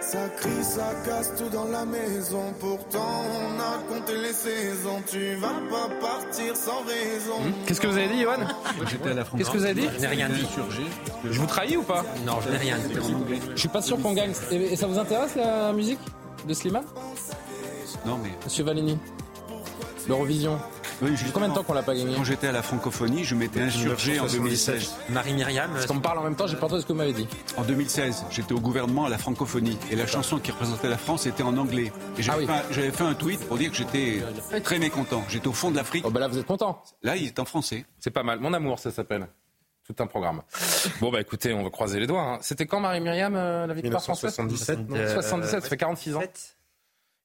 Ça 0.00 0.28
crie, 0.38 0.64
ça 0.64 0.94
casse 1.04 1.32
tout 1.36 1.48
dans 1.50 1.66
la 1.66 1.84
maison. 1.84 2.54
Pourtant, 2.58 3.24
on 3.30 3.60
a 3.60 3.94
compté 3.94 4.16
les 4.16 4.32
saisons. 4.32 5.02
Tu 5.06 5.34
vas 5.34 5.48
pas 5.70 5.88
partir 6.00 6.56
sans 6.56 6.82
raison. 6.84 7.40
Hmm. 7.40 7.66
Qu'est-ce 7.66 7.80
que 7.80 7.86
vous 7.86 7.98
avez 7.98 8.08
dit, 8.08 8.22
Johan 8.22 8.38
Qu'est-ce 9.36 9.50
que 9.50 9.58
vous 9.58 9.64
avez 9.64 9.74
dit 9.82 9.88
Je 9.94 10.00
n'ai 10.00 10.06
rien 10.06 10.28
dit. 10.28 10.46
Je 11.24 11.38
vous 11.38 11.46
trahis 11.46 11.76
ou 11.76 11.82
pas 11.82 12.04
Non, 12.24 12.40
je 12.40 12.50
n'ai 12.50 12.56
rien 12.56 12.78
dit. 12.78 12.94
Je 13.54 13.60
suis 13.60 13.68
pas 13.68 13.82
sûr 13.82 14.00
qu'on 14.00 14.14
gagne. 14.14 14.32
Et 14.50 14.76
ça 14.76 14.86
vous 14.86 14.98
intéresse 14.98 15.36
la 15.36 15.72
musique 15.72 16.00
de 16.46 16.54
Slimane? 16.54 16.84
Non, 18.06 18.18
mais. 18.22 18.30
Monsieur 18.44 18.64
Valini 18.64 18.98
L'Eurovision 20.08 20.58
oui, 21.02 21.10
Combien 21.32 21.48
de 21.48 21.54
temps 21.54 21.62
qu'on 21.62 21.74
l'a 21.74 21.82
pas 21.82 21.94
gagné 21.94 22.14
Quand 22.16 22.24
j'étais 22.24 22.48
à 22.48 22.52
la 22.52 22.62
francophonie, 22.62 23.24
je 23.24 23.34
m'étais 23.34 23.60
insurgé 23.60 24.18
en 24.18 24.26
2016. 24.26 24.96
Marie-Myriam 25.10 25.70
Parce 25.72 25.86
qu'on 25.86 25.94
me 25.94 26.00
parle 26.00 26.18
en 26.18 26.22
même 26.22 26.36
temps, 26.36 26.46
j'ai 26.46 26.56
pas 26.56 26.66
entendu 26.66 26.82
ce 26.82 26.86
que 26.86 26.92
vous 26.92 26.98
m'avez 26.98 27.12
dit. 27.12 27.28
En 27.56 27.62
2016, 27.62 28.26
j'étais 28.30 28.52
au 28.52 28.60
gouvernement 28.60 29.06
à 29.06 29.08
la 29.08 29.18
francophonie. 29.18 29.78
Et 29.90 29.96
la 29.96 30.06
chanson 30.06 30.38
qui 30.38 30.50
représentait 30.50 30.88
la 30.88 30.98
France 30.98 31.26
était 31.26 31.42
en 31.42 31.56
anglais. 31.56 31.92
Et 32.18 32.22
j'avais 32.22 32.46
ah 32.48 32.62
fait, 32.72 33.00
un 33.02 33.14
tweet 33.14 33.40
pour 33.46 33.58
dire 33.58 33.70
que 33.70 33.76
j'étais 33.76 34.22
très 34.62 34.78
mécontent. 34.78 35.22
J'étais 35.28 35.48
au 35.48 35.52
fond 35.52 35.70
de 35.70 35.76
l'Afrique. 35.76 36.04
Oh 36.06 36.10
bah 36.10 36.20
là, 36.20 36.28
vous 36.28 36.38
êtes 36.38 36.46
content 36.46 36.82
Là, 37.02 37.16
il 37.16 37.26
est 37.26 37.38
en 37.38 37.44
français. 37.44 37.84
C'est 38.00 38.10
pas 38.10 38.22
mal. 38.22 38.40
Mon 38.40 38.52
amour, 38.52 38.78
ça 38.78 38.90
s'appelle. 38.90 39.28
Tout 39.84 40.02
un 40.02 40.06
programme. 40.06 40.42
Bon, 41.00 41.10
bah 41.10 41.20
écoutez, 41.20 41.54
on 41.54 41.62
va 41.62 41.70
croiser 41.70 41.98
les 41.98 42.06
doigts. 42.06 42.22
Hein. 42.22 42.38
C'était 42.42 42.66
quand 42.66 42.80
Marie-Myriam, 42.80 43.34
euh, 43.34 43.66
la 43.66 43.72
victoire 43.72 44.02
française 44.02 44.34
77. 44.34 44.80
77, 45.14 45.62
ça 45.62 45.68
fait 45.68 45.76
46 45.76 46.16
ans. 46.16 46.22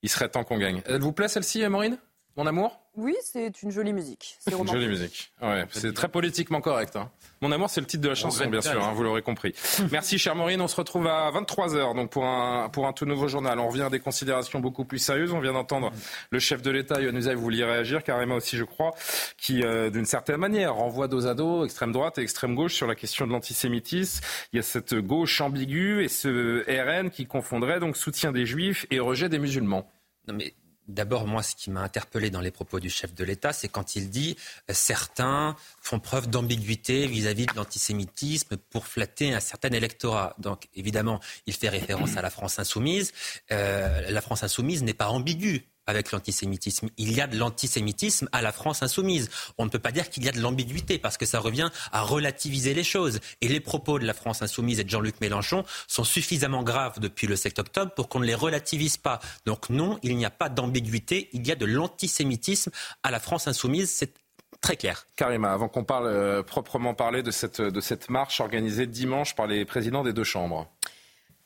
Il 0.01 0.09
serait 0.09 0.29
temps 0.29 0.43
qu'on 0.43 0.57
gagne. 0.57 0.81
Elle 0.85 1.01
vous 1.01 1.11
plaît 1.11 1.27
celle-ci, 1.27 1.67
Maureen? 1.67 1.97
Mon 2.37 2.47
amour? 2.47 2.82
Oui, 2.95 3.15
c'est 3.23 3.63
une 3.63 3.71
jolie 3.71 3.91
musique. 3.91 4.37
C'est 4.39 4.53
une 4.53 4.67
jolie 4.67 4.87
musique. 4.87 5.31
Ouais, 5.41 5.65
c'est 5.71 5.93
très 5.93 6.09
politiquement 6.09 6.61
correct. 6.61 6.95
Hein. 6.95 7.09
Mon 7.41 7.51
amour, 7.51 7.69
c'est 7.69 7.81
le 7.81 7.87
titre 7.87 8.03
de 8.03 8.09
la 8.09 8.15
chanson, 8.15 8.47
bien 8.47 8.61
sûr, 8.61 8.83
hein, 8.83 8.93
vous 8.93 9.01
l'aurez 9.01 9.23
compris. 9.23 9.55
Merci, 9.91 10.19
cher 10.19 10.35
Maureen. 10.35 10.61
On 10.61 10.67
se 10.67 10.75
retrouve 10.75 11.07
à 11.07 11.31
23h 11.31 11.95
donc 11.95 12.11
pour 12.11 12.23
un, 12.23 12.69
pour 12.69 12.85
un 12.85 12.93
tout 12.93 13.05
nouveau 13.05 13.27
journal. 13.27 13.57
On 13.59 13.67
revient 13.67 13.81
à 13.81 13.89
des 13.89 13.99
considérations 13.99 14.59
beaucoup 14.59 14.85
plus 14.85 14.99
sérieuses. 14.99 15.33
On 15.33 15.39
vient 15.39 15.53
d'entendre 15.53 15.91
le 16.29 16.39
chef 16.39 16.61
de 16.61 16.69
l'État, 16.69 17.01
Yohann 17.01 17.19
vous 17.19 17.41
vouliez 17.41 17.63
réagir, 17.63 18.03
carrément 18.03 18.35
aussi, 18.35 18.57
je 18.57 18.63
crois, 18.63 18.91
qui, 19.37 19.63
euh, 19.63 19.89
d'une 19.89 20.05
certaine 20.05 20.37
manière, 20.37 20.75
renvoie 20.75 21.07
dos 21.07 21.25
à 21.25 21.33
dos 21.33 21.65
extrême 21.65 21.91
droite 21.91 22.19
et 22.19 22.21
extrême 22.21 22.53
gauche 22.53 22.75
sur 22.75 22.85
la 22.85 22.95
question 22.95 23.25
de 23.25 23.31
l'antisémitisme. 23.31 24.23
Il 24.51 24.57
y 24.57 24.59
a 24.59 24.63
cette 24.63 24.93
gauche 24.93 25.41
ambiguë 25.41 26.03
et 26.03 26.09
ce 26.09 26.63
RN 26.67 27.09
qui 27.09 27.25
confondrait 27.25 27.79
donc 27.79 27.97
soutien 27.97 28.31
des 28.31 28.45
juifs 28.45 28.85
et 28.91 28.99
rejet 28.99 29.29
des 29.29 29.39
musulmans. 29.39 29.89
Non 30.27 30.35
mais 30.35 30.53
D'abord, 30.87 31.27
moi, 31.27 31.43
ce 31.43 31.55
qui 31.55 31.69
m'a 31.69 31.81
interpellé 31.81 32.29
dans 32.29 32.41
les 32.41 32.51
propos 32.51 32.79
du 32.79 32.89
chef 32.89 33.13
de 33.13 33.23
l'État, 33.23 33.53
c'est 33.53 33.69
quand 33.69 33.95
il 33.95 34.09
dit 34.09 34.35
euh, 34.69 34.73
certains 34.73 35.55
font 35.81 35.99
preuve 35.99 36.29
d'ambiguïté 36.29 37.07
vis-à-vis 37.07 37.45
de 37.45 37.53
l'antisémitisme 37.55 38.57
pour 38.57 38.85
flatter 38.85 39.33
un 39.33 39.39
certain 39.39 39.69
électorat. 39.69 40.35
Donc, 40.39 40.67
évidemment, 40.75 41.19
il 41.45 41.53
fait 41.53 41.69
référence 41.69 42.17
à 42.17 42.21
la 42.21 42.29
France 42.29 42.59
insoumise. 42.59 43.13
Euh, 43.51 44.09
la 44.09 44.21
France 44.21 44.43
insoumise 44.43 44.83
n'est 44.83 44.93
pas 44.93 45.07
ambiguë 45.07 45.72
avec 45.87 46.11
l'antisémitisme. 46.11 46.89
Il 46.97 47.13
y 47.13 47.21
a 47.21 47.27
de 47.27 47.37
l'antisémitisme 47.37 48.29
à 48.31 48.41
la 48.41 48.51
France 48.51 48.83
insoumise. 48.83 49.29
On 49.57 49.65
ne 49.65 49.69
peut 49.69 49.79
pas 49.79 49.91
dire 49.91 50.09
qu'il 50.09 50.23
y 50.23 50.29
a 50.29 50.31
de 50.31 50.39
l'ambiguïté 50.39 50.97
parce 50.97 51.17
que 51.17 51.25
ça 51.25 51.39
revient 51.39 51.69
à 51.91 52.01
relativiser 52.01 52.73
les 52.73 52.83
choses. 52.83 53.19
Et 53.41 53.47
les 53.47 53.59
propos 53.59 53.99
de 53.99 54.05
la 54.05 54.13
France 54.13 54.41
insoumise 54.41 54.79
et 54.79 54.83
de 54.83 54.89
Jean-Luc 54.89 55.19
Mélenchon 55.21 55.65
sont 55.87 56.03
suffisamment 56.03 56.63
graves 56.63 56.99
depuis 56.99 57.27
le 57.27 57.35
7 57.35 57.59
octobre 57.59 57.91
pour 57.93 58.09
qu'on 58.09 58.19
ne 58.19 58.25
les 58.25 58.35
relativise 58.35 58.97
pas. 58.97 59.19
Donc 59.45 59.69
non, 59.69 59.99
il 60.03 60.15
n'y 60.15 60.25
a 60.25 60.31
pas 60.31 60.49
d'ambiguïté. 60.49 61.29
Il 61.33 61.45
y 61.47 61.51
a 61.51 61.55
de 61.55 61.65
l'antisémitisme 61.65 62.71
à 63.03 63.11
la 63.11 63.19
France 63.19 63.47
insoumise. 63.47 63.91
C'est 63.91 64.13
très 64.61 64.77
clair. 64.77 65.05
Karima, 65.15 65.51
avant 65.51 65.67
qu'on 65.67 65.83
parle 65.83 66.07
euh, 66.07 66.41
proprement 66.41 66.93
parler 66.93 67.21
de 67.21 67.31
cette, 67.31 67.61
de 67.61 67.81
cette 67.81 68.09
marche 68.09 68.39
organisée 68.39 68.87
dimanche 68.87 69.35
par 69.35 69.45
les 69.45 69.65
présidents 69.65 70.03
des 70.03 70.13
deux 70.13 70.23
chambres. 70.23 70.69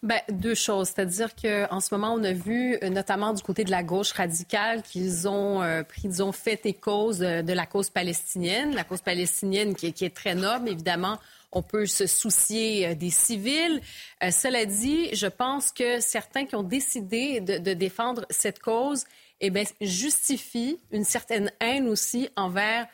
Ben, 0.03 0.21
deux 0.29 0.53
choses. 0.53 0.89
C'est-à-dire 0.89 1.36
qu'en 1.36 1.79
ce 1.79 1.91
moment, 1.93 2.13
on 2.13 2.23
a 2.23 2.31
vu, 2.31 2.77
euh, 2.83 2.89
notamment 2.89 3.33
du 3.33 3.41
côté 3.41 3.63
de 3.63 3.71
la 3.71 3.81
gauche 3.81 4.12
radicale, 4.12 4.83
qu'ils 4.83 5.27
ont 5.27 5.63
euh, 5.63 5.81
pris, 5.81 6.03
ils 6.03 6.21
ont 6.21 6.31
fait 6.31 6.63
et 6.67 6.73
cause 6.73 7.17
de, 7.17 7.53
la 7.53 7.65
cause 7.65 7.89
palestinienne. 7.89 8.75
La 8.75 8.83
cause 8.83 9.01
palestinienne 9.01 9.75
qui, 9.75 9.88
est 9.88 10.15
très 10.15 10.36
noble, 10.36 10.69
évidemment 10.69 11.17
on 11.53 11.62
peut 11.63 11.86
se 11.86 12.07
soucier 12.07 12.93
des 12.93 13.10
civils. 13.10 13.81
cela 14.21 14.65
dit, 14.65 15.15
je 15.15 15.27
pense 15.27 15.71
que 15.71 16.01
certains 16.01 16.45
qui 16.45 16.55
ont 16.55 16.62
décidé 16.62 17.39
de, 17.39 17.57
de 17.57 17.73
défendre 17.73 18.25
cette 18.29 18.60
cause 18.60 19.05
eh 19.39 19.49
bien, 19.49 19.63
justifient 19.79 20.77
une 20.91 21.05
certaine 21.05 21.49
haine 21.62 21.88
aussi 21.88 22.29
envers 22.36 22.86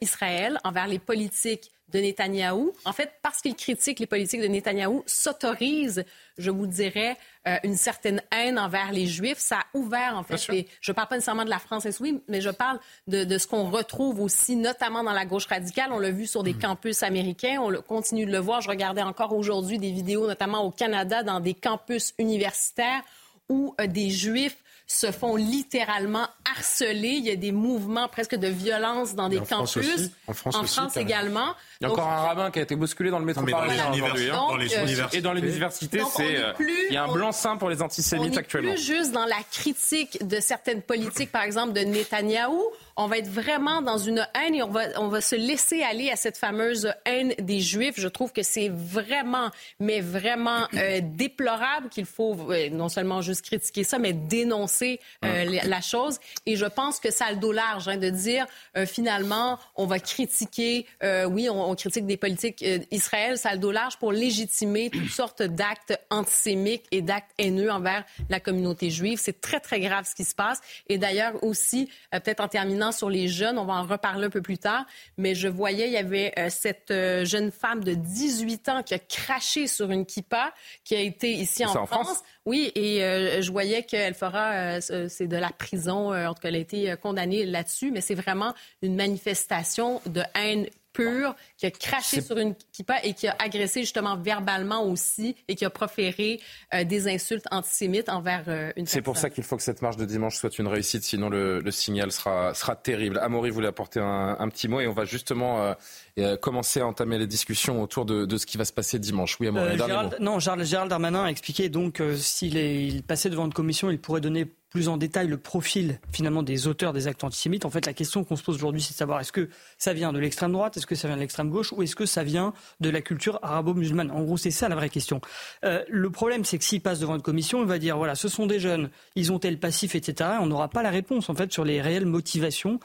Israël, 0.00 0.58
envers 0.62 0.86
les 0.86 1.00
politiques 1.00 1.73
de 1.88 1.98
Netanyahou. 1.98 2.72
En 2.84 2.92
fait, 2.92 3.12
parce 3.22 3.40
qu'il 3.40 3.54
critique 3.54 4.00
les 4.00 4.06
politiques 4.06 4.40
de 4.40 4.46
Netanyahou, 4.46 5.02
s'autorise, 5.06 6.04
je 6.38 6.50
vous 6.50 6.66
dirais, 6.66 7.16
euh, 7.46 7.56
une 7.62 7.76
certaine 7.76 8.22
haine 8.32 8.58
envers 8.58 8.90
les 8.92 9.06
Juifs. 9.06 9.38
Ça 9.38 9.58
a 9.58 9.78
ouvert, 9.78 10.16
en 10.16 10.22
fait. 10.22 10.38
je 10.38 10.90
ne 10.90 10.94
parle 10.94 11.08
pas 11.08 11.14
nécessairement 11.16 11.44
de 11.44 11.50
la 11.50 11.58
France 11.58 11.86
oui, 12.00 12.20
mais 12.28 12.40
je 12.40 12.50
parle 12.50 12.80
de, 13.06 13.38
ce 13.38 13.46
qu'on 13.46 13.70
retrouve 13.70 14.20
aussi, 14.20 14.56
notamment 14.56 15.04
dans 15.04 15.12
la 15.12 15.26
gauche 15.26 15.46
radicale. 15.46 15.90
On 15.92 15.98
l'a 15.98 16.10
vu 16.10 16.26
sur 16.26 16.42
des 16.42 16.54
mm. 16.54 16.58
campus 16.58 17.02
américains. 17.02 17.58
On 17.60 17.72
continue 17.82 18.26
de 18.26 18.32
le 18.32 18.38
voir. 18.38 18.60
Je 18.60 18.68
regardais 18.68 19.02
encore 19.02 19.34
aujourd'hui 19.34 19.78
des 19.78 19.92
vidéos, 19.92 20.26
notamment 20.26 20.64
au 20.64 20.70
Canada, 20.70 21.22
dans 21.22 21.40
des 21.40 21.54
campus 21.54 22.14
universitaires 22.18 23.02
où 23.48 23.74
euh, 23.80 23.86
des 23.86 24.10
Juifs 24.10 24.56
se 24.86 25.10
font 25.10 25.36
littéralement 25.36 26.26
harceler. 26.56 27.08
Il 27.08 27.24
y 27.24 27.30
a 27.30 27.36
des 27.36 27.52
mouvements 27.52 28.08
presque 28.08 28.34
de 28.34 28.48
violence 28.48 29.14
dans 29.14 29.28
des 29.28 29.40
campus. 29.40 30.10
En 30.26 30.34
France, 30.34 30.54
en 30.54 30.64
France 30.64 30.96
également. 30.96 31.54
Il 31.80 31.84
y 31.84 31.86
a 31.86 31.92
encore 31.92 32.08
un 32.08 32.20
rabbin 32.20 32.50
qui 32.50 32.58
a 32.58 32.62
été 32.62 32.76
bousculé 32.76 33.10
dans 33.10 33.18
le 33.18 33.24
métro 33.24 33.44
parisien 33.44 33.92
aujourd'hui. 33.92 34.30
Hein. 34.30 34.34
Dans 34.48 34.56
les 34.56 34.74
universités. 34.74 35.18
Et 35.18 35.20
dans 35.20 35.32
les 35.32 35.42
universités, 35.42 36.02
c'est 36.16 36.36
euh, 36.36 36.52
il 36.88 36.94
y 36.94 36.96
a 36.96 37.04
un 37.04 37.12
blanc-seing 37.12 37.56
pour 37.56 37.70
les 37.70 37.82
antisémites 37.82 38.36
actuellement. 38.36 38.72
Plus 38.72 38.84
juste 38.84 39.12
dans 39.12 39.26
la 39.26 39.42
critique 39.50 40.26
de 40.26 40.40
certaines 40.40 40.82
politiques, 40.82 41.32
par 41.32 41.42
exemple 41.42 41.72
de 41.72 41.80
Netanyahou 41.80 42.62
on 42.96 43.06
va 43.06 43.18
être 43.18 43.28
vraiment 43.28 43.82
dans 43.82 43.98
une 43.98 44.26
haine 44.34 44.54
et 44.54 44.62
on 44.62 44.70
va, 44.70 44.82
on 44.98 45.08
va 45.08 45.20
se 45.20 45.34
laisser 45.34 45.82
aller 45.82 46.10
à 46.10 46.16
cette 46.16 46.36
fameuse 46.36 46.92
haine 47.04 47.34
des 47.38 47.60
Juifs. 47.60 47.98
Je 47.98 48.08
trouve 48.08 48.32
que 48.32 48.42
c'est 48.42 48.68
vraiment, 48.68 49.50
mais 49.80 50.00
vraiment 50.00 50.68
euh, 50.74 51.00
déplorable 51.02 51.88
qu'il 51.88 52.06
faut 52.06 52.36
euh, 52.50 52.70
non 52.70 52.88
seulement 52.88 53.20
juste 53.20 53.44
critiquer 53.44 53.82
ça, 53.82 53.98
mais 53.98 54.12
dénoncer 54.12 55.00
euh, 55.24 55.44
la 55.64 55.80
chose. 55.80 56.18
Et 56.46 56.56
je 56.56 56.66
pense 56.66 57.00
que 57.00 57.10
ça 57.10 57.26
a 57.26 57.32
le 57.32 57.38
dos 57.38 57.52
large 57.52 57.88
hein, 57.88 57.96
de 57.96 58.10
dire 58.10 58.46
finalement, 58.86 59.58
on 59.76 59.86
va 59.86 59.98
critiquer, 59.98 60.86
oui, 61.26 61.48
on, 61.48 61.73
critique 61.74 62.06
des 62.06 62.16
politiques 62.16 62.64
Israël, 62.90 63.38
ça 63.38 63.50
a 63.50 63.54
le 63.54 63.58
dos 63.58 63.72
large 63.72 63.96
pour 63.98 64.12
légitimer 64.12 64.90
toutes 64.90 65.10
sortes 65.10 65.42
d'actes 65.42 65.98
antisémites 66.10 66.84
et 66.90 67.02
d'actes 67.02 67.30
haineux 67.38 67.70
envers 67.70 68.04
la 68.28 68.40
communauté 68.40 68.90
juive. 68.90 69.18
C'est 69.20 69.40
très, 69.40 69.60
très 69.60 69.80
grave 69.80 70.06
ce 70.08 70.14
qui 70.14 70.24
se 70.24 70.34
passe. 70.34 70.60
Et 70.88 70.98
d'ailleurs 70.98 71.42
aussi, 71.42 71.88
peut-être 72.10 72.40
en 72.40 72.48
terminant, 72.48 72.92
sur 72.92 73.10
les 73.10 73.28
jeunes. 73.28 73.58
On 73.58 73.64
va 73.64 73.74
en 73.74 73.84
reparler 73.84 74.26
un 74.26 74.30
peu 74.30 74.42
plus 74.42 74.58
tard. 74.58 74.84
Mais 75.18 75.34
je 75.34 75.48
voyais, 75.48 75.86
il 75.86 75.92
y 75.92 75.96
avait 75.96 76.32
euh, 76.38 76.48
cette 76.50 76.90
euh, 76.90 77.24
jeune 77.24 77.50
femme 77.50 77.84
de 77.84 77.94
18 77.94 78.68
ans 78.68 78.82
qui 78.82 78.94
a 78.94 78.98
craché 78.98 79.66
sur 79.66 79.90
une 79.90 80.06
kippa, 80.06 80.52
qui 80.84 80.94
a 80.94 81.00
été 81.00 81.30
ici 81.32 81.64
en, 81.64 81.86
France? 81.86 82.22
Oui, 82.46 82.72
et 82.74 83.02
euh, 83.02 83.42
je 83.42 83.50
voyais 83.50 83.84
qu'elle 83.84 84.14
fera, 84.14 84.80
c'est 84.80 85.26
de 85.26 85.36
la 85.36 85.50
prison, 85.50 86.14
en 86.14 86.34
tout 86.34 86.40
cas, 86.40 86.48
elle 86.48 86.56
a 86.56 86.58
été 86.58 86.94
condamnée 87.00 87.46
là-dessus, 87.46 87.90
mais 87.90 88.00
c'est 88.00 88.14
vraiment 88.14 88.54
une 88.82 88.94
manifestation 88.94 90.00
de 90.06 90.22
haine 90.34 90.66
pur, 90.94 91.34
qui 91.58 91.66
a 91.66 91.70
craché 91.70 92.22
sur 92.22 92.38
une 92.38 92.54
kippa 92.72 93.00
et 93.02 93.12
qui 93.12 93.28
a 93.28 93.36
agressé 93.38 93.80
justement 93.80 94.16
verbalement 94.16 94.84
aussi 94.84 95.36
et 95.48 95.56
qui 95.56 95.66
a 95.66 95.70
proféré 95.70 96.40
euh, 96.72 96.84
des 96.84 97.08
insultes 97.08 97.46
antisémites 97.50 98.08
envers 98.08 98.44
euh, 98.48 98.72
une 98.76 98.86
C'est 98.86 99.02
pour 99.02 99.18
ça 99.18 99.28
qu'il 99.28 99.44
faut 99.44 99.56
que 99.56 99.62
cette 99.62 99.82
marche 99.82 99.96
de 99.96 100.06
dimanche 100.06 100.36
soit 100.36 100.58
une 100.58 100.68
réussite, 100.68 101.02
sinon 101.02 101.28
le, 101.28 101.62
signal 101.70 102.12
sera, 102.12 102.54
sera 102.54 102.76
terrible. 102.76 103.18
Amaury 103.18 103.50
voulait 103.50 103.68
apporter 103.68 104.00
un, 104.00 104.36
un, 104.38 104.48
petit 104.48 104.68
mot 104.68 104.80
et 104.80 104.86
on 104.86 104.92
va 104.92 105.04
justement 105.04 105.74
euh, 106.18 106.36
commencer 106.36 106.80
à 106.80 106.86
entamer 106.86 107.18
les 107.18 107.26
discussions 107.26 107.82
autour 107.82 108.04
de, 108.04 108.24
de, 108.24 108.36
ce 108.36 108.46
qui 108.46 108.56
va 108.56 108.64
se 108.64 108.72
passer 108.72 108.98
dimanche. 108.98 109.36
Oui, 109.40 109.48
Amaury, 109.48 109.76
Gérald, 109.76 110.16
Non, 110.20 110.38
Gérald, 110.38 110.88
Darmanin 110.88 111.24
a 111.24 111.28
expliqué 111.28 111.68
donc 111.68 112.02
s'il 112.16 112.56
il 112.56 113.02
passait 113.02 113.30
devant 113.30 113.46
une 113.46 113.54
commission, 113.54 113.90
il 113.90 113.98
pourrait 113.98 114.20
donner 114.20 114.46
plus 114.74 114.88
en 114.88 114.96
détail 114.96 115.28
le 115.28 115.38
profil 115.38 116.00
finalement 116.10 116.42
des 116.42 116.66
auteurs 116.66 116.92
des 116.92 117.06
actes 117.06 117.22
antisémites. 117.22 117.64
En 117.64 117.70
fait, 117.70 117.86
la 117.86 117.92
question 117.92 118.24
qu'on 118.24 118.34
se 118.34 118.42
pose 118.42 118.56
aujourd'hui, 118.56 118.82
c'est 118.82 118.92
de 118.92 118.98
savoir 118.98 119.20
est-ce 119.20 119.30
que 119.30 119.48
ça 119.78 119.92
vient 119.92 120.12
de 120.12 120.18
l'extrême 120.18 120.50
droite, 120.50 120.76
est-ce 120.76 120.86
que 120.86 120.96
ça 120.96 121.06
vient 121.06 121.16
de 121.16 121.20
l'extrême 121.20 121.48
gauche, 121.48 121.72
ou 121.72 121.84
est-ce 121.84 121.94
que 121.94 122.06
ça 122.06 122.24
vient 122.24 122.52
de 122.80 122.90
la 122.90 123.00
culture 123.00 123.38
arabo-musulmane? 123.42 124.10
En 124.10 124.22
gros, 124.24 124.36
c'est 124.36 124.50
ça 124.50 124.68
la 124.68 124.74
vraie 124.74 124.88
question. 124.88 125.20
Euh, 125.64 125.84
le 125.88 126.10
problème, 126.10 126.44
c'est 126.44 126.58
que 126.58 126.64
s'il 126.64 126.80
passe 126.80 126.98
devant 126.98 127.14
une 127.14 127.22
commission, 127.22 127.62
il 127.62 127.68
va 127.68 127.78
dire 127.78 127.96
voilà, 127.96 128.16
ce 128.16 128.28
sont 128.28 128.46
des 128.46 128.58
jeunes, 128.58 128.90
ils 129.14 129.30
ont 129.30 129.38
tel 129.38 129.60
passif, 129.60 129.94
etc. 129.94 130.30
On 130.40 130.46
n'aura 130.46 130.68
pas 130.68 130.82
la 130.82 130.90
réponse 130.90 131.30
en 131.30 131.36
fait 131.36 131.52
sur 131.52 131.64
les 131.64 131.80
réelles 131.80 132.06
motivations. 132.06 132.80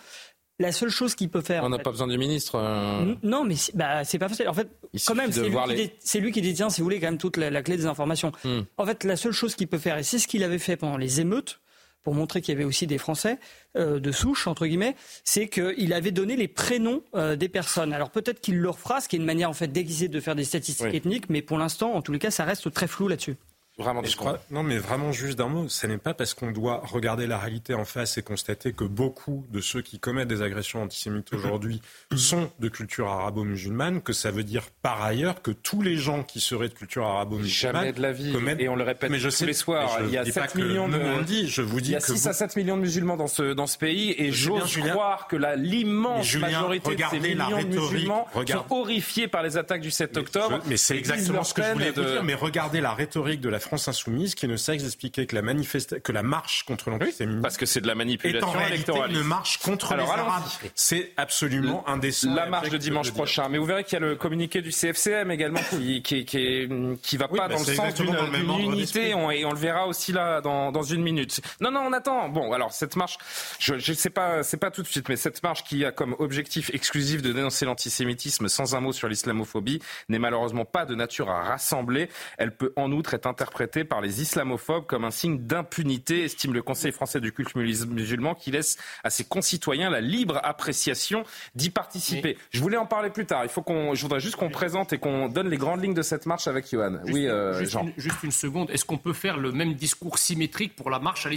La 0.60 0.74
seule 0.74 0.90
chose 0.90 1.16
qu'il 1.16 1.30
peut 1.30 1.42
faire. 1.42 1.64
On 1.64 1.70
n'a 1.70 1.80
pas 1.80 1.92
besoin 1.92 2.08
du 2.08 2.18
ministre. 2.18 2.56
Euh. 2.56 3.16
Non, 3.24 3.46
mais 3.46 3.56
bah, 3.74 4.04
c'est 4.04 4.20
pas 4.20 4.28
facile. 4.28 4.50
En 4.50 4.54
fait, 4.54 4.70
quand 5.08 5.16
même, 5.16 5.32
c'est 5.32 5.48
lui, 5.48 6.26
lui, 6.26 6.32
qui 6.34 6.42
détient, 6.42 6.70
si 6.70 6.82
vous 6.82 6.86
voulez, 6.86 7.00
quand 7.00 7.08
même 7.08 7.18
toute 7.18 7.38
la, 7.38 7.62
clé 7.62 7.78
des 7.78 7.86
informations. 7.86 8.34
Hmm. 8.44 8.62
En 8.78 8.86
fait, 8.86 9.06
la 9.06 9.16
seule 9.16 9.32
chose 9.32 9.56
qu'il 9.56 9.68
peut 9.68 9.78
faire, 9.78 9.98
et 9.98 10.04
c'est 10.04 10.20
ce 10.20 10.28
qu'il 10.28 10.44
avait 10.44 10.60
fait 10.60 10.76
pendant 10.76 10.98
les 10.98 11.22
émeutes, 11.22 11.62
pour 12.04 12.14
montrer 12.14 12.42
qu'il 12.42 12.54
y 12.54 12.58
avait 12.58 12.66
aussi 12.66 12.88
des 12.88 12.98
Français 12.98 13.40
euh, 13.78 14.00
de 14.00 14.12
souche, 14.12 14.48
entre 14.48 14.66
guillemets, 14.66 14.96
c'est 15.24 15.48
qu'il 15.48 15.94
avait 15.94 16.12
donné 16.12 16.36
les 16.36 16.48
prénoms 16.48 17.04
euh, 17.16 17.36
des 17.36 17.50
personnes. 17.50 17.94
Alors 17.94 18.10
peut-être 18.10 18.40
qu'il 18.40 18.58
le 18.58 18.70
refera, 18.70 19.02
ce 19.02 19.10
qui 19.10 19.16
est 19.16 19.20
une 19.20 19.26
manière 19.26 19.50
en 19.50 19.54
fait 19.54 19.68
déguisée 19.68 20.08
de 20.08 20.20
faire 20.20 20.36
des 20.36 20.46
statistiques 20.46 20.94
ethniques, 20.94 21.30
mais 21.30 21.42
pour 21.42 21.58
l'instant, 21.58 21.94
en 21.94 22.02
tous 22.02 22.12
les 22.12 22.20
cas, 22.20 22.32
ça 22.32 22.46
reste 22.46 22.72
très 22.74 22.88
flou 22.88 23.08
là-dessus. 23.08 23.36
Vraiment 23.80 24.04
je 24.04 24.18
crois, 24.18 24.40
non, 24.52 24.62
mais 24.62 24.78
vraiment 24.78 25.14
juste 25.14 25.38
d'un 25.38 25.48
mot, 25.48 25.70
ce 25.70 25.88
n'est 25.88 25.98
pas 25.98 26.14
parce 26.14 26.34
qu'on 26.34 26.52
doit 26.52 26.82
regarder 26.84 27.28
la 27.28 27.38
réalité 27.38 27.74
en 27.74 27.86
face 27.86 28.18
et 28.18 28.22
constater 28.22 28.74
que 28.74 28.84
beaucoup 28.84 29.46
de 29.52 29.62
ceux 29.62 29.82
qui 29.82 30.00
commettent 30.00 30.28
des 30.28 30.42
agressions 30.42 30.84
antisémites 30.84 31.32
aujourd'hui 31.34 31.82
sont 32.18 32.52
de 32.60 32.68
culture 32.68 33.08
arabo-musulmane 33.08 34.02
que 34.02 34.12
ça 34.12 34.32
veut 34.32 34.44
dire 34.44 34.64
par 34.82 35.02
ailleurs 35.02 35.42
que 35.42 35.52
tous 35.52 35.82
les 35.82 35.96
gens 35.96 36.24
qui 36.24 36.42
seraient 36.42 36.68
de 36.68 36.74
culture 36.74 37.06
arabo-musulmane 37.06 37.84
jamais 37.84 37.94
de 37.94 38.02
la 38.02 38.12
vie 38.12 38.36
et 38.60 38.68
on 38.68 38.76
le 38.76 38.84
répète 38.84 39.10
mais 39.10 39.20
je 39.20 39.30
tous 39.30 39.36
sais, 39.36 39.46
les 39.46 39.54
soirs. 39.54 40.00
Il 40.04 40.12
y 40.12 40.18
a 40.18 40.26
7 40.26 40.56
millions 40.56 40.90
de 40.90 41.24
dit, 41.24 41.48
je 41.48 41.62
vous 41.62 41.80
dis 41.80 41.92
il 41.92 41.94
y 41.94 41.96
a 41.96 42.02
6 42.02 42.28
à 42.28 42.34
7 42.34 42.58
millions 42.58 42.76
de 42.76 42.82
musulmans 42.82 43.16
dans 43.16 43.28
ce 43.28 43.54
dans 43.54 43.68
ce 43.68 43.78
pays 43.78 44.14
et 44.18 44.34
j'ose 44.34 44.78
croire 44.78 45.28
que 45.28 45.38
l'immense 45.56 46.36
majorité 46.36 46.96
de 46.98 47.04
ces 47.10 47.20
millions 47.22 47.64
de 47.64 47.80
musulmans 47.80 48.28
sont 48.34 48.66
horrifiés 48.72 49.30
par 49.30 49.42
les 49.42 49.56
attaques 49.56 49.82
du 49.82 49.92
7 49.92 50.18
octobre. 50.18 50.60
mais 50.66 50.76
c'est 50.76 50.98
exactement 50.98 51.46
ce 51.46 51.54
que 51.54 51.64
je 51.64 51.72
voulais 51.72 51.92
vous 51.92 52.02
dire. 52.02 52.24
Mais 52.24 52.36
regardez 52.36 52.82
la 52.82 52.94
rhétorique 52.94 53.40
de 53.40 53.48
la 53.48 53.60
France 53.70 53.88
insoumise 53.88 54.34
qui 54.34 54.48
ne 54.48 54.58
sait 54.58 54.74
expliquer 54.74 55.28
que 55.28 55.36
la, 55.36 56.00
que 56.00 56.12
la 56.12 56.24
marche 56.24 56.64
contre 56.64 56.90
l'antisémitisme. 56.90 57.42
parce 57.44 57.56
que 57.56 57.68
c'est 57.68 57.82
de 57.82 57.88
la 57.88 57.94
manipulation 57.94 58.52
est 58.52 58.58
en 58.58 58.68
électorale. 58.68 59.12
une 59.12 59.22
marche 59.22 59.58
contre 59.60 59.96
les 59.96 60.02
Arabes. 60.02 60.44
C'est 60.74 61.12
absolument 61.18 61.88
indécent. 61.88 62.34
La 62.34 62.48
marche 62.48 62.70
de 62.70 62.78
dimanche 62.78 63.12
prochain. 63.12 63.48
Mais 63.48 63.60
vous 63.60 63.66
verrez 63.66 63.84
qu'il 63.84 63.94
y 63.94 63.98
a 63.98 64.00
le 64.00 64.16
communiqué 64.16 64.64
du 64.64 64.72
CFCM 64.72 65.30
également 65.30 65.60
qui, 65.70 66.02
qui, 66.02 66.26
qui, 66.26 66.68
qui 67.04 67.18
va 67.18 67.28
pas 67.28 67.48
bah, 67.48 67.54
dans 67.54 67.60
le 67.60 67.76
sens 67.76 67.94
d'une 67.94 68.60
unité. 68.60 69.14
On, 69.14 69.30
et 69.30 69.46
on 69.46 69.52
le 69.52 69.60
verra 69.60 69.86
aussi 69.86 70.14
là 70.14 70.42
dans, 70.42 70.72
dans 70.72 70.82
une 70.82 71.04
minute. 71.04 71.40
Non, 71.62 71.70
non, 71.70 71.82
on 71.82 71.94
attend. 71.94 72.28
Bon, 72.30 72.52
alors 72.52 72.74
cette 72.74 72.96
marche, 72.96 73.20
je 73.60 73.76
ne 73.76 73.80
sais 73.80 74.10
pas, 74.10 74.42
c'est 74.42 74.58
pas 74.58 74.72
tout 74.72 74.82
de 74.82 74.88
suite, 74.88 75.10
mais 75.10 75.16
cette 75.16 75.44
marche 75.44 75.64
qui 75.64 75.86
a 75.86 75.92
comme 75.92 76.16
objectif 76.18 76.72
exclusif 76.74 77.22
de 77.22 77.34
dénoncer 77.34 77.66
l'antisémitisme 77.66 78.48
sans 78.48 78.74
un 78.74 78.80
mot 78.80 78.94
sur 78.94 79.08
l'islamophobie 79.08 79.80
n'est 80.10 80.18
malheureusement 80.18 80.66
pas 80.66 80.88
de 80.88 80.96
nature 80.96 81.30
à 81.30 81.44
rassembler. 81.44 82.10
Elle 82.40 82.56
peut 82.56 82.74
en 82.76 82.92
outre 82.92 83.14
être 83.14 83.28
interprétée 83.28 83.59
par 83.68 84.02
les 84.02 84.22
islamophobes 84.22 84.86
comme 84.86 85.04
un 85.04 85.12
signe 85.12 85.40
d'impunité, 85.40 86.24
estime 86.24 86.54
le 86.54 86.62
Conseil 86.62 86.92
français 86.92 87.20
du 87.20 87.32
culte 87.32 87.56
musulman, 87.56 88.36
qui 88.36 88.52
laisse 88.52 88.78
à 89.04 89.10
ses 89.10 89.26
concitoyens 89.26 89.90
la 89.90 90.02
libre 90.02 90.40
appréciation 90.44 91.24
d'y 91.56 91.70
participer. 91.70 92.38
Je 92.52 92.62
voulais 92.62 92.78
en 92.78 92.86
parler 92.86 93.10
plus 93.10 93.26
tard. 93.26 93.44
Il 93.44 93.50
faut 93.50 93.62
qu'on, 93.62 93.96
je 93.96 94.02
voudrais 94.02 94.20
juste 94.20 94.36
qu'on 94.36 94.50
présente 94.50 94.94
et 94.94 94.98
qu'on 94.98 95.28
donne 95.28 95.50
les 95.50 95.58
grandes 95.58 95.84
lignes 95.84 95.94
de 95.94 96.02
cette 96.02 96.26
marche 96.26 96.48
avec 96.48 96.70
Johan. 96.72 97.00
oui, 97.06 97.28
euh, 97.28 97.58
juste, 97.60 97.74
Une, 97.76 97.94
juste 97.98 98.24
une 98.24 98.32
seconde. 98.32 98.70
Est-ce 98.72 98.86
qu'on 98.86 98.98
peut 98.98 99.14
faire 99.14 99.38
le 99.38 99.52
même 99.52 99.74
discours 99.74 100.18
symétrique 100.18 100.76
pour 100.76 100.90
la 100.90 101.00
marche 101.00 101.28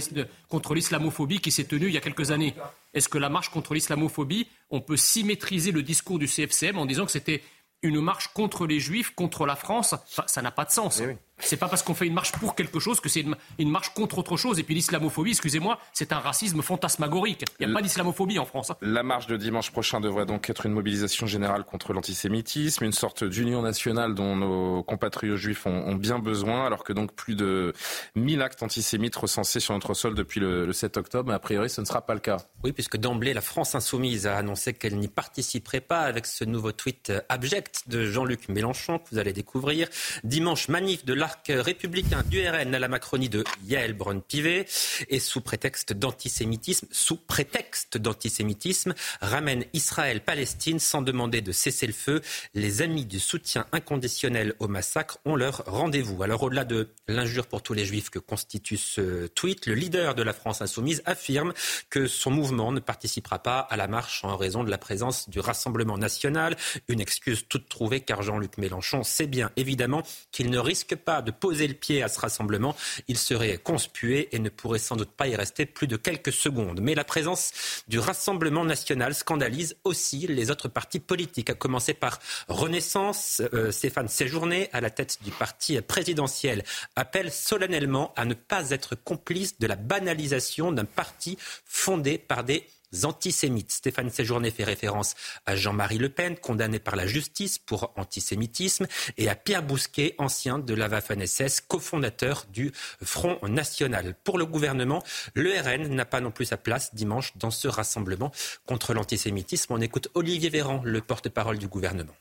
contre 0.49 0.73
l'islamophobie 0.73 1.39
qui 1.39 1.51
s'est 1.51 1.65
tenue 1.65 1.87
il 1.87 1.93
y 1.93 1.97
a 1.97 2.01
quelques 2.01 2.31
années? 2.31 2.55
Est-ce 2.93 3.09
que 3.09 3.17
la 3.17 3.29
marche 3.29 3.49
contre 3.49 3.73
l'islamophobie, 3.73 4.47
on 4.69 4.81
peut 4.81 4.97
symétriser 4.97 5.71
le 5.71 5.83
discours 5.83 6.19
du 6.19 6.27
CFCM 6.27 6.77
en 6.77 6.85
disant 6.85 7.05
que 7.05 7.11
c'était 7.11 7.41
une 7.81 7.99
marche 7.99 8.27
contre 8.33 8.65
les 8.65 8.79
juifs, 8.79 9.13
contre 9.15 9.45
la 9.45 9.55
France? 9.55 9.95
Ça 10.27 10.41
n'a 10.41 10.51
pas 10.51 10.65
de 10.65 10.71
sens. 10.71 11.01
Eh 11.01 11.17
c'est 11.39 11.57
pas 11.57 11.67
parce 11.67 11.83
qu'on 11.83 11.93
fait 11.93 12.07
une 12.07 12.13
marche 12.13 12.31
pour 12.33 12.55
quelque 12.55 12.79
chose 12.79 12.99
que 12.99 13.09
c'est 13.09 13.25
une, 13.59 13.69
marche 13.69 13.89
contre 13.93 14.19
autre 14.19 14.37
chose. 14.37 14.59
Et 14.59 14.63
puis 14.63 14.75
l'islamophobie, 14.75 15.31
excusez-moi, 15.31 15.79
c'est 15.91 16.13
un 16.13 16.19
racisme 16.19 16.61
fantasmagorique. 16.61 17.43
Il 17.59 17.67
n'y 17.67 17.71
a 17.71 17.75
pas 17.75 17.81
d'islamophobie 17.81 18.39
en 18.39 18.45
France. 18.45 18.71
Hein. 18.71 18.77
La 18.81 19.03
marche 19.03 19.27
de 19.27 19.37
dimanche 19.37 19.71
prochain 19.71 19.99
devrait 19.99 20.25
donc 20.25 20.49
être 20.49 20.65
une 20.65 20.73
mobilisation 20.73 21.27
générale 21.27 21.63
contre 21.63 21.93
l'antisémitisme, 21.93 22.83
une 22.85 22.91
sorte 22.91 23.23
d'union 23.23 23.61
nationale 23.61 24.15
dont 24.15 24.35
nos 24.35 24.83
compatriotes 24.83 25.37
juifs 25.37 25.65
ont, 25.65 25.95
bien 25.95 26.19
besoin, 26.19 26.65
alors 26.65 26.83
que 26.83 26.93
donc 26.93 27.13
plus 27.13 27.35
de 27.35 27.73
1000 28.15 28.41
actes 28.41 28.63
antisémites 28.63 29.15
recensés 29.15 29.59
sur 29.59 29.73
notre 29.73 29.93
sol 29.93 30.15
depuis 30.15 30.39
le, 30.39 30.71
7 30.71 30.97
octobre. 30.97 31.29
Mais 31.29 31.35
a 31.35 31.39
priori, 31.39 31.69
ce 31.69 31.81
ne 31.81 31.85
sera 31.85 32.05
pas 32.05 32.13
le 32.13 32.19
cas. 32.19 32.37
Oui, 32.63 32.71
puisque 32.71 32.97
d'emblée, 32.97 33.33
la 33.33 33.41
France 33.41 33.75
insoumise 33.75 34.27
a 34.27 34.37
annoncé 34.37 34.73
qu'elle 34.73 34.97
n'y 34.97 35.07
participerait 35.07 35.81
pas 35.81 36.01
avec 36.01 36.25
ce 36.25 36.43
nouveau 36.43 36.71
tweet 36.71 37.11
abject 37.29 37.83
de 37.87 38.05
Jean-Luc 38.05 38.49
Mélenchon 38.49 38.99
que 38.99 39.09
vous 39.11 39.17
allez 39.19 39.33
découvrir. 39.33 39.87
Dimanche, 40.23 40.67
manif 40.67 41.05
de 41.05 41.13
l'arc 41.23 41.53
républicain 41.55 42.21
du 42.29 42.45
RN 42.45 42.75
à 42.75 42.79
la 42.79 42.89
Macronie 42.89 43.29
de 43.29 43.45
Yael 43.65 43.93
Braun-Pivet 43.93 44.65
et 45.07 45.19
sous 45.21 45.39
prétexte 45.39 45.93
d'antisémitisme, 45.93 46.85
sous 46.91 47.15
prétexte 47.15 47.97
d'antisémitisme, 47.97 48.93
ramène 49.21 49.63
Israël-Palestine 49.71 50.79
sans 50.79 51.01
demander 51.01 51.39
de 51.39 51.53
cesser 51.53 51.87
le 51.87 51.93
feu. 51.93 52.21
Les 52.55 52.81
amis 52.81 53.05
du 53.05 53.21
soutien 53.21 53.65
inconditionnel 53.71 54.53
au 54.59 54.67
massacre 54.67 55.19
ont 55.23 55.37
leur 55.37 55.63
rendez-vous. 55.65 56.21
Alors 56.23 56.43
au-delà 56.43 56.65
de 56.65 56.89
l'injure 57.07 57.47
pour 57.47 57.63
tous 57.63 57.73
les 57.73 57.85
juifs 57.85 58.09
que 58.09 58.19
constitue 58.19 58.75
ce 58.75 59.27
tweet, 59.27 59.65
le 59.65 59.75
leader 59.75 60.15
de 60.15 60.23
la 60.23 60.33
France 60.33 60.61
insoumise 60.61 61.03
affirme 61.05 61.53
que 61.89 62.05
son 62.05 62.31
mouvement 62.31 62.73
ne 62.73 62.81
participera 62.81 63.39
pas 63.39 63.59
à 63.59 63.77
la 63.77 63.87
marche 63.87 64.25
en 64.25 64.35
raison 64.35 64.65
de 64.65 64.69
la 64.69 64.77
présence 64.77 65.29
du 65.29 65.39
Rassemblement 65.39 65.97
national. 65.97 66.57
Une 66.89 66.99
excuse 66.99 67.45
toute 67.47 67.69
trouvée 67.69 68.01
car 68.01 68.23
Jean-Luc 68.23 68.57
Mélenchon 68.57 69.03
sait 69.03 69.27
bien 69.27 69.51
évidemment 69.55 70.03
qu'il 70.33 70.49
ne 70.49 70.59
risque 70.59 70.97
pas 70.97 71.12
de 71.21 71.31
poser 71.31 71.67
le 71.67 71.73
pied 71.73 72.03
à 72.03 72.07
ce 72.07 72.19
rassemblement. 72.19 72.75
Il 73.07 73.17
serait 73.17 73.57
conspué 73.57 74.29
et 74.31 74.39
ne 74.39 74.49
pourrait 74.49 74.79
sans 74.79 74.95
doute 74.95 75.11
pas 75.11 75.27
y 75.27 75.35
rester 75.35 75.65
plus 75.65 75.87
de 75.87 75.97
quelques 75.97 76.33
secondes. 76.33 76.79
Mais 76.81 76.95
la 76.95 77.03
présence 77.03 77.83
du 77.87 77.99
Rassemblement 77.99 78.65
national 78.65 79.13
scandalise 79.13 79.75
aussi 79.83 80.27
les 80.27 80.51
autres 80.51 80.67
partis 80.67 80.99
politiques, 80.99 81.49
à 81.49 81.53
commencer 81.53 81.93
par 81.93 82.19
Renaissance. 82.47 83.41
Euh, 83.53 83.71
Stéphane 83.71 84.07
Séjourné, 84.07 84.69
à 84.73 84.81
la 84.81 84.89
tête 84.89 85.19
du 85.23 85.31
parti 85.31 85.79
présidentiel, 85.81 86.63
appelle 86.95 87.31
solennellement 87.31 88.13
à 88.15 88.25
ne 88.25 88.33
pas 88.33 88.71
être 88.71 88.95
complice 88.95 89.59
de 89.59 89.67
la 89.67 89.75
banalisation 89.75 90.71
d'un 90.71 90.85
parti 90.85 91.37
fondé 91.65 92.17
par 92.17 92.43
des 92.43 92.67
antisémites. 93.03 93.71
Stéphane 93.71 94.09
Séjourné 94.09 94.51
fait 94.51 94.63
référence 94.63 95.15
à 95.45 95.55
Jean-Marie 95.55 95.97
Le 95.97 96.09
Pen, 96.09 96.37
condamné 96.37 96.79
par 96.79 96.95
la 96.95 97.07
justice 97.07 97.57
pour 97.57 97.91
antisémitisme, 97.95 98.87
et 99.17 99.29
à 99.29 99.35
Pierre 99.35 99.63
Bousquet, 99.63 100.15
ancien 100.17 100.59
de 100.59 100.73
la 100.73 100.87
Waffen-SS, 100.87 101.61
cofondateur 101.61 102.45
du 102.51 102.71
Front 103.01 103.39
National. 103.47 104.15
Pour 104.23 104.37
le 104.37 104.45
gouvernement, 104.45 105.03
le 105.33 105.51
RN 105.51 105.93
n'a 105.93 106.05
pas 106.05 106.21
non 106.21 106.31
plus 106.31 106.45
sa 106.45 106.57
place 106.57 106.93
dimanche 106.93 107.35
dans 107.37 107.51
ce 107.51 107.67
rassemblement 107.67 108.31
contre 108.65 108.93
l'antisémitisme. 108.93 109.73
On 109.73 109.81
écoute 109.81 110.09
Olivier 110.13 110.49
Véran, 110.49 110.81
le 110.83 111.01
porte-parole 111.01 111.57
du 111.57 111.67
gouvernement. 111.67 112.13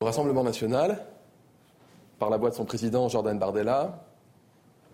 Le 0.00 0.06
Rassemblement 0.06 0.44
national, 0.44 1.06
par 2.18 2.30
la 2.30 2.38
voix 2.38 2.50
de 2.50 2.54
son 2.54 2.64
président 2.64 3.08
Jordan 3.08 3.38
Bardella, 3.38 4.06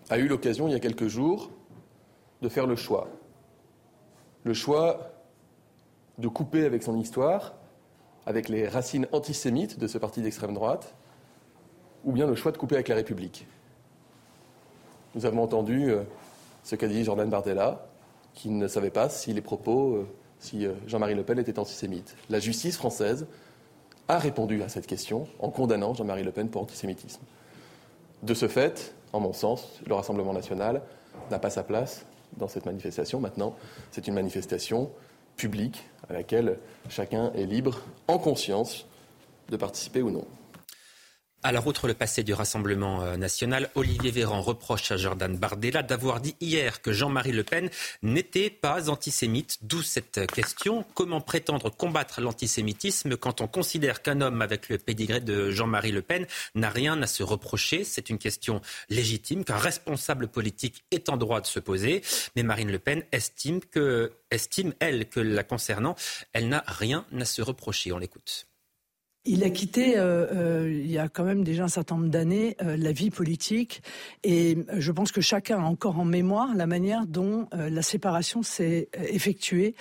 a 0.09 0.17
eu 0.17 0.27
l'occasion 0.27 0.67
il 0.67 0.71
y 0.71 0.75
a 0.75 0.79
quelques 0.79 1.07
jours 1.07 1.51
de 2.41 2.49
faire 2.49 2.67
le 2.67 2.75
choix 2.75 3.07
le 4.47 4.53
choix 4.53 5.11
de 6.17 6.27
couper 6.29 6.65
avec 6.65 6.81
son 6.81 6.97
histoire, 6.97 7.53
avec 8.25 8.47
les 8.47 8.67
racines 8.67 9.05
antisémites 9.11 9.77
de 9.77 9.87
ce 9.87 9.97
parti 9.97 10.21
d'extrême 10.21 10.53
droite, 10.53 10.95
ou 12.05 12.13
bien 12.13 12.25
le 12.25 12.35
choix 12.35 12.53
de 12.53 12.57
couper 12.57 12.75
avec 12.75 12.87
la 12.87 12.95
République. 12.95 13.45
Nous 15.15 15.25
avons 15.25 15.43
entendu 15.43 15.91
euh, 15.91 16.03
ce 16.63 16.75
qu'a 16.75 16.87
dit 16.87 17.03
Jordan 17.03 17.29
Bardella, 17.29 17.87
qui 18.33 18.49
ne 18.49 18.67
savait 18.67 18.89
pas 18.89 19.09
si 19.09 19.33
les 19.33 19.41
propos, 19.41 19.95
euh, 19.95 20.07
si 20.39 20.65
euh, 20.65 20.73
Jean-Marie 20.87 21.15
Le 21.15 21.23
Pen 21.23 21.39
était 21.39 21.59
antisémite. 21.59 22.15
La 22.29 22.39
justice 22.39 22.77
française 22.77 23.27
a 24.07 24.17
répondu 24.17 24.63
à 24.63 24.69
cette 24.69 24.87
question 24.87 25.27
en 25.39 25.49
condamnant 25.49 25.93
Jean-Marie 25.93 26.23
Le 26.23 26.31
Pen 26.31 26.49
pour 26.49 26.61
antisémitisme. 26.61 27.21
De 28.23 28.33
ce 28.33 28.47
fait, 28.47 28.95
en 29.11 29.19
mon 29.19 29.33
sens, 29.33 29.81
le 29.85 29.93
Rassemblement 29.93 30.33
national 30.33 30.81
n'a 31.31 31.39
pas 31.39 31.49
sa 31.49 31.63
place 31.63 32.05
dans 32.35 32.47
cette 32.47 32.65
manifestation. 32.65 33.19
Maintenant, 33.19 33.55
c'est 33.91 34.07
une 34.07 34.13
manifestation 34.13 34.89
publique 35.37 35.83
à 36.09 36.13
laquelle 36.13 36.57
chacun 36.89 37.31
est 37.33 37.45
libre, 37.45 37.81
en 38.07 38.17
conscience, 38.17 38.85
de 39.49 39.57
participer 39.57 40.01
ou 40.01 40.11
non. 40.11 40.25
Alors, 41.43 41.67
outre 41.67 41.87
le 41.87 41.93
passé 41.93 42.23
du 42.23 42.33
Rassemblement 42.33 43.03
euh, 43.03 43.15
national, 43.15 43.69
Olivier 43.75 44.09
Véran 44.09 44.41
reproche 44.41 44.91
à 44.91 44.97
Jordan 44.97 45.37
Bardella 45.37 45.83
d'avoir 45.83 46.19
dit 46.19 46.35
hier 46.41 46.81
que 46.81 46.91
Jean-Marie 46.91 47.31
Le 47.31 47.43
Pen 47.43 47.69
n'était 48.01 48.49
pas 48.49 48.89
antisémite. 48.89 49.59
D'où 49.61 49.83
cette 49.83 50.25
question. 50.31 50.83
Comment 50.95 51.21
prétendre 51.21 51.69
combattre 51.69 52.21
l'antisémitisme 52.21 53.17
quand 53.17 53.39
on 53.39 53.47
considère 53.47 54.01
qu'un 54.01 54.21
homme 54.21 54.41
avec 54.41 54.67
le 54.67 54.79
pédigré 54.79 55.21
de 55.21 55.51
Jean-Marie 55.51 55.91
Le 55.91 56.01
Pen 56.01 56.25
n'a 56.55 56.71
rien 56.71 56.99
à 57.03 57.07
se 57.07 57.21
reprocher? 57.21 57.83
C'est 57.83 58.09
une 58.09 58.17
question 58.17 58.59
légitime 58.89 59.45
qu'un 59.45 59.57
responsable 59.57 60.27
politique 60.27 60.85
est 60.89 61.07
en 61.07 61.17
droit 61.17 61.39
de 61.39 61.47
se 61.47 61.59
poser. 61.59 62.01
Mais 62.35 62.41
Marine 62.41 62.71
Le 62.71 62.79
Pen 62.79 63.03
estime 63.11 63.61
que, 63.61 64.11
estime, 64.31 64.73
elle, 64.79 65.07
que 65.07 65.19
la 65.19 65.43
concernant, 65.43 65.95
elle 66.33 66.49
n'a 66.49 66.63
rien 66.65 67.05
à 67.17 67.25
se 67.25 67.43
reprocher. 67.43 67.91
On 67.91 67.99
l'écoute. 67.99 68.46
Il 69.29 69.43
a 69.43 69.49
quitté, 69.49 69.97
euh, 69.97 70.25
euh, 70.31 70.71
il 70.71 70.89
y 70.89 70.97
a 70.97 71.09
quand 71.09 71.25
même 71.25 71.43
déjà 71.43 71.65
un 71.65 71.67
certain 71.67 71.95
nombre 71.95 72.07
d'années, 72.07 72.55
euh, 72.61 72.77
la 72.77 72.93
vie 72.93 73.09
politique. 73.09 73.81
Et 74.23 74.57
je 74.73 74.91
pense 74.93 75.11
que 75.11 75.19
chacun 75.19 75.59
a 75.59 75.63
encore 75.63 75.99
en 75.99 76.05
mémoire 76.05 76.55
la 76.55 76.65
manière 76.65 77.05
dont 77.05 77.47
la 77.51 77.81
séparation 77.81 78.41
s'est 78.43 78.89
effectuée. 79.09 79.75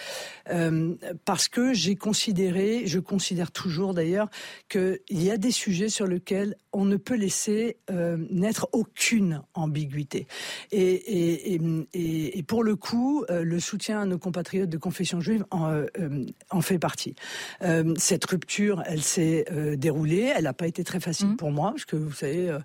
parce 1.25 1.49
que 1.49 1.73
j'ai 1.73 1.97
considéré, 1.97 2.83
je 2.87 2.99
considère 2.99 3.51
toujours 3.51 3.95
d'ailleurs, 3.95 4.29
qu'il 4.69 4.99
y 5.11 5.31
a 5.31 5.37
des 5.37 5.51
sujets 5.51 5.89
sur 5.89 6.07
lesquels 6.07 6.57
on 6.73 6.85
ne 6.85 6.97
peut 6.97 7.17
laisser 7.17 7.79
naître 8.31 8.69
aucune 8.73 9.43
ambiguïté. 9.55 10.27
Et, 10.73 11.59
pour 12.47 12.63
le 12.63 12.77
coup, 12.77 13.25
le 13.29 13.61
soutien 13.61 14.01
à 14.01 14.07
nos 14.07 14.19
compatriotes 14.19 14.71
de 14.71 14.79
confession 14.79 15.21
juive 15.21 15.45
en, 15.51 15.83
en 16.51 16.61
fait 16.61 16.79
partie. 16.79 17.15
cette 17.97 18.25
rupture, 18.25 18.83
elle 18.87 19.03
s'est 19.03 19.36
euh, 19.51 19.77
déroulée. 19.77 20.33
Elle 20.35 20.45
n'a 20.45 20.53
pas 20.53 20.67
été 20.67 20.85
très 20.85 21.01
facile 21.01 21.29
mm. 21.29 21.37
pour 21.37 21.51
moi, 21.51 21.71
parce 21.71 21.85
que 21.85 21.97
vous 21.97 22.13
savez, 22.13 22.49
euh, 22.49 22.59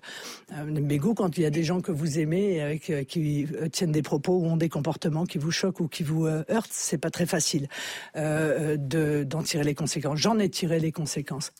euh 0.52 1.14
quand 1.16 1.36
il 1.36 1.42
y 1.42 1.46
a 1.46 1.50
des 1.50 1.64
gens 1.64 1.80
que 1.80 1.92
vous 1.92 2.18
aimez 2.18 2.54
et 2.54 2.62
avec, 2.62 3.06
qui 3.08 3.46
tiennent 3.72 3.92
des 3.92 4.02
propos 4.02 4.38
ou 4.38 4.46
ont 4.46 4.56
des 4.56 4.68
comportements 4.68 5.26
qui 5.26 5.38
vous 5.38 5.50
choquent 5.50 5.80
ou 5.80 5.88
qui 5.88 6.02
vous 6.02 6.26
heurtent, 6.26 6.70
c'est 6.70 6.98
pas 6.98 7.10
très 7.10 7.26
facile 7.26 7.68
d'en 8.14 9.42
tirer 9.42 9.64
les 9.64 9.74
conséquences. 9.74 10.18
J'en 10.18 10.38
ai 10.38 10.48
tiré 10.48 10.78
les 10.78 10.92
conséquences. 10.92 11.52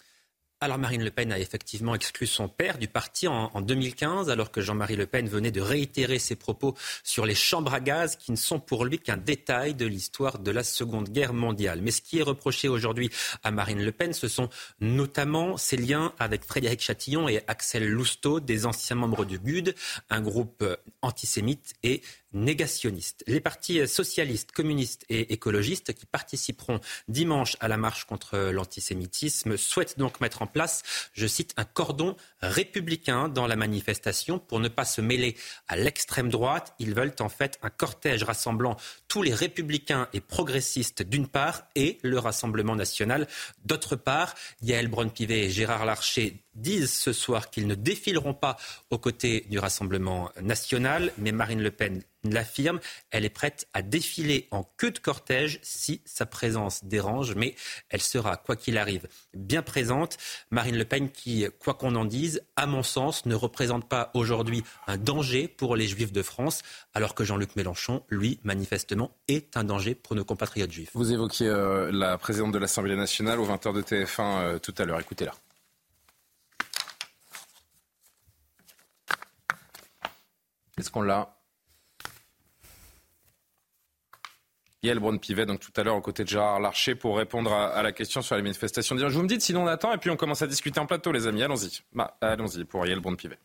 Alors 0.62 0.78
Marine 0.78 1.02
Le 1.02 1.10
Pen 1.10 1.32
a 1.32 1.40
effectivement 1.40 1.96
exclu 1.96 2.24
son 2.24 2.48
père 2.48 2.78
du 2.78 2.86
parti 2.86 3.26
en, 3.26 3.60
2015, 3.60 4.30
alors 4.30 4.52
que 4.52 4.60
Jean-Marie 4.60 4.94
Le 4.94 5.06
Pen 5.06 5.28
venait 5.28 5.50
de 5.50 5.60
réitérer 5.60 6.20
ses 6.20 6.36
propos 6.36 6.76
sur 7.02 7.26
les 7.26 7.34
chambres 7.34 7.74
à 7.74 7.80
gaz, 7.80 8.14
qui 8.14 8.30
ne 8.30 8.36
sont 8.36 8.60
pour 8.60 8.84
lui 8.84 9.00
qu'un 9.00 9.16
détail 9.16 9.74
de 9.74 9.86
l'histoire 9.86 10.38
de 10.38 10.52
la 10.52 10.62
Seconde 10.62 11.08
Guerre 11.08 11.34
mondiale. 11.34 11.80
Mais 11.82 11.90
ce 11.90 12.00
qui 12.00 12.20
est 12.20 12.22
reproché 12.22 12.68
aujourd'hui 12.68 13.10
à 13.42 13.50
Marine 13.50 13.84
Le 13.84 13.90
Pen, 13.90 14.12
ce 14.12 14.28
sont 14.28 14.50
notamment 14.78 15.56
ses 15.56 15.76
liens 15.76 16.12
avec 16.20 16.44
Frédéric 16.44 16.80
Chatillon 16.80 17.28
et 17.28 17.42
Axel 17.48 17.90
Lousteau, 17.90 18.38
des 18.38 18.64
anciens 18.64 18.94
membres 18.94 19.24
du 19.24 19.40
GUD, 19.40 19.74
un 20.10 20.20
groupe 20.20 20.64
antisémite 21.00 21.74
et 21.82 22.02
négationnistes. 22.32 23.24
Les 23.26 23.40
partis 23.40 23.86
socialistes, 23.86 24.52
communistes 24.52 25.04
et 25.08 25.32
écologistes 25.32 25.92
qui 25.92 26.06
participeront 26.06 26.80
dimanche 27.08 27.56
à 27.60 27.68
la 27.68 27.76
marche 27.76 28.04
contre 28.04 28.38
l'antisémitisme 28.50 29.56
souhaitent 29.56 29.98
donc 29.98 30.20
mettre 30.20 30.42
en 30.42 30.46
place, 30.46 30.82
je 31.12 31.26
cite, 31.26 31.52
un 31.56 31.64
cordon 31.64 32.16
républicain 32.40 33.28
dans 33.28 33.46
la 33.46 33.56
manifestation 33.56 34.38
pour 34.38 34.60
ne 34.60 34.68
pas 34.68 34.84
se 34.84 35.00
mêler 35.00 35.36
à 35.68 35.76
l'extrême 35.76 36.28
droite. 36.28 36.74
Ils 36.78 36.94
veulent 36.94 37.14
en 37.20 37.28
fait 37.28 37.58
un 37.62 37.70
cortège 37.70 38.24
rassemblant 38.24 38.76
tous 39.08 39.22
les 39.22 39.34
républicains 39.34 40.08
et 40.12 40.20
progressistes 40.20 41.02
d'une 41.02 41.28
part 41.28 41.64
et 41.74 41.98
le 42.02 42.18
Rassemblement 42.18 42.76
national 42.76 43.26
d'autre 43.64 43.96
part. 43.96 44.34
Yael 44.62 44.88
Braun-Pivet 44.88 45.46
et 45.46 45.50
Gérard 45.50 45.84
Larcher 45.84 46.41
disent 46.54 46.92
ce 46.92 47.12
soir 47.12 47.50
qu'ils 47.50 47.66
ne 47.66 47.74
défileront 47.74 48.34
pas 48.34 48.56
aux 48.90 48.98
côtés 48.98 49.46
du 49.48 49.58
Rassemblement 49.58 50.30
national, 50.40 51.12
mais 51.18 51.32
Marine 51.32 51.62
Le 51.62 51.70
Pen 51.70 52.02
l'affirme, 52.24 52.80
elle 53.10 53.24
est 53.24 53.30
prête 53.30 53.66
à 53.74 53.82
défiler 53.82 54.48
en 54.50 54.64
queue 54.76 54.90
de 54.90 54.98
cortège 54.98 55.58
si 55.62 56.00
sa 56.04 56.26
présence 56.26 56.84
dérange, 56.84 57.34
mais 57.34 57.54
elle 57.88 58.00
sera, 58.00 58.36
quoi 58.36 58.56
qu'il 58.56 58.78
arrive, 58.78 59.08
bien 59.34 59.62
présente. 59.62 60.18
Marine 60.50 60.76
Le 60.76 60.84
Pen 60.84 61.10
qui, 61.10 61.46
quoi 61.58 61.74
qu'on 61.74 61.94
en 61.94 62.04
dise, 62.04 62.42
à 62.56 62.66
mon 62.66 62.82
sens, 62.82 63.26
ne 63.26 63.34
représente 63.34 63.88
pas 63.88 64.10
aujourd'hui 64.14 64.62
un 64.86 64.96
danger 64.96 65.48
pour 65.48 65.76
les 65.76 65.86
Juifs 65.86 66.12
de 66.12 66.22
France, 66.22 66.62
alors 66.94 67.14
que 67.14 67.24
Jean-Luc 67.24 67.56
Mélenchon, 67.56 68.02
lui, 68.08 68.38
manifestement, 68.44 69.10
est 69.28 69.56
un 69.56 69.64
danger 69.64 69.94
pour 69.94 70.16
nos 70.16 70.24
compatriotes 70.24 70.70
juifs. 70.70 70.90
Vous 70.94 71.12
évoquiez 71.12 71.48
euh, 71.48 71.90
la 71.92 72.18
présidente 72.18 72.52
de 72.52 72.58
l'Assemblée 72.58 72.96
nationale 72.96 73.40
au 73.40 73.46
20h 73.46 73.74
de 73.74 73.82
TF1 73.82 74.20
euh, 74.20 74.58
tout 74.58 74.74
à 74.78 74.84
l'heure. 74.84 75.00
Écoutez-la. 75.00 75.32
Est-ce 80.82 80.90
qu'on 80.90 81.02
l'a 81.02 81.36
Yael 84.82 84.98
Braun-Pivet, 84.98 85.46
donc 85.46 85.60
tout 85.60 85.70
à 85.76 85.84
l'heure 85.84 85.94
aux 85.94 86.00
côtés 86.00 86.24
de 86.24 86.28
Gérard 86.28 86.58
Larcher 86.58 86.96
pour 86.96 87.16
répondre 87.16 87.52
à, 87.52 87.80
la 87.84 87.92
question 87.92 88.20
sur 88.20 88.34
les 88.34 88.42
manifestations. 88.42 88.98
Je 88.98 89.06
vous 89.06 89.22
me 89.22 89.28
dites 89.28 89.42
sinon 89.42 89.62
on 89.62 89.66
attend 89.68 89.92
et 89.92 89.98
puis 89.98 90.10
on 90.10 90.16
commence 90.16 90.42
à 90.42 90.48
discuter 90.48 90.80
en 90.80 90.86
plateau 90.86 91.12
les 91.12 91.28
amis. 91.28 91.44
Allons-y. 91.44 91.82
Bah, 91.92 92.16
allons-y 92.20 92.64
pour 92.64 92.84
Yael 92.84 92.98
Braun-Pivet. 92.98 93.38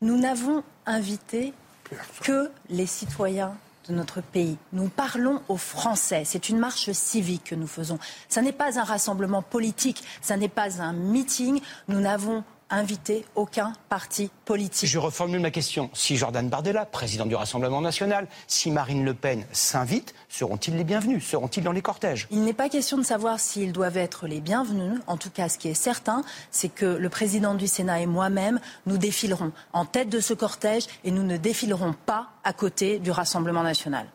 Nous 0.00 0.18
n'avons 0.18 0.64
invité 0.86 1.52
que 2.22 2.48
les 2.70 2.86
citoyens 2.86 3.54
de 3.90 3.92
notre 3.92 4.22
pays. 4.22 4.56
Nous 4.72 4.88
parlons 4.88 5.42
aux 5.48 5.58
Français. 5.58 6.22
C'est 6.24 6.48
une 6.48 6.58
marche 6.58 6.90
civique 6.92 7.44
que 7.44 7.54
nous 7.54 7.66
faisons. 7.66 7.98
Ce 8.30 8.40
n'est 8.40 8.52
pas 8.52 8.80
un 8.80 8.84
rassemblement 8.84 9.42
politique, 9.42 10.02
ce 10.22 10.32
n'est 10.32 10.48
pas 10.48 10.80
un 10.80 10.94
meeting. 10.94 11.60
Nous 11.88 12.00
n'avons 12.00 12.42
invité 12.70 13.24
aucun 13.34 13.72
parti 13.88 14.30
politique. 14.44 14.88
Je 14.88 14.98
reformule 14.98 15.40
ma 15.40 15.50
question. 15.50 15.90
Si 15.92 16.16
Jordan 16.16 16.48
Bardella, 16.48 16.84
président 16.84 17.26
du 17.26 17.34
Rassemblement 17.34 17.80
national, 17.80 18.26
si 18.46 18.70
Marine 18.70 19.04
Le 19.04 19.14
Pen 19.14 19.46
s'invite, 19.52 20.14
seront-ils 20.28 20.76
les 20.76 20.84
bienvenus? 20.84 21.24
Seront-ils 21.24 21.62
dans 21.62 21.72
les 21.72 21.82
cortèges? 21.82 22.26
Il 22.30 22.44
n'est 22.44 22.52
pas 22.52 22.68
question 22.68 22.98
de 22.98 23.04
savoir 23.04 23.40
s'ils 23.40 23.72
doivent 23.72 23.96
être 23.96 24.26
les 24.26 24.40
bienvenus. 24.40 25.00
En 25.06 25.16
tout 25.16 25.30
cas, 25.30 25.48
ce 25.48 25.58
qui 25.58 25.68
est 25.68 25.74
certain, 25.74 26.22
c'est 26.50 26.68
que 26.68 26.86
le 26.86 27.08
président 27.08 27.54
du 27.54 27.66
Sénat 27.66 28.00
et 28.00 28.06
moi-même, 28.06 28.60
nous 28.86 28.98
défilerons 28.98 29.52
en 29.72 29.84
tête 29.84 30.08
de 30.08 30.20
ce 30.20 30.34
cortège 30.34 30.86
et 31.04 31.10
nous 31.10 31.22
ne 31.22 31.36
défilerons 31.36 31.94
pas 32.06 32.30
à 32.44 32.52
côté 32.52 32.98
du 32.98 33.10
Rassemblement 33.10 33.62
national. 33.62 34.06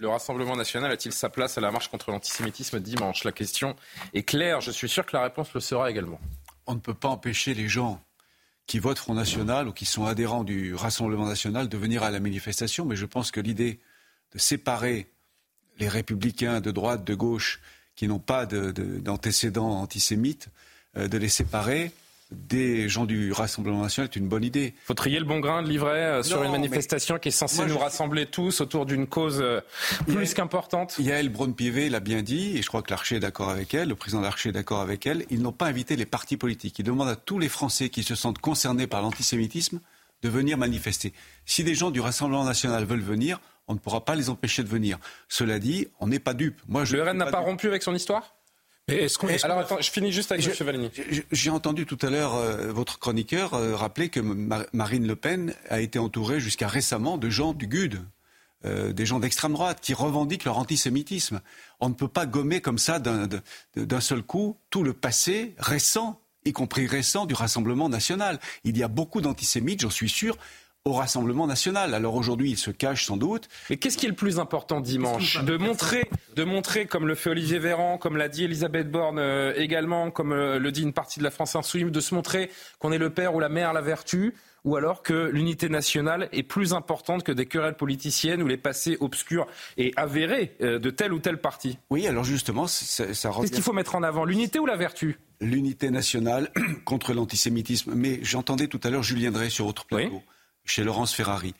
Le 0.00 0.08
Rassemblement 0.08 0.54
national 0.54 0.92
a-t-il 0.92 1.12
sa 1.12 1.28
place 1.28 1.58
à 1.58 1.60
la 1.60 1.72
marche 1.72 1.88
contre 1.88 2.12
l'antisémitisme 2.12 2.78
dimanche? 2.78 3.24
La 3.24 3.32
question 3.32 3.74
est 4.14 4.22
claire. 4.22 4.60
Je 4.60 4.70
suis 4.70 4.88
sûr 4.88 5.04
que 5.04 5.16
la 5.16 5.24
réponse 5.24 5.52
le 5.54 5.58
sera 5.58 5.90
également. 5.90 6.20
On 6.68 6.74
ne 6.74 6.80
peut 6.80 6.94
pas 6.94 7.08
empêcher 7.08 7.54
les 7.54 7.66
gens 7.66 8.00
qui 8.66 8.78
votent 8.78 8.98
Front 8.98 9.14
National 9.14 9.68
ou 9.68 9.72
qui 9.72 9.86
sont 9.86 10.04
adhérents 10.04 10.44
du 10.44 10.74
Rassemblement 10.74 11.26
national 11.26 11.70
de 11.70 11.76
venir 11.78 12.02
à 12.02 12.10
la 12.10 12.20
manifestation, 12.20 12.84
mais 12.84 12.94
je 12.94 13.06
pense 13.06 13.30
que 13.30 13.40
l'idée 13.40 13.80
de 14.32 14.38
séparer 14.38 15.10
les 15.78 15.88
républicains 15.88 16.60
de 16.60 16.70
droite, 16.70 17.04
de 17.04 17.14
gauche, 17.14 17.60
qui 17.96 18.06
n'ont 18.06 18.18
pas 18.18 18.44
d'antécédents 18.44 19.80
antisémites, 19.80 20.50
euh, 20.98 21.08
de 21.08 21.16
les 21.16 21.30
séparer, 21.30 21.90
des 22.30 22.88
gens 22.88 23.06
du 23.06 23.32
Rassemblement 23.32 23.82
national 23.82 24.10
est 24.12 24.16
une 24.16 24.28
bonne 24.28 24.44
idée. 24.44 24.74
Il 24.76 24.86
faut 24.86 24.94
trier 24.94 25.18
le 25.18 25.24
bon 25.24 25.40
grain 25.40 25.62
de 25.62 25.68
livret 25.68 26.04
euh, 26.04 26.22
sur 26.22 26.42
une 26.42 26.52
manifestation 26.52 27.18
qui 27.18 27.28
est 27.28 27.32
censée 27.32 27.64
nous 27.64 27.78
rassembler 27.78 28.26
tous 28.26 28.60
autour 28.60 28.84
d'une 28.84 29.06
cause 29.06 29.40
euh, 29.40 29.60
plus 30.06 30.34
qu'importante. 30.34 30.98
Yael 30.98 31.30
Braun-Pivet 31.30 31.88
l'a 31.88 32.00
bien 32.00 32.22
dit, 32.22 32.58
et 32.58 32.62
je 32.62 32.68
crois 32.68 32.82
que 32.82 32.90
l'Archer 32.90 33.16
est 33.16 33.20
d'accord 33.20 33.48
avec 33.48 33.72
elle, 33.72 33.88
le 33.88 33.94
président 33.94 34.20
Larcher 34.20 34.50
est 34.50 34.52
d'accord 34.52 34.80
avec 34.80 35.06
elle, 35.06 35.24
ils 35.30 35.40
n'ont 35.40 35.52
pas 35.52 35.66
invité 35.66 35.96
les 35.96 36.06
partis 36.06 36.36
politiques. 36.36 36.78
Ils 36.78 36.84
demandent 36.84 37.08
à 37.08 37.16
tous 37.16 37.38
les 37.38 37.48
Français 37.48 37.88
qui 37.88 38.02
se 38.02 38.14
sentent 38.14 38.38
concernés 38.38 38.86
par 38.86 39.00
l'antisémitisme 39.00 39.80
de 40.22 40.28
venir 40.28 40.58
manifester. 40.58 41.14
Si 41.46 41.64
des 41.64 41.74
gens 41.74 41.90
du 41.90 42.00
Rassemblement 42.00 42.44
national 42.44 42.84
veulent 42.84 43.00
venir, 43.00 43.40
on 43.68 43.74
ne 43.74 43.78
pourra 43.78 44.04
pas 44.04 44.14
les 44.14 44.30
empêcher 44.30 44.62
de 44.62 44.68
venir. 44.68 44.98
Cela 45.28 45.58
dit, 45.58 45.88
on 46.00 46.08
n'est 46.08 46.18
pas 46.18 46.34
dupe. 46.34 46.60
Moi, 46.68 46.84
je 46.84 46.96
le 46.96 47.02
RN 47.02 47.16
n'a 47.16 47.26
pas 47.26 47.38
rompu 47.38 47.68
avec 47.68 47.82
son 47.82 47.94
histoire? 47.94 48.37
Alors 49.42 49.58
attends, 49.58 49.80
je 49.80 49.90
finis 49.90 50.12
juste 50.12 50.32
avec 50.32 50.46
M. 50.46 50.90
J'ai 51.30 51.50
entendu 51.50 51.84
tout 51.84 51.98
à 52.02 52.10
l'heure 52.10 52.34
euh, 52.34 52.72
votre 52.72 52.98
chroniqueur 52.98 53.54
euh, 53.54 53.76
rappeler 53.76 54.08
que 54.08 54.20
Marine 54.72 55.06
Le 55.06 55.16
Pen 55.16 55.54
a 55.68 55.80
été 55.80 55.98
entourée 55.98 56.40
jusqu'à 56.40 56.68
récemment 56.68 57.18
de 57.18 57.28
gens 57.28 57.52
du 57.52 57.66
GUD, 57.66 57.98
euh, 58.64 58.92
des 58.92 59.04
gens 59.04 59.20
d'extrême 59.20 59.52
droite 59.52 59.80
qui 59.82 59.92
revendiquent 59.92 60.44
leur 60.44 60.58
antisémitisme. 60.58 61.40
On 61.80 61.90
ne 61.90 61.94
peut 61.94 62.08
pas 62.08 62.26
gommer 62.26 62.60
comme 62.60 62.78
ça 62.78 62.98
d'un 62.98 64.00
seul 64.00 64.22
coup 64.22 64.56
tout 64.70 64.82
le 64.82 64.94
passé 64.94 65.54
récent, 65.58 66.20
y 66.44 66.52
compris 66.52 66.86
récent, 66.86 67.26
du 67.26 67.34
Rassemblement 67.34 67.88
national. 67.88 68.40
Il 68.64 68.78
y 68.78 68.82
a 68.82 68.88
beaucoup 68.88 69.20
d'antisémites, 69.20 69.82
j'en 69.82 69.90
suis 69.90 70.08
sûr 70.08 70.38
au 70.84 70.92
Rassemblement 70.92 71.46
national. 71.46 71.94
Alors 71.94 72.14
aujourd'hui, 72.14 72.50
il 72.50 72.56
se 72.56 72.70
cache 72.70 73.04
sans 73.04 73.16
doute. 73.16 73.48
Mais 73.70 73.76
qu'est-ce 73.76 73.98
qui 73.98 74.06
est 74.06 74.08
le 74.08 74.14
plus 74.14 74.38
important 74.38 74.80
dimanche 74.80 75.42
De 75.44 75.56
montrer, 75.56 76.08
de 76.34 76.44
montrer, 76.44 76.86
comme 76.86 77.06
le 77.06 77.14
fait 77.14 77.30
Olivier 77.30 77.58
Véran, 77.58 77.98
comme 77.98 78.16
l'a 78.16 78.28
dit 78.28 78.44
Elisabeth 78.44 78.90
Borne 78.90 79.18
euh, 79.18 79.52
également, 79.56 80.10
comme 80.10 80.32
euh, 80.32 80.58
le 80.58 80.72
dit 80.72 80.82
une 80.82 80.92
partie 80.92 81.18
de 81.18 81.24
la 81.24 81.30
France 81.30 81.56
insoumise, 81.56 81.92
de 81.92 82.00
se 82.00 82.14
montrer 82.14 82.50
qu'on 82.78 82.92
est 82.92 82.98
le 82.98 83.10
père 83.10 83.34
ou 83.34 83.40
la 83.40 83.48
mère, 83.48 83.72
la 83.72 83.82
vertu 83.82 84.34
ou 84.64 84.76
alors 84.76 85.02
que 85.02 85.30
l'unité 85.32 85.68
nationale 85.68 86.28
est 86.32 86.42
plus 86.42 86.72
importante 86.72 87.22
que 87.22 87.32
des 87.32 87.46
querelles 87.46 87.76
politiciennes 87.76 88.42
ou 88.42 88.46
les 88.46 88.56
passés 88.56 88.96
obscurs 89.00 89.46
et 89.76 89.92
avérés 89.96 90.56
euh, 90.60 90.78
de 90.78 90.90
tel 90.90 91.12
ou 91.12 91.20
tel 91.20 91.38
parti 91.38 91.78
Oui, 91.90 92.06
alors 92.06 92.24
justement, 92.24 92.66
ça, 92.66 93.14
ça 93.14 93.30
Qu'est-ce 93.40 93.52
qu'il 93.52 93.62
faut 93.62 93.72
mettre 93.72 93.94
en 93.94 94.02
avant? 94.02 94.24
L'unité 94.24 94.58
ou 94.58 94.66
la 94.66 94.76
vertu? 94.76 95.18
L'unité 95.40 95.90
nationale 95.90 96.50
contre 96.84 97.14
l'antisémitisme. 97.14 97.92
Mais 97.94 98.18
j'entendais 98.22 98.66
tout 98.66 98.80
à 98.82 98.90
l'heure 98.90 99.02
Julien 99.02 99.30
Drey 99.30 99.50
sur 99.50 99.66
votre 99.66 99.86
plateau 99.86 100.22
chez 100.70 100.84
Laurence 100.84 101.14
Ferrari. 101.14 101.54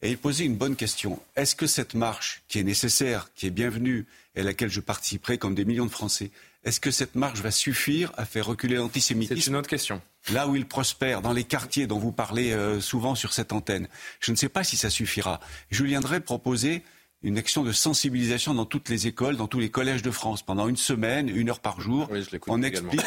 Et 0.00 0.10
il 0.10 0.18
posait 0.18 0.44
une 0.44 0.56
bonne 0.56 0.76
question. 0.76 1.20
Est-ce 1.34 1.56
que 1.56 1.66
cette 1.66 1.94
marche, 1.94 2.42
qui 2.48 2.60
est 2.60 2.64
nécessaire, 2.64 3.30
qui 3.34 3.46
est 3.46 3.50
bienvenue, 3.50 4.06
et 4.36 4.40
à 4.40 4.44
laquelle 4.44 4.70
je 4.70 4.80
participerai 4.80 5.38
comme 5.38 5.56
des 5.56 5.64
millions 5.64 5.86
de 5.86 5.90
Français, 5.90 6.30
est-ce 6.64 6.80
que 6.80 6.90
cette 6.90 7.14
marche 7.14 7.40
va 7.40 7.50
suffire 7.50 8.12
à 8.16 8.24
faire 8.24 8.46
reculer 8.46 8.76
l'antisémitisme? 8.76 9.40
C'est 9.40 9.50
une 9.50 9.56
autre 9.56 9.68
question. 9.68 10.00
Là 10.32 10.46
où 10.48 10.54
il 10.54 10.66
prospère, 10.66 11.22
dans 11.22 11.32
les 11.32 11.44
quartiers 11.44 11.86
dont 11.86 11.98
vous 11.98 12.12
parlez 12.12 12.52
euh, 12.52 12.80
souvent 12.80 13.14
sur 13.14 13.32
cette 13.32 13.52
antenne, 13.52 13.88
je 14.20 14.30
ne 14.30 14.36
sais 14.36 14.48
pas 14.48 14.64
si 14.64 14.76
ça 14.76 14.90
suffira. 14.90 15.40
Je 15.70 15.82
viendrai 15.84 16.20
proposer 16.20 16.82
une 17.22 17.38
action 17.38 17.64
de 17.64 17.72
sensibilisation 17.72 18.54
dans 18.54 18.66
toutes 18.66 18.88
les 18.88 19.06
écoles, 19.06 19.36
dans 19.36 19.48
tous 19.48 19.60
les 19.60 19.70
collèges 19.70 20.02
de 20.02 20.10
France, 20.10 20.42
pendant 20.42 20.68
une 20.68 20.76
semaine, 20.76 21.28
une 21.28 21.50
heure 21.50 21.60
par 21.60 21.80
jour. 21.80 22.08
on 22.46 22.62
explique 22.62 23.00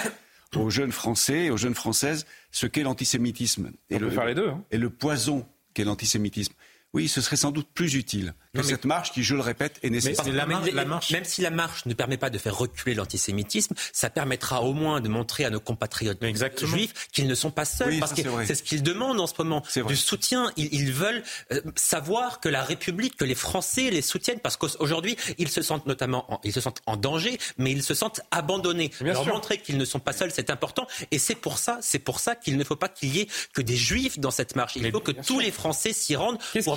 aux 0.56 0.70
jeunes 0.70 0.92
Français, 0.92 1.50
aux 1.50 1.58
jeunes 1.58 1.76
Françaises, 1.76 2.26
ce 2.52 2.68
qu'est 2.68 2.84
l'antisémitisme. 2.84 3.72
Et, 3.90 4.00
le, 4.00 4.10
faire 4.10 4.26
les 4.26 4.36
deux. 4.36 4.50
Hein. 4.50 4.64
Et 4.72 4.78
le 4.78 4.90
poison 4.90 5.46
qu'est 5.74 5.84
l'antisémitisme. 5.84 6.54
Oui, 6.94 7.08
ce 7.08 7.22
serait 7.22 7.38
sans 7.38 7.52
doute 7.52 7.70
plus 7.74 7.96
utile 7.96 8.34
que 8.54 8.64
cette 8.64 8.86
marche 8.86 9.12
qui, 9.12 9.24
je 9.24 9.36
le 9.36 9.42
répète, 9.42 9.80
est 9.82 9.90
nécessaire. 9.90 10.26
Mais 10.26 10.32
la, 10.72 10.86
marche, 10.86 11.12
Même 11.12 11.24
si 11.24 11.42
la 11.42 11.52
marche 11.52 11.86
ne 11.86 11.94
permet 11.94 12.18
pas 12.18 12.30
de 12.30 12.38
faire 12.38 12.58
reculer 12.58 12.96
l'antisémitisme, 12.96 13.76
ça 13.94 14.10
permettra 14.10 14.62
au 14.62 14.74
moins 14.74 15.00
de 15.00 15.08
montrer 15.08 15.46
à 15.46 15.50
nos 15.50 15.60
compatriotes 15.60 16.20
juifs 16.66 17.08
qu'ils 17.12 17.28
ne 17.28 17.36
sont 17.36 17.52
pas 17.52 17.66
seuls, 17.66 18.00
parce 18.00 18.14
que 18.14 18.22
c'est 18.46 18.56
ce 18.56 18.64
qu'ils 18.64 18.84
demandent 18.84 19.20
en 19.20 19.28
ce 19.28 19.34
moment, 19.38 19.64
du 19.88 19.96
soutien. 19.96 20.52
Ils, 20.58 20.92
veulent 20.92 21.24
euh, 21.54 21.62
savoir 21.76 22.40
que 22.40 22.50
la 22.50 22.64
République, 22.64 23.16
que 23.16 23.24
les 23.24 23.36
Français 23.36 23.90
les 23.90 24.02
soutiennent, 24.02 24.40
parce 24.40 24.58
qu'aujourd'hui, 24.58 25.16
ils 25.38 25.50
se 25.50 25.62
sentent 25.62 25.86
notamment, 25.86 26.32
en, 26.34 26.42
ils 26.44 26.52
se 26.52 26.60
sentent 26.60 26.82
en 26.86 26.98
danger, 26.98 27.38
mais 27.58 27.72
ils 27.72 27.84
se 27.84 27.94
sentent 27.94 28.22
abandonnés. 28.32 28.92
Leur 29.00 29.26
montrer 29.26 29.60
qu'ils 29.60 29.78
ne 29.78 29.86
sont 29.86 30.00
pas 30.00 30.14
seuls, 30.14 30.32
c'est 30.34 30.50
important, 30.50 30.88
et 31.12 31.20
c'est 31.20 31.36
pour 31.36 31.58
ça, 31.58 31.80
c'est 31.82 32.00
pour 32.00 32.20
ça 32.20 32.36
qu'il 32.36 32.58
ne 32.58 32.64
faut 32.64 32.76
pas 32.76 32.90
qu'il 32.90 33.16
y 33.16 33.22
ait 33.22 33.28
que 33.54 33.62
des 33.62 33.78
juifs 33.78 34.20
dans 34.20 34.32
cette 34.32 34.56
marche. 34.56 34.76
Il 34.76 34.92
faut 34.92 35.00
que 35.00 35.12
tous 35.12 35.40
les 35.40 35.52
Français 35.52 35.94
s'y 35.94 36.16
rendent 36.16 36.40
pour 36.64 36.76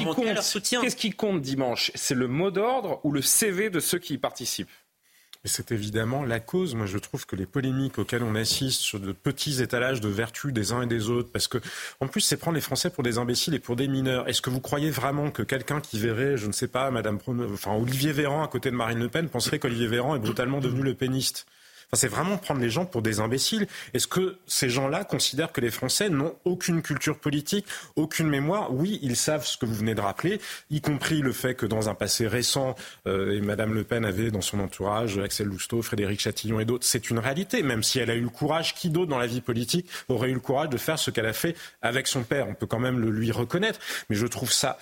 Qu'est-ce 0.83 0.97
qui 0.97 1.11
compte 1.11 1.43
dimanche 1.43 1.64
C'est 1.95 2.15
le 2.15 2.29
mot 2.29 2.51
d'ordre 2.51 3.01
ou 3.05 3.13
le 3.13 3.23
CV 3.23 3.71
de 3.71 3.81
ceux 3.81 3.99
qui 3.99 4.15
y 4.15 4.19
participent 4.19 4.71
c'est 5.45 5.73
évidemment 5.73 6.25
la 6.25 6.41
cause. 6.41 6.75
Moi, 6.75 6.87
je 6.87 6.99
trouve 6.99 7.27
que 7.27 7.37
les 7.37 7.47
polémiques 7.47 7.99
auxquelles 7.99 8.23
on 8.23 8.35
assiste 8.35 8.81
sur 8.81 8.99
de 8.99 9.13
petits 9.13 9.63
étalages 9.63 10.01
de 10.01 10.09
vertus 10.09 10.53
des 10.53 10.73
uns 10.73 10.83
et 10.83 10.87
des 10.87 11.11
autres, 11.11 11.31
parce 11.31 11.49
que, 11.49 11.59
en 12.01 12.09
plus, 12.09 12.23
c'est 12.23 12.37
prendre 12.37 12.55
les 12.55 12.61
Français 12.61 12.91
pour 12.91 13.03
des 13.03 13.19
imbéciles 13.19 13.55
et 13.55 13.59
pour 13.59 13.77
des 13.77 13.89
mineurs. 13.89 14.29
Est-ce 14.29 14.41
que 14.41 14.51
vous 14.51 14.61
croyez 14.61 14.91
vraiment 14.91 15.31
que 15.31 15.43
quelqu'un 15.43 15.81
qui 15.81 15.99
verrait, 15.99 16.37
je 16.37 16.47
ne 16.47 16.53
sais 16.53 16.69
pas, 16.69 16.91
Madame, 16.91 17.19
enfin, 17.53 17.73
Olivier 17.75 18.13
Véran 18.13 18.43
à 18.43 18.49
côté 18.49 18.71
de 18.71 18.77
Marine 18.77 18.99
Le 18.99 19.09
Pen 19.09 19.29
penserait 19.29 19.59
qu'Olivier 19.59 19.87
Véran 19.87 20.17
est 20.17 20.21
brutalement 20.21 20.61
devenu 20.61 20.83
le 20.83 20.95
péniste? 20.95 21.47
C'est 21.93 22.09
vraiment 22.09 22.37
prendre 22.37 22.61
les 22.61 22.71
gens 22.71 22.87
pour 22.87 23.03
des 23.03 23.21
imbéciles. 23.21 23.67
Est-ce 23.93 24.07
que 24.07 24.39
ces 24.47 24.69
gens-là 24.69 25.05
considèrent 25.05 25.53
que 25.53 25.61
les 25.61 25.71
Français 25.71 26.09
n'ont 26.09 26.35
aucune 26.45 26.83
culture 26.83 27.19
politique, 27.19 27.67
aucune 27.97 28.29
mémoire? 28.29 28.73
Oui, 28.73 28.99
ils 29.03 29.17
savent 29.17 29.47
ce 29.47 29.57
que 29.57 29.67
vous 29.67 29.75
venez 29.75 29.95
de 29.95 30.01
rappeler, 30.01 30.41
y 30.71 30.81
compris 30.81 31.21
le 31.21 31.33
fait 31.33 31.55
que 31.55 31.67
dans 31.67 31.89
un 31.89 31.95
passé 31.95 32.27
récent, 32.27 32.75
euh, 33.07 33.41
Madame 33.43 33.75
Le 33.75 33.85
Pen 33.85 34.05
avait 34.05 34.31
dans 34.31 34.41
son 34.41 34.61
entourage 34.61 35.19
Axel 35.19 35.47
Lousteau, 35.47 35.83
Frédéric 35.83 36.21
Chatillon 36.21 36.61
et 36.61 36.65
d'autres, 36.65 36.87
c'est 36.87 37.11
une 37.11 37.19
réalité. 37.19 37.63
Même 37.63 37.83
si 37.83 37.99
elle 37.99 38.11
a 38.11 38.15
eu 38.15 38.21
le 38.21 38.29
courage, 38.29 38.75
qui 38.75 38.91
d'autre 38.91 39.11
dans 39.11 39.19
la 39.19 39.27
vie 39.27 39.41
politique 39.41 39.89
aurait 40.09 40.31
eu 40.31 40.35
le 40.35 40.41
courage 40.41 40.69
de 40.69 40.77
faire 40.77 40.99
ce 40.99 41.11
qu'elle 41.11 41.27
a 41.27 41.33
fait 41.33 41.57
avec 41.83 42.07
son 42.07 42.23
père? 42.23 42.49
On 42.49 42.55
peut 42.55 42.67
quand 42.67 42.79
même 42.79 42.99
le 42.99 43.11
lui 43.11 43.31
reconnaître. 43.31 43.79
Mais 44.09 44.17
je 44.17 44.27
trouve 44.27 44.53
ça 44.53 44.79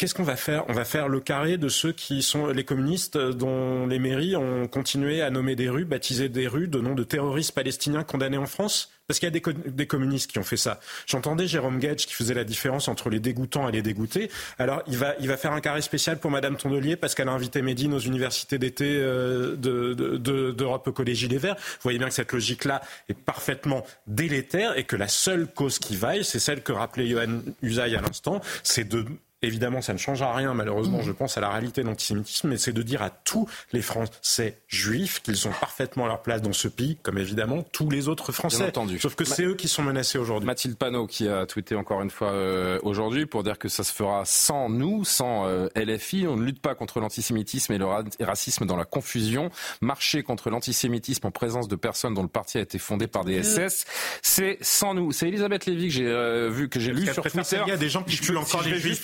Qu'est-ce 0.00 0.14
qu'on 0.14 0.22
va 0.22 0.36
faire? 0.36 0.64
On 0.68 0.72
va 0.72 0.86
faire 0.86 1.08
le 1.08 1.20
carré 1.20 1.58
de 1.58 1.68
ceux 1.68 1.92
qui 1.92 2.22
sont 2.22 2.46
les 2.46 2.64
communistes 2.64 3.18
dont 3.18 3.86
les 3.86 3.98
mairies 3.98 4.34
ont 4.34 4.66
continué 4.66 5.20
à 5.20 5.28
nommer 5.28 5.56
des 5.56 5.68
rues, 5.68 5.84
baptiser 5.84 6.30
des 6.30 6.48
rues 6.48 6.68
de 6.68 6.80
noms 6.80 6.94
de 6.94 7.04
terroristes 7.04 7.52
palestiniens 7.52 8.02
condamnés 8.02 8.38
en 8.38 8.46
France? 8.46 8.90
Parce 9.06 9.18
qu'il 9.20 9.26
y 9.26 9.36
a 9.36 9.52
des, 9.66 9.86
communistes 9.86 10.30
qui 10.30 10.38
ont 10.38 10.42
fait 10.42 10.56
ça. 10.56 10.80
J'entendais 11.06 11.46
Jérôme 11.46 11.78
Gage 11.80 12.06
qui 12.06 12.14
faisait 12.14 12.32
la 12.32 12.44
différence 12.44 12.88
entre 12.88 13.10
les 13.10 13.20
dégoûtants 13.20 13.68
et 13.68 13.72
les 13.72 13.82
dégoûtés. 13.82 14.30
Alors, 14.58 14.82
il 14.86 14.96
va, 14.96 15.16
il 15.20 15.28
va 15.28 15.36
faire 15.36 15.52
un 15.52 15.60
carré 15.60 15.82
spécial 15.82 16.18
pour 16.18 16.30
Madame 16.30 16.56
Tondelier 16.56 16.96
parce 16.96 17.14
qu'elle 17.14 17.28
a 17.28 17.32
invité 17.32 17.60
Médine 17.60 17.92
aux 17.92 17.98
universités 17.98 18.56
d'été 18.56 18.86
euh, 18.86 19.54
d'Europe 19.56 20.86
de, 20.86 20.90
Collège 20.92 21.28
des 21.28 21.36
Verts. 21.36 21.56
Vous 21.56 21.82
voyez 21.82 21.98
bien 21.98 22.08
que 22.08 22.14
cette 22.14 22.32
logique-là 22.32 22.80
est 23.10 23.18
parfaitement 23.18 23.84
délétère 24.06 24.78
et 24.78 24.84
que 24.84 24.96
la 24.96 25.08
seule 25.08 25.46
cause 25.46 25.78
qui 25.78 25.94
vaille, 25.94 26.24
c'est 26.24 26.38
celle 26.38 26.62
que 26.62 26.72
rappelait 26.72 27.06
Johan 27.06 27.40
Usaï 27.60 27.96
à 27.96 28.00
l'instant, 28.00 28.40
c'est 28.62 28.88
de 28.88 29.04
Évidemment, 29.42 29.80
ça 29.80 29.94
ne 29.94 29.98
changera 29.98 30.34
rien, 30.34 30.52
malheureusement, 30.52 31.00
je 31.02 31.12
pense 31.12 31.38
à 31.38 31.40
la 31.40 31.48
réalité 31.48 31.82
de 31.82 31.86
l'antisémitisme, 31.86 32.48
mais 32.48 32.58
c'est 32.58 32.72
de 32.72 32.82
dire 32.82 33.02
à 33.02 33.08
tous 33.10 33.48
les 33.72 33.80
Français 33.80 34.58
juifs 34.68 35.22
qu'ils 35.22 35.36
sont 35.36 35.52
parfaitement 35.60 36.04
à 36.04 36.08
leur 36.08 36.20
place 36.20 36.42
dans 36.42 36.52
ce 36.52 36.68
pays, 36.68 36.98
comme 37.02 37.16
évidemment 37.16 37.62
tous 37.72 37.88
les 37.88 38.08
autres 38.08 38.32
Français. 38.32 38.68
Entendu. 38.68 38.98
Sauf 38.98 39.14
que 39.14 39.24
c'est 39.24 39.44
eux 39.44 39.54
qui 39.54 39.68
sont 39.68 39.82
menacés 39.82 40.18
aujourd'hui. 40.18 40.46
Mathilde 40.46 40.76
Panot 40.76 41.06
qui 41.06 41.26
a 41.28 41.46
tweeté 41.46 41.74
encore 41.74 42.02
une 42.02 42.10
fois 42.10 42.32
euh, 42.32 42.78
aujourd'hui 42.82 43.24
pour 43.24 43.42
dire 43.42 43.58
que 43.58 43.68
ça 43.68 43.82
se 43.82 43.92
fera 43.92 44.24
sans 44.26 44.68
nous, 44.68 45.04
sans 45.04 45.46
euh, 45.46 45.68
LFI. 45.74 46.26
On 46.28 46.36
ne 46.36 46.44
lutte 46.44 46.60
pas 46.60 46.74
contre 46.74 47.00
l'antisémitisme 47.00 47.72
et 47.72 47.78
le 47.78 47.86
racisme 48.20 48.66
dans 48.66 48.76
la 48.76 48.84
confusion. 48.84 49.50
Marcher 49.80 50.22
contre 50.22 50.50
l'antisémitisme 50.50 51.26
en 51.26 51.30
présence 51.30 51.68
de 51.68 51.76
personnes 51.76 52.12
dont 52.12 52.22
le 52.22 52.28
parti 52.28 52.58
a 52.58 52.60
été 52.60 52.78
fondé 52.78 53.06
par 53.06 53.24
des 53.24 53.42
SS, 53.42 53.86
c'est 54.22 54.58
sans 54.60 54.94
nous. 54.94 55.12
C'est 55.12 55.28
Elisabeth 55.28 55.66
Lévy 55.66 55.88
que 55.88 55.94
j'ai 55.94 56.06
euh, 56.06 56.50
vu, 56.50 56.68
que 56.68 56.78
j'ai 56.78 56.92
lu 56.92 57.06
sur 57.06 57.22
Twitter. 57.22 57.62
Il 57.66 57.70
y 57.70 57.72
a 57.72 57.76
des 57.76 57.88
gens 57.88 58.02
qui 58.02 58.18
tuent 58.18 58.36
encore 58.36 58.62
les 58.62 58.78
juifs 58.78 59.00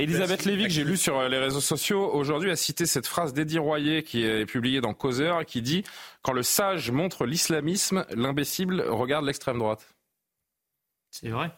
Elisabeth 0.00 0.44
Lévy, 0.44 0.64
que 0.64 0.70
j'ai 0.70 0.84
lu 0.84 0.96
sur 0.96 1.28
les 1.28 1.38
réseaux 1.38 1.60
sociaux 1.60 2.10
aujourd'hui, 2.12 2.50
a 2.50 2.56
cité 2.56 2.86
cette 2.86 3.06
phrase 3.06 3.32
d'Eddie 3.32 3.58
Royer 3.58 4.02
qui 4.02 4.24
est 4.24 4.46
publiée 4.46 4.80
dans 4.80 4.94
Causeur 4.94 5.44
qui 5.44 5.62
dit 5.62 5.84
Quand 6.22 6.32
le 6.32 6.42
sage 6.42 6.90
montre 6.90 7.26
l'islamisme, 7.26 8.04
l'imbécile 8.10 8.82
regarde 8.88 9.24
l'extrême 9.24 9.58
droite. 9.58 9.86
C'est 11.10 11.28
vrai. 11.28 11.50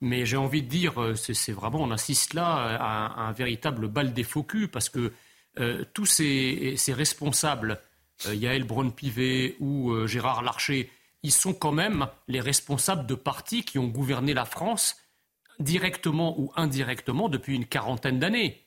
Mais 0.00 0.26
j'ai 0.26 0.36
envie 0.36 0.62
de 0.62 0.68
dire, 0.68 1.00
euh, 1.00 1.14
c'est 1.14 1.52
vraiment, 1.52 1.80
on 1.80 1.90
assiste 1.90 2.34
là 2.34 2.76
à, 2.80 3.22
un 3.22 3.32
véritable 3.32 3.88
bal 3.88 4.12
des 4.12 4.22
faux 4.22 4.42
culs, 4.42 4.68
parce 4.68 4.88
que 4.88 5.12
euh, 5.58 5.84
tous 5.92 6.06
ces, 6.06 6.76
responsables, 6.88 7.80
euh, 8.26 8.34
Yael 8.34 8.64
Braun-Pivet 8.64 9.56
ou 9.60 10.06
Gérard 10.06 10.42
Larcher, 10.42 10.90
ils 11.24 11.32
sont 11.32 11.52
quand 11.52 11.72
même 11.72 12.06
les 12.28 12.40
responsables 12.40 13.06
de 13.06 13.14
partis 13.14 13.64
qui 13.64 13.78
ont 13.78 13.88
gouverné 13.88 14.34
la 14.34 14.44
France 14.44 14.96
directement 15.60 16.38
ou 16.38 16.52
indirectement 16.56 17.28
depuis 17.28 17.56
une 17.56 17.66
quarantaine 17.66 18.18
d'années. 18.18 18.62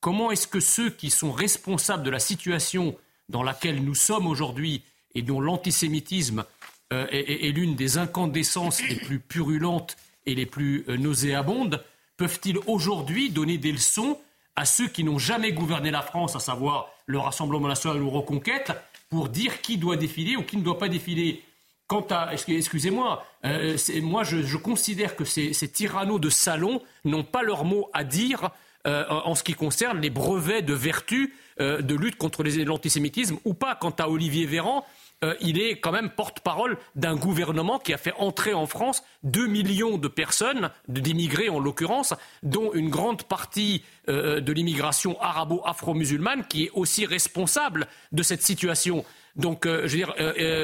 Comment 0.00 0.30
est-ce 0.30 0.46
que 0.46 0.60
ceux 0.60 0.90
qui 0.90 1.10
sont 1.10 1.32
responsables 1.32 2.02
de 2.02 2.10
la 2.10 2.20
situation 2.20 2.96
dans 3.28 3.42
laquelle 3.42 3.82
nous 3.82 3.94
sommes 3.94 4.26
aujourd'hui 4.26 4.82
et 5.14 5.22
dont 5.22 5.40
l'antisémitisme 5.40 6.44
est 6.92 7.52
l'une 7.52 7.74
des 7.74 7.98
incandescences 7.98 8.80
les 8.88 8.94
plus 8.94 9.18
purulentes 9.18 9.96
et 10.26 10.34
les 10.34 10.46
plus 10.46 10.84
euh, 10.88 10.96
nauséabondes 10.96 11.82
peuvent-ils 12.16 12.58
aujourd'hui 12.66 13.30
donner 13.30 13.58
des 13.58 13.72
leçons 13.72 14.18
à 14.56 14.64
ceux 14.64 14.88
qui 14.88 15.04
n'ont 15.04 15.18
jamais 15.18 15.52
gouverné 15.52 15.90
la 15.90 16.02
France, 16.02 16.34
à 16.34 16.40
savoir 16.40 16.88
le 17.04 17.18
Rassemblement 17.18 17.68
national 17.68 18.02
ou 18.02 18.10
Reconquête, 18.10 18.72
pour 19.10 19.28
dire 19.28 19.60
qui 19.60 19.76
doit 19.76 19.96
défiler 19.96 20.36
ou 20.36 20.42
qui 20.42 20.56
ne 20.56 20.62
doit 20.62 20.78
pas 20.78 20.88
défiler 20.88 21.42
Quant 21.86 22.06
à, 22.10 22.32
excusez-moi, 22.32 23.24
euh, 23.44 23.76
moi 24.02 24.24
je, 24.24 24.56
considère 24.56 25.14
que 25.14 25.24
ces, 25.24 25.52
tyrannos 25.68 26.20
de 26.20 26.30
salon 26.30 26.82
n'ont 27.04 27.24
pas 27.24 27.42
leur 27.42 27.64
mot 27.64 27.88
à 27.92 28.02
dire 28.02 28.50
euh, 28.86 29.04
en 29.08 29.34
ce 29.34 29.42
qui 29.42 29.54
concerne 29.54 30.00
les 30.00 30.10
brevets 30.10 30.62
de 30.62 30.74
vertu 30.74 31.34
de 31.58 31.94
lutte 31.94 32.16
contre 32.16 32.44
l'antisémitisme 32.44 33.38
ou 33.46 33.54
pas. 33.54 33.74
Quant 33.76 33.94
à 33.98 34.08
Olivier 34.08 34.44
Véran, 34.44 34.84
euh, 35.24 35.34
il 35.40 35.58
est 35.58 35.78
quand 35.78 35.92
même 35.92 36.10
porte-parole 36.10 36.76
d'un 36.94 37.16
gouvernement 37.16 37.78
qui 37.78 37.94
a 37.94 37.96
fait 37.96 38.12
entrer 38.18 38.52
en 38.52 38.66
France 38.66 39.02
2 39.22 39.46
millions 39.46 39.96
de 39.96 40.08
personnes, 40.08 40.70
d'immigrés 40.88 41.48
en 41.48 41.58
l'occurrence, 41.58 42.12
dont 42.42 42.72
une 42.74 42.90
grande 42.90 43.22
partie 43.22 43.82
euh, 44.10 44.40
de 44.40 44.52
l'immigration 44.52 45.18
arabo-afro-musulmane, 45.22 46.44
qui 46.46 46.64
est 46.64 46.70
aussi 46.74 47.06
responsable 47.06 47.86
de 48.12 48.22
cette 48.22 48.42
situation. 48.42 49.04
Donc, 49.36 49.66
euh, 49.66 49.86
je 49.86 49.96
veux 49.96 50.04
dire, 50.04 50.14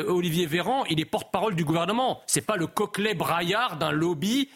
Olivier 0.08 0.46
Véran, 0.46 0.84
il 0.86 1.00
est 1.00 1.04
porte-parole 1.04 1.54
du 1.54 1.64
gouvernement. 1.64 2.20
Ce 2.26 2.38
n'est 2.38 2.44
pas 2.44 2.56
le 2.56 2.66
coquelet 2.66 3.14
braillard 3.14 3.76
d'un 3.76 3.92
lobby 3.92 4.48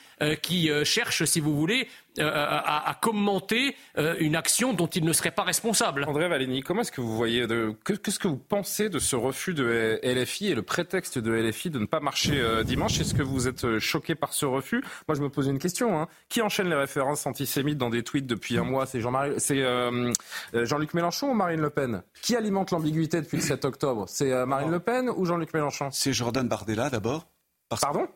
qui 0.43 0.71
cherche, 0.85 1.25
si 1.25 1.41
vous 1.41 1.57
voulez, 1.57 1.89
euh, 2.19 2.31
à, 2.33 2.97
commenter 3.01 3.77
euh, 3.99 4.14
une 4.19 4.37
action 4.37 4.73
dont 4.73 4.87
il 4.87 5.05
ne 5.05 5.12
serait 5.12 5.31
pas 5.31 5.43
responsable. 5.43 6.05
André 6.09 6.29
Valény, 6.29 6.62
comment 6.62 6.81
est-ce 6.81 6.93
que 6.93 7.03
vous 7.03 7.14
voyez, 7.14 7.47
qu'est-ce 7.85 8.19
que 8.19 8.29
vous 8.29 8.39
pensez 8.39 8.89
de 8.89 8.99
ce 8.99 9.17
refus 9.17 9.53
de 9.53 10.01
LFI 10.03 10.49
et 10.49 10.55
le 10.55 10.62
prétexte 10.62 11.19
de 11.19 11.33
LFI 11.33 11.71
de 11.71 11.79
ne 11.79 11.85
pas 11.85 12.01
marcher 12.01 12.41
euh, 12.41 12.64
dimanche? 12.64 12.99
Est-ce 13.01 13.14
que 13.14 13.23
vous 13.23 13.49
êtes 13.49 13.79
choqué 13.79 14.14
par 14.14 14.33
ce 14.33 14.47
refus? 14.47 14.83
Moi, 15.09 15.17
je 15.17 15.21
me 15.21 15.29
pose 15.29 15.47
une 15.47 15.59
question. 15.59 16.01
Hein. 16.01 16.09
Qui 16.29 16.41
enchaîne 16.41 16.69
les 16.69 16.77
références 16.77 17.27
antisémites 17.27 17.79
dans 17.79 17.91
des 17.91 18.03
tweets 18.03 18.27
depuis 18.27 18.57
un 18.57 18.64
mois? 18.64 18.87
C'est 18.87 19.01
Jean-Luc 19.01 20.95
Mélenchon 20.95 21.31
ou 21.31 21.35
Marine 21.35 21.61
Le 21.61 21.71
Pen? 21.71 22.03
Qui 22.23 22.35
alimente 22.35 22.71
l'ambiguïté 22.71 23.21
depuis 23.21 23.37
le 23.37 23.43
7 23.43 23.64
octobre? 23.67 24.07
C'est 24.09 24.47
Marine 24.47 24.71
Le 24.71 24.81
Pen 24.81 25.11
ou 25.14 25.27
Jean-Luc 25.27 25.53
Mélenchon? 25.53 25.91
C'est 25.93 26.14
Jordan 26.14 26.49
Bardella 26.49 26.89
d'abord. 26.89 27.27
Pardon? 27.69 28.09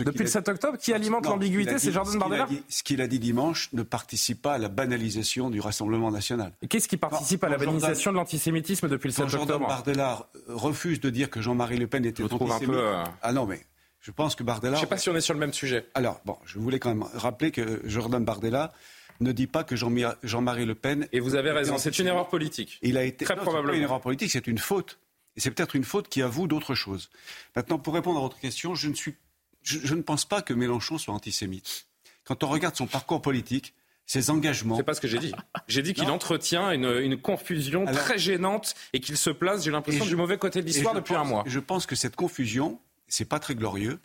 Depuis 0.00 0.24
le 0.24 0.30
7 0.30 0.48
octobre, 0.48 0.78
qui 0.78 0.92
alimente 0.92 1.26
l'ambiguïté, 1.26 1.78
c'est 1.78 1.92
Jordan 1.92 2.18
Bardella 2.18 2.48
Ce 2.68 2.82
qu'il 2.82 3.00
a 3.00 3.06
dit 3.06 3.18
dimanche 3.18 3.70
ne 3.72 3.82
participe 3.82 4.42
pas 4.42 4.54
à 4.54 4.58
la 4.58 4.68
banalisation 4.68 5.50
du 5.50 5.60
Rassemblement 5.60 6.10
national. 6.10 6.52
Qu'est-ce 6.68 6.88
qui 6.88 6.96
participe 6.96 7.44
à 7.44 7.48
la 7.48 7.58
banalisation 7.58 8.12
de 8.12 8.16
l'antisémitisme 8.16 8.88
depuis 8.88 9.08
le 9.08 9.12
7 9.12 9.24
octobre 9.24 9.48
Jordan 9.48 9.68
Bardella 9.68 10.28
refuse 10.48 11.00
de 11.00 11.10
dire 11.10 11.30
que 11.30 11.40
Jean-Marie 11.40 11.78
Le 11.78 11.86
Pen 11.86 12.04
était 12.04 12.22
antisémite. 12.22 12.70
Euh, 12.70 13.04
ah 13.22 13.32
non, 13.32 13.46
mais 13.46 13.60
je 14.00 14.10
pense 14.10 14.34
que 14.34 14.42
Bardella... 14.42 14.76
Je 14.76 14.80
ne 14.80 14.86
sais 14.86 14.90
pas 14.90 14.98
si 14.98 15.10
on 15.10 15.16
est 15.16 15.20
sur 15.20 15.34
le 15.34 15.40
même 15.40 15.52
sujet. 15.52 15.86
Alors, 15.94 16.20
bon, 16.24 16.36
je 16.44 16.58
voulais 16.58 16.78
quand 16.78 16.90
même 16.90 17.04
rappeler 17.14 17.50
que 17.50 17.80
Jordan 17.84 18.24
Bardella 18.24 18.72
ne 19.20 19.32
dit 19.32 19.46
pas 19.46 19.64
que 19.64 19.76
Jean-Marie 19.76 20.66
Le 20.66 20.74
Pen... 20.74 21.06
Et 21.12 21.20
vous 21.20 21.34
avez 21.34 21.50
raison, 21.50 21.78
c'est 21.78 21.98
une 21.98 22.06
erreur 22.06 22.28
politique. 22.28 22.78
Il 22.82 22.96
a 22.96 23.04
été... 23.04 23.24
Très 23.24 23.36
probablement. 23.36 23.72
Pas 23.72 23.76
une 23.76 23.82
erreur 23.82 24.00
politique, 24.00 24.30
c'est 24.30 24.46
une 24.46 24.58
faute. 24.58 24.98
Et 25.36 25.40
c'est 25.40 25.50
peut-être 25.50 25.76
une 25.76 25.84
faute 25.84 26.08
qui 26.08 26.22
avoue 26.22 26.48
d'autres 26.48 26.74
choses. 26.74 27.10
Maintenant, 27.54 27.78
pour 27.78 27.94
répondre 27.94 28.18
à 28.18 28.22
votre 28.22 28.38
question, 28.38 28.74
je 28.74 28.88
ne 28.88 28.94
suis 28.94 29.14
je, 29.62 29.94
ne 29.94 30.02
pense 30.02 30.24
pas 30.24 30.42
que 30.42 30.54
Mélenchon 30.54 30.98
soit 30.98 31.14
antisémite. 31.14 31.86
Quand 32.24 32.42
on 32.44 32.48
regarde 32.48 32.76
son 32.76 32.86
parcours 32.86 33.22
politique, 33.22 33.74
ses 34.06 34.30
engagements. 34.30 34.76
C'est 34.76 34.82
pas 34.82 34.94
ce 34.94 35.00
que 35.00 35.08
j'ai 35.08 35.18
dit. 35.18 35.32
J'ai 35.68 35.82
dit 35.82 35.92
qu'il 35.92 36.10
entretient 36.10 36.70
une, 36.72 37.20
confusion 37.20 37.84
très 37.84 38.18
gênante 38.18 38.74
et 38.92 39.00
qu'il 39.00 39.16
se 39.16 39.30
place, 39.30 39.64
j'ai 39.64 39.70
l'impression, 39.70 40.06
du 40.06 40.16
mauvais 40.16 40.38
côté 40.38 40.62
de 40.62 40.66
l'histoire 40.66 40.94
depuis 40.94 41.14
un 41.14 41.24
mois. 41.24 41.44
Je 41.46 41.60
pense 41.60 41.86
que 41.86 41.94
cette 41.94 42.16
confusion, 42.16 42.80
c'est 43.06 43.26
pas 43.26 43.38
très 43.38 43.54
glorieux, 43.54 44.00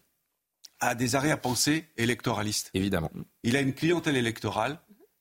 a 0.82 0.96
des 0.96 1.16
arrêts 1.16 1.32
à 1.32 1.38
penser 1.38 1.86
électoralistes. 1.98 2.70
Évidemment. 2.74 3.12
Il 3.44 3.56
a 3.56 3.62
une 3.62 3.74
clientèle 3.74 4.18
électorale 4.18 4.80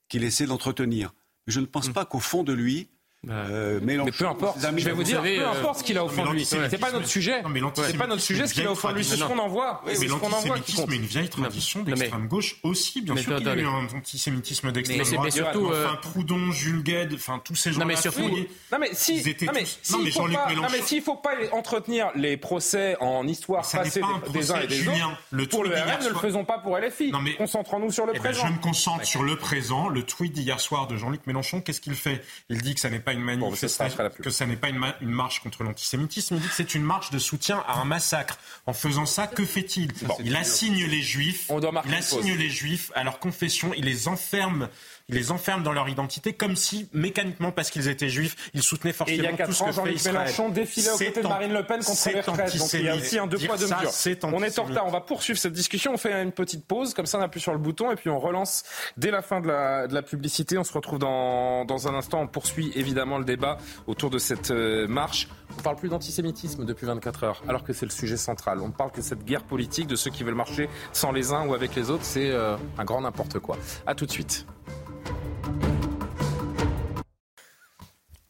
qu'il 0.09 0.24
essaie 0.24 0.47
d'entretenir. 0.47 1.14
Je 1.47 1.61
ne 1.61 1.66
pense 1.66 1.89
mm. 1.89 1.93
pas 1.93 2.05
qu'au 2.05 2.18
fond 2.18 2.43
de 2.43 2.53
lui, 2.53 2.89
euh, 3.31 3.79
mais 3.83 3.97
peu 4.11 4.27
importe, 4.27 4.59
je 4.61 4.85
vais 4.85 4.91
vous 4.91 5.05
dire, 5.05 5.23
peu 5.23 5.47
importe 5.47 5.79
ce 5.79 5.85
qu'il 5.85 5.97
a 5.97 6.05
au 6.05 6.09
fond 6.09 6.25
de 6.27 6.33
lui. 6.33 6.45
C'est 6.45 6.79
pas 6.79 6.91
notre 6.91 7.07
sujet. 7.07 7.43
C'est 7.87 7.97
pas 7.97 8.07
notre 8.07 8.23
sujet 8.23 8.47
ce 8.47 8.55
qu'il 8.55 8.66
a 8.66 8.73
au 8.73 8.75
fond 8.75 8.91
de 8.91 8.97
lui. 8.97 9.05
C'est 9.05 9.16
ce 9.16 9.25
qu'on 9.25 9.39
envoie. 9.39 9.83
mais 9.87 10.07
l'antisémitisme 10.07 10.93
est 10.93 10.97
une 10.97 11.07
vieille 11.07 11.29
tradition 11.29 11.83
d'extrême 11.83 12.29
gauche 12.29 12.57
aussi, 12.62 13.01
bien 13.01 13.16
sûr. 13.16 13.39
Il 13.39 13.47
y 13.47 13.49
a 13.49 13.57
eu 13.57 13.66
un 13.66 13.87
antisémitisme 13.97 14.73
d'extrême 14.73 15.03
droite. 15.03 15.25
Mais 15.25 15.31
surtout, 15.31 15.66
enfin 15.66 15.99
Proudhon, 16.03 16.51
Jules 16.53 16.83
Gued, 16.83 17.14
enfin 17.14 17.41
tous 17.45 17.55
ces 17.55 17.73
gens-là. 17.73 17.85
Non 17.85 17.89
mais 17.89 17.97
surtout, 17.97 18.29
non 18.29 18.79
mais 18.79 18.91
si, 18.93 19.23
non 19.47 20.68
mais 20.70 20.83
s'il 20.83 21.03
faut 21.03 21.16
pas 21.16 21.33
entretenir 21.53 22.11
les 22.14 22.37
procès 22.37 22.97
en 23.01 23.27
histoire 23.27 23.68
passée 23.68 24.01
des 24.33 24.51
uns 24.51 24.61
et 24.61 24.66
des 24.66 24.89
autres, 24.89 25.49
pour 25.51 25.64
le 25.64 25.70
RN, 25.70 26.05
ne 26.05 26.09
le 26.09 26.14
faisons 26.16 26.45
pas 26.45 26.59
pour 26.59 26.77
LFI. 26.77 27.12
Concentrons-nous 27.39 27.93
sur 27.93 28.07
le 28.07 28.14
présent. 28.14 28.47
Je 28.47 28.53
me 28.53 28.59
concentre 28.59 29.05
sur 29.05 29.23
le 29.23 29.37
présent. 29.37 29.89
Le 29.89 30.03
tweet 30.03 30.33
d'hier 30.33 30.61
soir 30.61 30.87
de 30.87 30.97
Jean-Luc 30.97 31.27
Mélenchon, 31.27 31.61
qu'est-ce 31.61 31.81
qu'il 31.81 31.95
fait 31.95 32.23
Il 32.49 32.62
dit 32.62 32.75
que 32.75 32.81
ça 32.81 32.91
n'est 32.91 32.99
pas 32.99 33.12
une 33.13 33.23
manifestation, 33.23 34.11
que 34.23 34.31
ça 34.31 34.47
n'est 34.47 34.57
pas 34.57 34.69
une, 34.69 34.81
marche 35.03 35.41
contre 35.41 35.63
l'antisémitisme. 35.63 36.37
Il 36.37 36.41
dit 36.41 36.49
que 36.49 36.55
c'est 36.55 36.75
une 36.75 36.83
marche 36.83 37.11
de 37.11 37.19
soutien 37.19 37.63
à 37.67 37.81
un 37.81 37.85
massacre. 37.85 38.39
En 38.67 38.73
faisant 38.73 39.07
ça, 39.07 39.27
que 39.27 39.45
fait-il? 39.45 39.93
Il 40.25 40.37
assigne 40.37 40.85
les 40.87 41.03
juifs. 41.03 41.51
il 41.87 41.95
assigne 41.95 42.35
les 42.35 42.51
juifs 42.51 42.91
à 42.95 43.05
leur 43.05 43.19
confession. 43.19 43.73
Il 43.77 43.85
les 43.85 44.09
enferme 44.09 44.69
il 45.09 45.14
les 45.14 45.30
enferme 45.30 45.62
dans 45.62 45.72
leur 45.72 45.88
identité 45.88 46.32
comme 46.32 46.57
si, 46.57 46.88
mécaniquement, 46.92 47.53
parce 47.53 47.70
qu'ils 47.70 47.88
étaient 47.88 48.09
juifs, 48.09 48.50
ils 48.55 48.62
soutenaient 48.62 48.92
forcément 48.92 49.22
et 49.22 49.32
il 49.32 49.38
y 49.38 49.42
a 49.42 49.46
tout 49.46 49.53
ce 49.53 49.64
que 49.64 49.72
Jean-Luc 49.72 50.05
Mélenchon 50.05 50.48
défilait 50.48 50.90
aux 50.90 50.98
côtés 50.98 51.22
de 51.22 51.28
Marine 51.28 51.53
Le 51.53 51.64
Pen 51.64 51.82
contre 51.82 52.09
les 52.09 52.20
retraites. 52.20 52.59
Donc 52.59 52.72
il 52.72 52.82
y 52.82 52.88
a 52.88 52.96
aussi 52.96 53.18
un 53.18 53.26
deux 53.26 53.38
poids 53.38 53.57
deux 53.57 53.64
mesures. 53.64 54.30
On 54.32 54.42
est 54.42 54.59
en 54.59 54.64
retard, 54.64 54.86
on 54.86 54.90
va 54.90 55.00
poursuivre 55.00 55.38
cette 55.38 55.53
discussion, 55.53 55.92
on 55.94 55.98
fait 55.98 56.12
une 56.22 56.32
petite 56.32 56.66
pause, 56.66 56.94
comme 56.94 57.07
ça 57.07 57.18
on 57.18 57.22
appuie 57.22 57.40
sur 57.40 57.53
le 57.53 57.59
bouton 57.59 57.90
et 57.90 57.96
puis 57.96 58.11
on 58.11 58.18
relance 58.18 58.64
dès 58.96 59.11
la 59.11 59.22
fin 59.22 59.40
de 59.40 59.48
la, 59.48 59.86
de 59.86 59.94
la 59.94 60.03
publicité. 60.03 60.59
On 60.59 60.64
se 60.64 60.72
retrouve 60.72 60.98
dans, 60.98 61.64
dans 61.64 61.88
un 61.88 61.94
instant, 61.94 62.20
on 62.20 62.26
poursuit 62.26 62.72
évidemment 62.74 63.18
le 63.18 63.24
débat 63.24 63.59
autour 63.86 64.11
de 64.11 64.18
cette 64.18 64.50
euh, 64.50 64.86
marche. 64.86 65.28
On 65.55 65.59
ne 65.59 65.62
parle 65.62 65.76
plus 65.76 65.88
d'antisémitisme 65.88 66.64
depuis 66.64 66.86
24 66.86 67.24
heures, 67.24 67.42
alors 67.48 67.62
que 67.62 67.72
c'est 67.72 67.86
le 67.86 67.90
sujet 67.90 68.16
central. 68.16 68.61
On 68.61 68.70
parle 68.70 68.90
que 68.90 69.03
cette 69.03 69.24
guerre 69.24 69.44
politique 69.44 69.86
de 69.86 69.96
ceux 69.96 70.11
qui 70.11 70.24
veulent 70.24 70.34
marcher 70.34 70.68
sans 70.92 71.12
les 71.12 71.32
uns 71.32 71.46
ou 71.46 71.55
avec 71.55 71.74
les 71.74 71.90
autres, 71.90 72.05
c'est 72.05 72.30
euh, 72.30 72.57
un 72.78 72.84
grand 72.84 73.03
n'importe 73.03 73.38
quoi. 73.38 73.59
A 73.86 73.94
tout 73.94 74.07
de 74.07 74.11
suite. 74.11 74.46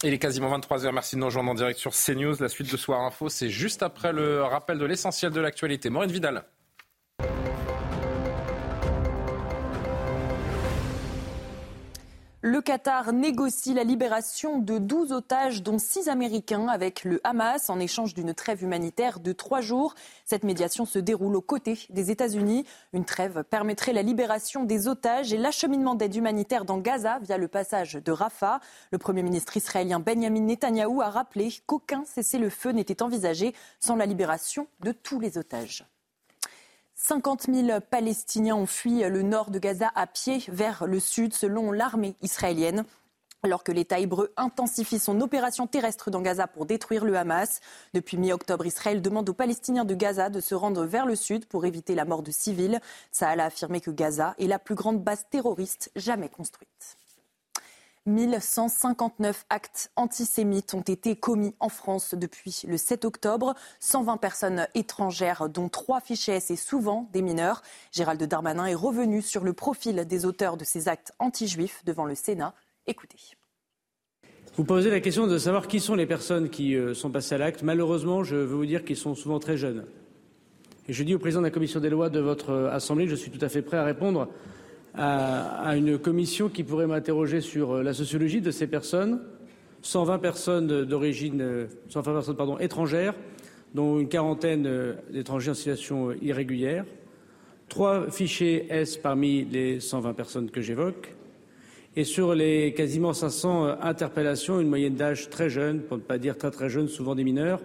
Il 0.04 0.12
est 0.12 0.18
quasiment 0.18 0.58
23h. 0.58 0.90
Merci 0.92 1.14
de 1.14 1.20
nous 1.20 1.26
rejoindre 1.26 1.50
en 1.52 1.54
direct 1.54 1.78
sur 1.78 1.92
CNews. 1.92 2.34
La 2.40 2.48
suite 2.48 2.72
de 2.72 2.76
Soir 2.76 3.02
Info, 3.02 3.28
c'est 3.28 3.50
juste 3.50 3.84
après 3.84 4.12
le 4.12 4.42
rappel 4.42 4.78
de 4.78 4.84
l'essentiel 4.84 5.30
de 5.30 5.40
l'actualité. 5.40 5.90
Maureen 5.90 6.10
Vidal. 6.10 6.44
Le 12.45 12.61
Qatar 12.61 13.12
négocie 13.12 13.72
la 13.72 13.84
libération 13.84 14.59
de 14.59 14.78
12 14.78 15.12
otages, 15.12 15.62
dont 15.62 15.78
6 15.78 16.09
Américains, 16.09 16.66
avec 16.66 17.05
le 17.05 17.20
Hamas 17.22 17.70
en 17.70 17.78
échange 17.78 18.14
d'une 18.14 18.34
trêve 18.34 18.64
humanitaire 18.64 19.20
de 19.20 19.30
3 19.30 19.61
jours. 19.61 19.95
Cette 20.24 20.43
médiation 20.43 20.84
se 20.84 20.99
déroule 20.99 21.36
aux 21.36 21.40
côtés 21.40 21.78
des 21.90 22.11
États-Unis. 22.11 22.66
Une 22.95 23.05
trêve 23.05 23.45
permettrait 23.45 23.93
la 23.93 24.03
libération 24.03 24.64
des 24.64 24.88
otages 24.88 25.32
et 25.32 25.38
l'acheminement 25.38 25.95
d'aide 25.95 26.16
humanitaire 26.16 26.64
dans 26.64 26.78
Gaza 26.78 27.20
via 27.20 27.38
le 27.38 27.47
passage 27.47 27.93
de 27.93 28.11
Rafah. 28.11 28.59
Le 28.90 28.99
Premier 28.99 29.22
ministre 29.22 29.57
israélien 29.57 30.01
Benjamin 30.01 30.40
Netanyahou 30.40 31.01
a 31.01 31.11
rappelé 31.11 31.55
qu'aucun 31.66 32.03
cessez-le-feu 32.05 32.72
n'était 32.72 33.05
envisagé 33.05 33.55
sans 33.78 33.95
la 33.95 34.05
libération 34.05 34.66
de 34.80 34.90
tous 34.90 35.20
les 35.20 35.38
otages. 35.38 35.86
50 37.12 37.48
000 37.52 37.80
Palestiniens 37.90 38.56
ont 38.56 38.64
fui 38.64 39.00
le 39.00 39.20
nord 39.20 39.50
de 39.50 39.58
Gaza 39.58 39.92
à 39.94 40.06
pied 40.06 40.42
vers 40.48 40.86
le 40.86 40.98
sud, 40.98 41.34
selon 41.34 41.70
l'armée 41.70 42.16
israélienne. 42.22 42.86
alors 43.42 43.64
que 43.64 43.70
l'État 43.70 43.98
hébreu 43.98 44.32
intensifie 44.38 44.98
son 44.98 45.20
opération 45.20 45.66
terrestre 45.66 46.10
dans 46.10 46.22
Gaza 46.22 46.46
pour 46.46 46.64
détruire 46.64 47.04
le 47.04 47.14
Hamas. 47.18 47.60
Depuis 47.92 48.16
mi-octobre, 48.16 48.64
Israël 48.64 49.02
demande 49.02 49.28
aux 49.28 49.34
Palestiniens 49.34 49.84
de 49.84 49.94
Gaza 49.94 50.30
de 50.30 50.40
se 50.40 50.54
rendre 50.54 50.86
vers 50.86 51.04
le 51.04 51.14
sud 51.14 51.44
pour 51.44 51.66
éviter 51.66 51.94
la 51.94 52.06
mort 52.06 52.22
de 52.22 52.30
civils. 52.30 52.80
Tsahal 53.12 53.40
a 53.40 53.44
affirmé 53.44 53.82
que 53.82 53.90
Gaza 53.90 54.34
est 54.38 54.46
la 54.46 54.58
plus 54.58 54.74
grande 54.74 55.04
base 55.04 55.26
terroriste 55.28 55.90
jamais 55.94 56.30
construite. 56.30 56.96
1159 58.07 59.44
actes 59.48 59.92
antisémites 59.94 60.74
ont 60.74 60.80
été 60.80 61.14
commis 61.14 61.55
en 61.61 61.68
France 61.68 62.14
depuis 62.14 62.62
le 62.66 62.76
7 62.76 63.05
octobre. 63.05 63.55
120 63.80 64.16
personnes 64.16 64.66
étrangères, 64.74 65.48
dont 65.48 65.68
trois 65.68 66.00
fichés 66.00 66.38
et 66.48 66.57
souvent 66.57 67.09
des 67.12 67.22
mineurs. 67.22 67.62
Gérald 67.92 68.20
Darmanin 68.22 68.66
est 68.66 68.74
revenu 68.74 69.22
sur 69.22 69.44
le 69.44 69.53
profil 69.53 70.05
des 70.07 70.24
auteurs 70.24 70.57
de 70.57 70.64
ces 70.64 70.88
actes 70.88 71.12
anti-juifs 71.20 71.82
devant 71.84 72.05
le 72.05 72.16
Sénat. 72.16 72.55
Écoutez. 72.88 73.18
Vous 74.57 74.64
posez 74.64 74.90
la 74.90 75.00
question 75.00 75.26
de 75.28 75.38
savoir 75.38 75.68
qui 75.68 75.80
sont 75.80 75.94
les 75.94 76.05
personnes 76.05 76.50
qui 76.50 76.74
euh, 76.74 76.94
sont 76.94 77.11
passées 77.11 77.36
à 77.36 77.38
l'acte. 77.38 77.62
Malheureusement, 77.62 78.24
je 78.24 78.36
veux 78.36 78.57
vous 78.57 78.66
dire 78.66 78.84
qu'ils 78.84 78.96
sont 78.96 79.14
souvent 79.14 79.38
très 79.38 79.57
jeunes. 79.57 79.86
Je 80.88 81.05
dis 81.05 81.14
au 81.14 81.18
président 81.18 81.40
de 81.40 81.46
la 81.46 81.53
commission 81.53 81.78
des 81.78 81.88
lois 81.88 82.11
de 82.11 82.20
votre 82.20 82.50
euh, 82.50 82.70
Assemblée, 82.70 83.07
je 83.07 83.14
suis 83.14 83.30
tout 83.30 83.42
à 83.42 83.48
fait 83.48 83.62
prêt 83.62 83.76
à 83.76 83.84
répondre 83.84 84.28
à, 84.95 85.76
une 85.76 85.99
commission 85.99 86.49
qui 86.49 86.64
pourrait 86.64 86.86
m'interroger 86.86 87.40
sur 87.40 87.72
euh, 87.72 87.82
la 87.82 87.95
sociologie 87.95 88.40
de 88.40 88.51
ces 88.51 88.66
personnes. 88.66 89.20
120 89.82 90.18
personnes 90.18 90.84
d'origine, 90.84 91.66
120 91.88 92.12
personnes 92.12 92.36
pardon, 92.36 92.59
étrangères, 92.59 93.14
dont 93.74 93.99
une 93.99 94.09
quarantaine 94.09 94.97
d'étrangers 95.11 95.51
en 95.51 95.55
situation 95.55 96.12
irrégulière. 96.22 96.84
Trois 97.68 98.11
fichiers 98.11 98.66
S 98.70 98.97
parmi 98.97 99.45
les 99.45 99.80
120 99.80 100.12
personnes 100.12 100.51
que 100.51 100.61
j'évoque. 100.61 101.14
Et 101.95 102.05
sur 102.05 102.34
les 102.34 102.72
quasiment 102.74 103.12
500 103.12 103.66
euh, 103.66 103.74
interpellations, 103.82 104.61
une 104.61 104.68
moyenne 104.68 104.95
d'âge 104.95 105.28
très 105.28 105.51
jeune, 105.51 105.80
pour 105.80 105.99
ne 105.99 106.03
pas 106.03 106.18
dire 106.18 106.38
très 106.38 106.51
très 106.51 106.70
jeune, 106.70 106.88
souvent 106.88 107.14
des 107.14 107.24
mineurs, 107.24 107.61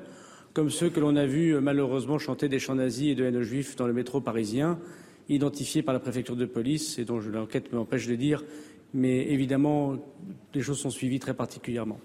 comme 0.53 0.69
ceux 0.69 0.89
que 0.89 0.99
l'on 0.99 1.15
a 1.15 1.25
vus 1.25 1.55
euh, 1.55 1.61
malheureusement 1.61 2.17
chanter 2.19 2.49
des 2.49 2.59
chants 2.59 2.75
nazis 2.75 3.11
et 3.11 3.15
de 3.15 3.23
haine 3.23 3.38
aux 3.38 3.43
juifs 3.43 3.75
dans 3.75 3.88
le 3.88 3.93
métro 3.93 4.19
parisien 4.19 4.80
identifié 5.30 5.82
par 5.82 5.93
la 5.93 5.99
préfecture 5.99 6.36
de 6.36 6.45
police 6.45 6.99
et 6.99 7.05
dont 7.05 7.19
l'enquête 7.19 7.71
m'empêche 7.73 8.07
de 8.07 8.15
dire, 8.15 8.43
mais 8.93 9.32
évidemment, 9.32 9.95
les 10.53 10.61
choses 10.61 10.80
sont 10.80 10.89
suivies 10.89 11.19
très 11.19 11.34
particulièrement 11.34 11.99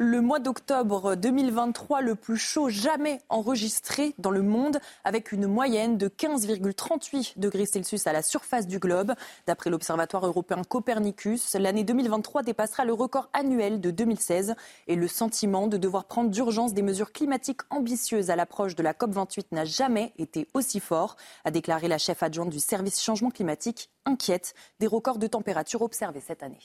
le 0.00 0.20
mois 0.20 0.38
d'octobre 0.38 1.16
2023 1.16 2.02
le 2.02 2.14
plus 2.14 2.36
chaud 2.36 2.68
jamais 2.68 3.20
enregistré 3.28 4.14
dans 4.18 4.30
le 4.30 4.42
monde, 4.42 4.78
avec 5.02 5.32
une 5.32 5.48
moyenne 5.48 5.98
de 5.98 6.06
15,38 6.06 7.32
degrés 7.36 7.66
Celsius 7.66 8.06
à 8.06 8.12
la 8.12 8.22
surface 8.22 8.68
du 8.68 8.78
globe. 8.78 9.14
D'après 9.48 9.70
l'Observatoire 9.70 10.24
européen 10.24 10.62
Copernicus, 10.62 11.52
l'année 11.54 11.82
2023 11.82 12.44
dépassera 12.44 12.84
le 12.84 12.92
record 12.92 13.28
annuel 13.32 13.80
de 13.80 13.90
2016 13.90 14.54
et 14.86 14.94
le 14.94 15.08
sentiment 15.08 15.66
de 15.66 15.76
devoir 15.76 16.04
prendre 16.04 16.30
d'urgence 16.30 16.74
des 16.74 16.82
mesures 16.82 17.10
climatiques 17.10 17.62
ambitieuses 17.70 18.30
à 18.30 18.36
l'approche 18.36 18.76
de 18.76 18.84
la 18.84 18.92
COP28 18.92 19.46
n'a 19.50 19.64
jamais 19.64 20.12
été 20.16 20.46
aussi 20.54 20.78
fort, 20.78 21.16
a 21.44 21.50
déclaré 21.50 21.88
la 21.88 21.98
chef 21.98 22.22
adjointe 22.22 22.50
du 22.50 22.60
service 22.60 23.02
changement 23.02 23.30
climatique, 23.30 23.90
inquiète 24.04 24.54
des 24.78 24.86
records 24.86 25.18
de 25.18 25.26
température 25.26 25.82
observés 25.82 26.22
cette 26.24 26.44
année. 26.44 26.60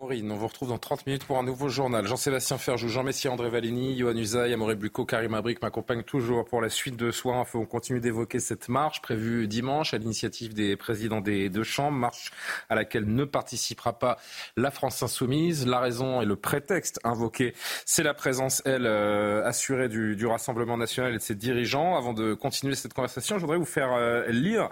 Maureen, 0.00 0.30
on 0.30 0.36
vous 0.36 0.46
retrouve 0.46 0.68
dans 0.68 0.78
30 0.78 1.08
minutes 1.08 1.24
pour 1.24 1.38
un 1.38 1.42
nouveau 1.42 1.68
journal. 1.68 2.06
Jean-Sébastien 2.06 2.56
Ferjou, 2.56 2.86
Jean 2.88 3.02
Messier, 3.02 3.28
André 3.30 3.50
Valigny, 3.50 3.94
Yohann 3.94 4.16
Usaï, 4.16 4.52
Amoré 4.52 4.76
Bucco, 4.76 5.04
Karim 5.04 5.34
Abric 5.34 5.60
m'accompagnent 5.60 6.04
toujours 6.04 6.44
pour 6.44 6.60
la 6.60 6.68
suite 6.68 6.96
de 6.96 7.10
Soir. 7.10 7.44
On 7.54 7.66
continue 7.66 7.98
d'évoquer 7.98 8.38
cette 8.38 8.68
marche 8.68 9.02
prévue 9.02 9.48
dimanche 9.48 9.94
à 9.94 9.98
l'initiative 9.98 10.54
des 10.54 10.76
présidents 10.76 11.20
des 11.20 11.48
deux 11.48 11.64
chambres, 11.64 11.96
marche 11.96 12.30
à 12.68 12.76
laquelle 12.76 13.12
ne 13.12 13.24
participera 13.24 13.98
pas 13.98 14.18
la 14.56 14.70
France 14.70 15.02
insoumise. 15.02 15.66
La 15.66 15.80
raison 15.80 16.22
et 16.22 16.26
le 16.26 16.36
prétexte 16.36 17.00
invoqué, 17.02 17.52
c'est 17.84 18.04
la 18.04 18.14
présence, 18.14 18.62
elle, 18.64 18.86
euh, 18.86 19.44
assurée 19.44 19.88
du, 19.88 20.26
Rassemblement 20.26 20.76
national 20.76 21.14
et 21.14 21.16
de 21.16 21.22
ses 21.22 21.34
dirigeants. 21.34 21.96
Avant 21.96 22.12
de 22.12 22.34
continuer 22.34 22.76
cette 22.76 22.94
conversation, 22.94 23.36
je 23.36 23.40
voudrais 23.40 23.56
vous 23.56 23.64
faire 23.64 23.92
euh, 23.94 24.28
lire 24.28 24.68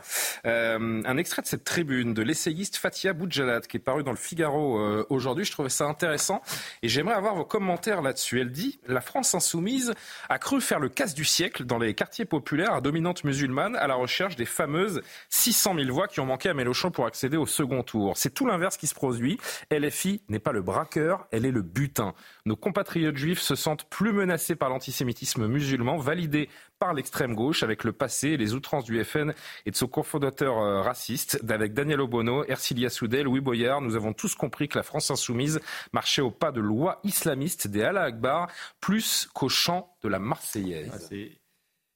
euh, 0.46 1.02
un 1.04 1.16
extrait 1.16 1.42
de 1.42 1.48
cette 1.48 1.64
tribune 1.64 2.14
de 2.14 2.22
l'essayiste 2.22 2.76
Fatia 2.76 3.12
Boudjalat 3.12 3.62
qui 3.62 3.78
est 3.78 3.80
paru 3.80 4.04
dans 4.04 4.12
le 4.12 4.16
Figaro 4.16 4.78
aujourd'hui. 5.16 5.44
Je 5.44 5.52
trouvais 5.52 5.68
ça 5.68 5.86
intéressant 5.86 6.42
et 6.82 6.88
j'aimerais 6.88 7.14
avoir 7.14 7.34
vos 7.34 7.44
commentaires 7.44 8.02
là-dessus. 8.02 8.40
Elle 8.40 8.52
dit 8.52 8.78
La 8.86 9.00
France 9.00 9.34
insoumise 9.34 9.94
a 10.28 10.38
cru 10.38 10.60
faire 10.60 10.78
le 10.78 10.88
casse 10.88 11.14
du 11.14 11.24
siècle 11.24 11.64
dans 11.64 11.78
les 11.78 11.94
quartiers 11.94 12.24
populaires 12.24 12.74
à 12.74 12.80
dominante 12.80 13.24
musulmane 13.24 13.76
à 13.76 13.86
la 13.86 13.94
recherche 13.94 14.36
des 14.36 14.44
fameuses 14.44 15.02
600 15.30 15.74
000 15.76 15.92
voix 15.92 16.08
qui 16.08 16.20
ont 16.20 16.26
manqué 16.26 16.48
à 16.48 16.54
Mélenchon 16.54 16.90
pour 16.90 17.06
accéder 17.06 17.36
au 17.36 17.46
second 17.46 17.82
tour. 17.82 18.16
C'est 18.16 18.32
tout 18.32 18.46
l'inverse 18.46 18.76
qui 18.76 18.86
se 18.86 18.94
produit. 18.94 19.38
LFI 19.70 20.20
n'est 20.28 20.38
pas 20.38 20.52
le 20.52 20.62
braqueur, 20.62 21.26
elle 21.32 21.46
est 21.46 21.50
le 21.50 21.62
butin. 21.62 22.14
Nos 22.44 22.56
compatriotes 22.56 23.16
juifs 23.16 23.40
se 23.40 23.54
sentent 23.54 23.88
plus 23.88 24.12
menacés 24.12 24.56
par 24.56 24.68
l'antisémitisme 24.68 25.46
musulman, 25.46 25.96
validé 25.96 26.48
par 26.78 26.94
l'extrême 26.94 27.34
gauche 27.34 27.62
avec 27.62 27.84
le 27.84 27.92
passé 27.92 28.30
et 28.30 28.36
les 28.36 28.54
outrances 28.54 28.84
du 28.84 29.02
FN 29.04 29.32
et 29.64 29.70
de 29.70 29.76
son 29.76 29.86
cofondateur 29.86 30.58
euh, 30.58 30.82
raciste. 30.82 31.40
Avec 31.48 31.72
Daniel 31.72 32.00
Obono, 32.00 32.44
Ercilia 32.44 32.90
Soudel, 32.90 33.24
Louis 33.24 33.40
Boyard, 33.40 33.80
nous 33.80 33.96
avons 33.96 34.12
tous 34.12 34.34
compris 34.34 34.68
que 34.68 34.78
la 34.78 34.82
France 34.82 35.10
insoumise 35.10 35.60
marchait 35.92 36.22
au 36.22 36.30
pas 36.30 36.52
de 36.52 36.60
loi 36.60 37.00
islamiste 37.04 37.68
des 37.68 37.82
Allah 37.82 38.02
Akbar 38.02 38.48
plus 38.80 39.28
qu'au 39.32 39.48
chant 39.48 39.96
de 40.02 40.08
la 40.08 40.18
Marseillaise. 40.18 40.90
Ah, 40.92 41.14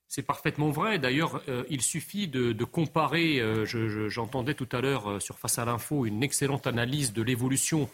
c'est 0.09 0.22
parfaitement 0.22 0.70
vrai. 0.70 0.99
D'ailleurs, 0.99 1.41
euh, 1.49 1.62
il 1.68 1.83
suffit 1.83 2.26
de, 2.26 2.64
comparer, 2.64 3.41
euh, 3.41 3.64
j'entendais 4.09 4.55
tout 4.55 4.68
à 4.72 4.81
l'heure 4.81 5.22
sur 5.22 5.39
Face 5.39 5.59
à 5.59 5.64
l'info 5.64 6.05
une 6.05 6.22
excellente 6.22 6.66
analyse 6.66 7.12
de 7.12 7.22
l'évolution 7.22 7.89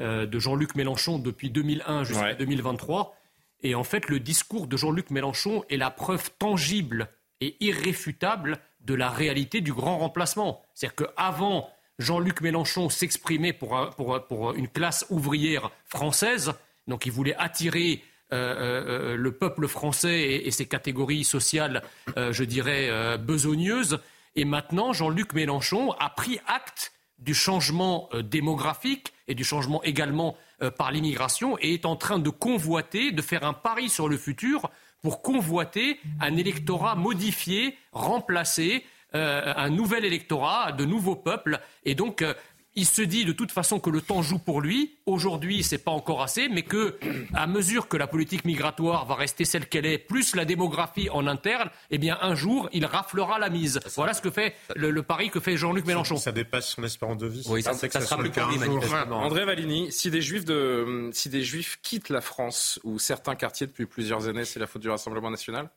de 0.00 0.38
Jean-Luc 0.38 0.76
Mélenchon 0.76 1.18
depuis 1.18 1.50
2001 1.50 2.04
jusqu'à 2.04 2.34
2023. 2.34 3.17
Et 3.62 3.74
en 3.74 3.84
fait, 3.84 4.08
le 4.08 4.20
discours 4.20 4.66
de 4.66 4.76
Jean-Luc 4.76 5.10
Mélenchon 5.10 5.64
est 5.68 5.76
la 5.76 5.90
preuve 5.90 6.30
tangible 6.38 7.08
et 7.40 7.56
irréfutable 7.60 8.58
de 8.80 8.94
la 8.94 9.10
réalité 9.10 9.60
du 9.60 9.72
grand 9.72 9.98
remplacement. 9.98 10.62
C'est-à-dire 10.74 11.06
qu'avant, 11.06 11.68
Jean-Luc 11.98 12.40
Mélenchon 12.40 12.88
s'exprimait 12.88 13.52
pour, 13.52 13.90
pour, 14.28 14.52
une 14.54 14.68
classe 14.68 15.06
ouvrière 15.10 15.70
française, 15.86 16.52
donc 16.86 17.06
il 17.06 17.12
voulait 17.12 17.34
attirer 17.36 18.02
euh, 18.32 19.14
euh, 19.14 19.16
le 19.16 19.32
peuple 19.32 19.66
français 19.66 20.20
et, 20.44 20.50
ses 20.50 20.66
catégories 20.66 21.24
sociales, 21.24 21.82
euh, 22.16 22.32
je 22.32 22.44
dirais, 22.44 23.18
besogneuses. 23.18 23.98
Et 24.36 24.44
maintenant, 24.44 24.92
Jean-Luc 24.92 25.32
Mélenchon 25.32 25.92
a 25.92 26.10
pris 26.10 26.38
acte 26.46 26.92
du 27.18 27.34
changement 27.34 28.08
démographique 28.22 29.12
et 29.28 29.34
du 29.34 29.44
changement 29.44 29.82
également 29.84 30.36
euh, 30.62 30.70
par 30.72 30.90
l'immigration 30.90 31.56
et 31.60 31.74
est 31.74 31.86
en 31.86 31.94
train 31.94 32.18
de 32.18 32.30
convoiter, 32.30 33.12
de 33.12 33.22
faire 33.22 33.44
un 33.44 33.52
pari 33.52 33.88
sur 33.88 34.08
le 34.08 34.16
futur 34.16 34.70
pour 35.02 35.22
convoiter 35.22 36.00
un 36.20 36.36
électorat 36.36 36.96
modifié, 36.96 37.78
remplacé, 37.92 38.84
euh, 39.14 39.54
un 39.56 39.70
nouvel 39.70 40.04
électorat, 40.04 40.72
de 40.72 40.84
nouveaux 40.84 41.14
peuples. 41.14 41.60
Et 41.84 41.94
donc, 41.94 42.22
euh, 42.22 42.34
il 42.78 42.86
se 42.86 43.02
dit 43.02 43.24
de 43.24 43.32
toute 43.32 43.50
façon 43.50 43.80
que 43.80 43.90
le 43.90 44.00
temps 44.00 44.22
joue 44.22 44.38
pour 44.38 44.60
lui. 44.60 44.96
Aujourd'hui, 45.04 45.64
c'est 45.64 45.78
pas 45.78 45.90
encore 45.90 46.22
assez, 46.22 46.48
mais 46.48 46.62
que, 46.62 46.96
à 47.34 47.48
mesure 47.48 47.88
que 47.88 47.96
la 47.96 48.06
politique 48.06 48.44
migratoire 48.44 49.04
va 49.04 49.16
rester 49.16 49.44
celle 49.44 49.68
qu'elle 49.68 49.84
est, 49.84 49.98
plus 49.98 50.36
la 50.36 50.44
démographie 50.44 51.10
en 51.10 51.26
interne, 51.26 51.70
eh 51.90 51.98
bien, 51.98 52.16
un 52.22 52.36
jour, 52.36 52.68
il 52.72 52.86
raflera 52.86 53.40
la 53.40 53.50
mise. 53.50 53.80
Voilà 53.96 54.14
ce 54.14 54.22
que 54.22 54.30
fait 54.30 54.54
le, 54.76 55.02
pari 55.02 55.30
que 55.30 55.40
fait 55.40 55.56
Jean-Luc 55.56 55.86
Mélenchon. 55.86 56.16
Ça, 56.18 56.30
dépasse 56.30 56.68
son 56.68 56.84
espérance 56.84 57.18
de 57.18 57.26
vie. 57.26 57.44
Oui, 57.48 57.62
ça, 57.62 57.74
sera 57.74 58.16
plus 58.16 58.30
manifestement. 58.58 59.22
André 59.22 59.44
Valigny, 59.44 59.90
si 59.90 60.10
des 60.10 60.22
juifs 60.22 60.44
de, 60.44 61.10
si 61.12 61.28
des 61.28 61.42
juifs 61.42 61.80
quittent 61.82 62.10
la 62.10 62.20
France 62.20 62.78
ou 62.84 63.00
certains 63.00 63.34
quartiers 63.34 63.66
depuis 63.66 63.86
plusieurs 63.86 64.28
années, 64.28 64.44
c'est 64.44 64.60
la 64.60 64.68
faute 64.68 64.82
du 64.82 64.88
Rassemblement 64.88 65.30
national? 65.30 65.68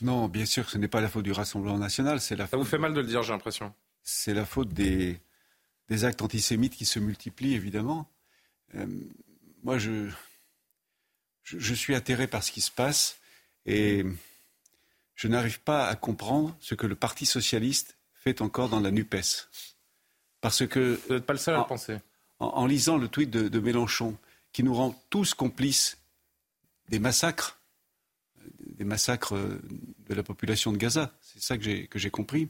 Non, 0.00 0.26
bien 0.26 0.46
sûr, 0.46 0.68
ce 0.68 0.76
n'est 0.76 0.88
pas 0.88 1.00
la 1.00 1.08
faute 1.08 1.24
du 1.24 1.32
Rassemblement 1.32 1.78
national. 1.78 2.20
C'est 2.20 2.34
la. 2.34 2.48
Ça 2.48 2.56
vous 2.56 2.64
fait 2.64 2.78
mal 2.78 2.94
de 2.94 3.00
le 3.00 3.06
dire, 3.06 3.22
j'ai 3.22 3.32
l'impression 3.32 3.72
c'est 4.02 4.34
la 4.34 4.44
faute 4.44 4.72
des, 4.72 5.20
actes 6.02 6.22
antisémites 6.22 6.74
qui 6.74 6.86
se 6.86 6.98
multiplient, 6.98 7.54
évidemment. 7.54 8.10
Euh, 8.74 8.86
moi, 9.62 9.78
je, 9.78 10.08
je, 11.42 11.74
suis 11.74 11.94
atterré 11.94 12.26
par 12.26 12.42
ce 12.42 12.50
qui 12.50 12.62
se 12.62 12.70
passe 12.70 13.18
et 13.66 14.04
je 15.14 15.28
n'arrive 15.28 15.60
pas 15.60 15.86
à 15.86 15.94
comprendre 15.94 16.56
ce 16.60 16.74
que 16.74 16.86
le 16.86 16.94
Parti 16.94 17.26
socialiste 17.26 17.96
fait 18.14 18.40
encore 18.40 18.68
dans 18.68 18.80
la 18.80 18.90
NUPES. 18.90 19.48
Parce 20.40 20.66
que. 20.66 20.98
Vous 21.08 21.14
n'êtes 21.14 21.26
pas 21.26 21.34
le 21.34 21.38
seul 21.38 21.54
à 21.54 21.58
le 21.58 21.64
penser. 21.66 21.98
En, 22.38 22.66
lisant 22.66 22.96
le 22.96 23.06
tweet 23.06 23.30
de, 23.30 23.60
Mélenchon, 23.60 24.16
qui 24.52 24.64
nous 24.64 24.74
rend 24.74 25.00
tous 25.10 25.34
complices 25.34 25.98
des 26.88 26.98
massacres, 26.98 27.60
des 28.66 28.84
massacres 28.84 29.36
de 29.36 30.14
la 30.14 30.24
population 30.24 30.72
de 30.72 30.76
Gaza, 30.76 31.14
c'est 31.20 31.40
ça 31.40 31.56
que 31.56 31.98
j'ai 31.98 32.10
compris 32.10 32.48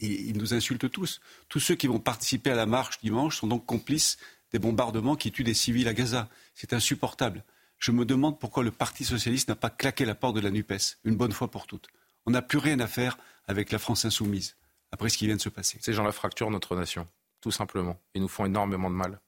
il 0.00 0.36
nous 0.36 0.54
insulte 0.54 0.90
tous. 0.90 1.20
Tous 1.48 1.60
ceux 1.60 1.74
qui 1.74 1.86
vont 1.86 1.98
participer 1.98 2.50
à 2.50 2.54
la 2.54 2.66
marche 2.66 3.00
dimanche 3.00 3.38
sont 3.38 3.46
donc 3.46 3.66
complices 3.66 4.18
des 4.52 4.58
bombardements 4.58 5.16
qui 5.16 5.32
tuent 5.32 5.44
des 5.44 5.54
civils 5.54 5.88
à 5.88 5.94
Gaza. 5.94 6.28
C'est 6.54 6.72
insupportable. 6.72 7.44
Je 7.78 7.92
me 7.92 8.04
demande 8.04 8.38
pourquoi 8.38 8.62
le 8.62 8.70
Parti 8.70 9.04
socialiste 9.04 9.48
n'a 9.48 9.56
pas 9.56 9.70
claqué 9.70 10.04
la 10.04 10.14
porte 10.14 10.36
de 10.36 10.40
la 10.40 10.50
NUPES, 10.50 10.98
une 11.04 11.16
bonne 11.16 11.32
fois 11.32 11.50
pour 11.50 11.66
toutes. 11.66 11.88
On 12.24 12.30
n'a 12.30 12.42
plus 12.42 12.58
rien 12.58 12.80
à 12.80 12.86
faire 12.86 13.18
avec 13.46 13.70
la 13.70 13.78
France 13.78 14.04
insoumise, 14.04 14.56
après 14.90 15.08
ce 15.08 15.18
qui 15.18 15.26
vient 15.26 15.36
de 15.36 15.40
se 15.40 15.48
passer. 15.48 15.78
Ces 15.80 15.92
gens-là 15.92 16.12
fracturent 16.12 16.50
notre 16.50 16.74
nation. 16.74 17.06
tout 17.40 17.50
simplement. 17.50 18.00
Ils 18.14 18.22
nous 18.22 18.28
font 18.28 18.44
énormément 18.44 18.90
de 18.90 18.96
mal. 18.96 19.20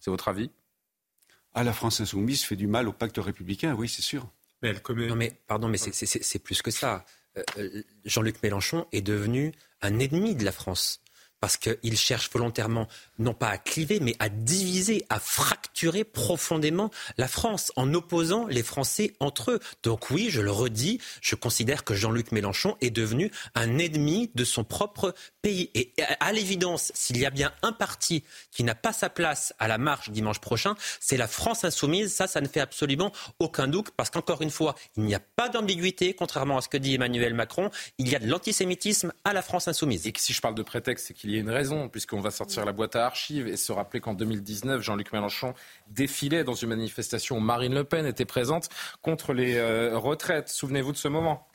C'est 0.00 0.10
votre 0.10 0.28
avis? 0.28 0.50
À 1.54 1.60
ah, 1.60 1.64
la 1.64 1.72
France 1.72 2.00
insoumise 2.00 2.42
fait 2.42 2.56
du 2.56 2.66
mal 2.66 2.88
au 2.88 2.92
pacte 2.92 3.16
républicain, 3.18 3.74
oui, 3.74 3.88
c'est 3.88 4.02
sûr. 4.02 4.28
Mais 4.60 4.68
elle 4.68 4.82
commet... 4.82 5.06
Non 5.06 5.16
mais 5.16 5.40
pardon, 5.46 5.68
mais 5.68 5.78
c'est 5.78 6.38
plus 6.40 6.60
que 6.60 6.70
ça. 6.70 7.04
Euh, 7.38 7.42
euh, 7.58 7.82
Jean-Luc 8.04 8.42
Mélenchon 8.42 8.86
est 8.92 9.02
devenu 9.02 9.52
un 9.82 9.98
ennemi 9.98 10.34
de 10.34 10.44
la 10.44 10.52
France 10.52 11.00
parce 11.40 11.56
qu'il 11.56 11.96
cherche 11.96 12.30
volontairement, 12.30 12.88
non 13.18 13.34
pas 13.34 13.48
à 13.48 13.58
cliver, 13.58 14.00
mais 14.00 14.16
à 14.18 14.28
diviser, 14.28 15.04
à 15.08 15.20
fracturer 15.20 16.04
profondément 16.04 16.90
la 17.16 17.28
France, 17.28 17.72
en 17.76 17.92
opposant 17.94 18.46
les 18.46 18.62
Français 18.62 19.14
entre 19.20 19.52
eux. 19.52 19.60
Donc 19.82 20.10
oui, 20.10 20.28
je 20.30 20.40
le 20.40 20.50
redis, 20.50 21.00
je 21.20 21.34
considère 21.34 21.84
que 21.84 21.94
Jean-Luc 21.94 22.32
Mélenchon 22.32 22.76
est 22.80 22.90
devenu 22.90 23.30
un 23.54 23.78
ennemi 23.78 24.30
de 24.34 24.44
son 24.44 24.64
propre 24.64 25.14
pays. 25.42 25.70
Et 25.74 25.92
à 26.20 26.32
l'évidence, 26.32 26.92
s'il 26.94 27.18
y 27.18 27.26
a 27.26 27.30
bien 27.30 27.52
un 27.62 27.72
parti 27.72 28.24
qui 28.50 28.64
n'a 28.64 28.74
pas 28.74 28.92
sa 28.92 29.10
place 29.10 29.54
à 29.58 29.68
la 29.68 29.78
marche 29.78 30.10
dimanche 30.10 30.40
prochain, 30.40 30.74
c'est 31.00 31.16
la 31.16 31.28
France 31.28 31.64
insoumise. 31.64 32.14
Ça, 32.14 32.26
ça 32.26 32.40
ne 32.40 32.48
fait 32.48 32.60
absolument 32.60 33.12
aucun 33.38 33.68
doute, 33.68 33.90
parce 33.96 34.10
qu'encore 34.10 34.42
une 34.42 34.50
fois, 34.50 34.74
il 34.96 35.04
n'y 35.04 35.14
a 35.14 35.20
pas 35.20 35.48
d'ambiguïté, 35.48 36.14
contrairement 36.14 36.58
à 36.58 36.60
ce 36.60 36.68
que 36.68 36.76
dit 36.76 36.94
Emmanuel 36.94 37.34
Macron. 37.34 37.70
Il 37.98 38.08
y 38.08 38.16
a 38.16 38.18
de 38.18 38.26
l'antisémitisme 38.26 39.12
à 39.24 39.32
la 39.32 39.42
France 39.42 39.68
insoumise. 39.68 40.06
Et 40.06 40.12
si 40.16 40.32
je 40.32 40.40
parle 40.40 40.54
de 40.54 40.62
prétexte, 40.62 41.06
c'est 41.08 41.14
qu'il 41.14 41.27
il 41.28 41.34
y 41.34 41.36
a 41.36 41.40
une 41.40 41.50
raison, 41.50 41.90
puisqu'on 41.90 42.20
va 42.20 42.30
sortir 42.30 42.64
la 42.64 42.72
boîte 42.72 42.96
à 42.96 43.04
archives 43.04 43.48
et 43.48 43.58
se 43.58 43.70
rappeler 43.70 44.00
qu'en 44.00 44.14
2019, 44.14 44.80
Jean-Luc 44.80 45.12
Mélenchon 45.12 45.52
défilait 45.88 46.42
dans 46.42 46.54
une 46.54 46.70
manifestation 46.70 47.36
où 47.36 47.40
Marine 47.40 47.74
Le 47.74 47.84
Pen 47.84 48.06
était 48.06 48.24
présente 48.24 48.70
contre 49.02 49.34
les 49.34 49.56
euh, 49.56 49.98
retraites. 49.98 50.48
Souvenez-vous 50.48 50.92
de 50.92 50.96
ce 50.96 51.08
moment. 51.08 51.46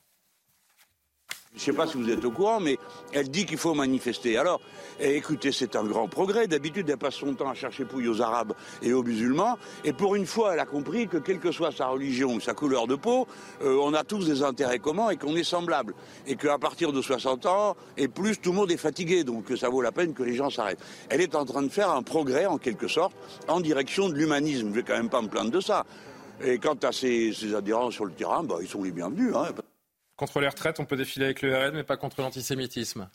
Je 1.56 1.60
ne 1.60 1.66
sais 1.66 1.74
pas 1.74 1.86
si 1.86 1.98
vous 1.98 2.10
êtes 2.10 2.26
au 2.26 2.32
courant, 2.32 2.60
mais 2.60 2.80
elle 3.12 3.30
dit 3.30 3.46
qu'il 3.46 3.60
faut 3.60 3.76
manifester. 3.76 4.38
Alors, 4.38 4.60
eh, 5.00 5.16
écoutez, 5.18 5.52
c'est 5.52 5.76
un 5.76 5.84
grand 5.84 6.08
progrès. 6.08 6.48
D'habitude, 6.48 6.90
elle 6.90 6.98
passe 6.98 7.14
son 7.14 7.36
temps 7.36 7.50
à 7.50 7.54
chercher 7.54 7.86
pouille 7.86 8.08
aux 8.08 8.22
Arabes 8.22 8.54
et 8.82 8.92
aux 8.92 9.04
musulmans. 9.04 9.60
Et 9.84 9.94
pour 9.94 10.16
une 10.16 10.26
fois, 10.26 10.54
elle 10.54 10.60
a 10.60 10.66
compris 10.66 11.08
que, 11.08 11.18
quelle 11.18 11.40
que 11.40 11.52
soit 11.52 11.72
sa 11.72 11.88
religion 11.88 12.34
ou 12.34 12.40
sa 12.40 12.56
couleur 12.56 12.88
de 12.88 12.96
peau, 12.96 13.28
euh, 13.62 13.78
on 13.84 13.94
a 13.94 14.04
tous 14.04 14.26
des 14.26 14.42
intérêts 14.42 14.80
communs 14.80 15.12
et 15.12 15.18
qu'on 15.18 15.36
est 15.36 15.44
semblables. 15.44 15.94
Et 16.26 16.36
qu'à 16.38 16.58
partir 16.58 16.92
de 16.92 17.02
60 17.04 17.46
ans 17.46 17.76
et 17.98 18.08
plus, 18.08 18.40
tout 18.40 18.50
le 18.50 18.56
monde 18.56 18.72
est 18.72 18.78
fatigué. 18.78 19.24
Donc, 19.24 19.46
ça 19.56 19.70
vaut 19.70 19.82
la 19.84 19.92
peine 19.92 20.16
que 20.16 20.24
les 20.24 20.34
gens 20.34 20.50
s'arrêtent. 20.50 20.84
Elle 21.10 21.22
est 21.22 21.36
en 21.36 21.46
train 21.46 21.62
de 21.62 21.70
faire 21.70 21.92
un 21.92 22.02
progrès, 22.02 22.48
en 22.48 22.58
quelque 22.58 22.88
sorte, 22.88 23.14
en 23.48 23.60
direction 23.60 24.10
de 24.10 24.16
l'humanisme. 24.16 24.70
Je 24.70 24.74
vais 24.74 24.84
quand 24.84 24.98
même 24.98 25.10
pas 25.10 25.22
me 25.22 25.28
plaindre 25.28 25.52
de 25.52 25.62
ça. 25.62 25.86
Et 26.44 26.58
quant 26.58 26.78
à 26.82 26.92
ses, 26.92 27.54
adhérents 27.54 27.92
sur 27.92 28.06
le 28.06 28.12
terrain, 28.12 28.44
bah, 28.44 28.56
ils 28.60 28.68
sont 28.68 28.82
les 28.82 28.92
bienvenus. 28.92 29.36
Hein. 29.36 29.50
Contre 30.24 30.40
les 30.40 30.48
retraites, 30.48 30.80
on 30.80 30.86
peut 30.86 30.96
défiler 30.96 31.26
avec 31.26 31.42
le 31.42 31.54
RN, 31.54 31.76
mais 31.76 31.84
pas 31.84 31.98
contre 31.98 32.22
l'antisémitisme. 32.22 33.10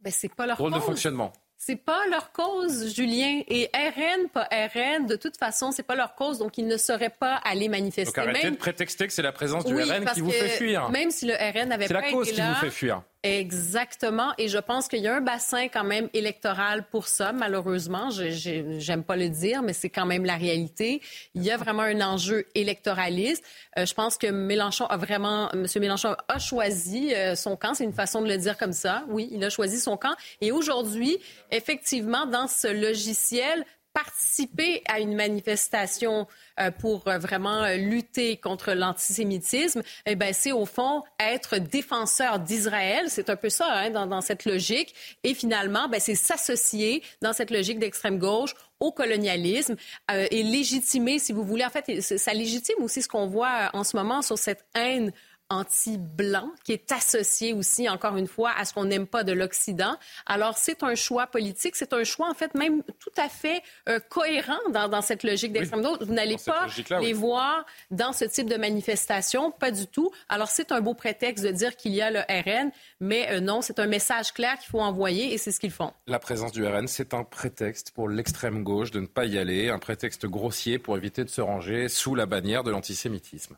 Ben, 0.00 0.12
c'est 0.16 0.32
pas 0.32 0.46
leur 0.46 0.56
Rôle 0.56 0.72
de 0.72 0.78
fonctionnement. 0.78 1.32
C'est 1.58 1.74
pas 1.74 2.06
leur 2.08 2.30
cause, 2.30 2.94
Julien. 2.94 3.42
Et 3.48 3.68
RN, 3.74 4.28
pas 4.28 4.48
RN, 4.52 5.06
de 5.06 5.16
toute 5.16 5.36
façon, 5.36 5.72
c'est 5.72 5.82
pas 5.82 5.96
leur 5.96 6.14
cause, 6.14 6.38
donc 6.38 6.58
ils 6.58 6.66
ne 6.68 6.76
seraient 6.76 7.10
pas 7.10 7.34
allés 7.34 7.68
manifester. 7.68 8.20
Donc 8.20 8.28
arrêtez 8.28 8.52
de 8.52 8.56
prétexter 8.56 9.08
que 9.08 9.12
c'est 9.12 9.22
la 9.22 9.32
présence 9.32 9.64
du 9.64 9.74
RN 9.74 10.04
qui 10.14 10.20
vous 10.20 10.30
fait 10.30 10.50
fuir. 10.50 10.88
Même 10.90 11.10
si 11.10 11.26
le 11.26 11.34
RN 11.34 11.68
n'avait 11.68 11.88
pas 11.88 11.94
été 11.94 11.94
là... 11.94 12.00
C'est 12.00 12.12
la 12.12 12.12
cause 12.12 12.30
qui 12.30 12.40
vous 12.40 12.54
fait 12.54 12.70
fuir. 12.70 13.02
Exactement. 13.24 14.32
Et 14.36 14.48
je 14.48 14.58
pense 14.58 14.88
qu'il 14.88 14.98
y 14.98 15.06
a 15.06 15.14
un 15.14 15.20
bassin 15.20 15.68
quand 15.68 15.84
même 15.84 16.08
électoral 16.12 16.84
pour 16.90 17.06
ça, 17.06 17.32
malheureusement. 17.32 18.10
J'aime 18.10 19.04
pas 19.04 19.16
le 19.16 19.28
dire, 19.28 19.62
mais 19.62 19.72
c'est 19.72 19.90
quand 19.90 20.06
même 20.06 20.24
la 20.24 20.34
réalité. 20.34 21.00
Il 21.34 21.44
y 21.44 21.52
a 21.52 21.56
vraiment 21.56 21.82
un 21.82 22.00
enjeu 22.00 22.46
électoraliste. 22.56 23.44
Euh, 23.78 23.86
je 23.86 23.94
pense 23.94 24.18
que 24.18 24.26
Mélenchon 24.26 24.86
a 24.86 24.96
vraiment, 24.96 25.48
M. 25.52 25.66
Mélenchon 25.76 26.16
a 26.26 26.38
choisi 26.40 27.14
euh, 27.14 27.36
son 27.36 27.56
camp. 27.56 27.74
C'est 27.74 27.84
une 27.84 27.92
façon 27.92 28.22
de 28.22 28.28
le 28.28 28.38
dire 28.38 28.58
comme 28.58 28.72
ça. 28.72 29.04
Oui, 29.08 29.28
il 29.30 29.44
a 29.44 29.50
choisi 29.50 29.78
son 29.78 29.96
camp. 29.96 30.14
Et 30.40 30.50
aujourd'hui, 30.50 31.16
effectivement, 31.52 32.26
dans 32.26 32.48
ce 32.48 32.66
logiciel, 32.66 33.64
participer 33.92 34.82
à 34.88 35.00
une 35.00 35.14
manifestation 35.14 36.26
euh, 36.60 36.70
pour 36.70 37.06
euh, 37.08 37.18
vraiment 37.18 37.62
euh, 37.62 37.76
lutter 37.76 38.36
contre 38.36 38.72
l'antisémitisme, 38.72 39.82
eh 40.06 40.16
ben 40.16 40.32
c'est 40.32 40.52
au 40.52 40.66
fond 40.66 41.02
être 41.20 41.58
défenseur 41.58 42.38
d'Israël. 42.38 43.06
C'est 43.08 43.30
un 43.30 43.36
peu 43.36 43.50
ça 43.50 43.66
hein, 43.70 43.90
dans, 43.90 44.06
dans, 44.06 44.20
cette 44.20 44.44
logique. 44.44 44.94
Et 45.24 45.34
finalement, 45.34 45.88
ben, 45.88 46.00
c'est 46.00 46.14
s'associer 46.14 47.02
dans 47.20 47.32
cette 47.32 47.50
logique 47.50 47.78
d'extrême 47.78 48.18
gauche 48.18 48.54
au 48.80 48.90
colonialisme 48.90 49.76
et 50.10 50.42
légitimer, 50.42 51.20
si 51.20 51.32
vous 51.32 51.44
voulez, 51.44 51.64
en 51.64 51.70
fait, 51.70 52.00
ça 52.00 52.34
légitime 52.34 52.82
aussi 52.82 53.00
ce 53.00 53.06
qu'on 53.06 53.28
voit 53.28 53.70
en 53.74 53.84
ce 53.84 53.96
moment 53.96 54.22
sur 54.22 54.36
cette 54.36 54.64
haine 54.74 55.12
anti-blanc 55.52 56.50
qui 56.64 56.72
est 56.72 56.90
associé 56.92 57.52
aussi, 57.52 57.88
encore 57.88 58.16
une 58.16 58.26
fois, 58.26 58.52
à 58.56 58.64
ce 58.64 58.72
qu'on 58.72 58.84
n'aime 58.84 59.06
pas 59.06 59.24
de 59.24 59.32
l'Occident. 59.32 59.96
Alors, 60.26 60.56
c'est 60.56 60.82
un 60.82 60.94
choix 60.94 61.26
politique, 61.26 61.76
c'est 61.76 61.92
un 61.92 62.04
choix, 62.04 62.28
en 62.28 62.34
fait, 62.34 62.54
même 62.54 62.82
tout 62.98 63.12
à 63.16 63.28
fait 63.28 63.62
euh, 63.88 64.00
cohérent 64.08 64.58
dans, 64.70 64.88
dans, 64.88 65.02
cette 65.02 65.22
logique 65.22 65.52
d'extrême 65.52 65.82
droite. 65.82 66.02
Vous 66.02 66.14
n'allez 66.14 66.36
pas 66.44 66.66
les 67.00 67.12
voir 67.12 67.64
dans 67.90 68.12
ce 68.12 68.24
type 68.24 68.48
de 68.48 68.56
manifestation, 68.56 69.50
pas 69.50 69.70
du 69.70 69.86
tout. 69.86 70.10
Alors, 70.28 70.48
c'est 70.48 70.72
un 70.72 70.80
beau 70.80 70.94
prétexte 70.94 71.44
de 71.44 71.50
dire 71.50 71.76
qu'il 71.76 71.92
y 71.92 72.00
a 72.00 72.10
le 72.10 72.20
RN, 72.20 72.70
mais 73.00 73.30
euh, 73.30 73.40
non, 73.40 73.62
c'est 73.62 73.78
un 73.78 73.86
message 73.86 74.32
clair 74.32 74.58
qu'il 74.58 74.70
faut 74.70 74.80
envoyer 74.80 75.32
et 75.34 75.38
c'est 75.38 75.52
ce 75.52 75.60
qu'ils 75.60 75.70
font. 75.70 75.92
La 76.06 76.18
présence 76.18 76.52
du 76.52 76.66
RN, 76.66 76.88
c'est 76.88 77.14
un 77.14 77.24
prétexte 77.24 77.90
pour 77.90 78.08
l'extrême 78.08 78.62
gauche 78.62 78.90
de 78.90 79.00
ne 79.00 79.06
pas 79.06 79.26
y 79.26 79.38
aller, 79.38 79.68
un 79.68 79.78
prétexte 79.78 80.26
grossier 80.26 80.78
pour 80.78 80.96
éviter 80.96 81.24
de 81.24 81.28
se 81.30 81.40
ranger 81.40 81.88
sous 81.88 82.14
la 82.14 82.26
bannière 82.26 82.62
de 82.62 82.70
l'antisémitisme. 82.70 83.56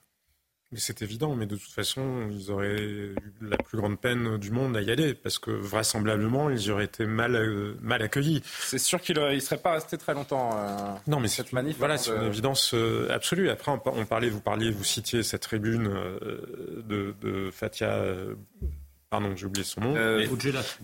C'est 0.77 1.03
évident, 1.03 1.35
mais 1.35 1.47
de 1.47 1.57
toute 1.57 1.71
façon, 1.71 2.29
ils 2.31 2.51
auraient 2.51 2.81
eu 2.81 3.15
la 3.41 3.57
plus 3.57 3.79
grande 3.79 3.99
peine 3.99 4.39
du 4.39 4.51
monde 4.51 4.77
à 4.77 4.83
y 4.83 4.91
aller, 4.91 5.15
parce 5.15 5.39
que 5.39 5.51
vraisemblablement, 5.51 6.51
ils 6.51 6.67
y 6.67 6.71
auraient 6.71 6.85
été 6.85 7.07
mal, 7.07 7.35
euh, 7.37 7.75
mal 7.81 8.03
accueillis. 8.03 8.43
C'est 8.45 8.79
sûr 8.79 9.01
qu'ils 9.01 9.19
ne 9.19 9.39
seraient 9.41 9.59
pas 9.59 9.73
restés 9.73 9.99
très 9.99 10.15
longtemps. 10.15 10.51
Euh, 10.55 10.95
non, 11.07 11.21
mais 11.21 11.29
cette 11.29 11.53
manif. 11.53 11.77
Voilà, 11.79 11.99
c'est 11.99 12.15
une 12.15 12.25
évidence 12.25 12.73
euh, 12.75 13.09
absolue. 13.11 13.51
Après, 13.51 13.73
on, 13.73 14.05
parlait, 14.05 14.29
vous 14.29 14.41
parliez, 14.41 14.71
vous 14.71 14.85
citiez 14.85 15.23
cette 15.23 15.43
tribune 15.43 15.91
de, 16.89 17.15
de 17.21 17.51
Fatia 17.51 18.03
Pardon, 19.15 19.37
j'ai 19.37 19.47
oublié 19.47 19.65
son 19.65 19.81
nom. 19.81 19.95
Euh, 19.97 20.27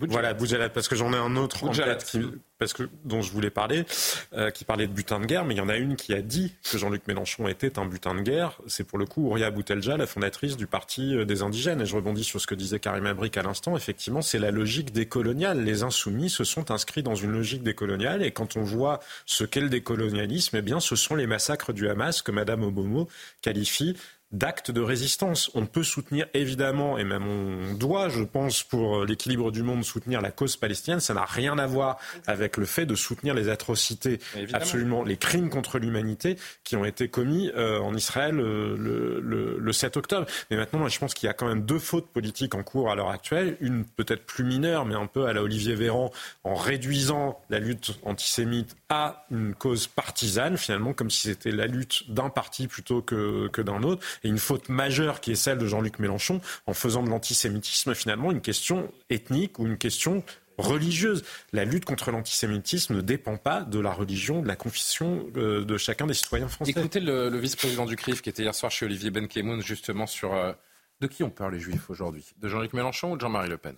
Voilà, 0.07 0.33
Boudjelat, 0.33 0.69
parce 0.69 0.87
que 0.87 0.95
j'en 0.95 1.11
ai 1.11 1.17
un 1.17 1.35
autre 1.35 1.65
en 1.65 1.71
tête 1.71 2.05
qui, 2.05 2.21
parce 2.57 2.71
que, 2.71 2.87
dont 3.03 3.21
je 3.21 3.29
voulais 3.29 3.49
parler, 3.49 3.83
euh, 4.31 4.51
qui 4.51 4.63
parlait 4.63 4.87
de 4.87 4.93
butin 4.93 5.19
de 5.19 5.25
guerre, 5.25 5.43
mais 5.43 5.53
il 5.53 5.57
y 5.57 5.61
en 5.61 5.67
a 5.67 5.75
une 5.75 5.97
qui 5.97 6.13
a 6.13 6.21
dit 6.21 6.53
que 6.63 6.77
Jean-Luc 6.77 7.05
Mélenchon 7.09 7.49
était 7.49 7.77
un 7.77 7.85
butin 7.85 8.15
de 8.15 8.21
guerre. 8.21 8.61
C'est 8.67 8.85
pour 8.85 8.97
le 8.97 9.05
coup 9.05 9.27
Ouria 9.27 9.51
Boutelja, 9.51 9.97
la 9.97 10.07
fondatrice 10.07 10.55
du 10.55 10.65
Parti 10.65 11.13
euh, 11.13 11.25
des 11.25 11.41
indigènes. 11.41 11.81
Et 11.81 11.85
je 11.85 11.93
rebondis 11.93 12.23
sur 12.23 12.39
ce 12.39 12.47
que 12.47 12.55
disait 12.55 12.79
Karim 12.79 13.05
Abrik 13.05 13.35
à 13.35 13.41
l'instant. 13.41 13.75
Effectivement, 13.75 14.21
c'est 14.21 14.39
la 14.39 14.51
logique 14.51 14.93
décoloniale. 14.93 15.61
Les 15.65 15.83
insoumis 15.83 16.29
se 16.29 16.45
sont 16.45 16.71
inscrits 16.71 17.03
dans 17.03 17.15
une 17.15 17.33
logique 17.33 17.63
décoloniale. 17.63 18.23
Et 18.23 18.31
quand 18.31 18.55
on 18.55 18.61
voit 18.61 19.01
ce 19.25 19.43
qu'est 19.43 19.59
le 19.59 19.67
décolonialisme, 19.67 20.55
eh 20.55 20.61
bien, 20.61 20.79
ce 20.79 20.95
sont 20.95 21.15
les 21.15 21.27
massacres 21.27 21.73
du 21.73 21.89
Hamas 21.89 22.21
que 22.21 22.31
Madame 22.31 22.63
Obomo 22.63 23.09
qualifie 23.41 23.97
d'actes 24.31 24.71
de 24.71 24.81
résistance. 24.81 25.51
On 25.55 25.65
peut 25.65 25.83
soutenir 25.83 26.27
évidemment, 26.33 26.97
et 26.97 27.03
même 27.03 27.27
on 27.27 27.73
doit, 27.73 28.09
je 28.09 28.23
pense, 28.23 28.63
pour 28.63 29.03
l'équilibre 29.03 29.51
du 29.51 29.63
monde, 29.63 29.83
soutenir 29.83 30.21
la 30.21 30.31
cause 30.31 30.57
palestinienne. 30.57 30.99
Ça 30.99 31.13
n'a 31.13 31.25
rien 31.25 31.57
à 31.57 31.67
voir 31.67 31.97
avec 32.27 32.57
le 32.57 32.65
fait 32.65 32.85
de 32.85 32.95
soutenir 32.95 33.33
les 33.33 33.49
atrocités, 33.49 34.19
absolument 34.53 35.03
les 35.03 35.17
crimes 35.17 35.49
contre 35.49 35.79
l'humanité 35.79 36.37
qui 36.63 36.75
ont 36.75 36.85
été 36.85 37.09
commis 37.09 37.51
euh, 37.55 37.79
en 37.79 37.93
Israël 37.95 38.39
euh, 38.39 38.75
le, 38.77 39.19
le, 39.19 39.57
le, 39.59 39.73
7 39.73 39.97
octobre. 39.97 40.25
Mais 40.49 40.57
maintenant, 40.57 40.79
moi, 40.79 40.89
je 40.89 40.99
pense 40.99 41.13
qu'il 41.13 41.27
y 41.27 41.29
a 41.29 41.33
quand 41.33 41.47
même 41.47 41.65
deux 41.65 41.79
fautes 41.79 42.07
politiques 42.07 42.55
en 42.55 42.63
cours 42.63 42.91
à 42.91 42.95
l'heure 42.95 43.09
actuelle. 43.09 43.57
Une 43.59 43.85
peut-être 43.85 44.25
plus 44.25 44.43
mineure, 44.43 44.85
mais 44.85 44.95
un 44.95 45.07
peu 45.07 45.25
à 45.25 45.33
la 45.33 45.43
Olivier 45.43 45.75
Véran, 45.75 46.11
en 46.43 46.55
réduisant 46.55 47.39
la 47.49 47.59
lutte 47.59 47.99
antisémite 48.03 48.75
à 48.89 49.25
une 49.31 49.55
cause 49.55 49.87
partisane, 49.87 50.57
finalement, 50.57 50.93
comme 50.93 51.09
si 51.09 51.27
c'était 51.27 51.51
la 51.51 51.67
lutte 51.67 52.11
d'un 52.11 52.29
parti 52.29 52.67
plutôt 52.67 53.01
que, 53.01 53.47
que 53.49 53.61
d'un 53.61 53.83
autre 53.83 54.05
et 54.23 54.29
une 54.29 54.37
faute 54.37 54.69
majeure 54.69 55.21
qui 55.21 55.31
est 55.31 55.35
celle 55.35 55.57
de 55.57 55.67
Jean-Luc 55.67 55.99
Mélenchon 55.99 56.41
en 56.67 56.73
faisant 56.73 57.03
de 57.03 57.09
l'antisémitisme 57.09 57.95
finalement 57.95 58.31
une 58.31 58.41
question 58.41 58.91
ethnique 59.09 59.59
ou 59.59 59.65
une 59.65 59.77
question 59.77 60.23
religieuse. 60.57 61.23
La 61.53 61.65
lutte 61.65 61.85
contre 61.85 62.11
l'antisémitisme 62.11 62.95
ne 62.95 63.01
dépend 63.01 63.37
pas 63.37 63.61
de 63.61 63.79
la 63.79 63.91
religion, 63.91 64.41
de 64.41 64.47
la 64.47 64.55
confession 64.55 65.27
euh, 65.35 65.65
de 65.65 65.77
chacun 65.77 66.07
des 66.07 66.13
citoyens 66.13 66.47
français. 66.47 66.71
Écoutez 66.71 66.99
le, 66.99 67.35
vice-président 67.37 67.85
du 67.85 67.95
CRIF 67.95 68.21
qui 68.21 68.29
était 68.29 68.43
hier 68.43 68.55
soir 68.55 68.71
chez 68.71 68.85
Olivier 68.85 69.09
Benkemoun 69.09 69.61
justement 69.61 70.07
sur 70.07 70.33
euh, 70.33 70.53
de 70.99 71.07
qui 71.07 71.23
ont 71.23 71.29
peur 71.29 71.49
les 71.49 71.59
juifs 71.59 71.89
aujourd'hui? 71.89 72.25
De 72.37 72.47
Jean-Luc 72.47 72.73
Mélenchon 72.73 73.11
ou 73.11 73.15
de 73.15 73.21
Jean-Marie 73.21 73.49
Le 73.49 73.57
Pen? 73.57 73.75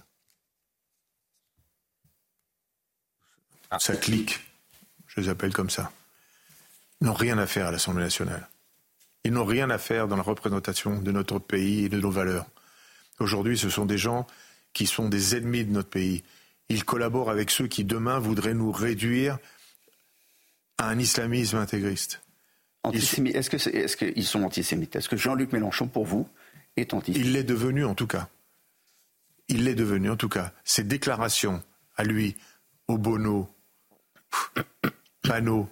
Ça 3.80 3.96
clique, 3.96 4.40
je 5.08 5.20
les 5.20 5.30
appelle 5.30 5.52
comme 5.52 5.72
ça. 5.72 5.92
Ils 7.02 7.08
n'ont 7.08 7.14
rien 7.14 7.40
à 7.40 7.48
faire 7.48 7.68
à 7.68 7.72
l'Assemblée 7.72 8.04
nationale. 8.04 8.48
Ils 9.24 9.32
n'ont 9.32 9.46
rien 9.46 9.70
à 9.70 9.78
faire 9.78 10.08
dans 10.08 10.18
la 10.18 10.24
représentation 10.24 11.02
de 11.02 11.12
notre 11.12 11.40
pays 11.40 11.86
et 11.86 11.90
de 11.90 12.00
nos 12.00 12.12
valeurs. 12.12 12.46
Aujourd'hui, 13.20 13.58
ce 13.58 13.70
sont 13.70 13.86
des 13.86 13.98
gens 13.98 14.28
qui 14.74 14.86
sont 14.86 15.08
des 15.08 15.36
ennemis 15.36 15.66
de 15.66 15.72
notre 15.72 15.90
pays. 15.90 16.24
Ils 16.70 16.84
collaborent 16.84 17.30
avec 17.30 17.50
ceux 17.52 17.68
qui 17.68 17.84
demain 17.84 18.20
voudraient 18.20 18.54
nous 18.54 18.72
réduire 18.72 19.38
à 20.78 20.90
un 20.90 21.00
islamisme 21.00 21.58
intégriste. 21.58 22.22
Est-ce 22.92 23.96
qu'ils 23.96 24.26
sont 24.26 24.44
antisémites? 24.44 24.96
Est-ce 24.96 25.08
que 25.08 25.16
Jean-Luc 25.16 25.54
Mélenchon, 25.54 25.88
pour 25.88 26.06
vous, 26.06 26.28
est 26.76 26.94
antisémite? 26.94 27.26
Il 27.26 27.34
l'est 27.34 27.44
devenu 27.44 27.86
en 27.86 27.96
tout 27.96 28.08
cas. 28.08 28.30
Il 29.48 29.64
l'est 29.64 29.76
devenu 29.76 30.10
en 30.10 30.18
tout 30.18 30.30
cas. 30.30 30.52
Ses 30.66 30.84
déclarations 30.84 31.64
à 31.96 32.04
lui, 32.04 32.36
au 32.88 32.98
Bono, 32.98 33.50
panneaux 35.22 35.70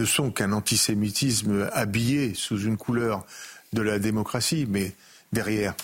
ne 0.00 0.04
sont 0.06 0.30
qu'un 0.30 0.52
antisémitisme 0.52 1.68
habillé 1.72 2.34
sous 2.34 2.58
une 2.58 2.76
couleur 2.76 3.26
de 3.72 3.82
la 3.82 3.98
démocratie, 3.98 4.66
mais 4.68 4.92
derrière, 5.32 5.74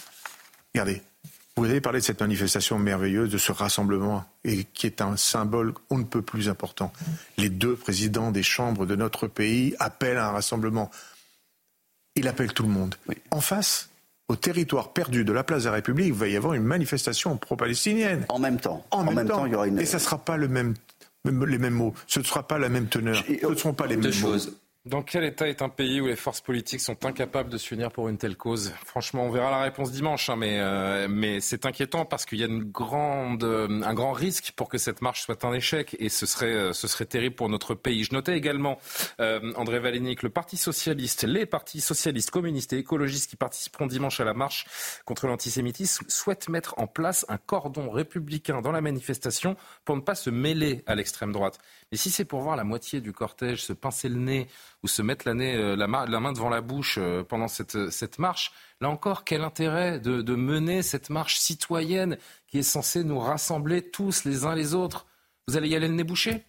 regardez, 0.75 1.03
vous 1.57 1.65
avez 1.65 1.81
parlé 1.81 2.01
de 2.01 2.05
cette 2.05 2.21
manifestation 2.21 2.79
merveilleuse, 2.79 3.31
de 3.31 3.39
ce 3.39 3.53
rassemblement, 3.53 4.25
et 4.45 4.65
qui 4.65 4.87
est 4.87 5.01
un 5.01 5.17
symbole 5.17 5.73
on 5.91 5.99
ne 5.99 6.05
peut 6.05 6.23
plus 6.23 6.49
important. 6.49 6.93
Les 7.39 7.49
deux 7.49 7.77
présidents 7.77 8.31
des 8.31 8.43
chambres 8.43 8.85
de 8.87 8.97
notre 8.97 9.27
pays 9.27 9.75
appellent 9.79 10.19
à 10.19 10.29
un 10.29 10.33
rassemblement. 10.33 10.91
Il 12.15 12.29
appelle 12.29 12.53
tout 12.53 12.63
le 12.63 12.69
monde. 12.71 12.95
En 13.31 13.41
face, 13.41 13.89
au 14.29 14.37
territoire 14.37 14.93
perdu 14.93 15.25
de 15.25 15.33
la 15.33 15.45
place 15.45 15.65
de 15.65 15.69
la 15.69 15.77
République, 15.77 16.09
il 16.09 16.13
va 16.13 16.29
y 16.29 16.37
avoir 16.37 16.55
une 16.55 16.65
manifestation 16.65 17.37
pro-palestinienne. 17.37 18.27
En 18.29 18.39
même 18.39 18.59
temps. 18.59 18.85
En, 18.91 19.05
même, 19.05 19.27
temps. 19.27 19.47
il 19.47 19.53
y 19.53 19.55
aura 19.55 19.67
une... 19.67 19.79
Et 19.79 19.87
ça 19.87 19.99
ne 19.99 20.03
sera 20.03 20.19
pas 20.19 20.37
le 20.37 20.49
même, 20.49 20.75
les 21.31 21.59
mêmes 21.59 21.75
mots. 21.75 21.95
Ce 22.07 22.21
ne 22.21 22.25
sera 22.25 22.47
pas 22.47 22.59
la 22.59 22.69
même 22.69 22.87
teneur. 22.87 23.23
Ce 23.27 23.47
ne 23.47 23.55
seront 23.55 23.75
pas 23.75 23.87
les 23.87 23.97
mêmes 23.97 24.13
choses. 24.13 24.49
mots. 24.49 24.53
Dans 24.87 25.03
quel 25.03 25.25
état 25.25 25.49
est 25.49 25.63
un 25.63 25.69
pays 25.69 26.01
où 26.01 26.07
les 26.07 26.15
forces 26.15 26.41
politiques 26.41 26.81
sont 26.81 27.05
incapables 27.05 27.51
de 27.51 27.59
s'unir 27.59 27.91
pour 27.91 28.09
une 28.09 28.19
telle 28.19 28.37
cause? 28.37 28.73
Franchement, 28.85 29.25
on 29.25 29.31
verra 29.31 29.51
la 29.51 29.61
réponse 29.63 29.91
dimanche, 29.91 30.31
hein, 30.31 30.37
mais, 30.37 30.61
euh, 30.61 31.09
mais 31.11 31.41
c'est 31.41 31.67
inquiétant 31.67 32.05
parce 32.05 32.25
qu'il 32.25 32.39
y 32.39 32.45
a 32.45 32.47
une 32.47 32.63
grande, 32.63 33.43
euh, 33.43 33.83
un 33.83 33.95
grand 33.95 34.13
risque 34.13 34.53
pour 34.55 34.69
que 34.69 34.79
cette 34.79 35.03
marche 35.03 35.23
soit 35.23 35.45
un 35.45 35.53
échec 35.55 35.97
et 35.99 36.09
ce 36.09 36.25
serait, 36.25 36.55
euh, 36.55 36.73
ce 36.73 36.87
serait 36.87 37.05
terrible 37.05 37.35
pour 37.35 37.49
notre 37.49 37.75
pays. 37.75 38.05
Je 38.05 38.15
notais 38.15 38.37
également, 38.37 38.79
André 39.19 39.81
Valény, 39.81 40.15
que 40.15 40.25
le 40.25 40.31
Parti 40.31 40.57
socialiste, 40.57 41.25
les 41.25 41.47
partis 41.47 41.81
socialistes, 41.81 42.31
communistes 42.31 42.73
et 42.73 42.79
écologistes 42.79 43.29
qui 43.29 43.37
participeront 43.37 43.87
dimanche 43.87 44.21
à 44.21 44.25
la 44.25 44.35
marche 44.35 44.67
contre 45.05 45.27
l'antisémitisme 45.27 46.05
souhaitent 46.09 46.49
mettre 46.49 46.75
en 46.79 46.87
place 46.87 47.27
un 47.29 47.39
cordon 47.39 47.91
républicain 47.91 48.61
dans 48.61 48.71
la 48.71 48.81
manifestation 48.81 49.57
pour 49.85 49.97
ne 49.97 50.03
pas 50.03 50.15
se 50.15 50.31
mêler 50.31 50.85
à 50.87 50.95
l'extrême 50.95 51.33
droite. 51.33 51.59
Mais 51.91 51.99
si 51.99 52.11
c'est 52.11 52.25
pour 52.25 52.41
voir 52.41 52.55
la 52.55 52.63
moitié 52.63 53.01
du 53.01 53.13
cortège 53.13 53.65
se 53.65 53.73
pincer 53.73 54.09
le 54.09 54.21
nez 54.21 54.47
ou 54.87 54.89
se 54.89 55.03
mettre 55.03 55.27
euh, 55.27 55.75
la, 55.75 55.89
main 55.89 56.33
devant 56.33 56.49
la 56.49 56.61
bouche 56.61 56.97
euh, 56.99 57.25
pendant 57.25 57.49
cette, 57.49 58.19
marche, 58.21 58.53
là 58.81 58.89
encore, 58.89 59.25
quel 59.25 59.43
intérêt 59.43 59.99
de, 59.99 60.37
mener 60.37 60.83
cette 60.83 61.11
marche 61.11 61.39
citoyenne 61.39 62.19
qui 62.47 62.59
est 62.59 62.63
censée 62.63 63.03
nous 63.03 63.19
rassembler 63.19 63.83
tous 63.83 64.25
les 64.25 64.45
uns 64.45 64.55
les 64.55 64.75
autres? 64.75 65.07
Vous 65.49 65.57
allez 65.57 65.69
y 65.69 65.75
aller 65.75 65.89
le 65.89 65.95
nez 65.95 66.05
bouché? 66.05 66.45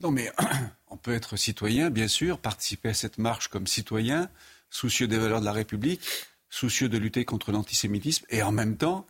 Non, 0.00 0.12
mais 0.12 0.30
on 0.86 0.96
peut 0.96 1.12
être 1.12 1.36
citoyen, 1.36 1.90
bien 1.90 2.06
sûr, 2.06 2.38
participer 2.38 2.90
à 2.90 2.94
cette 2.94 3.18
marche 3.18 3.48
comme 3.48 3.66
citoyen, 3.66 4.30
soucieux 4.70 5.08
des 5.08 5.18
valeurs 5.18 5.40
de 5.40 5.46
la 5.46 5.52
République, 5.52 6.00
soucieux 6.48 6.88
de 6.88 6.96
lutter 6.96 7.24
contre 7.24 7.50
l'antisémitisme, 7.50 8.24
et 8.30 8.44
en 8.44 8.52
même 8.52 8.76
temps 8.76 9.04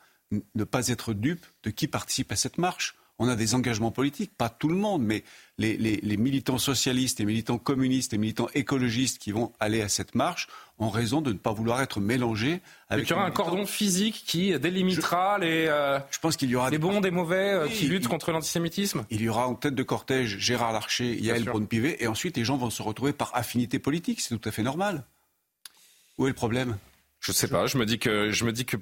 ne 0.54 0.64
pas 0.64 0.88
être 0.88 1.12
dupe 1.12 1.44
de 1.64 1.70
qui 1.70 1.86
participe 1.86 2.32
à 2.32 2.36
cette 2.36 2.56
marche 2.56 2.96
on 3.20 3.28
a 3.28 3.36
des 3.36 3.54
engagements 3.54 3.90
politiques, 3.90 4.32
pas 4.36 4.48
tout 4.48 4.70
le 4.70 4.76
monde, 4.76 5.02
mais 5.02 5.24
les, 5.58 6.16
militants 6.16 6.56
socialistes, 6.56 7.18
les 7.18 7.26
militants 7.26 7.58
communistes, 7.58 8.12
les 8.12 8.18
militants 8.18 8.48
écologistes 8.54 9.18
qui 9.18 9.30
vont 9.30 9.52
aller 9.60 9.82
à 9.82 9.90
cette 9.90 10.14
marche 10.14 10.48
ont 10.78 10.88
raison 10.88 11.20
de 11.20 11.30
ne 11.30 11.36
pas 11.36 11.52
vouloir 11.52 11.82
être 11.82 12.00
mélangés 12.00 12.62
avec. 12.88 13.06
il 13.06 13.10
y 13.10 13.12
aura 13.12 13.26
un 13.26 13.30
cordon 13.30 13.66
physique 13.66 14.24
qui 14.26 14.58
délimitera 14.58 15.38
les, 15.38 15.66
euh, 15.68 16.00
je 16.10 16.18
pense 16.18 16.38
qu'il 16.38 16.48
y 16.48 16.56
aura 16.56 16.70
les 16.70 16.78
bons 16.78 17.02
des 17.02 17.10
mauvais 17.10 17.52
euh, 17.52 17.68
qui 17.68 17.88
luttent 17.88 18.08
contre 18.08 18.32
l'antisémitisme. 18.32 19.04
Il 19.10 19.20
y 19.20 19.28
aura 19.28 19.46
en 19.46 19.54
tête 19.54 19.74
de 19.74 19.82
cortège 19.82 20.38
Gérard 20.38 20.72
Larcher, 20.72 21.14
Yael 21.20 21.44
Braun-Pivet, 21.44 21.98
et 22.00 22.06
ensuite 22.06 22.38
les 22.38 22.44
gens 22.46 22.56
vont 22.56 22.70
se 22.70 22.82
retrouver 22.82 23.12
par 23.12 23.32
affinité 23.34 23.78
politique. 23.78 24.22
C'est 24.22 24.34
tout 24.34 24.48
à 24.48 24.50
fait 24.50 24.62
normal. 24.62 25.04
Où 26.16 26.24
est 26.24 26.30
le 26.30 26.34
problème? 26.34 26.78
Je 27.20 27.32
ne 27.32 27.34
sais 27.34 27.48
pas. 27.48 27.66
Je 27.66 27.76
me 27.76 27.84
dis 27.84 27.98
que 27.98 28.30
je 28.30 28.46
me 28.46 28.52
dis 28.52 28.64
que 28.64 28.78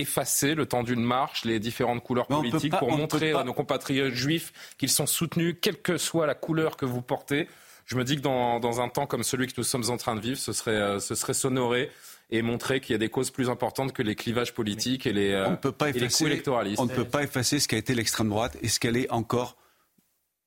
effacer 0.00 0.54
le 0.54 0.66
temps 0.66 0.82
d'une 0.82 1.02
marche 1.02 1.44
les 1.44 1.58
différentes 1.58 2.02
couleurs 2.02 2.26
politiques 2.26 2.76
pour 2.78 2.90
montrer 2.90 3.32
à 3.32 3.44
nos 3.44 3.52
compatriotes 3.52 4.14
juifs 4.14 4.52
qu'ils 4.78 4.90
sont 4.90 5.06
soutenus, 5.06 5.56
quelle 5.60 5.80
que 5.80 5.98
soit 5.98 6.26
la 6.26 6.34
couleur 6.34 6.76
que 6.76 6.86
vous 6.86 7.02
portez. 7.02 7.48
Je 7.86 7.96
me 7.96 8.04
dis 8.04 8.16
que 8.16 8.20
dans, 8.20 8.80
un 8.80 8.88
temps 8.88 9.06
comme 9.06 9.24
celui 9.24 9.48
que 9.48 9.54
nous 9.56 9.64
sommes 9.64 9.90
en 9.90 9.96
train 9.96 10.14
de 10.14 10.20
vivre, 10.20 10.38
ce 10.38 10.52
serait, 10.52 10.70
euh, 10.70 11.00
ce 11.00 11.14
serait 11.14 11.34
s'honorer 11.34 11.90
et 12.30 12.42
montrer 12.42 12.80
qu'il 12.80 12.92
y 12.92 12.94
a 12.94 12.98
des 12.98 13.08
causes 13.08 13.30
plus 13.30 13.50
importantes 13.50 13.92
que 13.92 14.02
les 14.02 14.14
clivages 14.14 14.54
politiques 14.54 15.06
et 15.06 15.12
les, 15.12 15.34
on 15.46 15.50
ne 15.52 15.56
peut 15.56 15.72
pas 15.72 15.90
effacer, 15.90 16.26
électoralistes. 16.26 16.80
On 16.80 16.86
ne 16.86 16.94
peut 16.94 17.04
pas 17.04 17.24
effacer 17.24 17.58
ce 17.58 17.66
qu'a 17.66 17.76
été 17.76 17.94
l'extrême 17.94 18.28
droite 18.28 18.56
et 18.62 18.68
ce 18.68 18.78
qu'elle 18.78 18.96
est 18.96 19.10
encore 19.10 19.56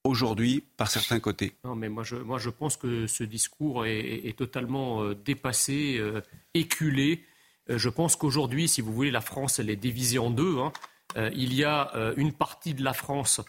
aujourd'hui 0.03 0.63
par 0.77 0.89
certains 0.89 1.19
côtés. 1.19 1.53
Non, 1.63 1.75
mais 1.75 1.89
moi 1.89 2.03
je, 2.03 2.15
moi 2.15 2.37
je 2.39 2.49
pense 2.49 2.77
que 2.77 3.07
ce 3.07 3.23
discours 3.23 3.85
est, 3.85 4.37
totalement 4.37 5.03
euh, 5.03 5.15
dépassé, 5.15 5.97
euh, 5.97 6.21
éculé. 6.53 7.23
Euh, 7.69 7.77
je 7.77 7.89
pense 7.89 8.15
qu'aujourd'hui, 8.15 8.67
si 8.67 8.81
vous 8.81 8.93
voulez, 8.93 9.11
la 9.11 9.21
France, 9.21 9.59
elle 9.59 9.69
est 9.69 9.75
divisée 9.75 10.19
en 10.19 10.29
deux. 10.29 10.57
Hein. 10.59 10.71
Euh, 11.17 11.29
il 11.35 11.53
y 11.53 11.63
a 11.63 11.91
euh, 11.95 12.13
une 12.17 12.33
partie 12.33 12.73
de 12.73 12.83
la 12.83 12.93
France 12.93 13.41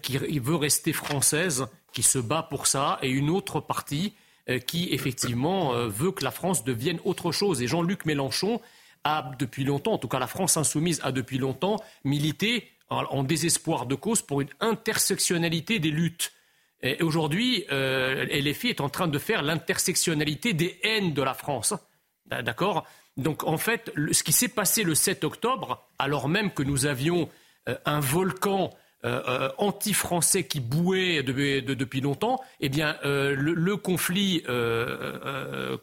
qui 0.00 0.16
veut 0.38 0.56
rester 0.56 0.94
française, 0.94 1.66
qui 1.92 2.02
se 2.02 2.18
bat 2.18 2.42
pour 2.42 2.66
ça, 2.66 2.98
et 3.02 3.10
une 3.10 3.28
autre 3.28 3.60
partie 3.60 4.14
qui, 4.66 4.88
effectivement, 4.90 5.74
veut 5.86 6.12
que 6.12 6.24
la 6.24 6.30
France 6.30 6.64
devienne 6.64 6.98
autre 7.04 7.30
chose. 7.30 7.60
Et 7.60 7.66
Jean-Luc 7.66 8.06
Mélenchon 8.06 8.62
a, 9.04 9.32
depuis 9.38 9.64
longtemps, 9.64 9.92
en 9.92 9.98
tout 9.98 10.08
cas 10.08 10.18
la 10.18 10.28
France 10.28 10.56
insoumise 10.56 10.98
a 11.02 11.12
depuis 11.12 11.36
longtemps 11.36 11.76
milité 12.04 12.70
en, 12.88 13.22
désespoir 13.22 13.84
de 13.84 13.96
cause 13.96 14.22
pour 14.22 14.40
une 14.40 14.48
intersectionnalité 14.60 15.78
des 15.78 15.90
luttes. 15.90 16.32
Et 16.80 17.02
aujourd'hui, 17.02 17.66
LFI 17.68 18.68
est 18.68 18.80
en 18.80 18.88
train 18.88 19.08
de 19.08 19.18
faire 19.18 19.42
l'intersectionnalité 19.42 20.54
des 20.54 20.80
haines 20.84 21.12
de 21.12 21.20
la 21.20 21.34
France. 21.34 21.74
D'accord? 22.24 22.86
Donc 23.16 23.44
en 23.44 23.56
fait, 23.56 23.92
ce 24.12 24.22
qui 24.22 24.32
s'est 24.32 24.48
passé 24.48 24.82
le 24.82 24.94
7 24.94 25.24
octobre, 25.24 25.86
alors 25.98 26.28
même 26.28 26.50
que 26.50 26.62
nous 26.62 26.86
avions 26.86 27.28
euh, 27.68 27.74
un 27.84 28.00
volcan 28.00 28.70
euh, 29.04 29.22
euh, 29.28 29.50
anti-français 29.58 30.44
qui 30.44 30.60
bouait 30.60 31.22
depuis 31.22 32.00
longtemps, 32.00 32.40
eh 32.60 32.68
bien, 32.68 32.96
le, 33.04 33.76
conflit 33.76 34.42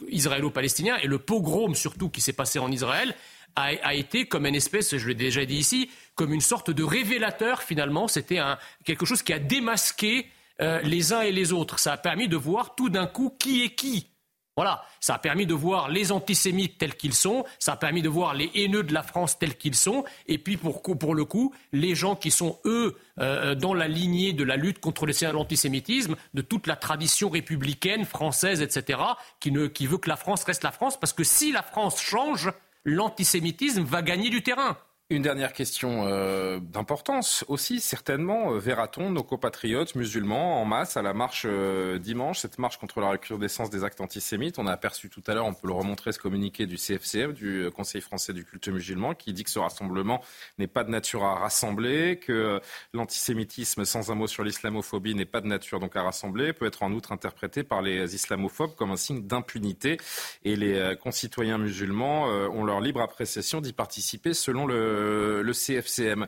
israélo-palestinien 0.10 0.98
et 1.02 1.08
le 1.08 1.20
pogrom 1.20 1.74
surtout 1.76 2.10
qui 2.10 2.22
s'est 2.22 2.34
passé 2.34 2.60
en 2.60 2.72
Israël 2.72 3.16
a, 3.56 3.94
été 3.94 4.26
comme 4.26 4.48
une 4.48 4.56
espèce, 4.56 4.98
je 4.98 5.08
l'ai 5.08 5.14
déjà 5.14 5.46
dit 5.46 5.58
ici, 5.58 5.90
comme 6.16 6.34
une 6.34 6.42
sorte 6.42 6.72
de 6.72 6.84
révélateur 6.84 7.62
finalement. 7.62 8.08
C'était 8.08 8.40
quelque 8.84 9.06
chose 9.06 9.22
qui 9.22 9.32
a 9.32 9.38
démasqué 9.38 10.28
les 10.60 11.14
uns 11.14 11.22
et 11.22 11.32
les 11.32 11.54
autres. 11.54 11.78
Ça 11.78 11.94
a 11.94 11.98
permis 11.98 12.28
de 12.28 12.36
voir 12.36 12.74
tout 12.74 12.90
d'un 12.90 13.06
coup 13.06 13.32
qui 13.38 13.64
est 13.64 13.76
qui. 13.76 14.08
Voilà, 14.56 14.84
ça 15.00 15.16
a 15.16 15.20
permis 15.20 15.48
de 15.48 15.54
voir 15.56 15.90
les 15.90 16.12
antisémites 16.12 16.78
tels 16.78 16.96
qu'ils 16.96 17.16
sont, 17.16 17.44
ça 17.58 17.74
a 17.74 17.76
permis 17.76 18.04
de 18.04 18.10
voir 18.10 18.36
les 18.36 18.52
haineux 18.54 18.84
de 18.84 18.94
la 18.94 19.02
France 19.02 19.40
tels 19.40 19.58
qu'ils 19.58 19.76
sont, 19.76 20.04
et 20.28 20.38
puis 20.38 20.58
pour, 20.58 21.16
le 21.16 21.26
coup, 21.26 21.56
les 21.72 21.96
gens 21.96 22.16
qui 22.16 22.30
sont, 22.30 22.60
eux, 22.66 22.96
euh, 23.20 23.56
dans 23.56 23.74
la 23.74 23.88
lignée 23.88 24.32
de 24.32 24.44
la 24.44 24.56
lutte 24.56 24.80
contre 24.80 25.08
l'antisémitisme, 25.08 26.16
de 26.36 26.42
toute 26.42 26.68
la 26.68 26.76
tradition 26.76 27.30
républicaine, 27.30 28.06
française, 28.06 28.62
etc., 28.62 29.00
qui 29.40 29.50
veut 29.88 29.98
que 29.98 30.10
la 30.10 30.18
France 30.18 30.44
reste 30.44 30.64
la 30.64 30.72
France, 30.72 31.00
parce 31.00 31.14
que 31.14 31.24
si 31.24 31.52
la 31.52 31.64
France 31.64 32.00
change, 32.00 32.52
l'antisémitisme 32.86 33.84
va 33.84 34.04
gagner 34.04 34.30
du 34.30 34.44
terrain. 34.44 34.78
Une 35.14 35.22
dernière 35.22 35.54
question 35.54 36.08
euh, 36.08 36.60
d'importance 36.60 37.46
aussi, 37.48 37.80
certainement, 37.82 38.54
euh, 38.54 38.58
verra-t-on 38.58 39.12
nos 39.12 39.22
compatriotes 39.22 39.94
musulmans 39.94 40.60
en 40.60 40.66
masse 40.66 40.98
à 40.98 41.04
la 41.04 41.14
marche 41.14 41.46
euh, 41.48 42.00
dimanche, 42.00 42.40
cette 42.40 42.58
marche 42.58 42.78
contre 42.78 43.00
la 43.00 43.12
recrudescence 43.12 43.70
des 43.70 43.84
actes 43.84 44.02
antisémites? 44.02 44.58
On 44.58 44.66
a 44.66 44.72
aperçu 44.72 45.12
tout 45.12 45.22
à 45.28 45.36
l'heure, 45.36 45.46
on 45.46 45.54
peut 45.54 45.68
le 45.68 45.74
remontrer, 45.74 46.14
ce 46.14 46.18
communiqué 46.18 46.66
du 46.66 46.78
CFCM, 46.78 47.34
du 47.34 47.70
Conseil 47.76 48.02
français 48.02 48.34
du 48.34 48.44
culte 48.44 48.68
musulman, 48.70 49.14
qui 49.14 49.34
dit 49.34 49.44
que 49.44 49.52
ce 49.52 49.60
rassemblement 49.60 50.20
n'est 50.58 50.66
pas 50.66 50.84
de 50.84 50.90
nature 50.90 51.24
à 51.24 51.36
rassembler, 51.36 52.18
que 52.18 52.60
l'antisémitisme, 52.96 53.86
sans 53.86 54.10
un 54.10 54.16
mot 54.16 54.26
sur 54.26 54.44
l'islamophobie, 54.44 55.14
n'est 55.14 55.26
pas 55.26 55.42
de 55.42 55.48
nature 55.48 55.80
donc 55.80 55.96
à 55.96 56.02
rassembler, 56.02 56.54
peut 56.54 56.66
être 56.66 56.82
en 56.82 56.92
outre 56.92 57.12
interprété 57.12 57.62
par 57.62 57.84
les 57.84 58.16
islamophobes 58.16 58.74
comme 58.76 58.90
un 58.90 58.98
signe 58.98 59.28
d'impunité. 59.28 59.98
Et 60.44 60.56
les 60.56 60.96
concitoyens 61.00 61.60
musulmans 61.60 62.24
ont 62.24 62.64
leur 62.66 62.82
libre 62.82 63.02
appréciation 63.02 63.62
d'y 63.62 63.74
participer 63.74 64.34
selon 64.34 64.66
le 64.66 65.03
le 65.04 65.54
CFCM. 65.54 66.28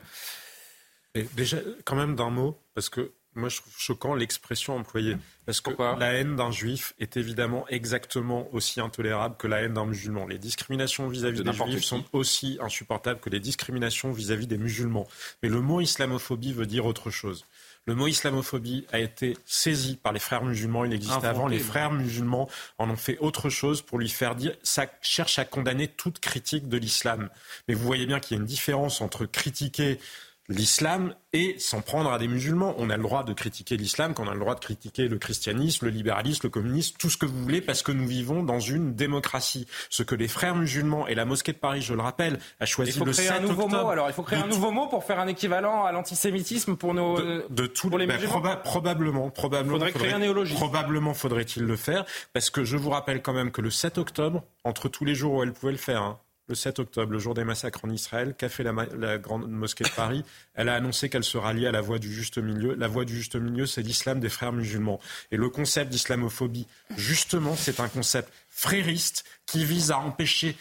déjà, 1.34 1.58
quand 1.84 1.96
même 1.96 2.14
d'un 2.14 2.30
mot, 2.30 2.58
parce 2.74 2.88
que 2.88 3.12
moi 3.36 3.48
je 3.48 3.58
trouve 3.58 3.72
choquant 3.76 4.14
l'expression 4.14 4.76
employée. 4.76 5.16
Parce 5.44 5.60
que 5.60 5.70
la 5.98 6.14
haine 6.14 6.36
d'un 6.36 6.50
juif 6.50 6.94
est 6.98 7.16
évidemment 7.16 7.66
exactement 7.68 8.52
aussi 8.52 8.80
intolérable 8.80 9.36
que 9.36 9.46
la 9.46 9.62
haine 9.62 9.74
d'un 9.74 9.86
musulman. 9.86 10.26
Les 10.26 10.38
discriminations 10.38 11.08
vis-à-vis 11.08 11.42
des 11.42 11.52
juifs 11.52 11.84
sont 11.84 12.04
aussi 12.12 12.58
insupportables 12.60 13.20
que 13.20 13.30
les 13.30 13.40
discriminations 13.40 14.10
vis-à-vis 14.10 14.46
des 14.46 14.58
musulmans. 14.58 15.06
Mais 15.42 15.48
le 15.48 15.60
mot 15.60 15.80
islamophobie 15.80 16.52
veut 16.52 16.66
dire 16.66 16.86
autre 16.86 17.10
chose. 17.10 17.44
Le 17.86 17.94
mot 17.94 18.08
islamophobie 18.08 18.84
a 18.92 18.98
été 18.98 19.36
saisi 19.44 19.96
par 19.96 20.12
les 20.12 20.18
frères 20.18 20.42
musulmans. 20.42 20.84
Il 20.84 20.92
existait 20.92 21.26
avant. 21.26 21.46
Les 21.46 21.60
frères 21.60 21.92
musulmans 21.92 22.48
en 22.78 22.90
ont 22.90 22.96
fait 22.96 23.16
autre 23.18 23.48
chose 23.48 23.80
pour 23.80 24.00
lui 24.00 24.08
faire 24.08 24.34
dire. 24.34 24.52
Ça 24.64 24.86
cherche 25.02 25.38
à 25.38 25.44
condamner 25.44 25.86
toute 25.86 26.18
critique 26.18 26.68
de 26.68 26.78
l'islam. 26.78 27.30
Mais 27.68 27.74
vous 27.74 27.84
voyez 27.84 28.06
bien 28.06 28.18
qu'il 28.18 28.36
y 28.36 28.38
a 28.38 28.40
une 28.40 28.46
différence 28.46 29.00
entre 29.00 29.24
critiquer 29.24 30.00
l'islam 30.48 31.14
et 31.32 31.56
s'en 31.58 31.80
prendre 31.82 32.10
à 32.12 32.18
des 32.18 32.28
musulmans. 32.28 32.74
On 32.78 32.88
a 32.90 32.96
le 32.96 33.02
droit 33.02 33.24
de 33.24 33.32
critiquer 33.32 33.76
l'islam, 33.76 34.14
qu'on 34.14 34.28
a 34.28 34.32
le 34.34 34.40
droit 34.40 34.54
de 34.54 34.60
critiquer 34.60 35.08
le 35.08 35.18
christianisme, 35.18 35.86
le 35.86 35.90
libéralisme, 35.90 36.40
le 36.44 36.50
communisme, 36.50 36.96
tout 36.98 37.10
ce 37.10 37.16
que 37.16 37.26
vous 37.26 37.42
voulez, 37.42 37.60
parce 37.60 37.82
que 37.82 37.92
nous 37.92 38.06
vivons 38.06 38.42
dans 38.42 38.60
une 38.60 38.94
démocratie. 38.94 39.66
Ce 39.90 40.02
que 40.02 40.14
les 40.14 40.28
frères 40.28 40.54
musulmans 40.54 41.06
et 41.06 41.14
la 41.14 41.24
mosquée 41.24 41.52
de 41.52 41.58
Paris, 41.58 41.82
je 41.82 41.94
le 41.94 42.00
rappelle, 42.00 42.38
a 42.60 42.66
choisi 42.66 42.92
il 42.92 42.98
faut 42.98 43.04
le 43.04 43.12
créer 43.12 43.26
7 43.26 43.36
un 43.36 43.40
nouveau 43.40 43.64
octobre 43.64 43.82
mot. 43.84 43.90
Alors, 43.90 44.08
il 44.08 44.12
faut 44.12 44.22
créer 44.22 44.38
un 44.38 44.46
nouveau 44.46 44.70
mot 44.70 44.86
pour 44.86 45.04
faire 45.04 45.18
un 45.20 45.26
équivalent 45.26 45.84
à 45.84 45.92
l'antisémitisme 45.92 46.76
pour 46.76 46.94
nos 46.94 47.18
de, 47.20 47.44
de 47.50 47.66
tout, 47.66 47.90
pour 47.90 47.98
les 47.98 48.06
ben, 48.06 48.14
musulmans. 48.14 48.40
proba- 48.40 48.62
probablement, 48.62 49.30
probablement. 49.30 49.74
Faudrait 49.74 49.92
créer 49.92 50.12
un 50.12 50.18
néologisme. 50.20 50.56
Probablement 50.58 51.12
faudrait-il 51.14 51.64
le 51.64 51.76
faire, 51.76 52.04
parce 52.32 52.50
que 52.50 52.64
je 52.64 52.76
vous 52.76 52.90
rappelle 52.90 53.20
quand 53.20 53.32
même 53.34 53.50
que 53.50 53.60
le 53.60 53.70
7 53.70 53.98
octobre, 53.98 54.42
entre 54.64 54.88
tous 54.88 55.04
les 55.04 55.14
jours 55.14 55.34
où 55.34 55.42
elle 55.42 55.52
pouvait 55.52 55.72
le 55.72 55.78
faire, 55.78 56.02
hein, 56.02 56.18
le 56.48 56.54
7 56.54 56.78
octobre, 56.78 57.12
le 57.12 57.18
jour 57.18 57.34
des 57.34 57.44
massacres 57.44 57.84
en 57.84 57.90
Israël, 57.90 58.34
qu'a 58.36 58.48
fait 58.48 58.62
la, 58.62 59.18
grande 59.18 59.50
mosquée 59.50 59.84
de 59.84 59.90
Paris 59.90 60.24
Elle 60.54 60.68
a 60.68 60.74
annoncé 60.74 61.08
qu'elle 61.08 61.24
se 61.24 61.38
ralliait 61.38 61.66
à 61.66 61.72
la 61.72 61.80
voie 61.80 61.98
du 61.98 62.12
juste 62.12 62.38
milieu. 62.38 62.74
La 62.74 62.88
voie 62.88 63.04
du 63.04 63.16
juste 63.16 63.36
milieu, 63.36 63.66
c'est 63.66 63.82
l'islam 63.82 64.20
des 64.20 64.28
frères 64.28 64.52
musulmans. 64.52 65.00
Et 65.30 65.36
le 65.36 65.48
concept 65.48 65.90
d'islamophobie, 65.90 66.66
justement, 66.96 67.56
c'est 67.56 67.80
un 67.80 67.88
concept 67.88 68.32
frériste 68.48 69.24
qui 69.46 69.64
vise 69.64 69.90
à 69.90 69.98
empêcher 69.98 70.56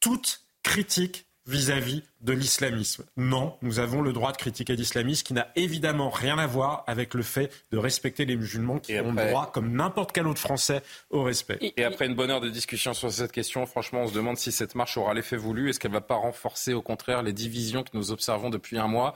toute 0.00 0.42
critique 0.62 1.25
vis-à-vis 1.46 2.02
de 2.22 2.32
l'islamisme. 2.32 3.04
Non, 3.16 3.56
nous 3.62 3.78
avons 3.78 4.02
le 4.02 4.12
droit 4.12 4.32
de 4.32 4.36
critiquer 4.36 4.74
l'islamisme 4.74 5.22
qui 5.24 5.32
n'a 5.32 5.48
évidemment 5.54 6.10
rien 6.10 6.38
à 6.38 6.46
voir 6.46 6.82
avec 6.86 7.14
le 7.14 7.22
fait 7.22 7.52
de 7.70 7.78
respecter 7.78 8.24
les 8.24 8.36
musulmans 8.36 8.78
qui 8.78 8.98
ont 8.98 9.10
après- 9.12 9.28
droit, 9.30 9.50
comme 9.52 9.70
n'importe 9.72 10.10
quel 10.12 10.26
autre 10.26 10.40
Français, 10.40 10.82
au 11.10 11.22
respect. 11.22 11.58
Et 11.76 11.84
après 11.84 12.06
une 12.06 12.14
bonne 12.14 12.30
heure 12.30 12.40
de 12.40 12.48
discussion 12.50 12.94
sur 12.94 13.12
cette 13.12 13.32
question, 13.32 13.64
franchement, 13.66 14.02
on 14.02 14.08
se 14.08 14.14
demande 14.14 14.38
si 14.38 14.50
cette 14.50 14.74
marche 14.74 14.96
aura 14.96 15.14
l'effet 15.14 15.36
voulu. 15.36 15.70
Est-ce 15.70 15.78
qu'elle 15.78 15.92
ne 15.92 15.96
va 15.96 16.00
pas 16.00 16.16
renforcer, 16.16 16.72
au 16.74 16.82
contraire, 16.82 17.22
les 17.22 17.32
divisions 17.32 17.82
que 17.84 17.90
nous 17.94 18.10
observons 18.10 18.50
depuis 18.50 18.78
un 18.78 18.88
mois? 18.88 19.14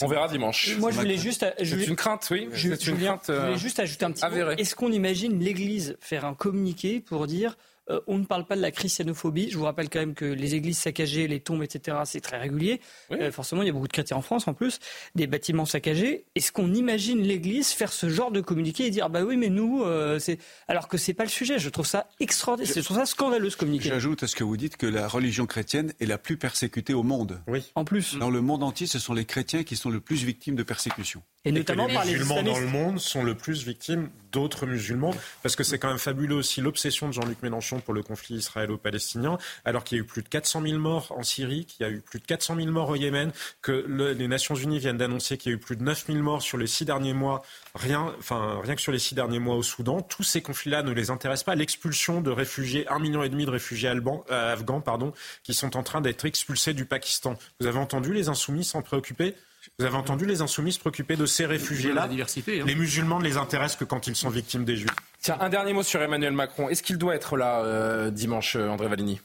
On 0.00 0.06
verra 0.06 0.28
dimanche. 0.28 0.76
Moi, 0.78 0.92
je 0.92 0.96
voulais 0.98 1.16
juste. 1.16 1.44
je 1.58 1.64
C'est 1.64 1.74
voulais- 1.74 1.86
une 1.86 1.96
crainte, 1.96 2.28
oui. 2.30 2.48
Je, 2.52 2.68
C'est 2.74 2.86
une 2.86 2.98
crainte. 2.98 3.24
je 3.26 3.32
euh, 3.32 3.40
voulais 3.46 3.58
juste 3.58 3.80
ajouter 3.80 4.04
un 4.04 4.12
petit. 4.12 4.22
Est-ce 4.58 4.76
qu'on 4.76 4.92
imagine 4.92 5.40
l'Église 5.40 5.96
faire 6.00 6.24
un 6.24 6.34
communiqué 6.34 7.00
pour 7.00 7.26
dire 7.26 7.56
euh, 7.90 8.00
on 8.06 8.18
ne 8.18 8.24
parle 8.24 8.44
pas 8.44 8.56
de 8.56 8.60
la 8.60 8.70
christianophobie 8.70 9.50
Je 9.50 9.58
vous 9.58 9.64
rappelle 9.64 9.88
quand 9.88 10.00
même 10.00 10.14
que 10.14 10.24
les 10.24 10.54
églises 10.54 10.78
saccagées, 10.78 11.28
les 11.28 11.40
tombes, 11.40 11.62
etc., 11.62 11.98
c'est 12.04 12.20
très 12.20 12.38
régulier. 12.38 12.80
Euh, 13.12 13.32
forcément, 13.32 13.62
il 13.62 13.66
y 13.66 13.70
a 13.70 13.72
beaucoup 13.72 13.88
de 13.88 13.92
chrétiens 13.92 14.16
en 14.16 14.22
France 14.22 14.48
en 14.48 14.54
plus, 14.54 14.78
des 15.14 15.26
bâtiments 15.26 15.64
saccagés. 15.64 16.24
Est-ce 16.34 16.52
qu'on 16.52 16.72
imagine 16.74 17.20
l'Église 17.22 17.68
faire 17.70 17.92
ce 17.92 18.08
genre 18.08 18.30
de 18.30 18.40
communiqué 18.40 18.86
et 18.86 18.90
dire 18.90 19.08
bah 19.10 19.22
oui, 19.22 19.36
mais 19.36 19.48
nous, 19.48 19.82
euh, 19.82 20.18
c'est 20.18 20.38
alors 20.68 20.88
que 20.88 20.98
c'est 20.98 21.14
pas 21.14 21.24
le 21.24 21.30
sujet. 21.30 21.58
Je 21.58 21.68
trouve 21.68 21.86
ça 21.86 22.08
extraordinaire. 22.20 22.72
Je 22.74 22.80
trouve 22.80 22.96
ça 22.96 23.06
scandaleux 23.06 23.50
ce 23.50 23.56
communiqué. 23.56 23.88
J'ajoute 23.88 24.22
à 24.22 24.26
ce 24.26 24.36
que 24.36 24.44
vous 24.44 24.56
dites 24.56 24.76
que 24.76 24.86
la 24.86 25.08
religion 25.08 25.46
chrétienne 25.46 25.92
est 26.00 26.06
la 26.06 26.18
plus 26.18 26.36
persécutée 26.36 26.94
au 26.94 27.02
monde. 27.02 27.40
Oui. 27.46 27.64
En 27.74 27.84
plus. 27.84 28.16
Dans 28.16 28.30
le 28.30 28.40
monde 28.40 28.62
entier, 28.62 28.86
ce 28.86 28.98
sont 28.98 29.14
les 29.14 29.24
chrétiens 29.24 29.64
qui 29.64 29.76
sont 29.76 29.90
le 29.90 30.00
plus 30.00 30.24
victimes 30.24 30.56
de 30.56 30.62
persécution. 30.62 31.22
Et 31.44 31.52
que 31.52 31.72
les 31.72 31.86
musulmans 31.86 32.42
dans 32.42 32.58
le 32.58 32.66
monde 32.66 32.98
sont 32.98 33.22
le 33.22 33.34
plus 33.34 33.64
victimes 33.64 34.10
d'autres 34.32 34.66
musulmans, 34.66 35.14
parce 35.42 35.56
que 35.56 35.64
c'est 35.64 35.78
quand 35.78 35.88
même 35.88 35.98
fabuleux 35.98 36.34
aussi 36.36 36.60
l'obsession 36.60 37.08
de 37.08 37.12
Jean-Luc 37.12 37.42
Mélenchon 37.42 37.80
pour 37.80 37.94
le 37.94 38.02
conflit 38.02 38.36
israélo-palestinien, 38.36 39.38
alors 39.64 39.84
qu'il 39.84 39.98
y 39.98 40.00
a 40.00 40.02
eu 40.02 40.06
plus 40.06 40.22
de 40.22 40.28
400 40.28 40.62
000 40.62 40.78
morts 40.78 41.12
en 41.16 41.22
Syrie, 41.22 41.64
qu'il 41.66 41.86
y 41.86 41.88
a 41.88 41.92
eu 41.92 42.00
plus 42.00 42.18
de 42.20 42.24
400 42.26 42.56
000 42.56 42.68
morts 42.68 42.90
au 42.90 42.96
Yémen, 42.96 43.32
que 43.62 43.84
le- 43.86 44.12
les 44.12 44.28
Nations 44.28 44.54
Unies 44.54 44.78
viennent 44.78 44.98
d'annoncer 44.98 45.38
qu'il 45.38 45.52
y 45.52 45.54
a 45.54 45.56
eu 45.56 45.60
plus 45.60 45.76
de 45.76 45.82
9 45.82 46.06
000 46.06 46.18
morts 46.18 46.42
sur 46.42 46.58
les 46.58 46.66
six 46.66 46.84
derniers 46.84 47.12
mois, 47.14 47.42
rien, 47.74 48.14
enfin 48.18 48.60
rien 48.62 48.74
que 48.74 48.80
sur 48.80 48.92
les 48.92 48.98
six 48.98 49.14
derniers 49.14 49.38
mois 49.38 49.56
au 49.56 49.62
Soudan. 49.62 50.00
Tous 50.02 50.22
ces 50.22 50.42
conflits-là 50.42 50.82
ne 50.82 50.92
les 50.92 51.10
intéressent 51.10 51.44
pas. 51.44 51.54
L'expulsion 51.54 52.20
de 52.20 52.30
réfugiés, 52.30 52.86
un 52.88 52.98
million 52.98 53.22
et 53.22 53.28
demi 53.28 53.44
de 53.46 53.50
réfugiés 53.50 53.88
euh, 53.88 54.52
afghans, 54.52 54.80
pardon, 54.80 55.12
qui 55.42 55.54
sont 55.54 55.76
en 55.76 55.82
train 55.82 56.00
d'être 56.00 56.24
expulsés 56.24 56.74
du 56.74 56.84
Pakistan. 56.84 57.36
Vous 57.60 57.66
avez 57.66 57.78
entendu 57.78 58.12
les 58.12 58.28
insoumis 58.28 58.64
s'en 58.64 58.82
préoccuper? 58.82 59.34
Vous 59.78 59.84
avez 59.84 59.96
entendu 59.96 60.26
les 60.26 60.42
insoumis 60.42 60.72
se 60.72 60.80
préoccuper 60.80 61.16
de 61.16 61.26
ces 61.26 61.46
réfugiés-là 61.46 62.08
hein. 62.10 62.64
Les 62.66 62.74
musulmans 62.74 63.18
ne 63.18 63.24
les 63.24 63.36
intéressent 63.36 63.78
que 63.78 63.84
quand 63.84 64.06
ils 64.06 64.16
sont 64.16 64.30
victimes 64.30 64.64
des 64.64 64.76
juifs. 64.76 64.90
Tiens, 65.20 65.36
un 65.40 65.48
dernier 65.48 65.72
mot 65.72 65.82
sur 65.82 66.02
Emmanuel 66.02 66.32
Macron. 66.32 66.68
Est-ce 66.68 66.82
qu'il 66.82 66.98
doit 66.98 67.14
être 67.14 67.36
là 67.36 67.62
euh, 67.64 68.10
dimanche, 68.10 68.56
euh, 68.56 68.68
André 68.68 68.88
Valigny 68.88 69.20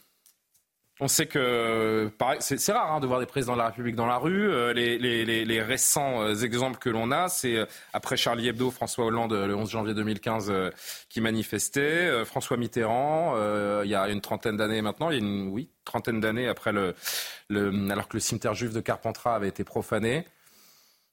on 1.04 1.08
sait 1.08 1.26
que 1.28 2.10
c'est 2.39 2.72
rare 2.72 2.93
hein, 2.93 2.99
de 2.99 3.06
voir 3.08 3.20
des 3.20 3.26
présidents 3.26 3.54
de 3.54 3.58
la 3.60 3.68
République 3.68 3.95
dans 3.95 4.06
la 4.06 4.18
rue. 4.18 4.49
Euh, 4.49 4.74
les, 4.74 4.97
les- 4.97 5.26
les- 5.26 5.45
les 5.45 5.62
récents 5.62 6.22
euh, 6.22 6.34
exemples 6.36 6.78
que 6.80 6.89
l'on 6.89 7.12
a, 7.12 7.28
c'est 7.30 7.58
euh, 7.58 7.66
après 7.91 8.18
Charlie 8.18 8.47
Hebdo, 8.47 8.72
François 8.72 9.06
Hollande 9.06 9.34
le 9.34 9.56
11 9.56 9.70
janvier 9.70 9.93
2015 9.93 10.49
euh, 10.49 10.72
qui 11.10 11.22
manifestait, 11.22 12.24
François 12.26 12.58
Mitterrand 12.58 13.36
il 13.84 13.89
y 13.89 13.95
a 13.95 14.08
une 14.10 14.22
trentaine 14.22 14.58
d'années 14.58 14.82
maintenant, 14.82 15.10
il 15.10 15.14
y 15.14 15.18
a 15.18 15.24
une 15.24 15.49
oui 15.49 15.70
trentaine 15.86 16.20
d'années 16.20 16.47
après 16.47 16.72
le, 16.72 16.95
le 17.49 17.91
alors 17.91 18.08
que 18.08 18.16
le 18.16 18.20
cimetière 18.22 18.54
juif 18.54 18.72
de 18.74 18.80
Carpentras 18.80 19.36
avait 19.36 19.49
été 19.49 19.64
profané. 19.64 20.26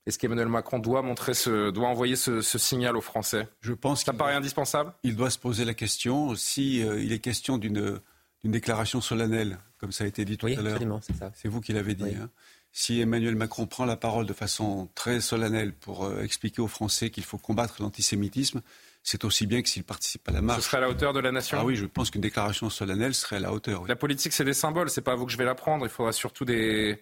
Est-ce 0.07 0.19
qu'Emmanuel 0.19 0.49
Macron 0.49 0.79
doit 0.79 1.03
montrer 1.03 1.35
ce, 1.35 1.71
doit 1.71 1.89
envoyer 1.89 2.17
ce, 2.17 2.41
ce 2.41 2.57
signal 2.59 2.97
aux 2.97 3.01
Français? 3.03 3.49
Je 3.61 3.73
pense 3.75 4.05
Ça 4.05 4.13
paraît 4.15 4.35
indispensable? 4.35 4.93
Il 5.03 5.15
doit 5.17 5.31
se 5.31 5.39
poser 5.39 5.65
la 5.65 5.75
question 5.75 6.35
si 6.37 6.79
il 6.81 7.13
est 7.13 7.19
question 7.19 7.59
d'une 7.59 8.01
déclaration 8.45 9.01
solennelle, 9.03 9.59
comme 9.81 9.93
ça 9.93 10.05
a 10.05 10.07
été 10.07 10.25
dit 10.25 10.37
tout 10.37 10.47
Oui, 10.47 10.57
à 10.57 10.61
l'heure. 10.63 10.73
absolument, 10.75 11.01
c'est 11.03 11.17
ça. 11.17 11.33
C'est 11.35 11.49
vous 11.49 11.61
qui 11.61 11.73
l'avez 11.73 11.95
dit. 11.95 12.05
Oui. 12.05 12.15
hein. 12.21 12.29
Si 12.73 13.01
Emmanuel 13.01 13.35
Macron 13.35 13.67
prend 13.67 13.85
la 13.85 13.97
parole 13.97 14.27
de 14.27 14.33
façon 14.33 14.89
très 14.95 15.21
solennelle 15.21 15.73
pour 15.73 16.05
euh, 16.05 16.23
expliquer 16.23 16.63
aux 16.63 16.69
Français 16.69 17.11
qu'il 17.11 17.25
faut 17.25 17.39
combattre 17.39 17.83
l'antisémitisme, 17.83 18.61
c'est 19.03 19.25
aussi 19.25 19.47
bien 19.47 19.61
que 19.63 19.69
s'il 19.69 19.83
participe 19.83 20.29
à 20.29 20.33
la 20.33 20.41
marche. 20.43 20.61
Ce 20.63 20.67
serait 20.69 20.77
à 20.77 20.81
la 20.81 20.89
hauteur 20.91 21.13
de 21.13 21.19
la 21.19 21.33
nation? 21.33 21.59
Ah 21.59 21.65
oui, 21.65 21.75
je 21.75 21.87
pense 21.87 22.11
qu'une 22.11 22.21
déclaration 22.21 22.71
solennelle 22.71 23.15
serait 23.15 23.37
à 23.37 23.41
la 23.41 23.53
hauteur. 23.53 23.83
oui. 23.83 23.89
La 23.89 23.97
politique, 23.97 24.33
c'est 24.33 24.45
des 24.45 24.53
symboles. 24.55 24.89
C'est 24.91 25.01
pas 25.01 25.13
à 25.13 25.15
vous 25.17 25.27
que 25.27 25.33
je 25.33 25.37
vais 25.39 25.45
l'apprendre. 25.47 25.85
Il 25.85 25.91
faudra 25.91 26.13
surtout 26.13 26.45
des, 26.45 27.01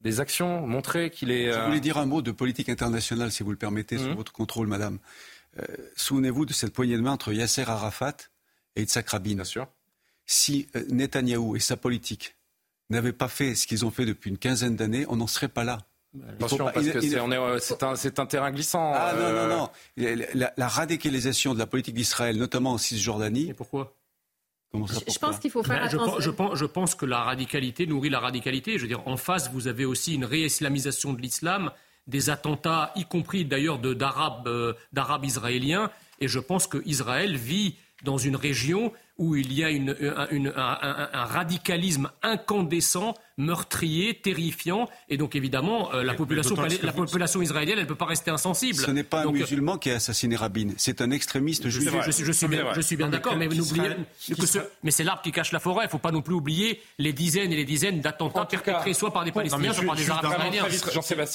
des 0.00 0.20
actions, 0.20 0.66
montrer 0.66 1.10
qu'il 1.10 1.30
est. 1.30 1.52
Je 1.52 1.58
euh, 1.58 1.66
voulais 1.66 1.80
dire 1.80 1.98
un 1.98 2.06
mot 2.06 2.22
de 2.22 2.30
politique 2.30 2.68
internationale, 2.70 3.30
si 3.32 3.42
vous 3.42 3.50
le 3.50 3.56
permettez, 3.58 3.98
sous 3.98 4.14
votre 4.14 4.32
contrôle, 4.32 4.66
madame. 4.68 4.98
Euh, 5.58 5.64
Souvenez-vous 5.96 6.46
de 6.46 6.54
cette 6.54 6.72
poignée 6.72 6.96
de 6.96 7.02
main 7.02 7.10
entre 7.12 7.32
Yasser 7.34 7.64
Arafat 7.68 8.16
et 8.76 8.80
Yitzhak 8.82 9.10
Rabin. 9.10 9.34
Bien 9.34 9.44
sûr. 9.44 9.66
Si 10.26 10.68
euh, 10.76 10.84
Netanyahou 10.90 11.56
et 11.56 11.60
sa 11.60 11.76
politique 11.76 12.36
n'avaient 12.90 13.12
pas 13.12 13.28
fait 13.28 13.54
ce 13.54 13.66
qu'ils 13.66 13.84
ont 13.84 13.90
fait 13.90 14.06
depuis 14.06 14.30
une 14.30 14.38
quinzaine 14.38 14.76
d'années, 14.76 15.04
on 15.08 15.16
n'en 15.16 15.26
serait 15.26 15.48
pas 15.48 15.64
là. 15.64 15.78
Attention, 16.28 16.58
pas- 16.66 16.72
parce 16.72 16.86
il- 16.86 16.92
que 16.92 17.00
c'est, 17.00 17.06
est, 18.06 18.18
un, 18.18 18.26
terrain 18.26 18.50
glissant. 18.50 18.92
Ah 18.94 19.14
non, 19.14 19.20
euh, 19.22 19.48
non, 19.48 19.56
non. 19.56 19.70
La, 19.96 20.14
la- 20.34 20.52
la 20.56 20.68
radicalisation 20.68 21.54
de 21.54 21.58
la 21.58 21.66
politique 21.66 21.94
d'Israël, 21.94 22.36
notamment 22.36 22.72
en 22.72 22.78
Cisjordanie. 22.78 23.48
Et 23.50 23.54
pourquoi? 23.54 23.94
Ça, 24.88 25.00
Je 25.06 25.18
pense 25.18 25.38
qu'il 25.38 25.50
faut 25.50 25.62
faire 25.62 25.80
Ben, 25.80 25.86
attention. 25.88 26.20
je, 26.20 26.30
pense, 26.30 26.58
je 26.58 26.64
pense 26.64 26.94
que 26.94 27.04
la 27.04 27.20
radicalité 27.22 27.86
nourrit 27.86 28.08
la 28.08 28.20
radicalité. 28.20 28.76
Je 28.78 28.82
veux 28.82 28.88
dire, 28.88 29.06
en 29.06 29.16
face, 29.18 29.50
vous 29.52 29.68
avez 29.68 29.84
aussi 29.84 30.14
une 30.14 30.24
réislamisation 30.24 31.12
de 31.12 31.20
l'islam, 31.20 31.70
des 32.06 32.30
attentats, 32.30 32.90
y 32.96 33.04
compris 33.04 33.44
d'ailleurs 33.44 33.78
d'Arabes 33.78 34.48
euh, 34.48 34.72
d'Arabes 34.92 35.24
israéliens. 35.26 35.90
Et 36.20 36.28
je 36.28 36.38
pense 36.38 36.66
que 36.66 36.78
Israël 36.86 37.36
vit 37.36 37.76
dans 38.02 38.18
une 38.18 38.36
région 38.36 38.92
où 39.18 39.36
il 39.36 39.52
y 39.52 39.62
a 39.64 39.68
un 39.68 41.24
radicalisme 41.24 42.10
incandescent, 42.22 43.14
meurtrier, 43.42 44.14
terrifiant. 44.14 44.88
Et 45.08 45.16
donc, 45.16 45.36
évidemment, 45.36 45.92
euh, 45.94 46.02
la, 46.02 46.14
population, 46.14 46.54
palais- 46.56 46.78
la 46.82 46.92
vous- 46.92 47.04
population 47.04 47.42
israélienne, 47.42 47.76
elle 47.78 47.84
ne 47.84 47.88
peut 47.88 47.94
pas 47.94 48.06
rester 48.06 48.30
insensible. 48.30 48.78
Ce 48.78 48.90
n'est 48.90 49.02
pas 49.02 49.20
un 49.20 49.24
Donc, 49.24 49.36
euh, 49.36 49.40
musulman 49.40 49.78
qui 49.78 49.90
a 49.90 49.96
assassiné 49.96 50.36
Rabin, 50.36 50.68
c'est 50.76 51.00
un 51.00 51.10
extrémiste 51.10 51.64
Je 51.64 51.80
juif. 51.80 51.90
je 52.06 52.10
suis- 52.10 52.24
je 52.24 52.32
suis 52.32 52.46
bien, 52.48 52.72
je 52.74 52.80
suis 52.80 52.96
bien 52.96 53.08
d'accord, 53.08 53.36
mais, 53.36 53.48
qu'Israël- 53.48 53.96
n'oubliez- 54.28 54.36
que 54.40 54.46
ce- 54.46 54.58
mais 54.82 54.90
c'est 54.90 55.04
l'arbre 55.04 55.22
qui 55.22 55.32
cache 55.32 55.52
la 55.52 55.60
forêt. 55.60 55.84
Il 55.84 55.88
ne 55.88 55.90
faut 55.90 55.98
pas 55.98 56.12
non 56.12 56.22
plus 56.22 56.34
oublier 56.34 56.80
les 56.98 57.12
dizaines 57.12 57.52
et 57.52 57.56
les 57.56 57.64
dizaines 57.64 58.00
d'attentats 58.00 58.44
perpétrés 58.46 58.94
soit 58.94 59.12
par 59.12 59.24
des 59.24 59.32
Palestiniens, 59.32 59.72
soit 59.72 59.84
par 59.84 59.96
des 59.96 60.08
Arabes 60.10 60.24
israéliens. 60.32 60.62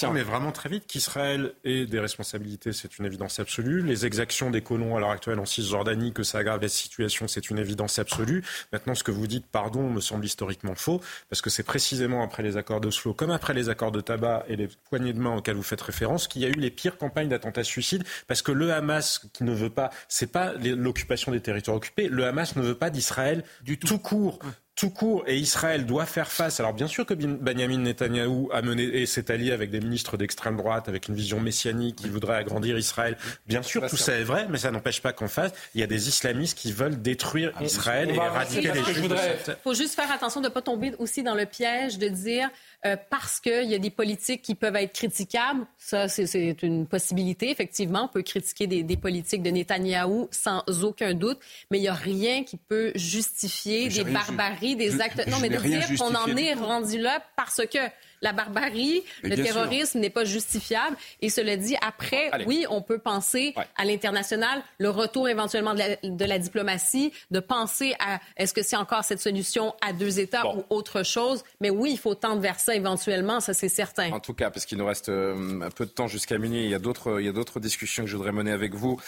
Non, 0.08 0.14
mais 0.14 0.24
vraiment 0.24 0.52
très 0.52 0.70
vite, 0.70 0.86
qu'Israël 0.88 1.54
ait 1.64 1.86
des 1.86 2.00
responsabilités, 2.00 2.72
c'est 2.74 2.98
une 3.00 3.06
évidence 3.06 3.40
absolue. 3.40 3.82
Les 3.84 4.06
exactions 4.06 4.50
des 4.50 4.62
colons 4.62 4.96
à 4.96 5.00
l'heure 5.00 5.10
actuelle 5.12 5.40
en 5.40 5.46
Cisjordanie, 5.46 6.14
que 6.14 6.24
ça 6.24 6.40
aggrave 6.40 6.62
la 6.62 6.68
situation, 6.70 7.28
c'est 7.28 7.50
une 7.50 7.58
évidence 7.58 8.00
absolue. 8.00 8.44
Maintenant, 8.72 8.96
ce 8.96 9.04
que 9.04 9.12
vous 9.12 9.28
dites, 9.28 9.46
pardon, 9.52 9.90
me 9.90 10.02
semble 10.02 10.26
historiquement 10.26 10.76
faux, 10.76 11.02
parce 11.30 11.42
que 11.42 11.50
c'est 11.50 11.64
précisément 11.98 12.24
après 12.24 12.44
les 12.44 12.58
accords 12.58 12.80
d'Oslo, 12.80 13.16
comme 13.16 13.32
après 13.32 13.56
les 13.56 13.70
accords 13.70 13.92
de 13.92 14.02
tabac 14.02 14.46
et 14.48 14.56
les 14.56 14.68
poignées 14.68 15.14
de 15.14 15.20
main 15.20 15.38
auxquelles 15.38 15.56
vous 15.56 15.64
faites 15.64 15.82
référence, 15.82 16.28
qu'il 16.28 16.44
y 16.44 16.46
a 16.46 16.48
eu 16.48 16.52
les 16.52 16.70
pires 16.70 16.96
campagnes 16.96 17.28
d'attentats 17.28 17.64
suicides, 17.64 18.04
parce 18.28 18.44
que 18.44 18.52
le 18.52 18.72
Hamas, 18.72 19.28
qui 19.34 19.44
ne 19.44 19.52
veut 19.52 19.72
pas, 19.72 19.90
c'est 20.08 20.32
pas 20.32 20.54
l'occupation 20.54 21.32
des 21.32 21.42
territoires 21.42 21.76
occupés, 21.76 22.08
le 22.08 22.26
Hamas 22.26 22.56
ne 22.56 22.62
veut 22.62 22.76
pas 22.76 22.92
d'Israël 22.92 23.44
du 23.64 23.80
tout 23.80 23.98
court. 23.98 24.38
Tout 24.78 24.92
court, 24.92 25.24
et 25.26 25.36
Israël 25.38 25.88
doit 25.88 26.06
faire 26.06 26.32
face. 26.32 26.60
Alors 26.60 26.72
bien 26.72 26.86
sûr 26.88 27.04
que 27.04 27.16
Benjamin 27.16 27.80
Netanyahou 27.80 28.50
a 28.54 28.62
mené 28.62 28.84
et 28.84 29.08
s'est 29.08 29.32
allié 29.32 29.52
avec 29.52 29.72
des 29.72 29.80
ministres 29.80 30.18
d'extrême 30.18 30.56
droite, 30.56 30.88
avec 30.88 31.08
une 31.08 31.16
vision 31.16 31.40
messianique 31.40 31.96
qui 31.96 32.10
voudrait 32.10 32.36
agrandir 32.36 32.78
Israël. 32.78 33.18
Bien 33.48 33.64
sûr, 33.64 33.88
tout 33.88 33.98
ça 33.98 34.14
est 34.14 34.24
vrai, 34.24 34.46
mais 34.52 34.60
ça 34.60 34.70
n'empêche 34.70 35.02
pas 35.02 35.14
qu'en 35.14 35.28
face, 35.28 35.52
il 35.74 35.82
y 35.82 35.84
a 35.84 35.88
des 35.88 36.08
islamistes 36.10 36.56
qui 36.56 36.72
veulent 36.72 37.02
détruire 37.02 37.54
Israël 37.60 38.10
on 38.12 38.14
et 38.14 38.18
éradiquer 38.18 38.72
les 38.72 38.84
juifs. 38.84 38.96
de 38.98 39.02
voudrais- 39.02 39.40
cette- 39.44 39.58
Il 39.60 39.64
faut 39.64 39.74
juste 39.74 39.96
faire 39.96 40.12
attention 40.12 40.42
de 40.42 40.48
ne 40.48 40.54
pas 40.54 40.62
tomber 40.62 40.94
aussi 41.00 41.24
dans 41.24 41.34
le 41.34 41.48
piège 41.48 41.98
de 41.98 42.08
dire 42.10 42.48
euh, 42.88 42.96
parce 43.10 43.40
qu'il 43.40 43.66
y 43.70 43.76
a 43.76 43.80
des 43.80 43.90
politiques 43.90 44.42
qui 44.42 44.56
peuvent 44.56 44.76
être 44.76 44.94
critiquables. 44.94 45.66
Ça, 45.78 46.08
c'est- 46.08 46.28
une 46.64 46.88
possibilité, 46.88 47.50
effectivement. 47.52 48.06
On 48.06 48.08
peut 48.08 48.22
critiquer 48.24 48.68
des, 48.68 48.84
des 48.84 48.98
politiques 48.98 49.44
de 49.44 49.50
Netanyahou 49.50 50.28
sans 50.32 50.64
aucun 50.84 51.14
doute, 51.14 51.40
mais 51.70 51.78
il 51.78 51.82
n'y 51.82 51.88
a 51.88 51.94
rien 51.94 52.44
qui 52.44 52.58
peut 52.58 52.92
justifier 52.96 53.86
des 53.86 53.90
ju- 53.90 54.04
barbaries 54.04 54.36
barbarie, 54.38 54.76
des 54.76 55.02
actes. 55.02 55.28
non, 55.28 55.38
mais 55.40 55.50
de 55.50 55.58
dire 55.58 55.88
qu'on 56.00 56.16
en 56.16 56.36
est 56.36 56.54
rendu 56.54 56.98
là 57.00 57.22
parce 57.36 57.62
que 57.72 57.80
la 58.22 58.34
barbarie, 58.34 59.04
le 59.24 59.36
terrorisme 59.36 60.00
n'est 60.00 60.10
pas 60.10 60.26
justifiable. 60.26 60.96
Et 61.22 61.30
cela 61.30 61.58
dit, 61.58 61.76
après, 61.82 62.32
oui, 62.46 62.66
on 62.70 62.82
peut 62.82 63.00
penser 63.00 63.54
à 63.76 63.86
l'international, 63.86 64.62
le 64.78 64.90
retour 64.90 65.30
éventuellement 65.30 65.74
de 65.76 66.26
la, 66.26 66.40
diplomatie, 66.40 67.12
de 67.32 67.40
penser 67.40 67.96
à 68.00 68.20
est-ce 68.36 68.54
que 68.54 68.64
c'est 68.64 68.76
encore 68.76 69.04
cette 69.04 69.22
solution 69.22 69.76
à 69.82 69.94
deux 69.94 70.20
États 70.20 70.48
ou 70.56 70.64
autre 70.70 71.04
chose. 71.04 71.44
Mais 71.62 71.70
oui, 71.70 71.92
il 71.92 71.98
faut 71.98 72.16
tendre 72.16 72.42
vers 72.42 72.60
ça 72.60 72.76
éventuellement, 72.76 73.40
ça 73.40 73.54
c'est 73.54 73.70
certain. 73.70 74.12
En 74.12 74.20
tout 74.20 74.34
cas, 74.34 74.50
parce 74.52 74.66
qu'il 74.66 74.78
nous 74.78 74.86
reste 74.86 75.10
euh, 75.10 75.62
un 75.62 75.70
peu 75.70 75.86
de 75.86 75.92
temps 75.92 76.08
jusqu'à 76.08 76.38
minuit, 76.38 76.64
il 76.66 76.70
y 76.70 76.76
a 76.76 76.80
d'autres 76.80 77.60
discussions 77.60 78.04
que 78.04 78.10
je 78.10 78.16
voudrais 78.18 78.32
mener 78.32 78.52
avec 78.52 78.74
vous. 78.74 79.00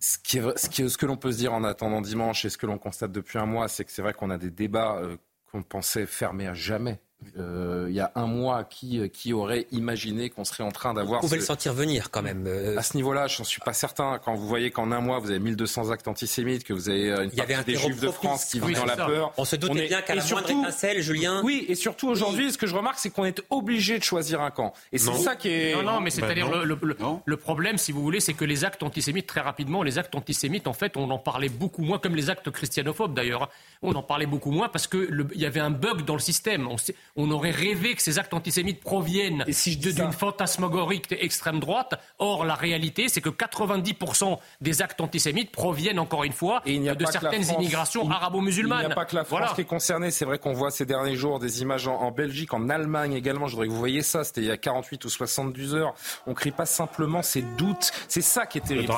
Ce, 0.00 0.18
qui 0.18 0.38
est, 0.38 0.88
ce, 0.88 0.98
que 0.98 1.06
l'on 1.06 1.16
peut 1.16 1.32
se 1.32 1.38
dire 1.38 1.52
en 1.52 1.62
attendant 1.64 2.00
dimanche 2.00 2.44
et 2.44 2.50
ce 2.50 2.58
que 2.58 2.66
l'on 2.66 2.78
constate 2.78 3.12
depuis 3.12 3.38
un 3.38 3.46
mois, 3.46 3.68
c'est 3.68 3.84
que 3.84 3.92
c'est 3.92 4.02
vrai 4.02 4.12
qu'on 4.12 4.30
a 4.30 4.38
des 4.38 4.50
débats 4.50 4.96
euh, 4.96 5.16
qu'on 5.52 5.62
pensait 5.62 6.06
fermés 6.06 6.48
à 6.48 6.54
jamais 6.54 6.98
euh, 7.38 7.86
il 7.88 7.94
y 7.94 8.00
a 8.00 8.12
un 8.14 8.26
mois, 8.26 8.64
qui, 8.64 9.00
euh, 9.00 9.08
qui 9.08 9.32
aurait 9.32 9.66
imaginé 9.72 10.30
qu'on 10.30 10.44
serait 10.44 10.64
en 10.64 10.72
train 10.72 10.94
d'avoir... 10.94 11.20
Vous 11.20 11.28
pouvez 11.28 11.38
le 11.38 11.44
sentir 11.44 11.72
venir 11.72 12.10
quand 12.10 12.22
même. 12.22 12.44
Euh. 12.46 12.76
À 12.78 12.82
ce 12.82 12.96
niveau-là, 12.96 13.26
je 13.26 13.38
n'en 13.38 13.44
suis 13.44 13.60
pas 13.60 13.72
certain. 13.72 14.18
Quand 14.24 14.34
vous 14.34 14.46
voyez 14.46 14.70
qu'en 14.70 14.92
un 14.92 15.00
mois, 15.00 15.18
vous 15.18 15.30
avez 15.30 15.38
1200 15.38 15.90
actes 15.90 16.08
antisémites, 16.08 16.64
que 16.64 16.72
vous 16.72 16.88
avez 16.88 17.08
une 17.10 17.30
il 17.32 17.38
y 17.38 17.40
avait 17.40 17.54
un 17.54 17.62
des 17.62 17.76
juifs 17.76 18.00
de 18.00 18.10
France 18.10 18.46
qui 18.46 18.60
vit 18.60 18.74
dans 18.74 18.84
la 18.84 18.96
peur... 18.96 19.32
On 19.36 19.44
se 19.44 19.56
doutait 19.56 19.88
bien 19.88 20.02
qu'à 20.02 20.14
la 20.14 20.24
moindre 20.24 20.50
étincelle, 20.50 21.02
Julien... 21.02 21.42
Oui, 21.44 21.66
et 21.68 21.74
surtout 21.74 22.08
aujourd'hui, 22.08 22.52
ce 22.52 22.58
que 22.58 22.66
je 22.66 22.74
remarque, 22.74 22.98
c'est 22.98 23.10
qu'on 23.10 23.24
est 23.24 23.42
obligé 23.50 23.98
de 23.98 24.04
choisir 24.04 24.40
un 24.40 24.50
camp. 24.50 24.72
Et 24.92 24.98
c'est 24.98 25.14
ça 25.14 25.36
qui 25.36 25.48
est... 25.48 25.74
Non, 25.74 25.82
non, 25.82 26.00
mais 26.00 26.10
c'est-à-dire 26.10 26.48
bah 26.48 26.64
le, 26.64 26.78
le, 27.24 27.36
problème, 27.36 27.78
si 27.78 27.92
vous 27.92 28.02
voulez, 28.02 28.20
c'est 28.20 28.34
que 28.34 28.44
les 28.44 28.64
actes 28.64 28.82
antisémites, 28.82 29.26
très 29.26 29.40
rapidement, 29.40 29.82
les 29.82 29.98
actes 29.98 30.14
antisémites, 30.14 30.66
en 30.66 30.72
fait, 30.72 30.96
on 30.96 31.10
en 31.10 31.18
parlait 31.18 31.48
beaucoup 31.48 31.82
moins, 31.82 31.98
comme 31.98 32.16
les 32.16 32.30
actes 32.30 32.50
christianophobes 32.50 33.14
d'ailleurs. 33.14 33.50
On 33.82 33.94
en 33.94 34.02
parlait 34.02 34.26
beaucoup 34.26 34.50
moins 34.50 34.68
parce 34.68 34.86
qu'il 34.86 35.26
y 35.34 35.46
avait 35.46 35.60
un 35.60 35.70
bug 35.70 36.04
dans 36.04 36.14
le 36.14 36.20
système. 36.20 36.68
On, 36.68 36.76
on 37.16 37.30
aurait 37.30 37.50
rêvé 37.50 37.94
que 37.94 38.02
ces 38.02 38.18
actes 38.18 38.34
antisémites 38.34 38.80
proviennent 38.80 39.44
d'une 39.46 40.12
fantasmagorique 40.12 41.12
extrême 41.12 41.60
droite. 41.60 41.94
Or, 42.18 42.44
la 42.44 42.54
réalité, 42.54 43.08
c'est 43.08 43.20
que 43.20 43.28
90% 43.28 44.38
des 44.60 44.82
actes 44.82 45.00
antisémites 45.00 45.52
proviennent, 45.52 45.98
encore 45.98 46.24
une 46.24 46.32
fois, 46.32 46.62
de 46.64 47.06
certaines 47.06 47.44
immigrations 47.50 48.10
arabo-musulmanes. 48.10 48.82
Il 48.82 48.86
n'y 48.86 48.92
a 48.92 48.96
pas 48.96 49.04
que 49.04 49.14
la 49.14 49.24
France 49.24 49.52
qui 49.54 49.60
est 49.60 49.64
concernée. 49.64 50.10
C'est 50.10 50.24
vrai 50.24 50.38
qu'on 50.38 50.54
voit 50.54 50.70
ces 50.70 50.86
derniers 50.86 51.16
jours 51.16 51.38
des 51.38 51.62
images 51.62 51.86
en, 51.86 52.10
Belgique, 52.10 52.52
en 52.52 52.68
Allemagne 52.68 53.12
également. 53.12 53.46
Je 53.46 53.52
voudrais 53.52 53.68
que 53.68 53.72
vous 53.72 53.78
voyez 53.78 54.02
ça. 54.02 54.24
C'était 54.24 54.40
il 54.40 54.48
y 54.48 54.50
a 54.50 54.56
48 54.56 55.04
ou 55.04 55.08
72 55.08 55.74
heures. 55.74 55.94
On 56.26 56.30
ne 56.30 56.34
crie 56.34 56.50
pas 56.50 56.66
simplement 56.66 57.22
ses 57.22 57.42
doutes. 57.42 57.92
C'est 58.08 58.22
ça 58.22 58.46
qui 58.46 58.58
est 58.58 58.62
terrible. 58.62 58.92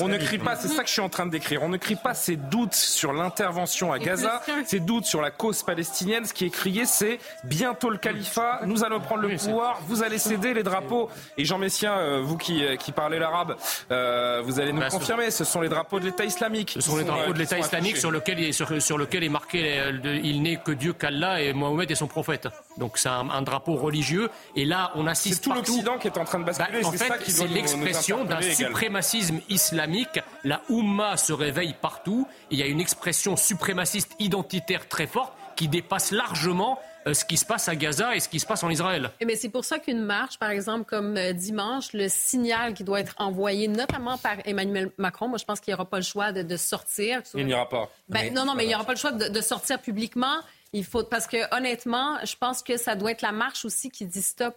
on, 0.00 0.08
ne 0.08 0.18
crie 0.18 0.38
pas, 0.38 0.56
c'est 0.56 0.68
ça 0.68 0.82
que 0.82 0.88
je 0.88 0.92
suis 0.92 1.02
en 1.02 1.08
train 1.08 1.26
de 1.26 1.32
décrire. 1.32 1.62
On 1.62 1.68
ne 1.68 1.76
crie 1.76 1.96
pas 1.96 2.14
ses 2.14 2.36
doutes 2.36 2.74
sur 2.74 3.12
l'intervention 3.12 3.92
à 3.92 3.98
Gaza, 3.98 4.42
ses 4.64 4.80
doutes 4.80 5.06
sur 5.06 5.20
la 5.20 5.30
cause 5.30 5.62
palestinienne. 5.62 6.24
Ce 6.24 6.32
qui 6.32 6.44
est 6.44 6.50
crié, 6.50 6.86
c'est 6.86 7.18
bientôt 7.48 7.90
le 7.90 7.98
calife 7.98 8.38
nous 8.66 8.84
allons 8.84 9.00
prendre 9.00 9.22
le 9.22 9.36
pouvoir, 9.36 9.80
vous 9.86 10.02
allez 10.02 10.18
céder 10.18 10.54
les 10.54 10.62
drapeaux. 10.62 11.08
Et 11.36 11.44
Jean 11.44 11.58
Messien, 11.58 11.92
euh, 11.92 12.20
vous 12.22 12.36
qui, 12.36 12.64
euh, 12.64 12.76
qui 12.76 12.92
parlez 12.92 13.18
l'arabe, 13.18 13.56
euh, 13.90 14.42
vous 14.44 14.60
allez 14.60 14.72
nous 14.72 14.86
confirmer, 14.88 15.30
ce 15.30 15.44
sont 15.44 15.60
les 15.60 15.68
drapeaux 15.68 16.00
de 16.00 16.04
l'État 16.04 16.24
islamique. 16.24 16.72
Ce 16.74 16.80
sont 16.80 16.96
les 16.96 17.04
drapeaux 17.04 17.32
de 17.32 17.38
l'État 17.38 17.58
islamique 17.58 17.96
sur 17.96 18.10
lequel, 18.10 18.52
sur, 18.52 18.80
sur 18.80 18.98
lequel 18.98 19.24
est 19.24 19.28
marqué 19.28 19.90
il 20.22 20.42
n'est 20.42 20.56
que 20.56 20.72
Dieu 20.72 20.92
qu'Allah 20.92 21.40
et 21.40 21.52
Mohamed 21.52 21.90
est 21.90 21.94
son 21.94 22.06
prophète. 22.06 22.48
Donc 22.76 22.98
c'est 22.98 23.08
un, 23.08 23.42
drapeau 23.42 23.74
religieux. 23.76 24.30
Et 24.56 24.64
là, 24.64 24.92
on 24.94 25.06
assiste 25.06 25.44
C'est 25.44 25.50
tout 25.50 25.54
l'Occident 25.54 25.98
qui 25.98 26.08
est 26.08 26.18
en 26.18 26.24
train 26.24 26.40
de 26.40 26.44
basculer. 26.44 26.82
Bah, 26.82 26.88
en 26.88 26.92
fait, 26.92 27.12
c'est 27.26 27.46
l'expression 27.46 28.24
d'un 28.24 28.42
suprémacisme 28.42 29.40
islamique. 29.48 30.20
La 30.44 30.60
Oumma 30.68 31.16
se 31.16 31.32
réveille 31.32 31.74
partout. 31.80 32.26
Il 32.50 32.58
y 32.58 32.62
a 32.62 32.66
une 32.66 32.80
expression 32.80 33.36
suprémaciste 33.36 34.12
identitaire 34.18 34.88
très 34.88 35.06
forte 35.06 35.32
qui 35.56 35.68
dépasse 35.68 36.12
largement 36.12 36.78
ce 37.14 37.24
qui 37.24 37.36
se 37.36 37.44
passe 37.44 37.68
à 37.68 37.76
Gaza 37.76 38.14
et 38.14 38.20
ce 38.20 38.28
qui 38.28 38.40
se 38.40 38.46
passe 38.46 38.62
en 38.62 38.70
Israël. 38.70 39.10
Mais 39.24 39.36
c'est 39.36 39.48
pour 39.48 39.64
ça 39.64 39.78
qu'une 39.78 40.00
marche, 40.00 40.38
par 40.38 40.50
exemple, 40.50 40.84
comme 40.84 41.16
euh, 41.16 41.32
dimanche, 41.32 41.92
le 41.92 42.08
signal 42.08 42.74
qui 42.74 42.84
doit 42.84 43.00
être 43.00 43.14
envoyé, 43.18 43.68
notamment 43.68 44.18
par 44.18 44.36
Emmanuel 44.44 44.90
Macron, 44.98 45.28
moi 45.28 45.38
je 45.38 45.44
pense 45.44 45.60
qu'il 45.60 45.72
n'y 45.72 45.74
aura 45.74 45.88
pas 45.88 45.98
le 45.98 46.02
choix 46.02 46.32
de, 46.32 46.56
sortir. 46.56 47.22
Il 47.34 47.46
n'y 47.46 47.54
aura 47.54 47.68
pas. 47.68 47.90
Ben, 48.08 48.32
non, 48.32 48.44
non, 48.44 48.54
mais 48.54 48.64
il 48.64 48.68
n'y 48.68 48.74
aura 48.74 48.84
pas 48.84 48.94
le 48.94 48.98
choix 48.98 49.12
de, 49.12 49.40
sortir 49.40 49.80
publiquement. 49.80 50.36
Il 50.72 50.84
faut 50.84 51.04
parce 51.04 51.26
que 51.26 51.54
honnêtement, 51.56 52.18
je 52.24 52.36
pense 52.36 52.62
que 52.62 52.76
ça 52.76 52.94
doit 52.94 53.12
être 53.12 53.22
la 53.22 53.32
marche 53.32 53.64
aussi 53.64 53.90
qui 53.90 54.04
dit 54.06 54.22
stop. 54.22 54.54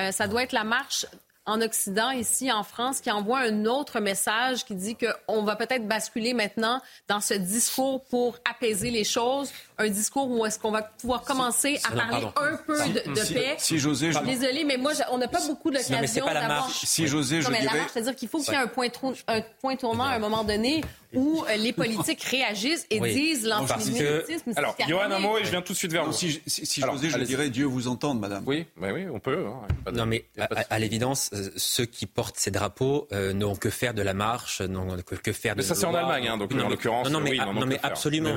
Euh, 0.00 0.12
ça 0.12 0.26
doit 0.28 0.42
être 0.42 0.52
la 0.52 0.64
marche 0.64 1.06
en 1.44 1.60
Occident, 1.60 2.10
ici 2.10 2.52
en 2.52 2.62
France, 2.62 3.00
qui 3.00 3.10
envoie 3.10 3.40
un 3.40 3.64
autre 3.64 3.98
message 4.00 4.64
qui 4.64 4.74
dit 4.74 4.96
qu'on 4.96 5.42
va 5.42 5.56
peut-être 5.56 5.88
basculer 5.88 6.34
maintenant 6.34 6.80
dans 7.08 7.20
ce 7.20 7.34
discours 7.34 8.04
pour 8.04 8.38
apaiser 8.48 8.90
les 8.90 9.04
choses, 9.04 9.50
un 9.82 9.90
discours 9.90 10.30
où 10.30 10.44
est-ce 10.46 10.58
qu'on 10.58 10.70
va 10.70 10.82
pouvoir 10.82 11.22
commencer 11.22 11.78
à 11.84 11.92
parler 11.94 12.26
un 12.36 12.56
peu 12.56 12.78
de, 12.88 13.34
paix. 13.34 13.54
Si 13.58 13.78
José, 13.78 14.12
je... 14.12 14.18
Désolée, 14.20 14.64
mais 14.64 14.76
moi, 14.76 14.92
on 15.10 15.18
n'a 15.18 15.28
pas 15.28 15.44
beaucoup 15.46 15.70
d'occasion 15.70 16.24
d'avoir... 16.24 16.68
Si 16.70 17.06
José, 17.06 17.42
je 17.42 17.48
dirais... 17.48 17.80
C'est-à-dire 17.92 18.16
qu'il 18.16 18.28
faut 18.28 18.38
qu'il 18.38 18.52
y 18.52 18.56
ait 18.56 18.60
un 18.60 18.68
point, 18.68 18.88
un 19.28 19.40
point 19.60 19.76
tournant 19.76 20.04
à 20.04 20.14
un 20.14 20.18
moment 20.18 20.44
donné 20.44 20.82
où 21.14 21.44
euh, 21.48 21.56
les 21.56 21.72
politiques 21.72 22.22
réagissent 22.22 22.86
et 22.90 23.00
disent 23.00 23.46
l'antisémitisme. 23.46 24.52
Alors, 24.56 24.76
Johan, 24.88 25.10
un 25.10 25.18
mot 25.18 25.38
et 25.38 25.44
je 25.44 25.50
viens 25.50 25.62
tout 25.62 25.72
de 25.72 25.78
suite 25.78 25.92
vers 25.92 26.06
vous. 26.06 26.12
Si, 26.12 26.40
si, 26.46 26.80
José, 26.80 27.10
je 27.10 27.18
dirais 27.18 27.50
Dieu 27.50 27.66
vous 27.66 27.88
entende, 27.88 28.20
madame. 28.20 28.42
Oui, 28.46 28.66
oui, 28.80 29.06
on 29.12 29.20
peut. 29.20 29.46
Hein, 29.46 29.92
non, 29.92 30.06
mais 30.06 30.24
à, 30.70 30.78
l'évidence, 30.78 31.30
euh, 31.32 31.50
ceux 31.56 31.84
qui 31.84 32.06
portent 32.06 32.36
ces 32.38 32.50
drapeaux 32.50 33.08
euh, 33.12 33.32
n'ont 33.32 33.56
que 33.56 33.70
faire 33.70 33.94
de 33.94 34.02
la 34.02 34.14
marche, 34.14 34.60
n'ont 34.62 34.96
que, 35.02 35.32
faire 35.32 35.54
de. 35.54 35.60
Mais 35.60 35.66
ça, 35.66 35.74
c'est 35.74 35.86
en 35.86 35.94
Allemagne, 35.94 36.28
hein, 36.28 36.38
donc 36.38 36.52
en 36.54 36.68
l'occurrence. 36.68 37.10
Non, 37.10 37.20
mais, 37.20 37.36
non, 37.36 37.66
mais 37.66 37.78
absolument. 37.82 38.34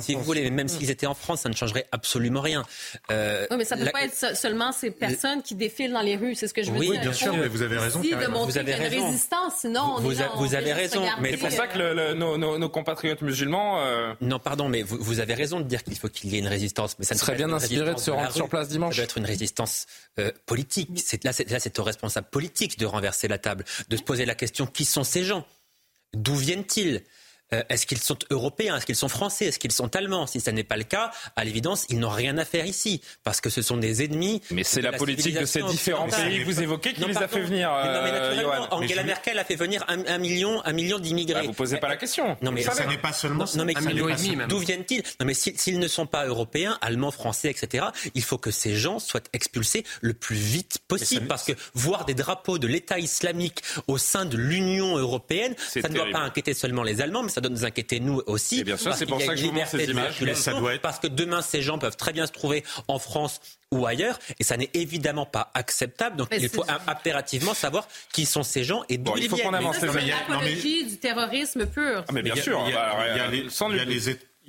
si, 0.00 0.14
vous 0.14 0.22
voulez, 0.22 0.50
même 0.50 0.68
s'ils 0.78 0.90
étaient 0.90 1.06
en 1.06 1.14
France, 1.14 1.42
ça 1.42 1.48
ne 1.48 1.54
changerait 1.54 1.86
absolument 1.92 2.40
rien. 2.40 2.64
Euh, 3.10 3.46
oui, 3.50 3.56
mais 3.58 3.64
ça 3.64 3.76
ne 3.76 3.84
peut 3.84 3.90
pas 3.90 4.04
être 4.04 4.36
seulement 4.36 4.72
ces 4.72 4.90
personnes 4.90 5.42
qui 5.42 5.54
défilent 5.54 5.92
dans 5.92 6.02
les 6.02 6.16
rues, 6.16 6.34
c'est 6.34 6.48
ce 6.48 6.54
que 6.54 6.62
je 6.62 6.70
veux 6.70 6.78
dire. 6.78 6.90
Oui, 6.90 6.98
bien 6.98 7.12
sûr, 7.12 7.36
mais 7.36 7.48
vous 7.48 7.62
avez 7.62 7.78
raison. 7.78 8.00
vous 8.00 8.58
avez 8.58 8.74
raison. 8.74 9.06
résistance, 9.06 9.54
sinon 9.60 9.96
vous, 9.98 10.12
vous 10.36 10.54
avez 10.54 10.72
raison. 10.72 11.02
Mais 11.20 11.32
c'est 11.32 11.36
pour 11.38 11.50
ça 11.50 11.66
que 11.66 12.14
nos 12.14 12.68
compatriotes 12.68 13.22
musulmans. 13.22 13.80
Euh, 13.80 14.14
non, 14.20 14.38
pardon, 14.38 14.68
mais 14.68 14.82
vous, 14.82 14.98
vous, 15.00 15.20
avez 15.20 15.34
raison 15.34 15.60
de 15.60 15.64
dire 15.64 15.82
qu'il 15.82 15.96
faut 15.96 16.08
qu'il 16.08 16.32
y 16.32 16.36
ait 16.36 16.40
une 16.40 16.48
résistance. 16.48 16.98
Mais 16.98 17.04
ça 17.04 17.14
serait 17.14 17.34
bien 17.34 17.52
inspiré 17.52 17.94
de 17.94 17.98
se 17.98 18.10
rendre 18.10 18.32
sur 18.32 18.48
place 18.48 18.68
dimanche. 18.68 18.94
Ça 18.94 19.02
doit 19.02 19.04
être 19.04 19.18
une 19.18 19.26
résistance 19.26 19.86
euh, 20.18 20.30
politique. 20.46 20.90
C'est 20.96 21.22
là, 21.24 21.32
c'est 21.32 21.78
aux 21.78 21.84
responsables 21.84 22.28
politiques 22.28 22.78
de 22.78 22.86
renverser 22.86 23.28
la 23.28 23.38
table, 23.38 23.64
de 23.88 23.96
se 23.96 24.02
poser 24.02 24.24
la 24.24 24.34
question 24.34 24.66
qui 24.66 24.84
sont 24.84 25.04
ces 25.04 25.24
gens? 25.24 25.46
D'où 26.14 26.34
viennent-ils? 26.34 27.02
Euh, 27.52 27.62
est-ce 27.68 27.86
qu'ils 27.86 27.98
sont 27.98 28.18
européens? 28.30 28.76
Est-ce 28.76 28.86
qu'ils 28.86 28.96
sont 28.96 29.08
français? 29.08 29.46
Est-ce 29.46 29.58
qu'ils 29.58 29.72
sont 29.72 29.94
allemands? 29.94 30.26
Si 30.26 30.40
ce 30.40 30.50
n'est 30.50 30.64
pas 30.64 30.76
le 30.76 30.84
cas, 30.84 31.10
à 31.36 31.44
l'évidence, 31.44 31.86
ils 31.88 31.98
n'ont 31.98 32.10
rien 32.10 32.38
à 32.38 32.44
faire 32.44 32.66
ici, 32.66 33.00
parce 33.22 33.40
que 33.40 33.50
ce 33.50 33.62
sont 33.62 33.76
des 33.76 34.04
ennemis. 34.04 34.42
Mais 34.50 34.64
c'est 34.64 34.80
la, 34.80 34.92
politique 34.92 35.38
de 35.38 35.44
ces 35.44 35.62
différents 35.62 36.08
pays 36.08 36.40
que 36.40 36.44
vous 36.44 36.60
évoquez 36.60 36.92
qui 36.92 37.04
les 37.04 37.16
a 37.16 37.28
fait 37.28 37.42
venir. 37.42 37.70
Euh, 37.72 38.66
Angela 38.70 39.04
Merkel 39.04 39.38
a 39.38 39.44
fait 39.44 39.54
venir 39.54 39.84
un, 39.88 40.18
million, 40.18 40.64
un 40.64 40.72
million 40.72 40.98
d'immigrés. 40.98 41.42
Bah, 41.42 41.46
vous 41.46 41.52
posez 41.52 41.78
pas 41.78 41.88
la 41.88 41.96
question. 41.96 42.36
Non 42.42 42.50
mais 42.50 42.62
ça 42.62 42.86
n'est 42.86 42.98
pas 42.98 43.12
seulement 43.12 43.44
non, 43.56 43.64
mais 43.64 43.76
un 43.76 43.80
million 43.80 44.08
et 44.08 44.16
demi. 44.16 44.36
D'où 44.48 44.58
viennent-ils? 44.58 45.02
Non 45.20 45.26
mais 45.26 45.34
s'ils 45.34 45.78
ne 45.78 45.88
sont 45.88 46.06
pas 46.06 46.26
européens, 46.26 46.78
allemands, 46.80 47.10
français, 47.10 47.50
etc. 47.50 47.86
Il 48.14 48.22
faut 48.22 48.38
que 48.38 48.50
ces 48.50 48.74
gens 48.74 48.98
soient 48.98 49.20
expulsés 49.32 49.84
le 50.00 50.14
plus 50.14 50.36
vite 50.36 50.78
possible, 50.88 51.26
parce 51.26 51.44
que 51.44 51.52
voir 51.74 52.04
des 52.04 52.14
drapeaux 52.14 52.58
de 52.58 52.66
l'État 52.66 52.98
islamique 52.98 53.62
au 53.86 53.98
sein 53.98 54.24
de 54.24 54.36
l'Union 54.36 54.96
européenne, 54.96 55.54
ça 55.58 55.88
ne 55.88 55.94
doit 55.94 56.10
pas 56.10 56.20
inquiéter 56.20 56.54
seulement 56.54 56.82
les 56.82 57.00
Allemands, 57.00 57.22
mais 57.22 57.30
ça 57.36 57.42
doit 57.42 57.50
nous 57.50 57.66
inquiéter 57.66 58.00
nous 58.00 58.22
aussi. 58.24 58.60
Et 58.60 58.64
bien 58.64 58.78
sûr, 58.78 58.94
c'est 58.94 59.04
pour 59.04 59.20
ça 59.20 59.34
que 59.34 59.36
je 59.36 59.44
vous 59.44 59.52
montre 59.52 59.68
ces 59.68 59.90
images. 59.90 60.24
Ça 60.36 60.54
doit 60.54 60.72
être... 60.72 60.80
Parce 60.80 60.98
que 60.98 61.06
demain, 61.06 61.42
ces 61.42 61.60
gens 61.60 61.78
peuvent 61.78 61.94
très 61.94 62.14
bien 62.14 62.26
se 62.26 62.32
trouver 62.32 62.64
en 62.88 62.98
France 62.98 63.42
ou 63.70 63.84
ailleurs, 63.84 64.18
et 64.40 64.44
ça 64.44 64.56
n'est 64.56 64.70
évidemment 64.72 65.26
pas 65.26 65.50
acceptable. 65.52 66.16
Donc 66.16 66.28
il 66.32 66.48
faut 66.48 66.64
impérativement 66.86 67.52
savoir 67.52 67.88
qui 68.10 68.24
sont 68.24 68.42
ces 68.42 68.64
gens 68.64 68.84
et 68.88 68.96
d'où 68.96 69.12
ils 69.16 69.28
viennent. 69.28 69.32
Il 69.34 69.36
faut 69.36 69.48
qu'on 69.48 69.52
avance. 69.52 69.76
C'est 69.78 69.86
l'apologie 69.86 70.86
du 70.86 70.96
terrorisme 70.96 71.66
pur. 71.66 72.06
Ah, 72.08 72.12
mais 72.12 72.22
bien 72.22 72.36
sûr. 72.36 72.58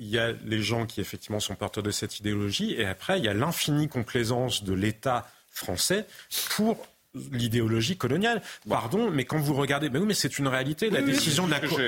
Il 0.00 0.08
y 0.08 0.18
a 0.18 0.32
les 0.46 0.62
gens 0.62 0.86
qui 0.86 1.02
effectivement 1.02 1.40
sont 1.40 1.56
porteurs 1.56 1.82
de 1.82 1.90
cette 1.90 2.18
idéologie, 2.20 2.72
et 2.78 2.86
après 2.86 3.18
il 3.18 3.24
y 3.26 3.28
a 3.28 3.34
l'infinie 3.34 3.88
complaisance 3.88 4.64
de 4.64 4.72
l'État 4.72 5.30
français 5.50 6.06
pour 6.50 6.86
l'idéologie 7.32 7.96
coloniale. 7.96 8.42
Pardon, 8.68 9.10
mais 9.10 9.24
quand 9.24 9.38
vous 9.38 9.54
regardez, 9.54 9.88
ben 9.88 10.00
oui, 10.00 10.06
mais 10.08 10.14
c'est 10.14 10.38
une 10.38 10.48
réalité. 10.48 10.90
La 10.90 11.02
décision 11.02 11.46
de 11.46 11.50
la 11.50 11.60
Cour 11.60 11.78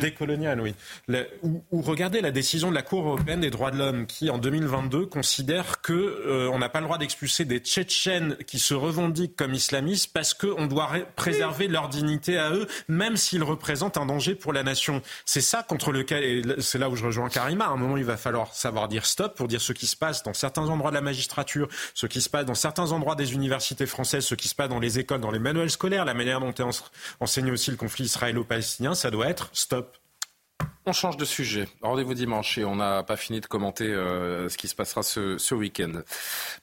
décoloniale, 0.00 0.60
oui. 0.60 0.74
ou, 1.42 1.82
regardez 1.82 2.20
la 2.20 2.30
décision 2.30 2.70
de 2.70 2.74
la 2.74 2.82
Cour 2.82 3.06
européenne 3.06 3.40
des 3.40 3.50
droits 3.50 3.70
de 3.70 3.78
l'homme 3.78 4.06
qui, 4.06 4.30
en 4.30 4.38
2022, 4.38 5.06
considère 5.06 5.80
que 5.82 5.92
euh, 5.92 6.50
on 6.52 6.58
n'a 6.58 6.68
pas 6.68 6.80
le 6.80 6.86
droit 6.86 6.98
d'expulser 6.98 7.44
des 7.44 7.58
Tchétchènes 7.58 8.36
qui 8.46 8.58
se 8.58 8.74
revendiquent 8.74 9.36
comme 9.36 9.54
islamistes 9.54 10.10
parce 10.12 10.32
qu'on 10.34 10.66
doit 10.66 10.90
préserver 11.16 11.68
leur 11.68 11.88
dignité 11.88 12.38
à 12.38 12.50
eux, 12.50 12.66
même 12.88 13.16
s'ils 13.16 13.42
représentent 13.42 13.98
un 13.98 14.06
danger 14.06 14.34
pour 14.34 14.52
la 14.52 14.62
nation. 14.62 15.02
C'est 15.26 15.40
ça 15.40 15.62
contre 15.62 15.92
lequel, 15.92 16.24
et 16.24 16.42
c'est 16.60 16.78
là 16.78 16.88
où 16.88 16.96
je 16.96 17.04
rejoins 17.04 17.28
Karima. 17.28 17.66
À 17.66 17.70
un 17.70 17.76
moment, 17.76 17.96
il 17.96 18.04
va 18.04 18.16
falloir 18.16 18.54
savoir 18.54 18.88
dire 18.88 19.04
stop 19.04 19.36
pour 19.36 19.48
dire 19.48 19.60
ce 19.60 19.72
qui 19.72 19.86
se 19.86 19.96
passe 19.96 20.22
dans 20.22 20.34
certains 20.34 20.68
endroits 20.68 20.90
de 20.90 20.96
la 20.96 21.02
magistrature, 21.02 21.68
ce 21.94 22.06
qui 22.06 22.20
se 22.20 22.30
passe 22.30 22.46
dans 22.46 22.54
certains 22.54 22.92
endroits 22.92 23.14
des 23.14 23.34
universités 23.34 23.81
française, 23.86 24.24
ce 24.24 24.34
qui 24.34 24.48
se 24.48 24.54
passe 24.54 24.68
dans 24.68 24.80
les 24.80 24.98
écoles, 24.98 25.20
dans 25.20 25.30
les 25.30 25.38
manuels 25.38 25.70
scolaires, 25.70 26.04
la 26.04 26.14
manière 26.14 26.40
dont 26.40 26.52
est 26.52 26.82
enseigné 27.20 27.50
aussi 27.50 27.70
le 27.70 27.76
conflit 27.76 28.04
israélo-palestinien, 28.04 28.94
ça 28.94 29.10
doit 29.10 29.28
être 29.28 29.50
stop. 29.52 29.96
On 30.84 30.92
change 30.92 31.16
de 31.16 31.24
sujet. 31.24 31.68
Rendez-vous 31.80 32.14
dimanche 32.14 32.58
et 32.58 32.64
on 32.64 32.74
n'a 32.74 33.04
pas 33.04 33.16
fini 33.16 33.40
de 33.40 33.46
commenter 33.46 33.86
euh, 33.86 34.48
ce 34.48 34.58
qui 34.58 34.66
se 34.66 34.74
passera 34.74 35.04
ce, 35.04 35.38
ce 35.38 35.54
week-end. 35.54 35.92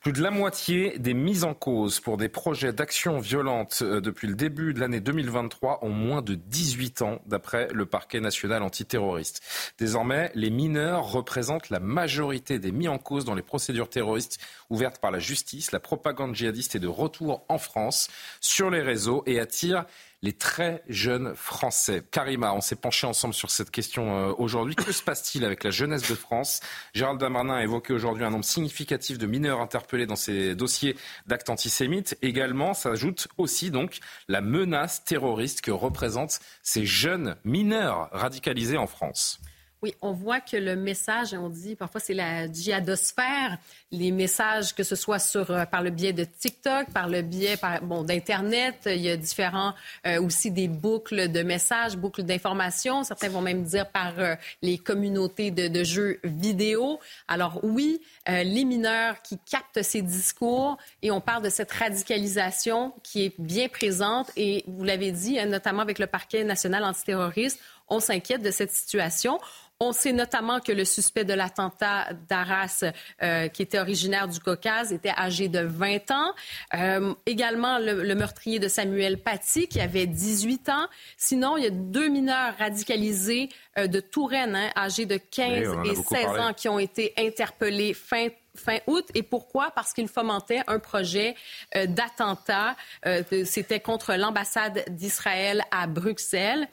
Plus 0.02 0.12
de 0.12 0.22
la 0.22 0.30
moitié 0.30 1.00
des 1.00 1.14
mises 1.14 1.46
en 1.46 1.54
cause 1.54 2.02
pour 2.02 2.18
des 2.18 2.28
projets 2.28 2.74
d'action 2.74 3.20
violente 3.20 3.80
euh, 3.82 4.02
depuis 4.02 4.28
le 4.28 4.36
début 4.36 4.74
de 4.74 4.82
l'année 4.82 5.00
2023 5.00 5.86
ont 5.86 5.90
moins 5.90 6.22
de 6.22 6.36
18 6.36 7.02
ans, 7.02 7.22
d'après 7.28 7.70
le 7.72 7.86
parquet 7.86 8.20
national 8.20 8.62
antiterroriste. 8.62 9.41
Désormais, 9.78 10.32
les 10.36 10.50
mineurs 10.50 11.10
représentent 11.10 11.70
la 11.70 11.80
majorité 11.80 12.60
des 12.60 12.74
mis 12.74 12.90
en 12.90 12.98
cause 12.98 13.24
dans 13.24 13.36
les 13.36 13.41
procédures 13.41 13.90
terroristes 13.90 14.38
ouvertes 14.70 15.00
par 15.00 15.12
la 15.12 15.20
justice. 15.20 15.72
La 15.72 15.80
propagande 15.80 16.36
djihadiste 16.36 16.76
est 16.76 16.80
de 16.80 16.88
retour 16.88 17.46
en 17.48 17.58
France 17.58 18.10
sur 18.41 18.70
les 18.70 18.82
réseaux 18.82 19.24
et 19.26 19.40
attire 19.40 19.86
les 20.22 20.34
très 20.34 20.84
jeunes 20.90 21.34
Français. 21.36 22.04
Karima, 22.12 22.54
on 22.54 22.62
s'est 22.62 22.76
penché 22.76 23.08
ensemble 23.08 23.34
sur 23.34 23.52
cette 23.52 23.72
question 23.72 24.18
euh, 24.18 24.34
aujourd'hui. 24.38 24.76
Que 24.76 24.91
se 24.91 25.02
passe-t-il 25.02 25.46
avec 25.46 25.64
la 25.64 25.72
jeunesse 25.72 26.10
de 26.10 26.16
France? 26.16 26.60
Gérald 26.94 27.20
Darmanin 27.20 27.56
a 27.56 27.64
évoqué 27.64 27.94
aujourd'hui 27.94 28.26
un 28.26 28.30
nombre 28.30 28.46
significatif 28.46 29.18
de 29.18 29.26
mineurs 29.26 29.62
interpellés 29.62 30.06
dans 30.06 30.16
ces 30.16 30.56
dossiers 30.56 30.96
d'actes 31.28 31.50
antisémites. 31.50 32.18
Également, 32.22 32.74
s'ajoute 32.74 33.28
aussi 33.38 33.72
donc 33.72 34.00
la 34.28 34.41
menace 34.41 35.04
terroriste 35.04 35.62
que 35.62 35.72
représentent 35.72 36.40
ces 36.64 36.86
jeunes 36.86 37.36
mineurs 37.46 38.10
radicalisés 38.12 38.78
en 38.78 38.88
France. 38.88 39.40
Oui, 39.81 39.95
on 40.01 40.11
voit 40.11 40.41
que 40.41 40.57
le 40.57 40.76
message, 40.76 41.34
on 41.34 41.47
dit 41.47 41.77
parfois 41.77 42.01
c'est 42.01 42.14
la 42.14 42.51
djihadosphère, 42.51 43.57
les 43.91 44.11
messages 44.11 44.76
que 44.76 44.84
ce 44.84 44.97
soit 44.97 45.19
sur 45.19 45.51
euh, 45.51 45.64
par 45.64 45.81
le 45.84 45.89
biais 45.89 46.11
de 46.11 46.26
TikTok, 46.26 46.91
par 46.91 47.07
le 47.07 47.22
biais 47.22 47.56
bon 47.84 48.03
d'internet, 48.03 48.76
il 48.88 48.99
y 48.99 49.10
a 49.10 49.15
différents 49.15 49.73
euh, 50.06 50.22
aussi 50.22 50.51
des 50.51 50.68
boucles 50.68 51.31
de 51.31 51.43
messages, 51.43 51.95
boucles 51.95 52.23
d'informations. 52.23 53.06
Certains 53.06 53.30
vont 53.30 53.39
même 53.39 53.64
dire 53.64 53.89
par 53.89 54.19
euh, 54.19 54.35
les 54.61 54.77
communautés 54.77 55.49
de, 55.49 55.69
de, 55.69 55.84
jeux 55.85 56.19
vidéo. 56.26 56.99
Alors 57.30 57.61
oui, 57.64 58.01
les 58.27 58.65
mineurs 58.65 59.22
qui 59.22 59.39
captent 59.39 59.81
ces 59.81 60.01
discours 60.01 60.77
et 61.01 61.10
on 61.10 61.22
parle 61.22 61.43
de 61.43 61.49
cette 61.49 61.72
radicalisation 61.72 62.93
qui 63.01 63.23
est 63.23 63.34
bien 63.39 63.69
présente 63.69 64.30
et 64.35 64.65
vous 64.68 64.84
l'avez 64.84 65.14
dit, 65.14 65.39
hein, 65.39 65.45
notamment 65.45 65.81
avec 65.81 65.99
le 65.99 66.07
parquet 66.07 66.43
national 66.43 66.84
antiterroriste, 66.84 67.60
on 67.88 67.99
s'inquiète 67.99 68.41
de 68.41 68.51
cette 68.51 68.72
situation. 68.72 69.39
On 69.81 69.93
sait 69.93 70.11
notamment 70.11 70.60
que 70.60 70.73
le 70.73 70.84
suspect 70.84 71.23
de 71.23 71.34
l'attentat 71.34 72.10
d'Arras, 72.27 72.84
euh, 73.23 73.47
qui 73.47 73.61
était 73.61 73.80
originaire 73.80 74.27
du 74.27 74.41
Caucase, 74.41 74.91
était 74.91 75.14
âgé 75.18 75.47
de 75.47 75.61
20 75.61 76.11
ans. 76.11 76.34
Euh, 76.73 77.14
également, 77.26 77.80
le, 77.80 78.14
meurtrier 78.14 78.60
de 78.60 78.68
Samuel 78.68 79.22
Paty, 79.22 79.69
qui 79.69 79.80
avait 79.80 80.06
18 80.06 80.68
ans. 80.68 80.88
Sinon, 81.15 81.56
il 81.56 81.64
y 81.64 81.68
a 81.68 81.69
deux 81.69 82.10
mineurs 82.10 82.56
radicalisés 82.60 83.47
euh, 83.77 83.88
de 83.88 84.01
Touraine, 84.01 84.53
hein, 84.53 84.69
âgés 84.76 85.06
de 85.06 85.15
15 85.15 85.77
et 85.85 85.95
16 85.95 86.26
ans, 86.39 86.53
qui 86.53 86.68
ont 86.68 86.80
été 86.80 87.14
interpellés 87.18 87.93
fin 87.93 88.27
fin 88.55 88.77
août. 88.88 89.05
Et 89.15 89.23
pourquoi? 89.23 89.71
Parce 89.71 89.93
qu'il 89.93 90.07
fomentait 90.07 90.61
un 90.67 90.80
projet 90.80 91.35
euh, 91.76 91.85
d'attentat. 91.85 92.76
Euh, 93.05 93.23
c'était 93.45 93.80
contre 93.80 94.13
l'ambassade 94.13 94.84
d'Israël 94.89 95.63
à 95.71 95.88
Bruxelles. 95.88 96.67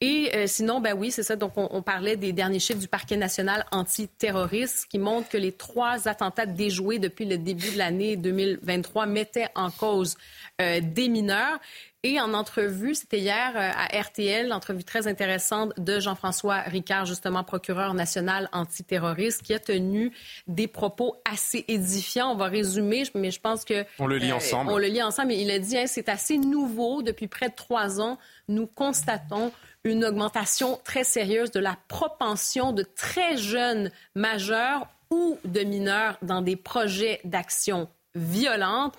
Et 0.00 0.30
euh, 0.34 0.46
sinon, 0.46 0.80
ben 0.80 0.94
oui, 0.94 1.10
c'est 1.10 1.22
ça. 1.22 1.36
Donc, 1.36 1.52
on, 1.56 1.82
parlait 1.82 2.16
des 2.16 2.32
derniers 2.32 2.58
chiffres 2.58 2.78
du 2.78 2.88
parquet 2.88 3.16
national 3.16 3.64
antiterroriste 3.72 4.86
qui 4.90 4.98
montrent 4.98 5.28
que 5.28 5.38
les 5.38 5.52
trois 5.52 6.08
attentats 6.08 6.46
déjoués 6.46 6.98
depuis 6.98 7.24
le 7.24 7.38
début 7.38 7.70
de 7.70 7.78
l'année 7.78 8.16
2023 8.16 9.06
mettaient 9.06 9.48
en 9.54 9.70
cause 9.70 10.16
des 10.58 11.08
mineurs. 11.08 11.58
Et 12.02 12.18
en 12.18 12.32
entrevue, 12.32 12.94
c'était 12.94 13.18
hier 13.18 13.52
euh, 13.54 13.70
à 13.76 14.00
RTL, 14.00 14.50
entrevue 14.54 14.84
très 14.84 15.06
intéressante 15.06 15.78
de 15.78 16.00
Jean-François 16.00 16.60
Ricard, 16.60 17.04
justement 17.04 17.44
procureur 17.44 17.92
national 17.92 18.48
antiterroriste, 18.52 19.42
qui 19.42 19.52
a 19.52 19.58
tenu 19.58 20.10
des 20.46 20.66
propos 20.66 21.16
assez 21.30 21.66
édifiants. 21.68 22.32
On 22.32 22.36
va 22.36 22.46
résumer, 22.46 23.02
mais 23.14 23.30
je 23.30 23.38
pense 23.38 23.66
que... 23.66 23.84
On 23.98 24.06
le 24.06 24.16
lit 24.16 24.30
euh, 24.30 24.36
ensemble. 24.36 24.70
On 24.70 24.78
le 24.78 24.86
lit 24.86 25.02
ensemble. 25.02 25.32
il 25.32 25.50
a 25.50 25.58
dit, 25.58 25.76
hein, 25.76 25.84
c'est 25.86 26.08
assez 26.08 26.38
nouveau. 26.38 27.02
Depuis 27.02 27.28
près 27.28 27.50
de 27.50 27.54
trois 27.54 28.00
ans, 28.00 28.18
nous 28.48 28.66
constatons 28.66 29.52
une 29.84 30.02
augmentation 30.02 30.80
très 30.82 31.04
sérieuse 31.04 31.50
de 31.50 31.60
la 31.60 31.76
propension 31.88 32.72
de 32.72 32.82
très 32.82 33.36
jeunes 33.36 33.90
majeurs 34.14 34.88
ou 35.10 35.38
de 35.44 35.60
mineurs 35.60 36.16
dans 36.22 36.40
des 36.40 36.56
projets 36.56 37.20
d'action 37.24 37.88
violente. 38.14 38.94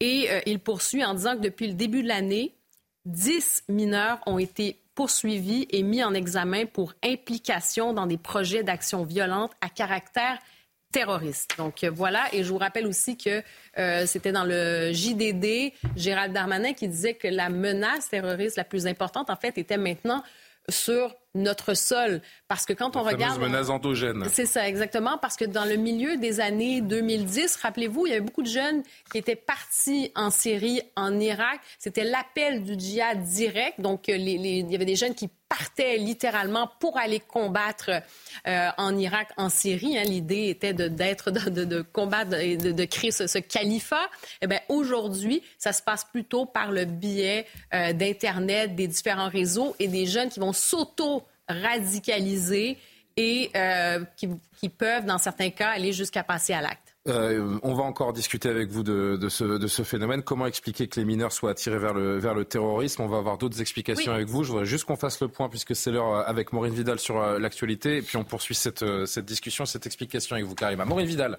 Et 0.00 0.30
euh, 0.30 0.40
il 0.46 0.60
poursuit 0.60 1.04
en 1.04 1.14
disant 1.14 1.36
que 1.36 1.42
depuis 1.42 1.66
le 1.66 1.74
début 1.74 2.02
de 2.02 2.08
l'année, 2.08 2.54
10 3.06 3.64
mineurs 3.68 4.20
ont 4.26 4.38
été 4.38 4.80
poursuivis 4.94 5.66
et 5.70 5.82
mis 5.82 6.02
en 6.04 6.14
examen 6.14 6.66
pour 6.66 6.94
implication 7.02 7.92
dans 7.92 8.06
des 8.06 8.16
projets 8.16 8.62
d'action 8.62 9.04
violente 9.04 9.52
à 9.60 9.68
caractère 9.68 10.38
terroriste. 10.92 11.56
Donc 11.58 11.82
euh, 11.82 11.90
voilà, 11.90 12.24
et 12.32 12.44
je 12.44 12.48
vous 12.50 12.58
rappelle 12.58 12.86
aussi 12.86 13.16
que 13.16 13.42
euh, 13.78 14.06
c'était 14.06 14.30
dans 14.30 14.44
le 14.44 14.92
JDD, 14.92 15.72
Gérald 15.96 16.32
Darmanin 16.32 16.72
qui 16.72 16.86
disait 16.86 17.14
que 17.14 17.26
la 17.26 17.48
menace 17.48 18.08
terroriste 18.08 18.56
la 18.56 18.64
plus 18.64 18.86
importante, 18.86 19.28
en 19.28 19.36
fait, 19.36 19.58
était 19.58 19.76
maintenant 19.76 20.22
sur 20.68 21.14
notre 21.34 21.74
sol. 21.74 22.20
Parce 22.48 22.66
que 22.66 22.72
quand 22.72 22.96
on 22.96 23.02
regarde. 23.02 23.40
menace 23.40 23.68
endogène. 23.68 24.24
C'est 24.32 24.46
ça, 24.46 24.68
exactement. 24.68 25.18
Parce 25.18 25.36
que 25.36 25.44
dans 25.44 25.64
le 25.64 25.76
milieu 25.76 26.16
des 26.16 26.40
années 26.40 26.80
2010, 26.80 27.56
rappelez-vous, 27.56 28.06
il 28.06 28.10
y 28.10 28.12
avait 28.12 28.20
beaucoup 28.20 28.42
de 28.42 28.48
jeunes 28.48 28.82
qui 29.10 29.18
étaient 29.18 29.36
partis 29.36 30.12
en 30.14 30.30
Syrie, 30.30 30.82
en 30.96 31.18
Irak. 31.18 31.60
C'était 31.78 32.04
l'appel 32.04 32.62
du 32.62 32.78
djihad 32.78 33.22
direct. 33.22 33.80
Donc, 33.80 34.06
les, 34.06 34.16
il 34.16 34.70
y 34.70 34.74
avait 34.74 34.84
des 34.84 34.96
jeunes 34.96 35.14
qui 35.14 35.28
partaient 35.48 35.98
littéralement 35.98 36.70
pour 36.80 36.98
aller 36.98 37.20
combattre 37.20 37.90
euh, 38.46 38.68
en 38.76 38.96
Irak, 38.96 39.28
en 39.36 39.48
Syrie. 39.48 39.98
Hein. 39.98 40.04
L'idée 40.04 40.48
était 40.48 40.72
d'être, 40.72 41.30
de, 41.30 41.64
de, 41.64 41.82
combattre 41.82 42.34
et 42.34 42.56
de, 42.56 42.84
créer 42.84 43.10
ce, 43.10 43.38
califat. 43.38 44.08
Eh 44.40 44.46
bien, 44.46 44.60
aujourd'hui, 44.68 45.42
ça 45.58 45.72
se 45.72 45.82
passe 45.82 46.04
plutôt 46.04 46.46
par 46.46 46.72
le 46.72 46.84
biais 46.84 47.46
euh, 47.72 47.92
d'Internet, 47.92 48.74
des 48.74 48.88
différents 48.88 49.28
réseaux 49.28 49.76
et 49.78 49.88
des 49.88 50.06
jeunes 50.06 50.28
qui 50.28 50.40
vont 50.40 50.52
s'auto 50.52 51.23
radicalisés 51.48 52.78
et 53.16 53.50
euh, 53.54 54.04
qui, 54.16 54.68
peuvent, 54.68 55.04
dans 55.04 55.18
certains 55.18 55.50
cas, 55.50 55.70
aller 55.70 55.92
jusqu'à 55.92 56.24
passer 56.24 56.52
à 56.52 56.60
l'acte. 56.60 56.96
Euh, 57.06 57.58
on 57.62 57.74
va 57.74 57.82
encore 57.84 58.12
discuter 58.12 58.48
avec 58.48 58.70
vous 58.70 58.82
de, 58.82 59.28
ce, 59.28 59.82
phénomène. 59.82 60.22
Comment 60.22 60.46
expliquer 60.46 60.88
que 60.88 60.98
les 60.98 61.04
mineurs 61.04 61.32
soient 61.32 61.50
attirés 61.50 61.78
vers 61.78 61.94
le, 61.94 62.18
vers 62.18 62.34
le 62.34 62.44
terrorisme? 62.44 63.02
On 63.02 63.08
va 63.08 63.18
avoir 63.18 63.38
d'autres 63.38 63.60
explications 63.60 64.12
avec 64.12 64.26
vous. 64.26 64.42
Je 64.42 64.50
voudrais 64.50 64.66
juste 64.66 64.84
qu'on 64.84 64.96
fasse 64.96 65.20
le 65.20 65.28
point, 65.28 65.48
puisque 65.48 65.76
c'est 65.76 65.90
l'heure 65.90 66.12
euh, 66.12 66.22
avec 66.26 66.52
Maureen 66.52 66.74
Vidal 66.74 66.98
sur 66.98 67.20
l'actualité. 67.38 67.98
Et 67.98 68.02
puis 68.02 68.16
on 68.16 68.24
poursuit 68.24 68.54
cette, 68.54 68.84
cette 69.06 69.26
discussion, 69.26 69.64
cette 69.66 69.86
explication 69.86 70.34
avec 70.34 70.46
vous, 70.46 70.54
Karima. 70.54 70.84
Maureen 70.84 71.06
Vidal. 71.06 71.38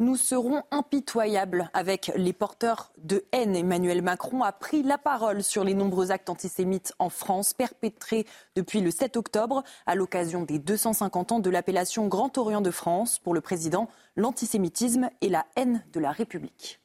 Nous 0.00 0.16
serons 0.16 0.62
impitoyables 0.70 1.68
avec 1.74 2.10
les 2.16 2.32
porteurs 2.32 2.90
de 3.04 3.22
haine. 3.32 3.54
Emmanuel 3.54 4.00
Macron 4.00 4.42
a 4.42 4.50
pris 4.50 4.82
la 4.82 4.96
parole 4.96 5.42
sur 5.42 5.62
les 5.62 5.74
nombreux 5.74 6.10
actes 6.10 6.30
antisémites 6.30 6.94
en 6.98 7.10
France 7.10 7.52
perpétrés 7.52 8.24
depuis 8.56 8.80
le 8.80 8.90
7 8.90 9.18
octobre 9.18 9.62
à 9.84 9.94
l'occasion 9.94 10.42
des 10.42 10.58
250 10.58 11.32
ans 11.32 11.38
de 11.38 11.50
l'appellation 11.50 12.08
Grand 12.08 12.38
Orient 12.38 12.62
de 12.62 12.70
France. 12.70 13.18
Pour 13.18 13.34
le 13.34 13.42
président, 13.42 13.90
l'antisémitisme 14.16 15.10
et 15.20 15.28
la 15.28 15.44
haine 15.54 15.84
de 15.92 16.00
la 16.00 16.12
République. 16.12 16.80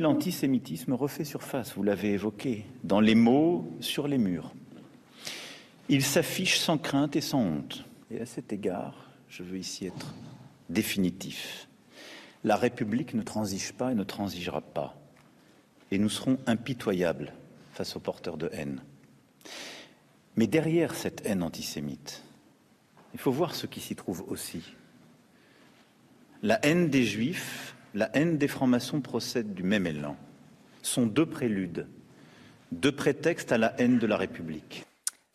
L'antisémitisme 0.00 0.94
refait 0.94 1.24
surface, 1.24 1.74
vous 1.74 1.82
l'avez 1.82 2.12
évoqué, 2.12 2.64
dans 2.82 3.00
les 3.00 3.14
mots 3.14 3.66
sur 3.80 4.08
les 4.08 4.16
murs. 4.16 4.54
Il 5.90 6.02
s'affiche 6.02 6.58
sans 6.58 6.78
crainte 6.78 7.14
et 7.14 7.20
sans 7.20 7.42
honte. 7.42 7.84
Et 8.10 8.22
à 8.22 8.26
cet 8.26 8.54
égard, 8.54 9.10
je 9.28 9.42
veux 9.42 9.58
ici 9.58 9.84
être 9.84 10.14
définitif. 10.70 11.68
La 12.44 12.56
République 12.56 13.14
ne 13.14 13.22
transige 13.22 13.72
pas 13.72 13.92
et 13.92 13.94
ne 13.94 14.04
transigera 14.04 14.60
pas. 14.60 14.94
Et 15.90 15.98
nous 15.98 16.10
serons 16.10 16.38
impitoyables 16.46 17.32
face 17.72 17.96
aux 17.96 18.00
porteurs 18.00 18.36
de 18.36 18.50
haine. 18.52 18.82
Mais 20.36 20.46
derrière 20.46 20.94
cette 20.94 21.24
haine 21.26 21.42
antisémite, 21.42 22.22
il 23.14 23.20
faut 23.20 23.32
voir 23.32 23.54
ce 23.54 23.66
qui 23.66 23.80
s'y 23.80 23.96
trouve 23.96 24.24
aussi. 24.28 24.62
La 26.42 26.58
haine 26.66 26.90
des 26.90 27.04
juifs, 27.04 27.74
la 27.94 28.14
haine 28.14 28.36
des 28.36 28.48
francs-maçons 28.48 29.00
procèdent 29.00 29.54
du 29.54 29.62
même 29.62 29.86
élan. 29.86 30.16
Sont 30.82 31.06
deux 31.06 31.26
préludes, 31.26 31.86
deux 32.72 32.92
prétextes 32.92 33.52
à 33.52 33.58
la 33.58 33.74
haine 33.80 33.98
de 33.98 34.06
la 34.06 34.18
République. 34.18 34.84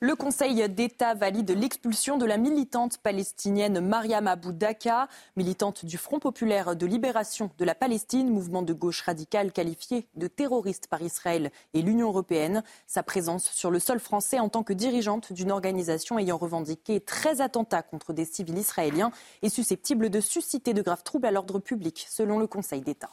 Le 0.02 0.16
Conseil 0.16 0.70
d'État 0.70 1.14
valide 1.14 1.52
l'expulsion 1.52 2.18
de 2.18 2.26
la 2.26 2.38
militante 2.38 3.00
palestinienne 3.00 3.82
Mariam 3.82 4.28
Abou 4.28 4.54
Daka, 4.54 5.10
militante 5.36 5.84
du 5.84 5.98
Front 5.98 6.20
populaire 6.20 6.78
de 6.78 6.86
libération 6.86 7.52
de 7.58 7.66
la 7.66 7.76
Palestine, 7.76 8.30
mouvement 8.30 8.62
de 8.62 8.72
gauche 8.72 9.02
radical 9.02 9.52
qualifié 9.52 10.08
de 10.16 10.28
terroriste 10.28 10.88
par 10.88 11.02
Israël 11.02 11.52
et 11.74 11.82
l'Union 11.82 12.08
européenne. 12.08 12.64
Sa 12.88 13.04
présence 13.04 13.52
sur 13.52 13.72
le 13.72 13.80
sol 13.80 14.00
français 14.00 14.40
en 14.40 14.48
tant 14.48 14.64
que 14.64 14.72
dirigeante 14.72 15.34
d'une 15.34 15.52
organisation 15.52 16.18
ayant 16.18 16.38
revendiqué 16.38 17.02
13 17.02 17.42
attentats 17.42 17.84
contre 17.84 18.14
des 18.14 18.24
civils 18.24 18.58
israéliens 18.58 19.12
est 19.42 19.50
susceptible 19.50 20.10
de 20.10 20.22
susciter 20.22 20.74
de 20.74 20.82
graves 20.82 21.04
troubles 21.04 21.28
à 21.28 21.32
l'ordre 21.32 21.60
public, 21.60 22.06
selon 22.10 22.40
le 22.40 22.48
Conseil 22.48 22.80
d'État. 22.80 23.10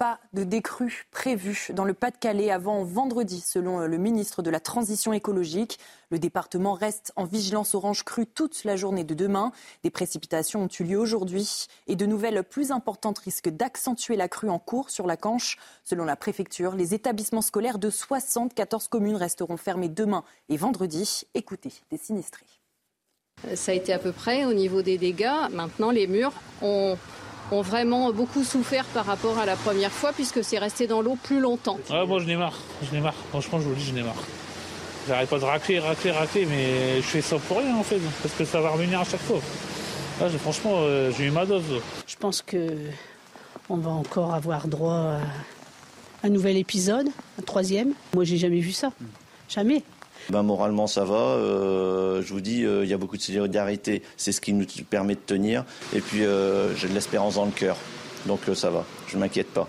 Pas 0.00 0.18
de 0.32 0.44
décrue 0.44 1.06
prévue 1.10 1.66
dans 1.74 1.84
le 1.84 1.92
Pas-de-Calais 1.92 2.50
avant 2.50 2.84
vendredi, 2.84 3.42
selon 3.42 3.80
le 3.80 3.98
ministre 3.98 4.40
de 4.40 4.48
la 4.48 4.58
Transition 4.58 5.12
écologique. 5.12 5.78
Le 6.08 6.18
département 6.18 6.72
reste 6.72 7.12
en 7.16 7.26
vigilance 7.26 7.74
orange 7.74 8.02
crue 8.02 8.26
toute 8.26 8.64
la 8.64 8.76
journée 8.76 9.04
de 9.04 9.12
demain. 9.12 9.52
Des 9.82 9.90
précipitations 9.90 10.62
ont 10.62 10.68
eu 10.68 10.84
lieu 10.84 10.98
aujourd'hui 10.98 11.66
et 11.86 11.96
de 11.96 12.06
nouvelles 12.06 12.42
plus 12.44 12.70
importantes 12.72 13.18
risquent 13.18 13.50
d'accentuer 13.50 14.16
la 14.16 14.26
crue 14.26 14.48
en 14.48 14.58
cours 14.58 14.88
sur 14.88 15.06
la 15.06 15.18
Canche. 15.18 15.58
Selon 15.84 16.06
la 16.06 16.16
préfecture, 16.16 16.76
les 16.76 16.94
établissements 16.94 17.42
scolaires 17.42 17.78
de 17.78 17.90
74 17.90 18.88
communes 18.88 19.16
resteront 19.16 19.58
fermés 19.58 19.90
demain 19.90 20.24
et 20.48 20.56
vendredi. 20.56 21.24
Écoutez 21.34 21.74
des 21.90 21.98
sinistrés. 21.98 22.46
Ça 23.54 23.72
a 23.72 23.74
été 23.74 23.92
à 23.92 23.98
peu 23.98 24.12
près 24.12 24.46
au 24.46 24.54
niveau 24.54 24.80
des 24.80 24.96
dégâts. 24.96 25.50
Maintenant, 25.50 25.90
les 25.90 26.06
murs 26.06 26.32
ont 26.62 26.96
ont 27.52 27.62
vraiment 27.62 28.12
beaucoup 28.12 28.44
souffert 28.44 28.84
par 28.86 29.06
rapport 29.06 29.38
à 29.38 29.46
la 29.46 29.56
première 29.56 29.90
fois 29.90 30.12
puisque 30.12 30.44
c'est 30.44 30.58
resté 30.58 30.86
dans 30.86 31.02
l'eau 31.02 31.16
plus 31.22 31.40
longtemps. 31.40 31.78
Ouais, 31.90 32.06
moi 32.06 32.18
je 32.20 32.26
n'ai 32.26 32.36
marre, 32.36 32.58
je 32.82 32.94
n'ai 32.94 33.00
marre. 33.00 33.14
Franchement, 33.30 33.58
je 33.58 33.64
vous 33.64 33.70
le 33.70 33.76
dis, 33.76 33.86
je 33.86 33.94
n'ai 33.94 34.02
marre. 34.02 34.22
J'arrête 35.08 35.28
pas 35.28 35.38
de 35.38 35.44
racler, 35.44 35.78
racler, 35.78 36.10
racler, 36.10 36.46
mais 36.46 36.96
je 36.96 37.06
fais 37.06 37.20
ça 37.20 37.36
pour 37.38 37.58
rien 37.58 37.74
en 37.76 37.82
fait, 37.82 37.98
parce 38.22 38.34
que 38.34 38.44
ça 38.44 38.60
va 38.60 38.70
revenir 38.70 39.00
à 39.00 39.04
chaque 39.04 39.20
fois. 39.20 39.40
franchement, 40.38 40.74
euh, 40.76 41.10
j'ai 41.16 41.24
eu 41.24 41.30
ma 41.30 41.46
dose. 41.46 41.80
Je 42.06 42.16
pense 42.16 42.42
que 42.42 42.76
on 43.68 43.76
va 43.76 43.90
encore 43.90 44.34
avoir 44.34 44.68
droit 44.68 44.94
à 44.94 45.20
un 46.22 46.28
nouvel 46.28 46.56
épisode, 46.56 47.08
un 47.38 47.42
troisième. 47.42 47.94
Moi, 48.14 48.24
j'ai 48.24 48.36
jamais 48.36 48.60
vu 48.60 48.72
ça, 48.72 48.92
jamais. 49.48 49.82
Ben, 50.28 50.42
moralement, 50.42 50.86
ça 50.86 51.04
va. 51.04 51.14
Euh, 51.14 52.22
je 52.22 52.32
vous 52.32 52.40
dis, 52.40 52.64
euh, 52.64 52.84
il 52.84 52.90
y 52.90 52.94
a 52.94 52.98
beaucoup 52.98 53.16
de 53.16 53.22
solidarité. 53.22 54.02
C'est 54.16 54.32
ce 54.32 54.40
qui 54.40 54.52
nous 54.52 54.66
permet 54.88 55.14
de 55.14 55.20
tenir. 55.20 55.64
Et 55.94 56.00
puis, 56.00 56.24
euh, 56.24 56.74
j'ai 56.76 56.88
de 56.88 56.94
l'espérance 56.94 57.36
dans 57.36 57.46
le 57.46 57.50
cœur. 57.50 57.76
Donc, 58.26 58.40
ça 58.54 58.70
va. 58.70 58.84
Je 59.08 59.16
ne 59.16 59.20
m'inquiète 59.20 59.48
pas. 59.48 59.68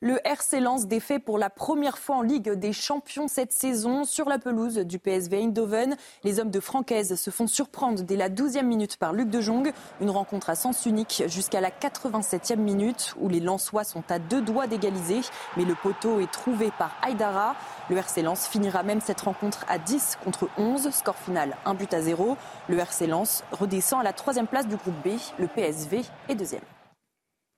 Le 0.00 0.18
RC 0.26 0.60
Lens 0.60 0.86
défait 0.86 1.18
pour 1.18 1.38
la 1.38 1.48
première 1.48 1.96
fois 1.96 2.16
en 2.16 2.20
Ligue 2.20 2.50
des 2.50 2.74
Champions 2.74 3.26
cette 3.26 3.52
saison 3.52 4.04
sur 4.04 4.28
la 4.28 4.38
pelouse 4.38 4.76
du 4.80 4.98
PSV 4.98 5.38
Eindhoven. 5.44 5.96
Les 6.24 6.40
hommes 6.40 6.50
de 6.50 6.60
Francaise 6.60 7.14
se 7.14 7.30
font 7.30 7.46
surprendre 7.46 8.02
dès 8.02 8.16
la 8.16 8.28
12e 8.28 8.66
minute 8.66 8.98
par 8.98 9.14
Luc 9.14 9.30
de 9.30 9.40
Jong. 9.40 9.72
Une 10.02 10.10
rencontre 10.10 10.50
à 10.50 10.56
sens 10.56 10.84
unique 10.84 11.22
jusqu'à 11.28 11.62
la 11.62 11.70
87e 11.70 12.56
minute 12.56 13.14
où 13.18 13.30
les 13.30 13.40
Lensois 13.40 13.84
sont 13.84 14.04
à 14.10 14.18
deux 14.18 14.42
doigts 14.42 14.66
d'égaliser. 14.66 15.20
Mais 15.56 15.64
le 15.64 15.74
poteau 15.74 16.20
est 16.20 16.30
trouvé 16.30 16.70
par 16.78 16.94
Aydara. 17.08 17.56
Le 17.88 17.96
RC 17.96 18.20
Lens 18.20 18.46
finira 18.46 18.82
même 18.82 19.00
cette 19.00 19.22
rencontre 19.22 19.64
à 19.68 19.78
10 19.78 20.18
contre 20.22 20.50
11. 20.58 20.90
Score 20.90 21.16
final, 21.16 21.56
un 21.64 21.72
but 21.72 21.94
à 21.94 22.02
zéro. 22.02 22.36
Le 22.68 22.76
RC 22.78 23.06
Lens 23.06 23.42
redescend 23.52 24.00
à 24.00 24.04
la 24.04 24.12
troisième 24.12 24.48
place 24.48 24.68
du 24.68 24.76
groupe 24.76 25.02
B. 25.02 25.12
Le 25.38 25.46
PSV 25.46 26.02
est 26.28 26.34
deuxième. 26.34 26.60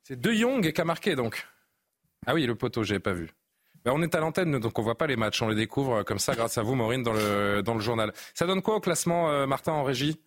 C'est 0.05 0.21
De 0.21 0.31
Jong 0.31 0.71
qui 0.73 0.81
a 0.81 0.85
marqué 0.85 1.17
donc. 1.17 1.45
Ah 2.27 2.35
oui, 2.35 2.45
le 2.45 2.55
poteau, 2.55 2.83
j'ai 2.83 2.99
pas 2.99 3.13
vu. 3.13 3.31
Ben, 3.85 3.93
on 3.95 4.03
est 4.03 4.15
à 4.17 4.21
l'antenne, 4.21 4.59
donc 4.59 4.77
on 4.79 4.83
voit 4.83 4.99
pas 4.99 5.07
les 5.07 5.15
matchs, 5.15 5.41
on 5.43 5.49
les 5.49 5.55
découvre 5.55 6.03
comme 6.03 6.19
ça 6.19 6.35
grâce 6.35 6.59
à 6.59 6.63
vous, 6.63 6.75
Maureen, 6.75 7.05
dans 7.05 7.13
le, 7.13 7.63
dans 7.63 7.75
le 7.75 7.81
journal. 7.81 8.13
Ça 8.35 8.47
donne 8.47 8.61
quoi 8.61 8.75
au 8.75 8.81
classement, 8.81 9.31
euh, 9.31 9.47
Martin, 9.47 9.73
en 9.73 9.85
régie? 9.85 10.21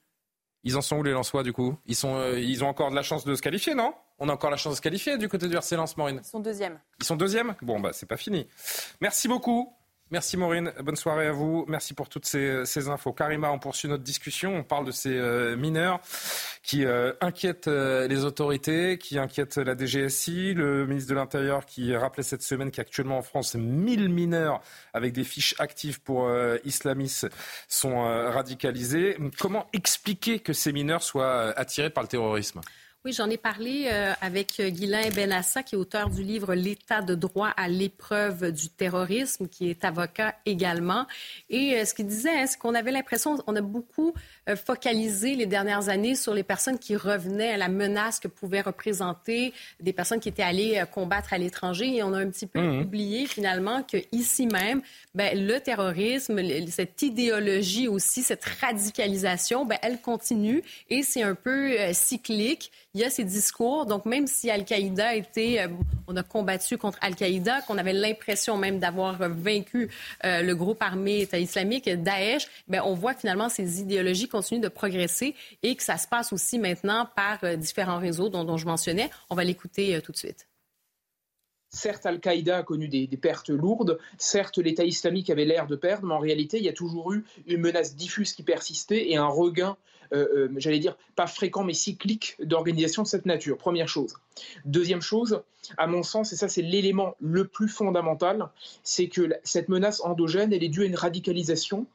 Ils 0.64 0.78
en 0.78 0.82
sont 0.82 0.98
où 0.98 1.04
les 1.04 1.12
Lensois, 1.12 1.44
du 1.44 1.54
coup? 1.54 1.78
Ils, 1.86 1.96
sont, 1.96 2.16
euh, 2.16 2.40
ils 2.40 2.64
ont 2.64 2.68
encore 2.68 2.90
de 2.90 2.96
la 2.96 3.02
chance 3.04 3.26
de 3.26 3.36
se 3.36 3.42
qualifier, 3.42 3.76
non? 3.76 3.94
On 4.18 4.30
a 4.30 4.34
encore 4.34 4.50
la 4.50 4.58
chance 4.58 4.74
de 4.74 4.78
se 4.78 4.82
qualifier 4.82 5.18
du 5.18 5.28
côté 5.30 5.48
du 5.48 5.56
RC 5.56 5.76
Lens, 5.76 5.96
Maureen? 5.98 6.22
Ils 6.24 6.28
sont 6.28 6.40
deuxièmes. 6.40 6.80
Ils 7.00 7.06
sont 7.06 7.16
deuxièmes? 7.16 7.56
Bon, 7.62 7.80
bah 7.80 7.92
c'est 7.94 8.06
pas 8.06 8.18
fini. 8.18 8.48
Merci 9.02 9.28
beaucoup. 9.28 9.74
Merci 10.12 10.38
Maureen, 10.38 10.74
bonne 10.82 10.96
soirée 10.96 11.28
à 11.28 11.32
vous. 11.32 11.66
Merci 11.68 11.94
pour 11.94 12.10
toutes 12.10 12.26
ces, 12.26 12.90
infos. 12.90 13.14
Karima, 13.14 13.52
on 13.52 13.60
poursuit 13.60 13.88
notre 13.88 14.04
discussion. 14.04 14.56
On 14.56 14.64
parle 14.64 14.88
de 14.88 14.92
ces 14.92 15.16
euh, 15.16 15.56
mineurs 15.56 16.00
qui 16.64 16.84
euh, 16.84 17.14
inquiètent 17.22 17.68
euh, 17.68 18.08
les 18.08 18.26
autorités, 18.26 18.98
qui 18.98 19.20
inquiètent 19.20 19.58
la 19.58 19.78
DGSI. 19.78 20.56
Le 20.56 20.88
ministre 20.88 21.12
de 21.12 21.16
l'Intérieur 21.16 21.64
qui 21.64 21.96
rappelait 21.96 22.24
cette 22.24 22.42
semaine 22.42 22.72
qu'actuellement 22.72 23.20
en 23.20 23.22
France, 23.22 23.54
1000 23.54 24.10
mineurs 24.10 24.62
avec 24.96 25.14
des 25.14 25.24
fiches 25.24 25.54
actives 25.60 26.02
pour 26.02 26.28
islamistes 26.66 27.28
sont 27.68 28.02
radicalisés. 28.02 29.16
Comment 29.38 29.68
expliquer 29.74 30.40
que 30.40 30.54
ces 30.54 30.72
mineurs 30.72 31.04
soient 31.04 31.52
attirés 31.56 31.92
par 31.92 32.04
le 32.04 32.10
terrorisme? 32.10 32.62
Oui, 33.06 33.14
j'en 33.14 33.30
ai 33.30 33.38
parlé 33.38 33.88
euh, 33.90 34.12
avec 34.20 34.62
Guylain 34.62 35.10
Benassa, 35.12 35.64
qui 35.64 35.76
est 35.76 35.78
auteur 35.78 36.10
du 36.10 36.22
livre 36.22 36.54
L'état 36.54 37.02
de 37.02 37.16
droit 37.16 37.48
à 37.56 37.70
l'épreuve 37.70 38.52
du 38.52 38.68
terrorisme, 38.68 39.48
qui 39.48 39.70
est 39.70 39.86
avocat 39.86 40.36
également. 40.46 41.08
Et 41.50 41.78
euh, 41.78 41.86
ce 41.86 41.94
qu'il 41.94 42.08
disait, 42.08 42.42
hein, 42.42 42.46
c'est 42.46 42.60
qu'on 42.60 42.76
avait 42.76 42.92
l'impression, 42.92 43.38
on 43.48 43.56
a 43.56 43.62
beaucoup 43.62 44.14
focalisé 44.56 45.36
les 45.36 45.46
dernières 45.46 45.90
années 45.90 46.16
sur 46.16 46.34
les 46.34 46.44
personnes 46.44 46.80
qui 46.80 46.96
revenaient 46.96 47.52
à 47.52 47.58
la 47.58 47.70
menace 47.70 48.20
que 48.20 48.28
pouvaient 48.28 48.62
représenter 48.62 49.54
des 49.80 49.94
personnes 49.94 50.20
qui 50.20 50.30
étaient 50.30 50.44
allées 50.44 50.84
combattre 50.92 51.34
à 51.34 51.38
l'étranger. 51.38 51.96
Et 51.96 52.04
on 52.04 52.14
a 52.14 52.20
un 52.20 52.30
petit 52.30 52.48
peu 52.48 52.60
mmh. 52.60 52.82
oublié 52.82 53.26
finalement 53.26 53.84
que 53.84 53.98
ici 54.12 54.48
même, 54.48 54.82
ben, 55.14 55.38
le 55.46 55.60
terrorisme, 55.60 56.40
cette 56.70 57.02
idéologie 57.02 57.88
aussi, 57.88 58.22
cette 58.22 58.46
radicalisation, 58.46 59.66
ben, 59.66 59.78
elle 59.82 60.02
continue 60.02 60.64
et 60.90 61.04
c'est 61.04 61.24
un 61.24 61.36
peu 61.36 61.76
cyclique 61.94 62.72
il 62.96 63.02
y 63.02 63.04
a 63.04 63.10
ces 63.10 63.24
discours. 63.24 63.86
Donc, 63.86 64.06
même 64.06 64.26
si 64.26 64.50
Al-Qaïda 64.50 65.16
était, 65.16 65.60
euh, 65.60 65.68
on 66.08 66.16
a 66.16 66.24
combattu 66.24 66.78
contre 66.78 66.98
Al-Qaïda, 67.02 67.62
qu'on 67.62 67.78
avait 67.78 67.94
l'impression 67.94 68.58
même 68.58 68.80
d'avoir 68.80 69.18
vaincu 69.18 69.90
euh, 70.26 70.42
le 70.42 70.56
groupe 70.56 70.82
armé 70.82 71.22
État 71.22 71.38
islamique, 71.38 71.88
Daesh, 71.88 72.48
ben, 72.68 72.82
on 72.84 72.96
voit 72.96 73.14
finalement 73.14 73.50
ces 73.50 73.82
idéologies 73.82 74.28
continuent 74.40 74.62
de 74.62 74.70
progresser 74.70 75.36
et 75.64 75.76
que 75.76 75.84
ça 75.84 75.98
se 75.98 76.08
passe 76.08 76.32
aussi 76.34 76.60
maintenant 76.60 77.08
par 77.16 77.44
euh, 77.44 77.56
différents 77.56 78.00
réseaux 78.00 78.30
dont, 78.30 78.58
je 78.58 78.66
mentionnais. 78.66 79.10
On 79.30 79.36
va 79.36 79.44
l'écouter 79.44 80.02
tout 80.02 80.12
de 80.12 80.18
suite. 80.18 80.49
Certes, 81.72 82.06
Al-Qaïda 82.06 82.58
a 82.58 82.64
connu 82.64 82.88
des, 82.88 83.08
pertes 83.08 83.50
lourdes, 83.50 84.00
certes, 84.18 84.58
l'État 84.58 84.84
islamique 84.84 85.30
avait 85.30 85.46
l'air 85.46 85.68
de 85.68 85.76
perdre, 85.76 86.08
mais 86.08 86.16
en 86.16 86.20
réalité, 86.20 86.58
il 86.58 86.64
y 86.64 86.70
a 86.70 86.74
toujours 86.74 87.14
eu 87.14 87.24
une 87.46 87.62
menace 87.62 87.96
diffuse 87.96 88.34
qui 88.34 88.44
persistait 88.44 89.12
et 89.12 89.18
un 89.18 89.28
regain 89.28 89.78
euh, 90.12 90.28
euh, 90.34 90.50
j'allais 90.58 90.80
dire, 90.80 90.98
pas 91.16 91.28
fréquent, 91.28 91.64
mais 91.64 91.74
cyclique 91.74 92.36
d'organisation 92.40 93.04
de 93.04 93.08
cette 93.08 93.26
nature. 93.26 93.58
Première 93.58 93.88
chose. 93.88 94.16
Deuxième 94.66 95.02
chose, 95.02 95.44
à 95.78 95.86
mon 95.86 96.02
sens, 96.02 96.34
et 96.34 96.36
ça 96.36 96.48
c'est 96.48 96.64
l'élément 96.64 97.16
le 97.20 97.46
plus 97.46 97.68
fondamental, 97.68 98.50
c'est 98.84 99.08
que 99.08 99.30
cette 99.44 99.70
menace 99.70 100.02
endogène, 100.02 100.52
elle 100.52 100.64
est 100.64 100.70
due 100.70 100.84
à 100.84 100.86
une 100.86 100.96
radicalisation 100.96 101.86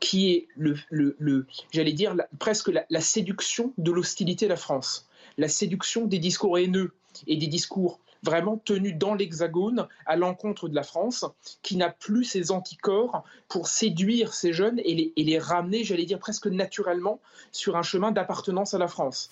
qui 0.00 0.32
est, 0.32 0.48
le, 0.56 1.46
j'allais 1.70 1.92
dire, 1.92 2.16
presque 2.40 2.72
la 2.88 3.00
séduction 3.00 3.72
de 3.78 3.92
l'hostilité 3.92 4.46
à 4.46 4.48
la 4.48 4.56
France, 4.56 5.08
la 5.38 5.48
séduction 5.48 6.06
des 6.06 6.18
discours 6.18 6.58
haineux 6.58 6.92
et 7.28 7.36
des 7.36 7.46
discours 7.46 8.00
vraiment 8.22 8.58
tenu 8.58 8.92
dans 8.92 9.14
l'Hexagone 9.14 9.88
à 10.06 10.16
l'encontre 10.16 10.68
de 10.68 10.74
la 10.74 10.82
France, 10.82 11.24
qui 11.62 11.76
n'a 11.76 11.90
plus 11.90 12.24
ses 12.24 12.50
anticorps 12.50 13.24
pour 13.48 13.68
séduire 13.68 14.34
ces 14.34 14.52
jeunes 14.52 14.80
et 14.80 14.94
les, 14.94 15.12
et 15.16 15.24
les 15.24 15.38
ramener, 15.38 15.84
j'allais 15.84 16.04
dire 16.04 16.18
presque 16.18 16.46
naturellement, 16.46 17.20
sur 17.52 17.76
un 17.76 17.82
chemin 17.82 18.12
d'appartenance 18.12 18.74
à 18.74 18.78
la 18.78 18.88
France. 18.88 19.30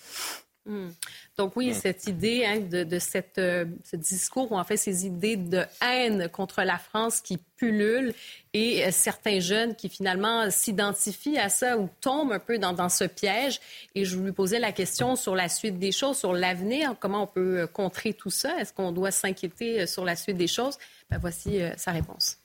Hmm. 0.65 0.89
Donc 1.37 1.55
oui, 1.55 1.73
cette 1.73 2.05
idée 2.07 2.45
hein, 2.45 2.59
de, 2.59 2.99
cette, 2.99 3.37
euh, 3.37 3.65
ce 3.83 3.95
discours, 3.95 4.51
ou 4.51 4.57
en 4.57 4.63
fait 4.63 4.77
ces 4.77 5.05
idées 5.05 5.37
de 5.37 5.63
haine 5.81 6.27
contre 6.29 6.61
la 6.63 6.77
France 6.77 7.21
qui 7.21 7.37
pullulent 7.55 8.13
et 8.53 8.85
euh, 8.85 8.89
certains 8.91 9.39
jeunes 9.39 9.75
qui 9.75 9.89
finalement 9.89 10.51
s'identifient 10.51 11.37
à 11.37 11.49
ça 11.49 11.77
ou 11.77 11.89
tombent 12.01 12.33
un 12.33 12.39
peu 12.39 12.57
dans, 12.59 12.89
ce 12.89 13.05
piège. 13.05 13.59
Et 13.95 14.05
je 14.05 14.17
lui 14.19 14.31
posais 14.31 14.59
la 14.59 14.71
question 14.71 15.15
sur 15.15 15.35
la 15.35 15.47
suite 15.47 15.79
des 15.79 15.91
choses, 15.91 16.17
sur 16.17 16.33
l'avenir, 16.33 16.93
comment 16.99 17.23
on 17.23 17.27
peut 17.27 17.61
euh, 17.61 17.67
contrer 17.67 18.13
tout 18.13 18.29
ça? 18.29 18.59
Est-ce 18.59 18.73
qu'on 18.73 18.91
doit 18.91 19.11
s'inquiéter 19.11 19.87
sur 19.87 20.03
la 20.03 20.15
suite 20.15 20.37
des 20.37 20.47
choses? 20.47 20.77
Ben, 21.09 21.17
voici 21.19 21.59
sa 21.77 21.91
réponse 21.91 22.37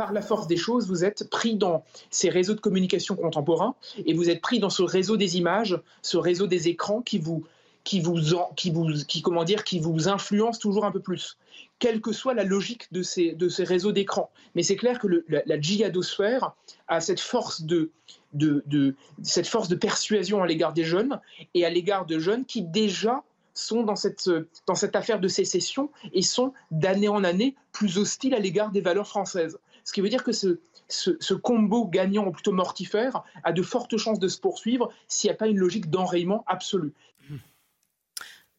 par 0.00 0.14
la 0.14 0.22
force 0.22 0.46
des 0.46 0.56
choses, 0.56 0.88
vous 0.88 1.04
êtes 1.04 1.28
pris 1.28 1.56
dans 1.56 1.84
ces 2.08 2.30
réseaux 2.30 2.54
de 2.54 2.60
communication 2.60 3.16
contemporains 3.16 3.74
et 4.06 4.14
vous 4.14 4.30
êtes 4.30 4.40
pris 4.40 4.58
dans 4.58 4.70
ce 4.70 4.82
réseau 4.82 5.18
des 5.18 5.36
images, 5.36 5.78
ce 6.00 6.16
réseau 6.16 6.46
des 6.46 6.68
écrans 6.68 7.02
qui 7.02 7.18
vous 7.18 7.44
qui 7.84 8.00
vous, 8.00 8.18
qui 8.56 8.70
vous, 8.70 8.86
qui, 9.06 9.20
comment 9.20 9.44
dire, 9.44 9.62
qui 9.62 9.78
vous 9.78 10.08
influence 10.08 10.58
toujours 10.58 10.86
un 10.86 10.90
peu 10.90 11.00
plus, 11.00 11.36
quelle 11.78 12.00
que 12.00 12.12
soit 12.12 12.32
la 12.32 12.44
logique 12.44 12.90
de 12.92 13.02
ces, 13.02 13.32
de 13.32 13.50
ces 13.50 13.64
réseaux 13.64 13.92
d'écran. 13.92 14.30
Mais 14.54 14.62
c'est 14.62 14.76
clair 14.76 14.98
que 14.98 15.06
la, 15.28 15.42
la, 15.44 15.60
djihadosphère 15.60 16.54
a 16.88 17.00
cette 17.00 17.20
force 17.20 17.62
de, 17.62 17.90
de, 18.32 18.62
de, 18.66 18.94
cette 19.22 19.48
force 19.48 19.68
de 19.68 19.76
persuasion 19.76 20.42
à 20.42 20.46
l'égard 20.46 20.72
des 20.72 20.84
jeunes 20.84 21.20
et 21.52 21.66
à 21.66 21.70
l'égard 21.70 22.06
de 22.06 22.18
jeunes 22.18 22.46
qui 22.46 22.62
déjà 22.62 23.22
sont 23.52 23.82
dans 23.82 23.96
cette, 23.96 24.30
dans 24.66 24.74
cette 24.74 24.96
affaire 24.96 25.20
de 25.20 25.28
sécession 25.28 25.90
et 26.14 26.22
sont 26.22 26.54
d'année 26.70 27.08
en 27.08 27.22
année 27.24 27.54
plus 27.72 27.98
hostiles 27.98 28.34
à 28.34 28.38
l'égard 28.38 28.70
des 28.70 28.80
valeurs 28.80 29.08
françaises. 29.08 29.58
Ce 29.90 29.92
qui 29.92 30.02
veut 30.02 30.08
dire 30.08 30.22
que 30.22 30.30
ce, 30.30 30.60
ce, 30.86 31.16
ce, 31.18 31.34
combo 31.34 31.84
gagnant 31.84 32.28
ou 32.28 32.30
plutôt 32.30 32.52
mortifère 32.52 33.24
a 33.42 33.50
de 33.50 33.60
fortes 33.60 33.96
chances 33.96 34.20
de 34.20 34.28
se 34.28 34.38
poursuivre 34.38 34.92
s'il 35.08 35.28
n'y 35.28 35.34
a 35.34 35.36
pas 35.36 35.48
une 35.48 35.58
logique 35.58 35.90
d'enrayement 35.90 36.44
absolu. 36.46 36.92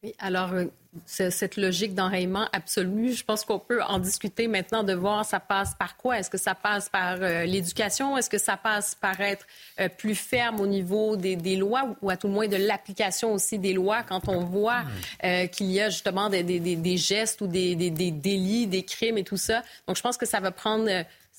Oui, 0.04 0.16
alors, 0.18 0.52
euh, 0.52 0.64
cette 1.06 1.56
logique 1.56 1.94
d'enrayement 1.94 2.48
absolu, 2.52 3.12
je 3.12 3.22
pense 3.22 3.44
qu'on 3.44 3.60
peut 3.60 3.80
en 3.84 4.00
discuter 4.00 4.48
maintenant 4.48 4.82
de 4.82 4.94
voir 4.94 5.24
ça 5.24 5.38
passe 5.38 5.76
par 5.76 5.96
quoi. 5.96 6.18
Est-ce 6.18 6.28
que 6.28 6.38
ça 6.38 6.56
passe 6.56 6.88
par 6.88 7.18
euh, 7.20 7.44
l'éducation? 7.44 8.18
Est-ce 8.18 8.28
que 8.28 8.38
ça 8.38 8.56
passe 8.56 8.96
par 8.96 9.20
être 9.20 9.46
euh, 9.78 9.88
plus 9.88 10.16
ferme 10.16 10.58
au 10.58 10.66
niveau 10.66 11.14
des, 11.14 11.36
lois 11.54 11.96
ou 12.02 12.10
à 12.10 12.16
tout 12.16 12.26
le 12.26 12.32
moins 12.32 12.48
de 12.48 12.56
l'application 12.56 13.32
aussi 13.32 13.60
des 13.60 13.74
lois 13.74 14.02
quand 14.02 14.28
on 14.28 14.40
voit 14.40 14.82
qu'il 15.52 15.70
y 15.70 15.80
a 15.80 15.88
justement 15.88 16.28
des, 16.28 16.42
des, 16.42 16.96
gestes 16.96 17.40
ou 17.40 17.46
des, 17.46 17.76
délits, 17.76 18.66
des 18.66 18.82
crimes 18.82 19.18
et 19.18 19.24
tout 19.24 19.36
ça? 19.36 19.62
Donc, 19.86 19.96
je 19.96 20.02
pense 20.02 20.16
que 20.16 20.26
ça 20.26 20.40
va 20.40 20.50
prendre 20.50 20.88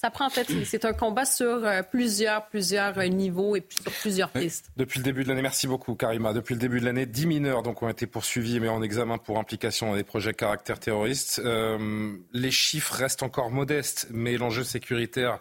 ça 0.03 0.09
prend 0.09 0.25
en 0.25 0.29
fait, 0.29 0.51
c'est 0.65 0.83
un 0.83 0.91
combat 0.91 1.23
sur 1.23 1.65
euh, 1.65 1.81
plusieurs, 1.81 2.45
plusieurs 2.47 2.97
euh, 2.97 3.05
niveaux 3.05 3.55
et 3.55 3.65
sur 3.69 3.89
plusieurs 3.89 4.29
pistes. 4.29 4.69
Depuis 4.75 4.99
le 4.99 5.05
début 5.05 5.23
de 5.23 5.29
l'année, 5.29 5.41
merci 5.41 5.65
beaucoup 5.65 5.95
Karima. 5.95 6.33
Depuis 6.33 6.55
le 6.55 6.59
début 6.59 6.81
de 6.81 6.85
l'année, 6.85 7.05
10 7.05 7.25
mineurs 7.25 7.63
donc, 7.63 7.81
ont 7.81 7.87
été 7.87 8.05
poursuivis 8.05 8.59
mais 8.59 8.67
en 8.67 8.81
examen 8.81 9.17
pour 9.17 9.37
implication 9.39 9.91
dans 9.91 9.95
des 9.95 10.03
projets 10.03 10.33
caractère 10.33 10.81
terroriste. 10.81 11.39
Euh, 11.45 12.17
les 12.33 12.51
chiffres 12.51 12.93
restent 12.93 13.23
encore 13.23 13.49
modestes, 13.49 14.07
mais 14.11 14.35
l'enjeu 14.35 14.65
sécuritaire 14.65 15.39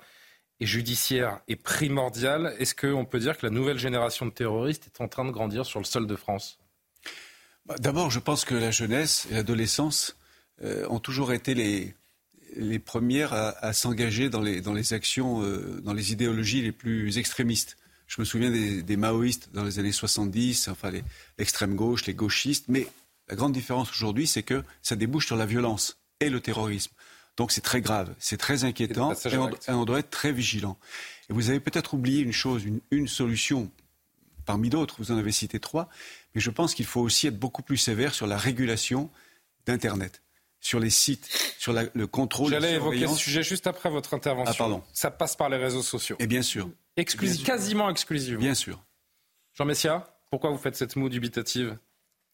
et 0.60 0.66
judiciaire 0.66 1.40
est 1.48 1.56
primordial. 1.56 2.54
Est-ce 2.60 2.76
qu'on 2.76 3.04
peut 3.04 3.18
dire 3.18 3.36
que 3.36 3.44
la 3.44 3.50
nouvelle 3.50 3.78
génération 3.78 4.26
de 4.26 4.30
terroristes 4.30 4.86
est 4.86 5.02
en 5.02 5.08
train 5.08 5.24
de 5.24 5.32
grandir 5.32 5.66
sur 5.66 5.80
le 5.80 5.84
sol 5.84 6.06
de 6.06 6.14
France? 6.14 6.60
Bah, 7.66 7.74
D'abord, 7.80 8.12
je 8.12 8.20
pense 8.20 8.44
que 8.44 8.54
la 8.54 8.70
jeunesse 8.70 9.26
et 9.32 9.34
l'adolescence 9.34 10.16
ont 10.88 11.00
toujours 11.00 11.32
été 11.32 11.54
les, 11.54 11.96
les 12.56 12.78
premières 12.78 13.32
à, 13.32 13.72
s'engager 13.72 14.28
dans 14.28 14.40
les, 14.40 14.60
dans 14.60 14.72
les 14.72 14.92
actions, 14.92 15.42
euh, 15.42 15.80
dans 15.82 15.94
les 15.94 16.12
idéologies 16.12 16.62
les 16.62 16.72
plus 16.72 17.18
extrémistes. 17.18 17.76
Je 18.06 18.20
me 18.20 18.24
souviens 18.24 18.50
des, 18.50 18.96
maoïstes 18.96 19.50
dans 19.54 19.64
les 19.64 19.78
années 19.78 19.92
70, 19.92 20.68
enfin 20.68 20.90
l'extrême 21.38 21.74
gauche, 21.76 22.04
les 22.06 22.14
gauchistes. 22.14 22.66
Mais 22.68 22.86
la 23.28 23.36
grande 23.36 23.52
différence 23.52 23.90
aujourd'hui, 23.90 24.26
c'est 24.26 24.42
que 24.42 24.62
ça 24.82 24.96
débouche 24.96 25.26
sur 25.26 25.36
la 25.36 25.46
violence 25.46 25.98
et 26.20 26.28
le 26.28 26.40
terrorisme. 26.40 26.92
Donc 27.38 27.52
c'est 27.52 27.62
très 27.62 27.80
grave, 27.80 28.14
c'est 28.18 28.36
très 28.36 28.64
inquiétant 28.64 29.14
et 29.14 29.72
on, 29.72 29.84
doit 29.86 30.00
être 30.00 30.10
très 30.10 30.32
vigilant. 30.32 30.76
Et 31.30 31.32
vous 31.32 31.48
avez 31.48 31.60
peut-être 31.60 31.94
oublié 31.94 32.20
une 32.20 32.32
chose, 32.32 32.64
une, 32.64 32.80
une 32.90 33.08
solution 33.08 33.70
parmi 34.44 34.68
d'autres, 34.68 34.96
vous 34.98 35.12
en 35.12 35.16
avez 35.16 35.32
cité 35.32 35.58
trois, 35.58 35.88
mais 36.34 36.42
je 36.42 36.50
pense 36.50 36.74
qu'il 36.74 36.84
faut 36.84 37.00
aussi 37.00 37.28
être 37.28 37.38
beaucoup 37.38 37.62
plus 37.62 37.78
sévère 37.78 38.12
sur 38.12 38.26
la 38.26 38.36
régulation 38.36 39.10
d'Internet 39.64 40.20
sur 40.62 40.80
les 40.80 40.90
sites, 40.90 41.28
sur 41.58 41.74
le 41.74 42.06
contrôle. 42.06 42.50
J'allais 42.50 42.74
évoquer 42.74 43.06
ce 43.08 43.16
sujet 43.16 43.42
juste 43.42 43.66
après 43.66 43.90
votre 43.90 44.14
intervention. 44.14 44.54
Ah, 44.54 44.56
pardon. 44.56 44.82
Ça 44.94 45.10
passe 45.10 45.36
par 45.36 45.50
les 45.50 45.58
réseaux 45.58 45.82
sociaux. 45.82 46.16
Et 46.20 46.26
bien 46.26 46.40
sûr. 46.40 46.70
Quasiment 47.44 47.90
exclusivement. 47.90 48.40
Bien 48.40 48.54
sûr. 48.54 48.82
Jean 49.54 49.66
Messia, 49.66 50.06
pourquoi 50.30 50.50
vous 50.50 50.58
faites 50.58 50.76
cette 50.76 50.96
moue 50.96 51.08
dubitative? 51.08 51.76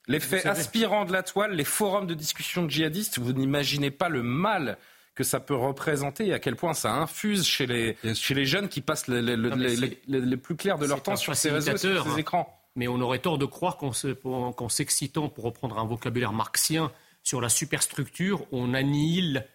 Les 0.06 0.20
faits 0.20 0.46
aspirants 0.46 1.04
de 1.04 1.12
la 1.12 1.22
toile, 1.22 1.52
les 1.52 1.64
forums 1.64 2.06
de 2.06 2.14
discussion 2.14 2.62
de 2.62 2.70
djihadistes, 2.70 3.18
vous 3.18 3.32
n'imaginez 3.32 3.90
pas 3.90 4.08
le 4.08 4.22
mal 4.22 4.78
que 5.14 5.24
ça 5.24 5.40
peut 5.40 5.56
représenter 5.56 6.28
et 6.28 6.32
à 6.32 6.38
quel 6.38 6.54
point 6.54 6.74
ça 6.74 6.92
infuse 6.92 7.44
chez 7.44 7.66
les, 7.66 7.96
chez 8.14 8.34
les 8.34 8.44
jeunes 8.44 8.68
qui 8.68 8.80
passent 8.80 9.08
les, 9.08 9.20
les, 9.20 10.36
plus 10.36 10.54
clairs 10.54 10.78
de 10.78 10.86
leur 10.86 11.02
temps 11.02 11.16
sur 11.16 11.34
ces 11.34 11.50
réseaux, 11.50 11.76
sur 11.76 12.04
ces 12.04 12.10
hein. 12.10 12.16
écrans. 12.16 12.54
Mais 12.76 12.88
on 12.88 13.00
aurait 13.00 13.18
tort 13.18 13.38
de 13.38 13.44
croire 13.44 13.78
qu'en 13.78 14.68
s'excitant, 14.68 15.28
pour 15.28 15.44
reprendre 15.44 15.78
un 15.78 15.84
vocabulaire 15.84 16.32
marxien, 16.32 16.92
sur 17.28 17.42
la 17.42 17.50
superstructure, 17.50 18.46
on 18.52 18.72
annihile 18.72 19.46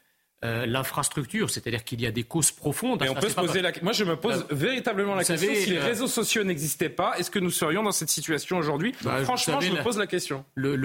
euh, 0.43 0.67
l'infrastructure, 0.67 1.49
c'est-à-dire 1.49 1.83
qu'il 1.83 2.01
y 2.01 2.05
a 2.05 2.11
des 2.11 2.23
causes 2.23 2.51
profondes. 2.51 3.03
on 3.09 3.15
peut 3.15 3.29
se 3.29 3.33
poser 3.33 3.61
la... 3.61 3.71
Moi, 3.81 3.93
je 3.93 4.03
me 4.03 4.15
pose 4.15 4.45
euh, 4.51 4.55
véritablement 4.55 5.15
la 5.15 5.23
question. 5.23 5.51
si 5.55 5.71
les 5.71 5.77
euh, 5.77 5.83
réseaux 5.83 6.07
sociaux 6.07 6.43
n'existaient 6.43 6.89
pas, 6.89 7.17
est-ce 7.17 7.31
que 7.31 7.39
nous 7.39 7.49
serions 7.49 7.81
dans 7.81 7.91
cette 7.91 8.09
situation 8.09 8.57
aujourd'hui? 8.57 8.93
Bah, 9.03 9.23
Franchement, 9.23 9.59
je 9.59 9.71
me 9.71 9.81
pose 9.81 9.97
la 9.97 10.05
question. 10.05 10.45
Le, 10.53 10.77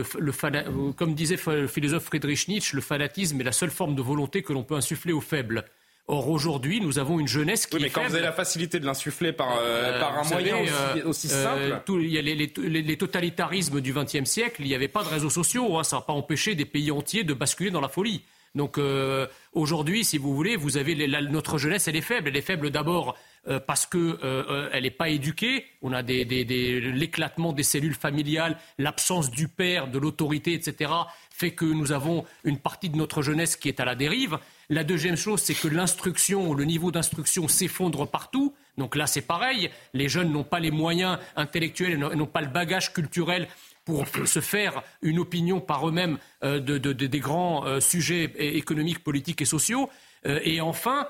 Comme 0.92 1.14
disait 1.14 1.36
le 1.48 1.66
philosophe 1.66 2.04
Friedrich 2.04 2.48
Nietzsche, 2.48 2.74
le 2.74 2.80
fanatisme 2.80 3.38
est 3.40 3.44
la 3.44 3.52
seule 3.52 3.70
forme 3.70 3.94
de 3.94 4.02
volonté 4.02 4.42
que 4.42 4.54
l'on 4.54 4.62
peut 4.62 4.76
insuffler 4.76 5.12
aux 5.12 5.20
faibles. 5.20 5.64
Or, 6.10 6.30
aujourd'hui, 6.30 6.80
nous 6.80 6.98
avons 6.98 7.20
une 7.20 7.28
jeunesse 7.28 7.66
qui 7.66 7.76
oui, 7.76 7.82
mais 7.82 7.90
quand 7.90 8.02
vous 8.02 8.14
avez 8.14 8.24
la 8.24 8.32
facilité 8.32 8.80
de 8.80 8.86
l'insuffler 8.86 9.32
par, 9.32 9.60
par 10.00 10.18
un 10.18 10.24
moyen 10.24 10.56
aussi, 11.04 11.28
simple. 11.28 11.82
il 12.00 12.08
y 12.08 12.18
a 12.18 12.22
les, 12.22 12.96
totalitarismes 12.96 13.82
du 13.82 13.92
XXe 13.92 14.24
siècle, 14.24 14.62
il 14.62 14.68
n'y 14.68 14.74
avait 14.74 14.88
pas 14.88 15.04
de 15.04 15.08
réseaux 15.08 15.28
sociaux. 15.28 15.78
Hein, 15.78 15.84
ça 15.84 15.96
n'a 15.96 16.02
pas 16.02 16.14
empêché 16.14 16.54
des 16.54 16.64
pays 16.64 16.90
entiers 16.90 17.24
de 17.24 17.34
basculer 17.34 17.70
dans 17.70 17.82
la 17.82 17.88
folie. 17.88 18.22
Donc 18.54 18.78
euh, 18.78 19.26
aujourd'hui, 19.52 20.04
si 20.04 20.18
vous 20.18 20.34
voulez, 20.34 20.56
vous 20.56 20.76
avez 20.76 21.06
notre 21.30 21.58
jeunesse, 21.58 21.88
elle 21.88 21.96
est 21.96 22.00
faible. 22.00 22.28
Elle 22.28 22.36
est 22.36 22.42
faible 22.42 22.70
d'abord 22.70 23.16
euh, 23.48 23.60
parce 23.60 23.86
qu'elle 23.86 24.16
euh, 24.24 24.80
n'est 24.80 24.90
pas 24.90 25.08
éduquée. 25.08 25.64
On 25.82 25.92
a 25.92 26.02
l'éclatement 26.02 27.52
des 27.52 27.62
cellules 27.62 27.94
familiales, 27.94 28.58
l'absence 28.78 29.30
du 29.30 29.48
père, 29.48 29.88
de 29.88 29.98
l'autorité, 29.98 30.52
etc., 30.52 30.90
fait 31.30 31.52
que 31.52 31.64
nous 31.64 31.92
avons 31.92 32.24
une 32.42 32.58
partie 32.58 32.90
de 32.90 32.96
notre 32.96 33.22
jeunesse 33.22 33.54
qui 33.54 33.68
est 33.68 33.78
à 33.78 33.84
la 33.84 33.94
dérive. 33.94 34.38
La 34.70 34.82
deuxième 34.82 35.16
chose, 35.16 35.40
c'est 35.40 35.54
que 35.54 35.68
l'instruction, 35.68 36.52
le 36.52 36.64
niveau 36.64 36.90
d'instruction 36.90 37.46
s'effondre 37.46 38.08
partout. 38.10 38.54
Donc 38.76 38.96
là, 38.96 39.06
c'est 39.06 39.22
pareil. 39.22 39.70
Les 39.94 40.08
jeunes 40.08 40.32
n'ont 40.32 40.42
pas 40.42 40.58
les 40.58 40.72
moyens 40.72 41.18
intellectuels, 41.36 41.96
n'ont 41.96 42.26
pas 42.26 42.40
le 42.40 42.48
bagage 42.48 42.92
culturel 42.92 43.46
pour 43.88 44.04
se 44.28 44.40
faire 44.40 44.82
une 45.00 45.18
opinion 45.18 45.62
par 45.62 45.88
eux-mêmes 45.88 46.18
euh, 46.44 46.60
de, 46.60 46.92
des 46.92 47.20
grands 47.20 47.64
euh, 47.64 47.80
sujets 47.80 48.30
économiques, 48.36 49.02
politiques 49.02 49.40
et 49.40 49.46
sociaux. 49.46 49.88
Euh, 50.26 50.40
et 50.44 50.60
enfin, 50.60 51.08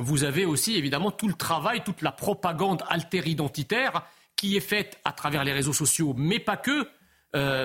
vous 0.00 0.24
avez 0.24 0.44
aussi 0.44 0.74
évidemment 0.74 1.12
tout 1.12 1.28
le 1.28 1.34
travail, 1.34 1.84
toute 1.84 2.02
la 2.02 2.10
propagande 2.10 2.82
alter-identitaire 2.88 4.02
qui 4.34 4.56
est 4.56 4.60
faite 4.60 4.98
à 5.04 5.12
travers 5.12 5.44
les 5.44 5.52
réseaux 5.52 5.72
sociaux, 5.72 6.14
mais 6.16 6.40
pas 6.40 6.56
que, 6.56 6.88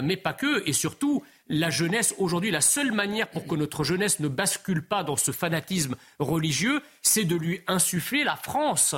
mais 0.01 0.17
pas 0.17 0.33
que, 0.33 0.67
et 0.67 0.73
surtout 0.73 1.23
la 1.47 1.69
jeunesse 1.69 2.13
aujourd'hui, 2.17 2.51
la 2.51 2.61
seule 2.61 2.91
manière 2.91 3.29
pour 3.29 3.47
que 3.47 3.55
notre 3.55 3.83
jeunesse 3.83 4.19
ne 4.19 4.27
bascule 4.27 4.83
pas 4.83 5.03
dans 5.03 5.15
ce 5.15 5.31
fanatisme 5.31 5.95
religieux, 6.19 6.81
c'est 7.01 7.25
de 7.25 7.35
lui 7.35 7.61
insuffler 7.67 8.23
la 8.23 8.35
France 8.35 8.95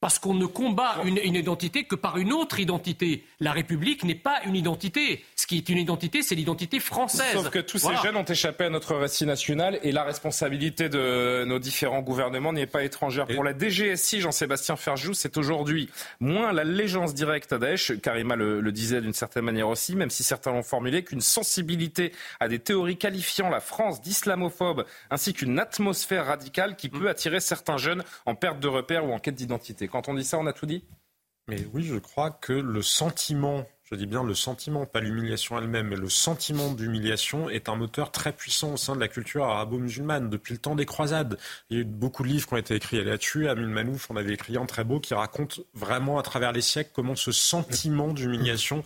parce 0.00 0.18
qu'on 0.18 0.34
ne 0.34 0.46
combat 0.46 0.96
une, 1.04 1.18
identité 1.18 1.84
que 1.84 1.94
par 1.94 2.16
une 2.16 2.32
autre 2.32 2.58
identité. 2.58 3.24
La 3.38 3.52
République 3.52 4.02
n'est 4.02 4.14
pas 4.14 4.40
une 4.46 4.56
identité. 4.56 5.24
Ce 5.36 5.46
qui 5.46 5.58
est 5.58 5.68
une 5.68 5.76
identité, 5.76 6.22
c'est 6.22 6.34
l'identité 6.34 6.80
française. 6.80 7.34
Sauf 7.34 7.50
que 7.50 7.58
tous 7.58 7.78
ces 7.78 7.94
jeunes 8.02 8.16
ont 8.16 8.24
échappé 8.24 8.64
à 8.64 8.70
notre 8.70 8.94
récit 8.94 9.26
national 9.26 9.78
et 9.82 9.92
la 9.92 10.04
responsabilité 10.04 10.88
de 10.88 11.44
nos 11.44 11.58
différents 11.58 12.00
gouvernements 12.00 12.52
n'est 12.52 12.66
pas 12.66 12.82
étrangère. 12.82 13.26
Pour 13.26 13.44
la 13.44 13.56
DGSI, 13.56 14.20
Jean-Sébastien 14.22 14.76
Ferjou, 14.76 15.12
c'est 15.12 15.36
aujourd'hui 15.36 15.90
moins 16.18 16.52
l'allégeance 16.52 17.12
directe 17.12 17.52
à 17.52 17.58
Daesh, 17.58 18.00
Karima 18.00 18.36
le, 18.36 18.60
le 18.60 18.72
disait 18.72 19.02
d'une 19.02 19.12
certaine 19.12 19.44
manière 19.44 19.68
aussi, 19.68 19.96
même 19.96 20.10
si 20.10 20.24
certains 20.24 20.52
l'ont 20.52 20.62
formulé, 20.62 21.04
qu'une 21.04 21.20
sensibilité 21.20 22.12
à 22.40 22.48
des 22.48 22.58
théories 22.58 22.96
qualifiant 22.96 23.50
la 23.50 23.60
France 23.60 24.00
d'islamophobe, 24.00 24.86
ainsi 25.10 25.34
qu'une 25.34 25.58
atmosphère 25.58 26.26
radicale 26.26 26.76
qui 26.76 26.88
peut 26.88 27.08
attirer 27.08 27.40
certains 27.40 27.76
jeunes 27.76 28.02
en 28.24 28.34
perte 28.34 28.60
de 28.60 28.68
repères 28.68 29.04
ou 29.04 29.12
en 29.12 29.18
quête 29.18 29.34
d'identité. 29.34 29.89
Quand 29.90 30.08
on 30.08 30.14
dit 30.14 30.24
ça, 30.24 30.38
on 30.38 30.46
a 30.46 30.52
tout 30.52 30.66
dit? 30.66 30.84
Mais 31.48 31.66
oui, 31.72 31.82
je 31.82 31.96
crois 31.96 32.30
que 32.30 32.52
le 32.52 32.80
sentiment, 32.80 33.66
je 33.82 33.96
dis 33.96 34.06
bien 34.06 34.22
le 34.22 34.34
sentiment, 34.34 34.86
pas 34.86 35.00
l'humiliation 35.00 35.58
elle-même, 35.58 35.88
mais 35.88 35.96
le 35.96 36.08
sentiment 36.08 36.70
d'humiliation 36.72 37.50
est 37.50 37.68
un 37.68 37.74
moteur 37.74 38.12
très 38.12 38.32
puissant 38.32 38.74
au 38.74 38.76
sein 38.76 38.94
de 38.94 39.00
la 39.00 39.08
culture 39.08 39.44
arabo-musulmane 39.44 40.30
depuis 40.30 40.54
le 40.54 40.60
temps 40.60 40.76
des 40.76 40.86
croisades. 40.86 41.38
Il 41.68 41.76
y 41.76 41.80
a 41.80 41.82
eu 41.82 41.86
beaucoup 41.86 42.22
de 42.22 42.28
livres 42.28 42.46
qui 42.46 42.54
ont 42.54 42.58
été 42.58 42.74
écrits 42.76 43.02
là-dessus. 43.02 43.48
Amin 43.48 43.66
Manouf 43.66 44.10
on 44.10 44.16
avait 44.16 44.34
écrit 44.34 44.56
un 44.56 44.66
très 44.66 44.84
beau 44.84 45.00
qui 45.00 45.12
raconte 45.12 45.60
vraiment 45.74 46.18
à 46.18 46.22
travers 46.22 46.52
les 46.52 46.60
siècles 46.60 46.90
comment 46.94 47.16
ce 47.16 47.32
sentiment 47.32 48.12
d'humiliation 48.12 48.84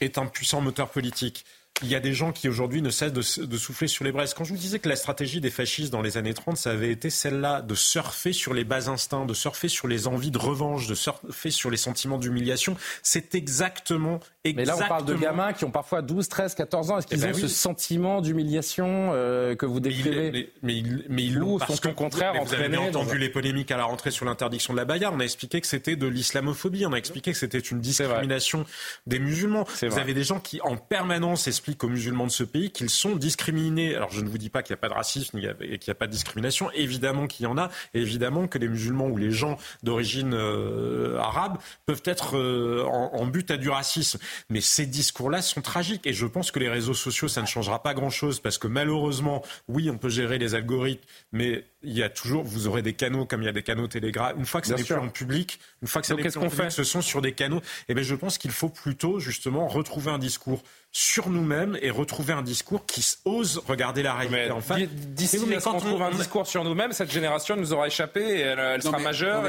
est 0.00 0.18
un 0.18 0.26
puissant 0.26 0.60
moteur 0.60 0.90
politique 0.90 1.44
il 1.82 1.88
y 1.88 1.94
a 1.94 2.00
des 2.00 2.12
gens 2.12 2.32
qui 2.32 2.48
aujourd'hui 2.48 2.82
ne 2.82 2.90
cessent 2.90 3.12
de, 3.12 3.22
souffler 3.22 3.88
sur 3.88 4.04
les 4.04 4.12
braises. 4.12 4.34
Quand 4.34 4.44
je 4.44 4.52
vous 4.52 4.58
disais 4.58 4.78
que 4.78 4.88
la 4.88 4.96
stratégie 4.96 5.40
des 5.40 5.50
fascistes 5.50 5.90
dans 5.90 6.02
les 6.02 6.16
années 6.16 6.34
30, 6.34 6.56
ça 6.56 6.70
avait 6.70 6.92
été 6.92 7.10
celle-là, 7.10 7.60
de 7.62 7.74
surfer 7.74 8.32
sur 8.32 8.54
les 8.54 8.64
bas 8.64 8.88
instincts, 8.88 9.24
de 9.24 9.34
surfer 9.34 9.68
sur 9.68 9.88
les 9.88 10.06
envies 10.06 10.30
de 10.30 10.38
revanche, 10.38 10.86
de 10.86 10.94
surfer 10.94 11.50
sur 11.50 11.70
les 11.70 11.76
sentiments 11.76 12.18
d'humiliation, 12.18 12.76
c'est 13.02 13.34
exactement, 13.34 14.20
exactement... 14.44 14.76
Mais 14.76 14.80
là, 14.80 14.86
on 14.86 14.88
parle 14.88 15.04
de 15.04 15.14
gamins 15.14 15.52
qui 15.52 15.64
ont 15.64 15.70
parfois 15.70 16.02
12, 16.02 16.28
13, 16.28 16.54
14 16.54 16.90
ans. 16.90 16.98
Est-ce 16.98 17.06
qu'ils 17.06 17.18
eh 17.18 17.26
ben 17.26 17.34
ont 17.34 17.38
ce 17.38 17.48
sentiment 17.48 18.20
d'humiliation 18.20 19.10
euh, 19.12 19.54
que 19.54 19.66
vous 19.66 19.80
décrivez 19.80 20.52
Mais, 20.62 20.76
ils, 20.76 21.34
l'ont 21.34 21.58
parce 21.58 21.80
qu'au 21.80 21.92
contraire 21.92 22.34
Vous 22.44 22.54
avez 22.54 22.76
entendu 22.76 23.18
les 23.18 23.28
polémiques 23.28 23.70
à 23.70 23.76
la 23.76 23.84
rentrée 23.84 24.10
sur 24.10 24.24
l'interdiction 24.24 24.72
de 24.72 24.78
la 24.78 24.84
bagarre. 24.84 25.12
On 25.14 25.20
a 25.20 25.24
expliqué 25.24 25.60
que 25.60 25.66
c'était 25.66 25.96
de 25.96 26.06
l'islamophobie. 26.06 26.86
On 26.86 26.92
a 26.92 26.96
expliqué 26.96 27.32
que 27.32 27.38
c'était 27.38 27.58
une 27.58 27.80
discrimination 27.80 28.64
des 29.06 29.18
musulmans. 29.18 29.64
Vous 29.82 29.98
avez 29.98 30.14
des 30.14 30.24
gens 30.24 30.40
qui, 30.40 30.60
en 30.62 30.76
permanence, 30.76 31.46
expliquent 31.46 31.84
aux 31.84 31.88
musulmans 31.88 32.26
de 32.26 32.32
ce 32.32 32.44
pays 32.44 32.70
qu'ils 32.70 32.90
sont 32.90 33.16
discriminés. 33.16 33.94
Alors 33.94 34.10
je 34.10 34.20
ne 34.20 34.28
vous 34.28 34.38
dis 34.38 34.50
pas 34.50 34.62
qu'il 34.62 34.74
n'y 34.74 34.78
a 34.78 34.80
pas 34.80 34.88
de 34.88 34.94
racisme 34.94 35.38
et 35.38 35.78
qu'il 35.78 35.90
n'y 35.90 35.92
a 35.92 35.94
pas 35.94 36.06
de 36.06 36.12
discrimination. 36.12 36.70
Évidemment 36.72 37.26
qu'il 37.26 37.44
y 37.44 37.46
en 37.46 37.58
a. 37.58 37.70
Et 37.94 38.00
évidemment 38.00 38.46
que 38.48 38.58
les 38.58 38.68
musulmans 38.68 39.06
ou 39.06 39.16
les 39.16 39.30
gens 39.30 39.56
d'origine 39.82 40.34
euh, 40.34 41.18
arabe 41.18 41.58
peuvent 41.86 42.02
être 42.04 42.36
euh, 42.36 42.84
en, 42.84 43.26
but 43.26 43.50
à 43.50 43.56
du 43.56 43.68
racisme. 43.68 44.18
Mais 44.48 44.60
ces 44.60 44.86
discours-là 44.86 45.42
sont 45.42 45.62
tragiques. 45.62 46.06
Et 46.06 46.12
je 46.12 46.26
pense 46.26 46.50
que 46.50 46.58
les 46.58 46.68
réseaux 46.68 46.94
sociaux, 46.94 47.28
ça 47.28 47.42
ne 47.42 47.46
changera 47.46 47.82
pas 47.82 47.94
grand-chose 47.94 48.40
parce 48.40 48.58
que 48.58 48.68
malheureusement, 48.68 49.42
oui, 49.68 49.90
on 49.90 49.98
peut 49.98 50.08
gérer 50.08 50.38
les 50.38 50.54
algorithmes, 50.54 51.04
mais 51.32 51.64
il 51.84 51.92
y 51.92 52.02
a 52.02 52.08
toujours, 52.08 52.44
vous 52.44 52.66
aurez 52.66 52.82
des 52.82 52.94
canaux 52.94 53.26
comme 53.26 53.42
il 53.42 53.46
y 53.46 53.48
a 53.48 53.52
des 53.52 53.62
canaux 53.62 53.88
télégraphes. 53.88 54.34
Une 54.38 54.46
fois 54.46 54.60
que 54.60 54.66
c'est 54.66 54.76
n'est 54.76 54.84
plus 54.84 54.94
en 54.94 55.08
public, 55.08 55.58
une 55.82 55.88
fois 55.88 56.00
que 56.00 56.06
c'est 56.06 56.16
qu'est-ce 56.16 56.38
qu'on 56.38 56.50
fait 56.50 56.70
Ce 56.70 56.84
sont 56.84 57.02
sur 57.02 57.22
des 57.22 57.32
canaux. 57.32 57.60
Eh 57.88 57.94
bien, 57.94 58.02
je 58.02 58.14
pense 58.14 58.38
qu'il 58.38 58.50
faut 58.50 58.68
plutôt 58.68 59.20
justement 59.20 59.68
retrouver 59.68 60.10
un 60.10 60.18
discours 60.18 60.62
sur 60.94 61.30
nous-mêmes 61.30 61.78
et 61.80 61.90
retrouver 61.90 62.34
un 62.34 62.42
discours 62.42 62.84
qui 62.84 63.02
ose 63.24 63.62
regarder 63.66 64.02
la 64.02 64.12
réalité 64.12 64.50
en 64.50 64.60
face. 64.60 64.82
D'ici 64.82 65.38
à 65.38 65.60
qu'on 65.60 65.78
trouve 65.78 66.02
un 66.02 66.10
discours 66.10 66.46
sur 66.46 66.64
nous-mêmes, 66.64 66.92
cette 66.92 67.10
génération 67.10 67.56
nous 67.56 67.72
aura 67.72 67.86
échappé 67.86 68.20
et 68.20 68.40
elle, 68.40 68.82
sera 68.82 68.98
majeure. 68.98 69.42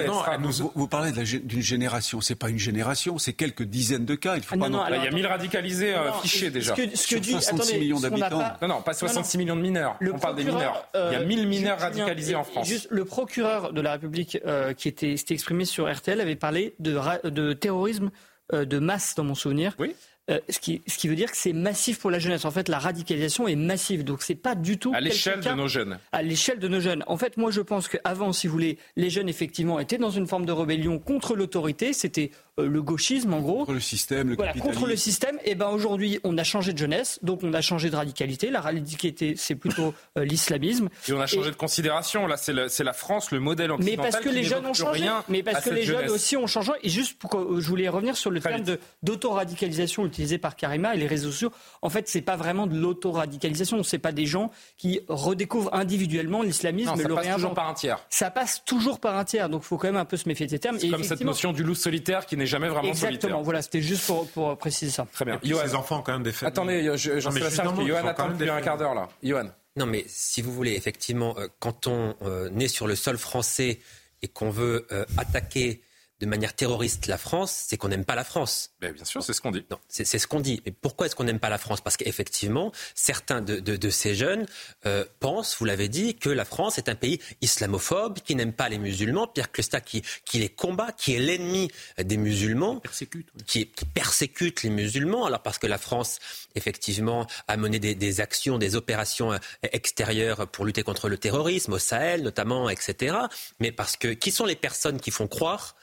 Vous, 0.73 0.87
parlez 0.87 1.11
d'une 1.11 1.61
génération, 1.61 2.21
c'est 2.21 2.35
pas 2.35 2.49
une 2.49 2.59
génération, 2.59 3.17
c'est 3.17 3.33
quelques 3.33 3.63
dizaines 3.63 4.05
de 4.05 4.15
cas. 4.15 4.37
Il 4.37 4.43
faut 4.43 4.55
ah, 4.55 4.59
pas 4.59 4.69
non, 4.69 4.85
il 4.89 5.03
y 5.03 5.07
a 5.07 5.11
1000 5.11 5.27
radicalisés 5.27 5.93
euh, 5.93 6.13
fichés 6.21 6.49
déjà. 6.49 6.75
Ce 6.75 6.81
que, 6.81 6.95
ce 6.95 7.07
que 7.07 7.15
dit, 7.17 7.31
66 7.31 7.77
millions 7.77 7.99
d'habitants. 7.99 8.43
Non, 8.61 8.67
non, 8.69 8.81
pas 8.81 8.93
66 8.93 9.37
millions 9.37 9.57
de 9.57 9.61
mineurs. 9.61 9.97
On 10.13 10.19
parle 10.19 10.37
des 10.37 10.45
mineurs. 10.45 10.87
il 10.95 11.11
y 11.11 11.15
a 11.15 11.25
1000 11.25 11.39
euh, 11.39 11.45
mineurs 11.45 11.79
radicalisés 11.79 12.22
en 12.35 12.43
France. 12.43 12.67
Juste, 12.67 12.87
le 12.89 13.05
procureur 13.05 13.73
de 13.73 13.81
la 13.81 13.93
République 13.93 14.37
euh, 14.45 14.73
qui 14.73 14.87
était, 14.87 15.17
s'était 15.17 15.33
exprimé 15.33 15.65
sur 15.65 15.91
RTL 15.91 16.19
avait 16.19 16.35
parlé 16.35 16.73
de, 16.79 16.97
de 17.29 17.53
terrorisme 17.53 18.11
de 18.51 18.77
masse 18.77 19.15
dans 19.15 19.23
mon 19.23 19.35
souvenir. 19.35 19.73
Oui. 19.79 19.95
Euh, 20.31 20.39
ce, 20.47 20.57
qui, 20.59 20.81
ce, 20.87 20.97
qui, 20.97 21.09
veut 21.09 21.17
dire 21.17 21.29
que 21.29 21.35
c'est 21.35 21.51
massif 21.51 21.99
pour 21.99 22.09
la 22.09 22.17
jeunesse. 22.17 22.45
En 22.45 22.51
fait, 22.51 22.69
la 22.69 22.79
radicalisation 22.79 23.45
est 23.45 23.57
massive. 23.57 24.05
Donc, 24.05 24.21
c'est 24.21 24.35
pas 24.35 24.55
du 24.55 24.77
tout. 24.77 24.93
À 24.95 25.01
l'échelle 25.01 25.41
de 25.41 25.49
nos 25.49 25.67
jeunes. 25.67 25.99
À 26.13 26.23
l'échelle 26.23 26.59
de 26.59 26.67
nos 26.69 26.79
jeunes. 26.79 27.03
En 27.07 27.17
fait, 27.17 27.35
moi, 27.35 27.51
je 27.51 27.59
pense 27.59 27.89
qu'avant, 27.89 28.31
si 28.31 28.47
vous 28.47 28.53
voulez, 28.53 28.77
les 28.95 29.09
jeunes, 29.09 29.27
effectivement, 29.27 29.81
étaient 29.81 29.97
dans 29.97 30.11
une 30.11 30.25
forme 30.25 30.45
de 30.45 30.53
rébellion 30.53 30.97
contre 30.97 31.35
l'autorité. 31.35 31.91
C'était 31.91 32.31
euh, 32.52 32.52
le 32.57 32.81
gauchisme, 32.83 33.33
en 33.33 33.39
gros. 33.39 33.59
Contre 33.59 33.73
le 33.73 33.79
système, 33.79 34.29
le 34.29 34.35
voilà, 34.35 34.53
Contre 34.53 34.85
le 34.85 34.95
système. 34.95 35.39
Et 35.43 35.55
ben 35.55 35.69
aujourd'hui, 35.69 36.19
on 36.23 36.37
a 36.37 36.43
changé 36.43 36.73
de 36.73 36.77
jeunesse, 36.77 37.17
donc 37.23 37.39
on 37.43 37.51
a 37.53 37.61
changé 37.61 37.89
de 37.89 37.95
radicalité. 37.95 38.51
La 38.51 38.61
radicalité, 38.61 39.33
c'est 39.35 39.55
plutôt 39.55 39.93
euh, 40.17 40.23
l'islamisme. 40.23 40.89
Et 41.07 41.13
on 41.13 41.21
a 41.21 41.25
changé 41.25 41.49
de 41.49 41.55
considération. 41.55 42.27
Là, 42.27 42.37
c'est 42.37 42.83
la 42.83 42.93
France, 42.93 43.31
le 43.31 43.39
modèle 43.39 43.71
occidental. 43.71 44.05
Mais 44.05 44.11
parce 44.11 44.23
que 44.23 44.29
les 44.29 44.43
jeunes 44.43 44.65
ont 44.65 44.73
changé. 44.73 45.09
Mais 45.29 45.41
parce 45.41 45.65
que 45.65 45.71
les 45.71 45.83
jeunes 45.83 46.09
aussi 46.09 46.37
ont 46.37 46.47
changé. 46.47 46.71
Et 46.83 46.89
juste 46.89 47.17
pour 47.17 47.31
que 47.31 47.37
euh, 47.37 47.59
je 47.59 47.67
voulais 47.67 47.89
revenir 47.89 48.15
sur 48.15 48.29
le 48.29 48.39
terme 48.39 48.63
d'autoradicalisation 49.01 50.05
utilisé 50.05 50.37
par 50.37 50.55
Karima 50.55 50.95
et 50.95 50.97
les 50.97 51.07
réseaux 51.07 51.31
sociaux. 51.31 51.51
En 51.81 51.89
fait, 51.89 52.07
c'est 52.07 52.21
pas 52.21 52.35
vraiment 52.35 52.67
de 52.67 52.77
l'autoradicalisation. 52.77 53.81
C'est 53.81 53.97
pas 53.97 54.11
des 54.11 54.27
gens 54.27 54.51
qui 54.77 55.01
redécouvrent 55.07 55.73
individuellement 55.73 56.43
l'islamisme. 56.43 56.95
Ça 56.95 57.07
le 57.07 57.15
passe 57.15 57.35
toujours 57.35 57.53
par 57.53 57.69
un 57.69 57.73
tiers. 57.73 57.99
Ça 58.09 58.29
passe 58.29 58.63
toujours 58.63 58.99
par 58.99 59.17
un 59.17 59.25
tiers. 59.25 59.49
Donc, 59.49 59.63
il 59.63 59.67
faut 59.67 59.77
quand 59.77 59.87
même 59.87 59.97
un 59.97 60.05
peu 60.05 60.17
se 60.17 60.27
méfier 60.27 60.45
de 60.45 60.51
ces 60.51 60.59
termes. 60.59 60.77
C'est 60.77 60.89
comme 60.89 61.03
cette 61.03 61.21
notion 61.21 61.51
du 61.51 61.63
loup 61.63 61.75
solitaire 61.75 62.27
qui 62.27 62.37
n'est 62.43 62.47
jamais 62.47 62.69
vraiment 62.69 62.89
Exactement, 62.89 63.41
voilà, 63.41 63.61
c'était 63.61 63.81
juste 63.81 64.05
pour, 64.05 64.27
pour, 64.29 64.57
préciser 64.57 64.91
ça. 64.91 65.07
Très 65.11 65.25
bien. 65.25 65.39
Johan, 65.43 65.63
les 65.63 65.75
enfants 65.75 65.99
ont 65.99 66.01
quand 66.01 66.13
même 66.13 66.23
des 66.23 66.31
familles. 66.31 66.51
Attendez, 66.51 66.97
j'en 67.19 67.31
sais 67.31 67.39
pas 67.39 67.49
que 67.49 67.87
Johan 67.87 68.07
attend 68.07 68.29
depuis 68.29 68.49
un 68.49 68.61
quart 68.61 68.77
d'heure 68.77 68.95
là. 68.95 69.09
Johan. 69.21 69.49
Non, 69.75 69.87
mais 69.87 70.05
si 70.07 70.41
vous 70.41 70.53
voulez, 70.53 70.73
effectivement, 70.73 71.35
euh, 71.37 71.47
quand 71.59 71.87
on 71.87 72.15
euh, 72.21 72.49
est 72.59 72.67
sur 72.67 72.85
le 72.85 72.95
sol 72.95 73.17
français 73.17 73.79
et 74.21 74.27
qu'on 74.27 74.51
veut 74.51 74.85
euh, 74.91 75.03
attaquer 75.17 75.81
de 76.19 76.25
manière 76.25 76.53
terroriste 76.53 77.07
la 77.07 77.17
France, 77.17 77.65
c'est 77.67 77.77
qu'on 77.77 77.89
n'aime 77.89 78.05
pas 78.05 78.15
la 78.15 78.23
France. 78.23 78.71
Mais 78.81 78.91
bien 78.91 79.03
sûr, 79.03 79.23
c'est 79.23 79.33
ce 79.33 79.41
qu'on 79.41 79.51
dit. 79.51 79.65
Non, 79.69 79.77
c'est, 79.87 80.05
ce 80.05 80.27
qu'on 80.27 80.39
dit. 80.39 80.61
Mais 80.65 80.71
pourquoi 80.71 81.07
est-ce 81.07 81.15
qu'on 81.15 81.23
n'aime 81.23 81.39
pas 81.39 81.49
la 81.49 81.57
France? 81.57 81.81
Parce 81.81 81.97
qu'effectivement, 81.97 82.71
certains 82.95 83.41
de, 83.41 83.89
ces 83.89 84.15
jeunes 84.15 84.45
euh, 84.85 85.05
pensent, 85.19 85.57
vous 85.59 85.65
l'avez 85.65 85.89
dit, 85.89 86.15
que 86.15 86.29
la 86.29 86.45
France 86.45 86.77
est 86.77 86.87
un 86.87 86.95
pays 86.95 87.19
islamophobe, 87.41 88.19
qui 88.19 88.35
n'aime 88.35 88.53
pas 88.53 88.69
les 88.69 88.77
musulmans, 88.77 89.27
Pierre 89.27 89.51
Clesta 89.51 89.81
qui, 89.81 90.01
qui 90.25 90.39
les 90.39 90.49
combat, 90.49 90.91
qui 90.91 91.15
est 91.15 91.19
l'ennemi 91.19 91.69
des 91.97 92.17
musulmans, 92.17 92.77
persécute, 92.77 93.27
qui, 93.45 93.65
persécute 93.93 94.63
les 94.63 94.69
musulmans. 94.69 95.25
Alors 95.25 95.41
parce 95.41 95.57
que 95.57 95.67
la 95.67 95.77
France, 95.77 96.19
effectivement, 96.55 97.27
a 97.47 97.57
mené 97.57 97.79
des, 97.79 97.95
des 97.95 98.21
actions, 98.21 98.57
des 98.57 98.75
opérations 98.75 99.33
euh, 99.33 99.37
extérieures 99.61 100.47
pour 100.47 100.65
lutter 100.65 100.83
contre 100.83 101.09
le 101.09 101.17
terrorisme, 101.17 101.73
au 101.73 101.79
Sahel 101.79 102.23
notamment, 102.23 102.69
etc. 102.69 103.17
Mais 103.59 103.71
parce 103.71 103.97
que 103.97 104.09
qui 104.09 104.31
sont 104.31 104.45
les 104.45 104.55
personnes 104.55 104.99
qui 104.99 105.11
font 105.11 105.27
croire 105.27 105.75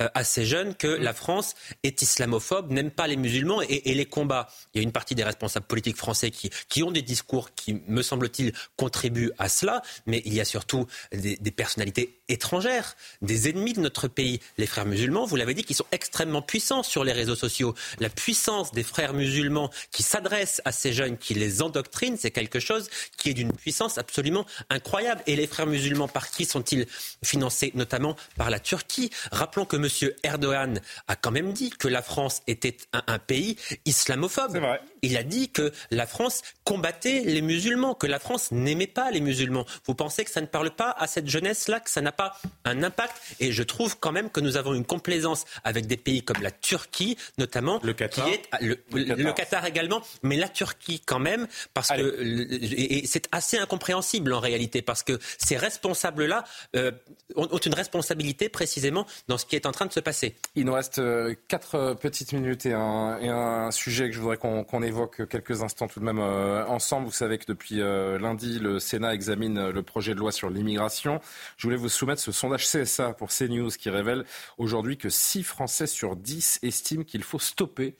euh, 0.00 0.08
à 0.14 0.22
ces 0.22 0.46
jeunes 0.46 0.74
que 0.74 0.86
la 0.86 1.12
France 1.12 1.54
est 1.82 2.02
islamophobe, 2.02 2.70
n'aime 2.70 2.90
pas 2.90 3.06
les 3.06 3.16
musulmans 3.16 3.62
et, 3.62 3.94
les 3.94 4.06
combats. 4.06 4.48
Il 4.72 4.78
y 4.78 4.80
a 4.80 4.82
une 4.84 4.92
partie 4.92 5.14
des 5.14 5.24
responsables 5.24 5.66
politiques 5.66 5.96
français 5.96 6.30
qui, 6.30 6.50
qui 6.68 6.84
ont 6.84 6.92
des 6.92 7.02
discours 7.02 7.54
qui, 7.54 7.82
me 7.88 8.02
semble-t-il, 8.02 8.52
contribuent 8.76 9.32
à 9.38 9.48
cela, 9.48 9.82
mais 10.06 10.22
il 10.24 10.34
y 10.34 10.40
a 10.40 10.44
surtout 10.44 10.86
des, 11.12 11.36
des, 11.36 11.50
personnalités 11.50 12.20
étrangères, 12.28 12.96
des 13.22 13.48
ennemis 13.48 13.72
de 13.72 13.80
notre 13.80 14.06
pays. 14.06 14.40
Les 14.56 14.66
frères 14.66 14.86
musulmans, 14.86 15.26
vous 15.26 15.36
l'avez 15.36 15.54
dit, 15.54 15.64
qui 15.64 15.74
sont 15.74 15.86
extrêmement 15.90 16.42
puissants 16.42 16.84
sur 16.84 17.02
les 17.02 17.12
réseaux 17.12 17.36
sociaux. 17.36 17.74
La 17.98 18.08
puissance 18.08 18.72
des 18.72 18.84
frères 18.84 19.14
musulmans 19.14 19.70
qui 19.90 20.04
s'adressent 20.04 20.62
à 20.64 20.70
ces 20.70 20.92
jeunes, 20.92 21.18
qui 21.18 21.34
les 21.34 21.60
endoctrinent, 21.60 22.16
c'est 22.16 22.30
quelque 22.30 22.60
chose 22.60 22.88
qui 23.16 23.30
est 23.30 23.34
d'une 23.34 23.52
puissance 23.52 23.98
absolument 23.98 24.46
incroyable. 24.70 25.22
Et 25.26 25.34
les 25.34 25.48
frères 25.48 25.66
musulmans, 25.66 26.06
par 26.06 26.30
qui 26.30 26.44
sont-ils 26.44 26.86
financés 27.24 27.72
Notamment 27.74 28.16
par 28.36 28.50
la 28.50 28.60
Turquie? 28.60 29.10
Rappelons 29.32 29.64
que 29.64 29.76
M. 29.76 29.87
Erdogan 30.22 30.80
a 31.06 31.16
quand 31.16 31.30
même 31.30 31.52
dit 31.52 31.70
que 31.70 31.88
la 31.88 32.02
France 32.02 32.42
était 32.46 32.76
un, 32.92 33.18
pays 33.18 33.56
islamophobe. 33.84 34.60
Il 35.02 35.16
a 35.16 35.22
dit 35.22 35.50
que 35.50 35.72
la 35.90 36.06
France 36.06 36.42
combattait 36.64 37.22
les 37.24 37.42
musulmans, 37.42 37.94
que 37.94 38.06
la 38.06 38.18
France 38.18 38.50
n'aimait 38.52 38.86
pas 38.86 39.10
les 39.10 39.20
musulmans. 39.20 39.64
Vous 39.86 39.94
pensez 39.94 40.24
que 40.24 40.30
ça 40.30 40.40
ne 40.40 40.46
parle 40.46 40.70
pas 40.70 40.90
à 40.90 41.06
cette 41.06 41.28
jeunesse-là, 41.28 41.80
que 41.80 41.90
ça 41.90 42.00
n'a 42.00 42.12
pas 42.12 42.36
un 42.64 42.82
impact? 42.82 43.14
Et 43.40 43.52
je 43.52 43.62
trouve 43.62 43.98
quand 43.98 44.12
même 44.12 44.30
que 44.30 44.40
nous 44.40 44.56
avons 44.56 44.74
une 44.74 44.84
complaisance 44.84 45.44
avec 45.64 45.86
des 45.86 45.96
pays 45.96 46.22
comme 46.22 46.42
la 46.42 46.50
Turquie, 46.50 47.16
notamment. 47.38 47.80
Le 47.82 47.92
Qatar. 47.92 48.28
le, 48.60 49.32
Qatar. 49.32 49.64
également, 49.66 50.02
mais 50.22 50.36
la 50.36 50.48
Turquie 50.48 51.00
quand 51.04 51.18
même, 51.18 51.46
parce 51.74 51.88
que. 51.88 52.22
Et, 52.22 53.06
c'est 53.06 53.28
assez 53.32 53.58
incompréhensible 53.58 54.32
en 54.32 54.40
réalité, 54.40 54.82
parce 54.82 55.02
que 55.02 55.18
ces 55.38 55.56
responsables-là 55.56 56.44
euh, 56.76 56.92
ont, 57.36 57.58
une 57.58 57.74
responsabilité 57.74 58.48
précisément 58.48 59.06
dans 59.28 59.38
ce 59.38 59.46
qui 59.46 59.56
est 59.56 59.66
en 59.66 59.72
train 59.72 59.86
de 59.86 59.92
se 59.92 60.00
passer. 60.00 60.36
Il 60.54 60.64
nous 60.64 60.72
reste 60.72 60.98
euh, 60.98 61.34
quatre 61.48 61.74
euh, 61.74 61.94
petites 61.94 62.32
minutes 62.32 62.66
et 62.66 62.72
un, 62.72 63.70
sujet 63.70 64.08
que 64.08 64.14
je 64.14 64.20
voudrais 64.20 64.36
qu'on 64.36 64.82
évoque 64.88 65.28
quelques 65.28 65.62
instants 65.62 65.86
tout 65.86 66.00
de 66.00 66.04
même 66.04 66.18
euh, 66.18 66.66
ensemble. 66.66 67.06
Vous 67.06 67.12
savez 67.12 67.38
que 67.38 67.46
depuis 67.46 67.76
lundi, 67.76 68.58
le 68.58 68.78
Sénat 68.78 69.14
examine 69.14 69.70
le 69.70 69.82
projet 69.82 70.14
de 70.14 70.18
loi 70.18 70.32
sur 70.32 70.50
l'immigration. 70.50 71.20
Je 71.56 71.66
voulais 71.66 71.76
vous 71.76 71.88
soumettre 71.88 72.20
ce 72.20 72.32
sondage 72.32 72.66
CSA 72.66 73.12
pour 73.12 73.28
CNews 73.28 73.70
qui 73.70 73.90
révèle 73.90 74.24
aujourd'hui 74.58 74.98
que 74.98 75.08
6 75.08 75.44
Français 75.44 75.86
sur 75.86 76.16
10 76.16 76.60
estiment 76.62 77.04
qu'il 77.04 77.22
faut 77.22 77.38
stopper 77.38 77.96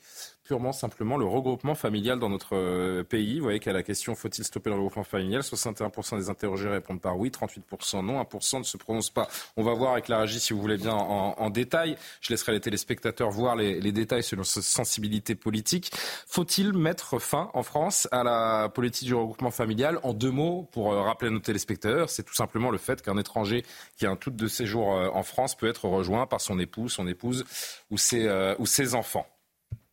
purement 0.49 0.71
simplement 0.71 1.15
le 1.15 1.25
regroupement 1.25 1.75
familial 1.75 2.17
dans 2.17 2.27
notre 2.27 2.55
euh, 2.55 3.03
pays. 3.03 3.37
Vous 3.37 3.43
voyez 3.43 3.59
qu'à 3.59 3.71
la 3.71 3.83
question 3.83 4.15
faut-il 4.15 4.43
stopper 4.43 4.71
le 4.71 4.77
regroupement 4.77 5.03
familial? 5.03 5.43
61% 5.43 6.17
des 6.17 6.27
interrogés 6.31 6.67
répondent 6.67 6.99
par 6.99 7.19
oui, 7.19 7.29
38% 7.29 8.03
non, 8.03 8.19
1% 8.19 8.57
ne 8.57 8.63
se 8.63 8.75
prononce 8.77 9.11
pas. 9.11 9.27
On 9.57 9.63
va 9.63 9.75
voir 9.75 9.91
avec 9.91 10.07
la 10.07 10.17
régie 10.21 10.39
si 10.39 10.53
vous 10.53 10.59
voulez 10.59 10.77
bien 10.77 10.95
en, 10.95 11.49
détail. 11.51 11.97
Je 12.21 12.33
laisserai 12.33 12.53
les 12.53 12.61
téléspectateurs 12.61 13.29
voir 13.29 13.55
les, 13.55 13.91
détails 13.91 14.23
selon 14.23 14.43
sa 14.43 14.63
sensibilité 14.63 15.35
politique. 15.35 15.91
Faut-il 16.25 16.73
mettre 16.73 17.19
fin 17.19 17.51
en 17.53 17.61
France 17.61 18.07
à 18.11 18.23
la 18.23 18.69
politique 18.69 19.07
du 19.07 19.13
regroupement 19.13 19.51
familial? 19.51 19.99
En 20.01 20.13
deux 20.13 20.31
mots, 20.31 20.67
pour 20.71 20.93
euh, 20.93 21.03
rappeler 21.03 21.27
à 21.27 21.31
nos 21.31 21.39
téléspectateurs, 21.39 22.09
c'est 22.09 22.23
tout 22.23 22.33
simplement 22.33 22.71
le 22.71 22.79
fait 22.79 23.03
qu'un 23.03 23.19
étranger 23.19 23.63
qui 23.99 24.07
a 24.07 24.09
un 24.09 24.15
tout 24.15 24.31
de 24.31 24.47
séjour 24.47 24.95
euh, 24.95 25.09
en 25.13 25.21
France 25.21 25.55
peut 25.55 25.67
être 25.67 25.87
rejoint 25.87 26.25
par 26.25 26.41
son 26.41 26.57
époux, 26.57 26.89
son 26.89 27.07
épouse 27.07 27.45
ou 27.91 27.99
ses, 27.99 28.27
ou 28.57 28.65
ses 28.65 28.95
enfants. 28.95 29.27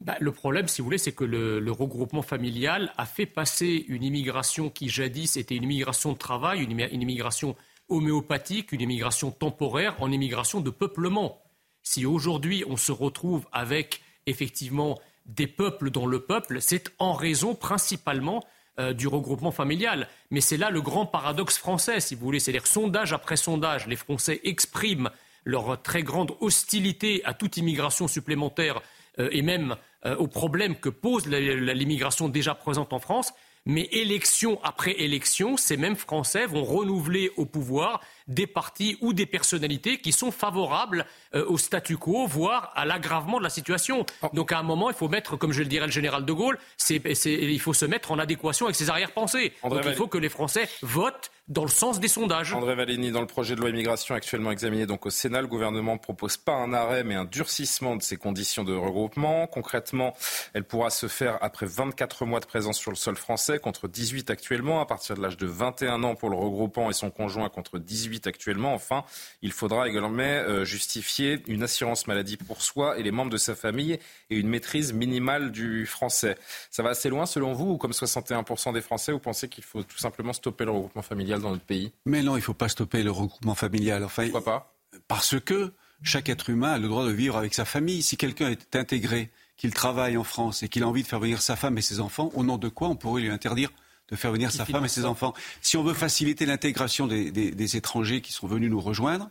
Bah, 0.01 0.17
le 0.21 0.31
problème, 0.31 0.69
si 0.69 0.81
vous 0.81 0.87
voulez, 0.87 0.99
c'est 0.99 1.13
que 1.13 1.25
le, 1.25 1.71
regroupement 1.73 2.23
familial 2.23 2.93
a 2.99 3.07
fait 3.07 3.27
passer 3.27 3.85
une 3.89 4.05
immigration 4.05 4.69
qui 4.69 4.89
jadis 4.89 5.37
était 5.37 5.57
une 5.57 5.65
immigration 5.65 6.13
de 6.13 6.19
travail, 6.19 6.63
une, 6.63 7.03
immigration 7.03 7.57
homéopathique, 7.89 8.73
une 8.73 8.83
immigration 8.83 9.31
temporaire, 9.31 9.97
en 10.03 10.13
immigration 10.13 10.61
de 10.61 10.71
peuplement. 10.71 11.41
Si 11.83 12.05
aujourd'hui 12.05 12.65
on 12.69 12.77
se 12.77 12.93
retrouve 12.93 13.47
avec 13.53 14.03
effectivement 14.27 14.99
des 15.25 15.47
peuples 15.47 15.91
dans 15.91 16.07
le 16.07 16.21
peuple, 16.21 16.61
c'est 16.61 16.93
en 16.99 17.15
raison 17.15 17.55
principalement 17.55 18.45
euh, 18.79 18.93
du 18.93 19.09
regroupement 19.09 19.51
familial. 19.51 20.09
Mais 20.31 20.43
c'est 20.43 20.59
là 20.59 20.71
le 20.71 20.83
grand 20.83 21.07
paradoxe 21.07 21.57
français, 21.57 22.01
si 22.01 22.15
vous 22.15 22.21
voulez. 22.21 22.41
C'est-à-dire 22.41 22.67
sondage 22.67 23.15
après 23.15 23.37
sondage, 23.37 23.87
les 23.87 23.97
Français 23.97 24.41
expriment 24.45 25.11
leur 25.45 25.81
très 25.81 26.03
grande 26.03 26.33
hostilité 26.41 27.25
à 27.25 27.33
toute 27.33 27.57
immigration 27.57 28.09
supplémentaire 28.09 28.83
et 29.19 29.43
même 29.43 29.77
euh, 30.05 30.17
aux 30.17 30.29
problèmes 30.29 30.77
que 30.77 30.89
pose 30.89 31.27
l'immigration 31.27 32.29
déjà 32.29 32.55
présente 32.55 32.93
en 32.93 32.99
France. 32.99 33.33
Mais 33.65 33.89
élection 33.91 34.61
après 34.63 34.93
élection, 34.93 35.57
ces 35.57 35.77
mêmes 35.77 35.97
Français 35.97 36.47
vont 36.47 36.63
renouveler 36.63 37.33
au 37.37 37.47
pouvoir 37.47 38.01
des 38.29 38.47
partis 38.47 38.99
ou 39.01 39.13
des 39.13 39.27
personnalités 39.27 39.99
qui 39.99 40.13
sont 40.13 40.31
favorables 40.31 41.07
euh, 41.35 41.45
au 41.47 41.59
statu 41.59 41.97
quo, 41.97 42.27
voire 42.27 42.73
à 42.75 42.85
l'aggravement 42.85 43.39
de 43.39 43.45
la 43.45 43.51
situation. 43.51 44.05
Oh. 44.23 44.29
Donc 44.33 44.53
à 44.53 44.59
un 44.59 44.63
moment, 44.63 44.91
il 44.91 44.97
faut 44.97 45.09
mettre, 45.09 45.37
comme 45.37 45.53
je 45.53 45.61
le 45.61 45.69
dirais 45.69 45.87
le 45.87 45.93
général 45.93 46.25
de 46.25 46.33
Gaulle, 46.33 46.59
il 46.91 47.61
faut 47.61 47.75
se 47.75 47.85
mettre 47.85 48.13
en 48.13 48.19
adéquation 48.19 48.67
avec 48.67 48.77
ses 48.77 48.91
arrière-pensées. 48.91 49.53
Donc 49.63 49.81
il 49.85 49.95
faut 49.95 50.09
que 50.09 50.19
les 50.19 50.29
Français 50.29 50.69
votent 50.83 51.31
dans 51.49 51.63
le 51.63 51.71
sens 51.71 52.01
des 52.01 52.09
sondages. 52.09 52.53
André 52.55 52.75
Valigny, 52.75 53.13
dans 53.13 53.21
le 53.21 53.29
projet 53.29 53.55
de 53.55 53.61
loi 53.61 53.71
immigration 53.71 54.17
actuellement 54.17 54.51
examiné 54.51 54.85
donc 54.85 55.07
au 55.07 55.11
Sénat, 55.11 55.43
le 55.43 55.47
gouvernement 55.47 55.95
ne 55.95 55.99
propose 55.99 56.37
pas 56.37 56.55
un 56.55 56.73
arrêt 56.73 57.05
mais 57.05 57.15
un 57.15 57.25
durcissement 57.25 57.95
de 57.95 58.03
ces 58.03 58.17
conditions 58.17 58.65
de 58.65 58.75
regroupement. 58.75 59.47
Concrètement, 59.47 60.15
elle 60.55 60.65
pourra 60.65 60.91
se 60.91 61.07
faire 61.07 61.39
après 61.43 61.67
24 61.67 62.27
mois 62.27 62.41
de 62.41 62.47
présence 62.47 62.79
sur 62.79 62.91
le 62.91 62.97
sol 62.97 63.17
français 63.17 63.61
contre 63.61 63.87
18 63.87 64.31
actuellement, 64.31 64.81
à 64.81 64.87
partir 64.87 65.17
de 65.17 65.23
l'âge 65.23 65.37
de 65.37 65.47
21 65.47 66.03
ans 66.03 66.17
pour 66.17 66.31
le 66.31 66.37
regroupant 66.37 66.91
et 66.91 66.93
son 66.93 67.11
conjoint 67.11 67.49
contre 67.49 67.79
18 67.79 68.16
actuellement. 68.25 68.75
Enfin, 68.75 69.05
il 69.43 69.53
faudra 69.53 69.89
également 69.89 70.23
euh, 70.23 70.65
justifier 70.65 71.43
une 71.47 71.63
assurance 71.63 72.07
maladie 72.07 72.37
pour 72.37 72.63
soi 72.63 72.99
et 72.99 73.03
les 73.03 73.11
membres 73.11 73.31
de 73.31 73.37
sa 73.37 73.55
famille 73.55 73.99
et 74.31 74.37
une 74.37 74.49
maîtrise 74.49 74.93
minimale 74.93 75.53
du 75.53 75.87
français. 75.87 76.37
Ça 76.71 76.83
va 76.83 76.91
assez 76.91 77.09
loin 77.09 77.27
selon 77.27 77.53
vous 77.53 77.73
ou 77.73 77.77
comme 77.77 77.93
61% 77.93 78.73
des 78.73 78.81
Français, 78.81 79.13
vous 79.13 79.19
pensez 79.19 79.49
qu'il 79.49 79.65
faut 79.65 79.83
tout 79.83 79.99
simplement 79.99 80.33
stopper 80.33 80.65
le 80.65 80.71
regroupement 80.71 81.03
familial 81.03 81.41
dans 81.41 81.51
notre 81.51 81.65
pays? 81.65 81.93
Mais 82.05 82.23
non, 82.23 82.35
il 82.35 82.41
ne 82.41 82.45
faut 82.45 82.55
pas 82.55 82.69
stopper 82.69 83.03
le 83.03 83.11
regroupement 83.11 83.55
familial. 83.55 84.05
Enfin, 84.05 84.25
Pourquoi 84.25 84.45
pas? 84.45 84.75
Parce 85.09 85.39
que 85.41 85.73
chaque 86.03 86.29
être 86.29 86.51
humain 86.51 86.73
a 86.73 86.79
le 86.79 86.89
droit 86.89 87.05
de 87.05 87.11
vivre 87.11 87.37
avec 87.37 87.55
sa 87.55 87.65
famille. 87.65 88.03
Si 88.03 88.17
quelqu'un 88.17 88.51
est 88.51 88.77
intégré, 88.77 89.31
qu'il 89.57 89.73
travaille 89.73 90.17
en 90.17 90.25
France 90.25 90.63
et 90.63 90.69
qu'il 90.69 90.83
a 90.83 90.89
envie 90.89 91.03
de 91.03 91.09
faire 91.09 91.21
venir 91.21 91.41
sa 91.41 91.57
femme 91.57 91.79
et 91.79 91.83
ses 91.83 92.01
enfants, 92.01 92.31
au 92.35 92.45
nom 92.45 92.59
de 92.59 92.69
quoi 92.69 92.89
on 92.89 92.97
pourrait 92.97 93.23
lui 93.23 93.31
interdire 93.31 93.71
de 94.09 94.17
faire 94.17 94.33
venir 94.33 94.53
sa 94.53 94.65
femme 94.65 94.85
et 94.85 94.89
ses 94.89 95.05
enfants 95.05 95.35
Si 95.63 95.77
on 95.77 95.83
veut 95.83 95.95
faciliter 95.95 96.47
l'intégration 96.47 97.07
des, 97.07 97.31
des 97.31 97.77
étrangers 97.77 98.21
qui 98.21 98.33
sont 98.33 98.47
venus 98.47 98.71
nous 98.71 98.81
rejoindre, 98.81 99.31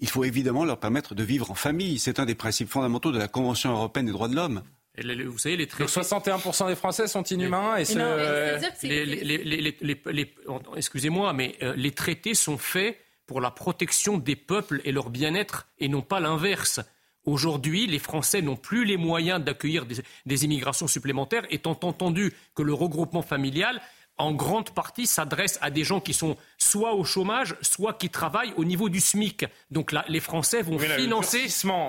il 0.00 0.08
faut 0.08 0.24
évidemment 0.24 0.64
leur 0.64 0.78
permettre 0.78 1.14
de 1.14 1.22
vivre 1.22 1.50
en 1.50 1.54
famille. 1.54 1.98
C'est 1.98 2.20
un 2.20 2.26
des 2.26 2.34
principes 2.34 2.68
fondamentaux 2.68 3.12
de 3.12 3.18
la 3.18 3.28
Convention 3.28 3.72
européenne 3.72 4.06
des 4.06 4.12
droits 4.12 4.28
de 4.28 4.36
l'homme. 4.36 4.62
Vous 5.26 5.38
savez, 5.38 5.56
les 5.56 5.66
traités... 5.66 5.90
61% 5.90 6.68
des 6.68 6.74
Français 6.74 7.06
sont 7.06 7.22
inhumains 7.22 7.76
et, 7.76 7.84
Excusez-moi, 10.76 11.32
mais 11.32 11.56
euh, 11.62 11.74
les 11.76 11.92
traités 11.92 12.34
sont 12.34 12.58
faits 12.58 12.98
pour 13.26 13.40
la 13.40 13.50
protection 13.50 14.18
des 14.18 14.36
peuples 14.36 14.80
et 14.84 14.92
leur 14.92 15.10
bien-être 15.10 15.68
et 15.78 15.88
non 15.88 16.02
pas 16.02 16.18
l'inverse. 16.18 16.80
Aujourd'hui, 17.24 17.86
les 17.86 17.98
Français 17.98 18.42
n'ont 18.42 18.56
plus 18.56 18.84
les 18.84 18.96
moyens 18.96 19.42
d'accueillir 19.44 19.84
des, 19.86 19.96
des, 20.24 20.44
immigrations 20.44 20.86
supplémentaires, 20.88 21.44
étant 21.50 21.78
entendu 21.82 22.32
que 22.54 22.62
le 22.62 22.72
regroupement 22.72 23.22
familial 23.22 23.80
en 24.18 24.32
grande 24.32 24.70
partie 24.70 25.06
s'adresse 25.06 25.58
à 25.62 25.70
des 25.70 25.84
gens 25.84 26.00
qui 26.00 26.12
sont 26.12 26.36
soit 26.58 26.94
au 26.94 27.04
chômage, 27.04 27.56
soit 27.62 27.94
qui 27.94 28.10
travaillent 28.10 28.52
au 28.56 28.64
niveau 28.64 28.88
du 28.88 29.00
SMIC. 29.00 29.46
Donc 29.70 29.92
là, 29.92 30.04
les 30.08 30.20
Français 30.20 30.62
vont 30.62 30.78
financer. 30.78 31.38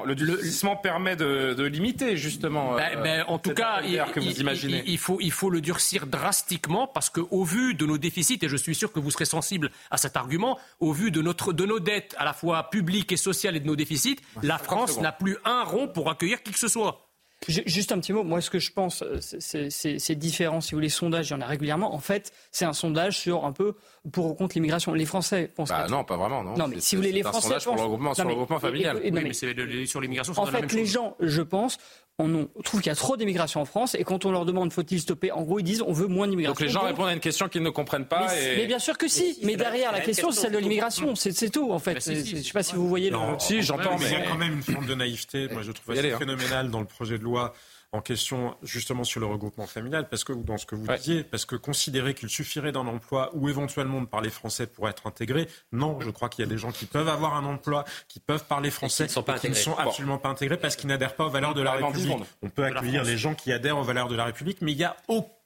Le 0.06 0.16
durcissement, 0.16 0.76
permet 0.76 1.16
de, 1.16 1.64
limiter 1.64 2.18
justement. 2.18 2.76
Ben, 2.76 2.98
euh, 2.98 3.04
ben, 3.04 3.26
en 3.28 3.40
tout 3.40 3.54
cas, 3.54 3.82
il, 3.84 4.04
que 4.14 4.20
vous 4.20 4.40
imaginez. 4.40 4.84
Il, 4.86 4.98
faut, 4.98 5.18
il 5.20 5.32
faut 5.32 5.50
le 5.50 5.62
durcir 5.62 6.08
drastiquement 6.08 6.88
parce 6.88 7.10
qu'au 7.10 7.44
vu 7.44 7.74
de 7.74 7.86
nos 7.86 7.98
déficits, 7.98 8.40
et 8.42 8.50
je 8.50 8.58
suis 8.58 8.76
sûr 8.76 8.92
que 8.92 9.00
vous 9.00 9.12
serez 9.12 9.26
sensible 9.26 9.72
à 9.92 9.98
cet 9.98 10.16
argument, 10.16 10.58
au 10.80 10.94
vu 10.94 11.12
de, 11.12 11.22
notre, 11.22 11.54
de 11.54 11.66
nos 11.66 11.80
dettes 11.80 12.16
à 12.18 12.26
la 12.26 12.34
fois 12.34 12.70
publiques 12.70 13.12
et 13.12 13.18
sociales 13.18 13.56
et 13.56 13.60
de 13.60 13.68
nos 13.68 13.76
déficits, 13.76 14.18
la 14.44 14.58
France 14.58 15.00
n'a 15.00 15.12
plus 15.12 15.38
un 15.46 15.64
rond 15.64 15.88
pour 15.88 16.10
accueillir 16.10 16.44
qui 16.44 16.52
que 16.52 16.60
ce 16.60 16.68
soit. 16.68 17.09
Juste 17.48 17.94
un 17.94 17.99
petit 17.99 18.11
mot. 18.11 18.24
Moi, 18.24 18.41
ce 18.41 18.49
que 18.49 18.60
je 18.60 18.72
pense, 18.72 19.02
euh, 19.02 19.20
c'est 19.22 20.16
différent. 20.16 20.60
Si 20.60 20.72
vous 20.72 20.78
voulez, 20.78 20.90
sondages, 20.90 21.30
il 21.30 21.32
y 21.32 21.36
en 21.36 21.41
a 21.41 21.45
régulièrement. 21.45 21.94
En 21.94 21.99
fait, 21.99 22.34
c'est 22.52 22.66
un 22.66 22.74
sondage 22.74 23.18
sur 23.18 23.45
un 23.45 23.53
peu 23.53 23.76
pour 24.11 24.26
ou 24.26 24.34
contre 24.34 24.56
l'immigration. 24.56 24.94
Les 24.94 25.06
Français 25.06 25.49
pensent. 25.53 25.70
Bah 25.70 25.88
non, 25.90 26.03
pas 26.03 26.18
vraiment. 26.18 26.44
Non. 26.44 26.57
non 26.57 26.68
mais 26.68 26.82
si 26.82 26.95
vous 26.95 27.02
voulez, 27.02 27.14
les 27.14 27.24
Français. 27.24 27.38
Un 27.38 27.41
sondage 27.41 27.66
pensent... 27.66 27.76
pour 27.76 27.76
le 27.76 27.82
regroupement, 27.84 28.14
sur 28.14 28.26
le 28.26 28.32
regroupement 28.32 28.60
familial. 28.60 28.99
oui, 29.02 29.11
mais, 29.11 29.34
c'est 29.34 29.56
sur 29.86 30.02
l'immigration. 30.02 30.34
En 30.38 30.45
fait, 30.45 30.74
les 30.74 30.86
gens, 30.86 31.16
je 31.22 31.41
pense, 31.41 31.78
on 32.20 32.50
trouve 32.64 32.82
qu'il 32.82 32.90
y 32.90 32.91
a 32.91 32.96
trop 32.96 33.18
d'immigration 33.18 33.62
en 33.62 33.66
France 33.66 33.96
et 33.96 34.04
quand 34.04 34.26
on 34.26 34.32
leur 34.32 34.46
demande 34.46 34.74
faut-il 34.74 35.00
stopper, 35.00 35.32
en 35.32 35.44
gros 35.44 35.60
ils 35.60 35.64
disent 35.64 35.82
on 35.82 35.94
veut 35.94 36.08
moins 36.08 36.28
d'immigration. 36.28 36.54
Donc 36.54 36.62
les 36.62 36.70
gens 36.70 36.82
répondent 36.82 37.08
à 37.08 37.14
une 37.14 37.20
question 37.20 37.48
qu'ils 37.48 37.64
ne 37.64 37.70
comprennent 37.70 38.06
pas. 38.06 38.28
Mais, 38.58 38.68
bien 38.68 38.80
sûr 38.80 38.98
que 38.98 39.08
si. 39.08 39.40
Mais, 39.44 39.56
derrière 39.56 39.91
la, 39.91 40.02
question 40.02 40.32
c'est 40.32 40.41
celle 40.41 40.52
de 40.52 40.58
l'immigration, 40.58 41.16
c'est 41.16 41.50
tout 41.50 41.72
en 41.72 41.80
fait. 41.80 42.04
Je 42.06 42.36
ne 42.36 42.41
sais 42.41 42.52
pas 42.52 42.64
si 42.64 42.76
vous 42.76 42.88
voyez. 42.88 43.10
Non, 43.10 43.40
Si 43.40 43.62
j'entends, 43.62 43.98
mais 43.98 44.06
il 44.08 44.12
y 44.12 44.16
a 44.16 44.22
quand 44.22 44.38
même 44.38 44.54
une 44.54 44.64
forme 44.64 44.86
de 44.86 44.96
naïveté. 44.96 45.48
Moi 45.52 45.62
je 45.62 45.72
trouve 45.72 45.98
assez 45.98 46.12
hein. 46.12 46.18
phénoménale 46.20 46.70
dans 46.70 46.80
le 46.80 46.86
projet 46.86 47.18
de 47.18 47.24
loi 47.24 47.54
en 47.91 48.02
question 48.02 48.56
justement 48.61 49.03
sur 49.03 49.20
le 49.20 49.26
regroupement 49.26 49.66
familial, 49.66 50.07
parce 50.10 50.24
que 50.24 50.34
dans 50.34 50.57
ce 50.57 50.66
que 50.66 50.76
vous 50.76 50.88
disiez, 50.88 51.24
parce 51.24 51.45
que 51.45 51.56
considérer 51.56 52.14
qu'il 52.14 52.30
suffirait 52.30 52.72
d'un 52.72 52.86
emploi 52.86 53.32
ou 53.34 53.49
éventuellement 53.49 54.02
de 54.02 54.06
parler 54.06 54.30
français 54.30 54.68
pour 54.68 54.88
être 54.88 55.07
intégré, 55.07 55.48
non, 55.72 55.99
je 55.99 56.10
crois 56.11 56.30
qu'il 56.30 56.44
y 56.45 56.48
a 56.48 56.49
des 56.49 56.57
gens 56.57 56.72
qui 56.72 56.86
peuvent 56.86 57.10
avoir 57.10 57.36
un 57.36 57.45
emploi, 57.45 57.86
qui 58.07 58.20
peuvent 58.20 58.45
parler 58.45 58.70
français, 58.70 59.06
et 59.06 59.40
qui, 59.40 59.49
ne 59.49 59.53
sont 59.56 59.76
absolument 59.76 60.20
pas 60.20 60.30
intégrés 60.30 60.57
parce 60.57 60.76
qu'ils 60.76 60.90
n'adhèrent 60.90 61.16
pas 61.16 61.26
aux 61.26 61.30
valeurs 61.30 61.53
de 61.53 61.61
la 61.61 61.74
République. 61.74 62.18
On 62.41 62.49
peut 62.49 62.66
accueillir 62.66 63.03
les 63.03 63.18
gens 63.18 63.34
qui 63.34 63.52
adhèrent 63.52 63.78
aux 63.78 63.84
valeurs 63.84 64.07
de 64.07 64.16
la 64.16 64.26
République, 64.26 64.61
mais 64.61 64.72
il 64.72 64.78
n'y 64.78 64.84
a 64.84 64.95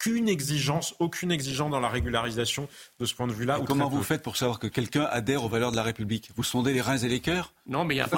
aucune 0.05 0.27
exigence, 0.27 0.95
aucune 0.99 1.31
exigence 1.31 1.71
dans 1.71 1.79
la 1.79 1.87
régularisation 1.87 2.67
de 2.99 3.05
ce 3.05 3.13
point 3.15 3.27
de 3.27 3.31
vue-là. 3.31 3.59
Comment 3.65 3.87
vous 3.87 4.03
faites 4.03 4.21
pour 4.21 4.35
savoir 4.35 4.59
que 4.59 4.67
quelqu'un 4.67 5.03
adhère 5.09 5.43
aux 5.43 5.49
valeurs 5.49 5.71
de 5.71 5.77
la 5.77 5.83
République? 5.83 6.29
Vous 6.35 6.43
sondez 6.43 6.73
les 6.73 6.81
reins 6.81 6.97
et 6.97 7.07
les 7.07 7.21
cœurs? 7.21 7.53
Non, 7.67 7.85
mais 7.85 7.95
il 7.95 7.97
y 7.99 8.01
a 8.01 8.07
pas 8.07 8.17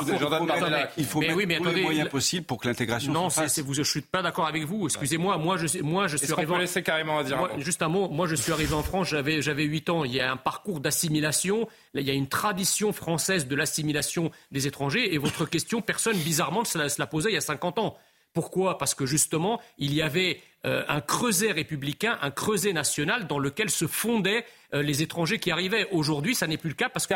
Il 0.97 1.05
faut 1.05 1.19
mettre 1.19 1.61
tous 1.61 1.69
les 1.69 1.81
moyens 1.81 2.09
possibles 2.09 2.45
pour 2.45 2.59
que 2.59 2.67
l'intégration 2.67 3.13
non, 3.13 3.29
se 3.29 3.41
fasse. 3.41 3.57
Non, 3.59 3.73
je 3.73 3.83
suis 3.83 4.01
pas 4.01 4.21
d'accord 4.21 4.47
avec 4.47 4.63
vous. 4.63 4.85
Excusez-moi, 4.85 5.37
moi 5.37 5.57
je, 5.57 5.81
moi 5.81 6.07
je 6.07 6.17
suis 6.17 6.31
arrivé. 6.33 6.53
Peut 6.53 6.59
laisser 6.59 6.81
carrément 6.81 7.19
à 7.19 7.23
dire. 7.23 7.37
Moi, 7.37 7.51
juste 7.59 7.81
un 7.81 7.89
mot. 7.89 8.09
Moi 8.09 8.27
je 8.27 8.35
suis 8.35 8.51
arrivé 8.51 8.73
en 8.73 8.83
France, 8.83 9.09
j'avais 9.09 9.41
j'avais 9.41 9.63
8 9.63 9.89
ans. 9.89 10.05
Il 10.05 10.13
y 10.13 10.21
a 10.21 10.31
un 10.31 10.37
parcours 10.37 10.79
d'assimilation. 10.79 11.67
Il 11.93 12.01
y 12.01 12.09
a 12.09 12.13
une 12.13 12.27
tradition 12.27 12.93
française 12.93 13.47
de 13.47 13.55
l'assimilation 13.55 14.31
des 14.51 14.65
étrangers. 14.67 15.13
Et 15.13 15.17
votre 15.17 15.45
question, 15.45 15.81
personne 15.81 16.17
bizarrement 16.17 16.65
se 16.65 16.77
la 16.77 17.07
posait 17.07 17.29
il 17.29 17.35
y 17.35 17.37
a 17.37 17.41
50 17.41 17.77
ans. 17.79 17.97
Pourquoi? 18.35 18.77
Parce 18.77 18.93
que 18.93 19.05
justement, 19.05 19.61
il 19.77 19.93
y 19.93 20.01
avait 20.01 20.41
euh, 20.65 20.83
un 20.87 20.99
creuset 20.99 21.51
républicain, 21.51 22.17
un 22.23 22.31
creuset 22.31 22.73
national 22.73 23.27
dans 23.27 23.37
lequel 23.37 23.69
se 23.69 23.85
fondaient 23.85 24.45
euh, 24.73 24.81
les 24.81 25.03
étrangers 25.03 25.37
qui 25.37 25.51
arrivaient. 25.51 25.87
Aujourd'hui, 25.91 26.33
ça 26.33 26.47
n'est 26.47 26.57
plus 26.57 26.69
le 26.69 26.75
cas 26.75 26.89
parce 26.89 27.05
que 27.05 27.13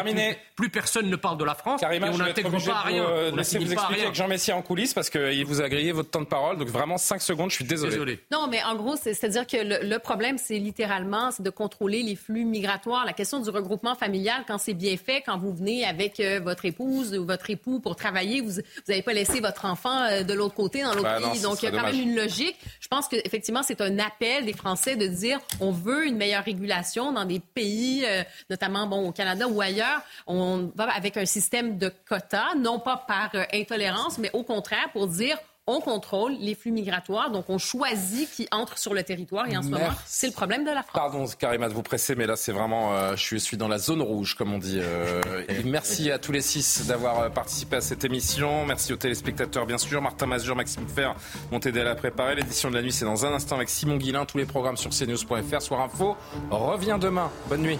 plus, 0.55 0.69
personne 0.69 1.09
ne 1.09 1.15
parle 1.15 1.39
de 1.39 1.43
la 1.43 1.55
France 1.55 1.81
et 1.81 1.99
on 2.03 2.17
n'intègre 2.17 2.63
pas 2.63 2.75
à 2.75 2.81
rien. 2.81 3.03
Euh, 3.03 3.31
laissez 3.35 3.57
vous 3.57 3.73
expliquer 3.73 4.03
avec 4.03 4.13
Jean 4.13 4.27
Messia 4.27 4.55
en 4.55 4.61
coulisses 4.61 4.93
parce 4.93 5.09
qu'il 5.09 5.45
vous 5.45 5.61
a 5.61 5.67
grillé 5.67 5.91
votre 5.91 6.11
temps 6.11 6.21
de 6.21 6.27
parole. 6.27 6.59
Donc 6.59 6.67
vraiment 6.67 6.99
5 6.99 7.23
secondes, 7.23 7.49
je 7.49 7.55
suis 7.55 7.65
désolé. 7.65 8.19
Non, 8.31 8.47
mais 8.47 8.61
en 8.63 8.75
gros, 8.75 8.95
c'est-à-dire 8.95 9.47
que 9.47 9.57
le, 9.57 9.97
problème, 9.97 10.37
c'est 10.37 10.59
littéralement 10.59 11.29
de 11.39 11.49
contrôler 11.49 12.03
les 12.03 12.15
flux 12.15 12.45
migratoires. 12.45 13.03
La 13.03 13.13
question 13.13 13.39
du 13.39 13.49
regroupement 13.49 13.95
familial, 13.95 14.43
quand 14.47 14.59
c'est 14.59 14.75
bien 14.75 14.95
fait, 14.95 15.23
quand 15.25 15.39
vous 15.39 15.53
venez 15.53 15.85
avec 15.85 16.21
votre 16.43 16.65
épouse 16.65 17.17
ou 17.17 17.25
votre 17.25 17.49
époux 17.49 17.79
pour 17.79 17.95
travailler, 17.95 18.41
vous 18.41 18.61
n'avez 18.87 19.01
pas 19.01 19.13
laissé 19.13 19.39
votre 19.39 19.65
enfant 19.65 20.23
de 20.23 20.33
l'autre 20.33 20.55
côté, 20.55 20.83
dans 20.83 20.93
l'autre 20.93 21.19
ben 21.19 21.31
pays. 21.31 21.41
Donc 21.41 21.63
il 21.63 21.65
y 21.65 21.67
a 21.69 21.71
quand 21.71 21.85
même 21.85 21.99
une 21.99 22.15
logique. 22.15 22.55
Je 22.79 22.87
pense 22.87 23.07
que 23.07 23.15
effectivement, 23.39 23.63
c'est 23.63 23.79
un 23.79 23.99
appel 23.99 24.45
des 24.45 24.51
Français 24.51 24.97
de 24.97 25.07
dire 25.07 25.39
on 25.61 25.71
veut 25.71 26.05
une 26.05 26.17
meilleure 26.17 26.43
régulation 26.43 27.13
dans 27.13 27.23
des 27.23 27.39
pays, 27.39 28.03
euh, 28.05 28.23
notamment 28.49 28.85
bon, 28.85 29.07
au 29.07 29.11
Canada 29.13 29.47
ou 29.47 29.61
ailleurs. 29.61 30.01
On 30.27 30.69
va 30.75 30.91
avec 30.93 31.15
un 31.15 31.25
système 31.25 31.77
de 31.77 31.89
quotas, 32.05 32.55
non 32.57 32.79
pas 32.79 32.97
par 33.07 33.29
euh, 33.35 33.45
intolérance, 33.53 34.17
mais 34.17 34.29
au 34.33 34.43
contraire 34.43 34.89
pour 34.91 35.07
dire 35.07 35.37
on 35.69 35.81
contrôle 35.81 36.33
les 36.39 36.55
flux 36.55 36.71
migratoires, 36.71 37.31
donc 37.31 37.45
on 37.49 37.57
choisit 37.57 38.29
qui 38.31 38.47
entre 38.51 38.77
sur 38.77 38.93
le 38.93 39.03
territoire. 39.03 39.47
Et 39.47 39.55
en 39.55 39.61
ce 39.61 39.67
moment, 39.67 39.89
c'est 40.05 40.27
le 40.27 40.33
problème 40.33 40.63
de 40.63 40.71
la 40.71 40.83
France. 40.83 40.93
Pardon, 40.93 41.25
Karima, 41.37 41.69
de 41.69 41.73
vous 41.73 41.83
presser, 41.83 42.15
mais 42.15 42.25
là, 42.25 42.35
c'est 42.35 42.51
vraiment, 42.51 42.95
euh, 42.95 43.15
je 43.15 43.37
suis 43.37 43.57
dans 43.57 43.67
la 43.67 43.77
zone 43.77 44.01
rouge, 44.01 44.35
comme 44.35 44.53
on 44.53 44.57
dit. 44.57 44.79
Euh, 44.81 45.21
merci 45.65 46.11
à 46.11 46.17
tous 46.17 46.31
les 46.31 46.41
six 46.41 46.87
d'avoir 46.87 47.19
euh, 47.19 47.29
participé 47.29 47.77
à 47.77 47.81
cette 47.81 48.03
émission. 48.03 48.65
Merci 48.65 48.93
aux 48.93 48.97
téléspectateurs, 48.97 49.65
bien 49.65 49.77
sûr. 49.77 50.01
Martin 50.01 50.25
Mazur, 50.25 50.55
Maxime 50.55 50.87
Fer 50.87 51.15
m'ont 51.51 51.59
aidé 51.59 51.81
à 51.81 51.83
la 51.83 51.95
préparer. 51.95 52.35
L'édition 52.35 52.69
de 52.69 52.75
la 52.75 52.81
nuit, 52.81 52.91
c'est 52.91 53.05
dans 53.05 53.25
un 53.25 53.33
instant 53.33 53.55
avec 53.55 53.69
Simon 53.69 53.97
Guillain. 53.97 54.25
Tous 54.25 54.37
les 54.37 54.45
programmes 54.45 54.77
sur 54.77 54.89
cnews.fr. 54.89 55.61
Soir 55.61 55.81
Info 55.81 56.17
revient 56.49 56.97
demain. 56.99 57.29
Bonne 57.47 57.61
nuit. 57.61 57.79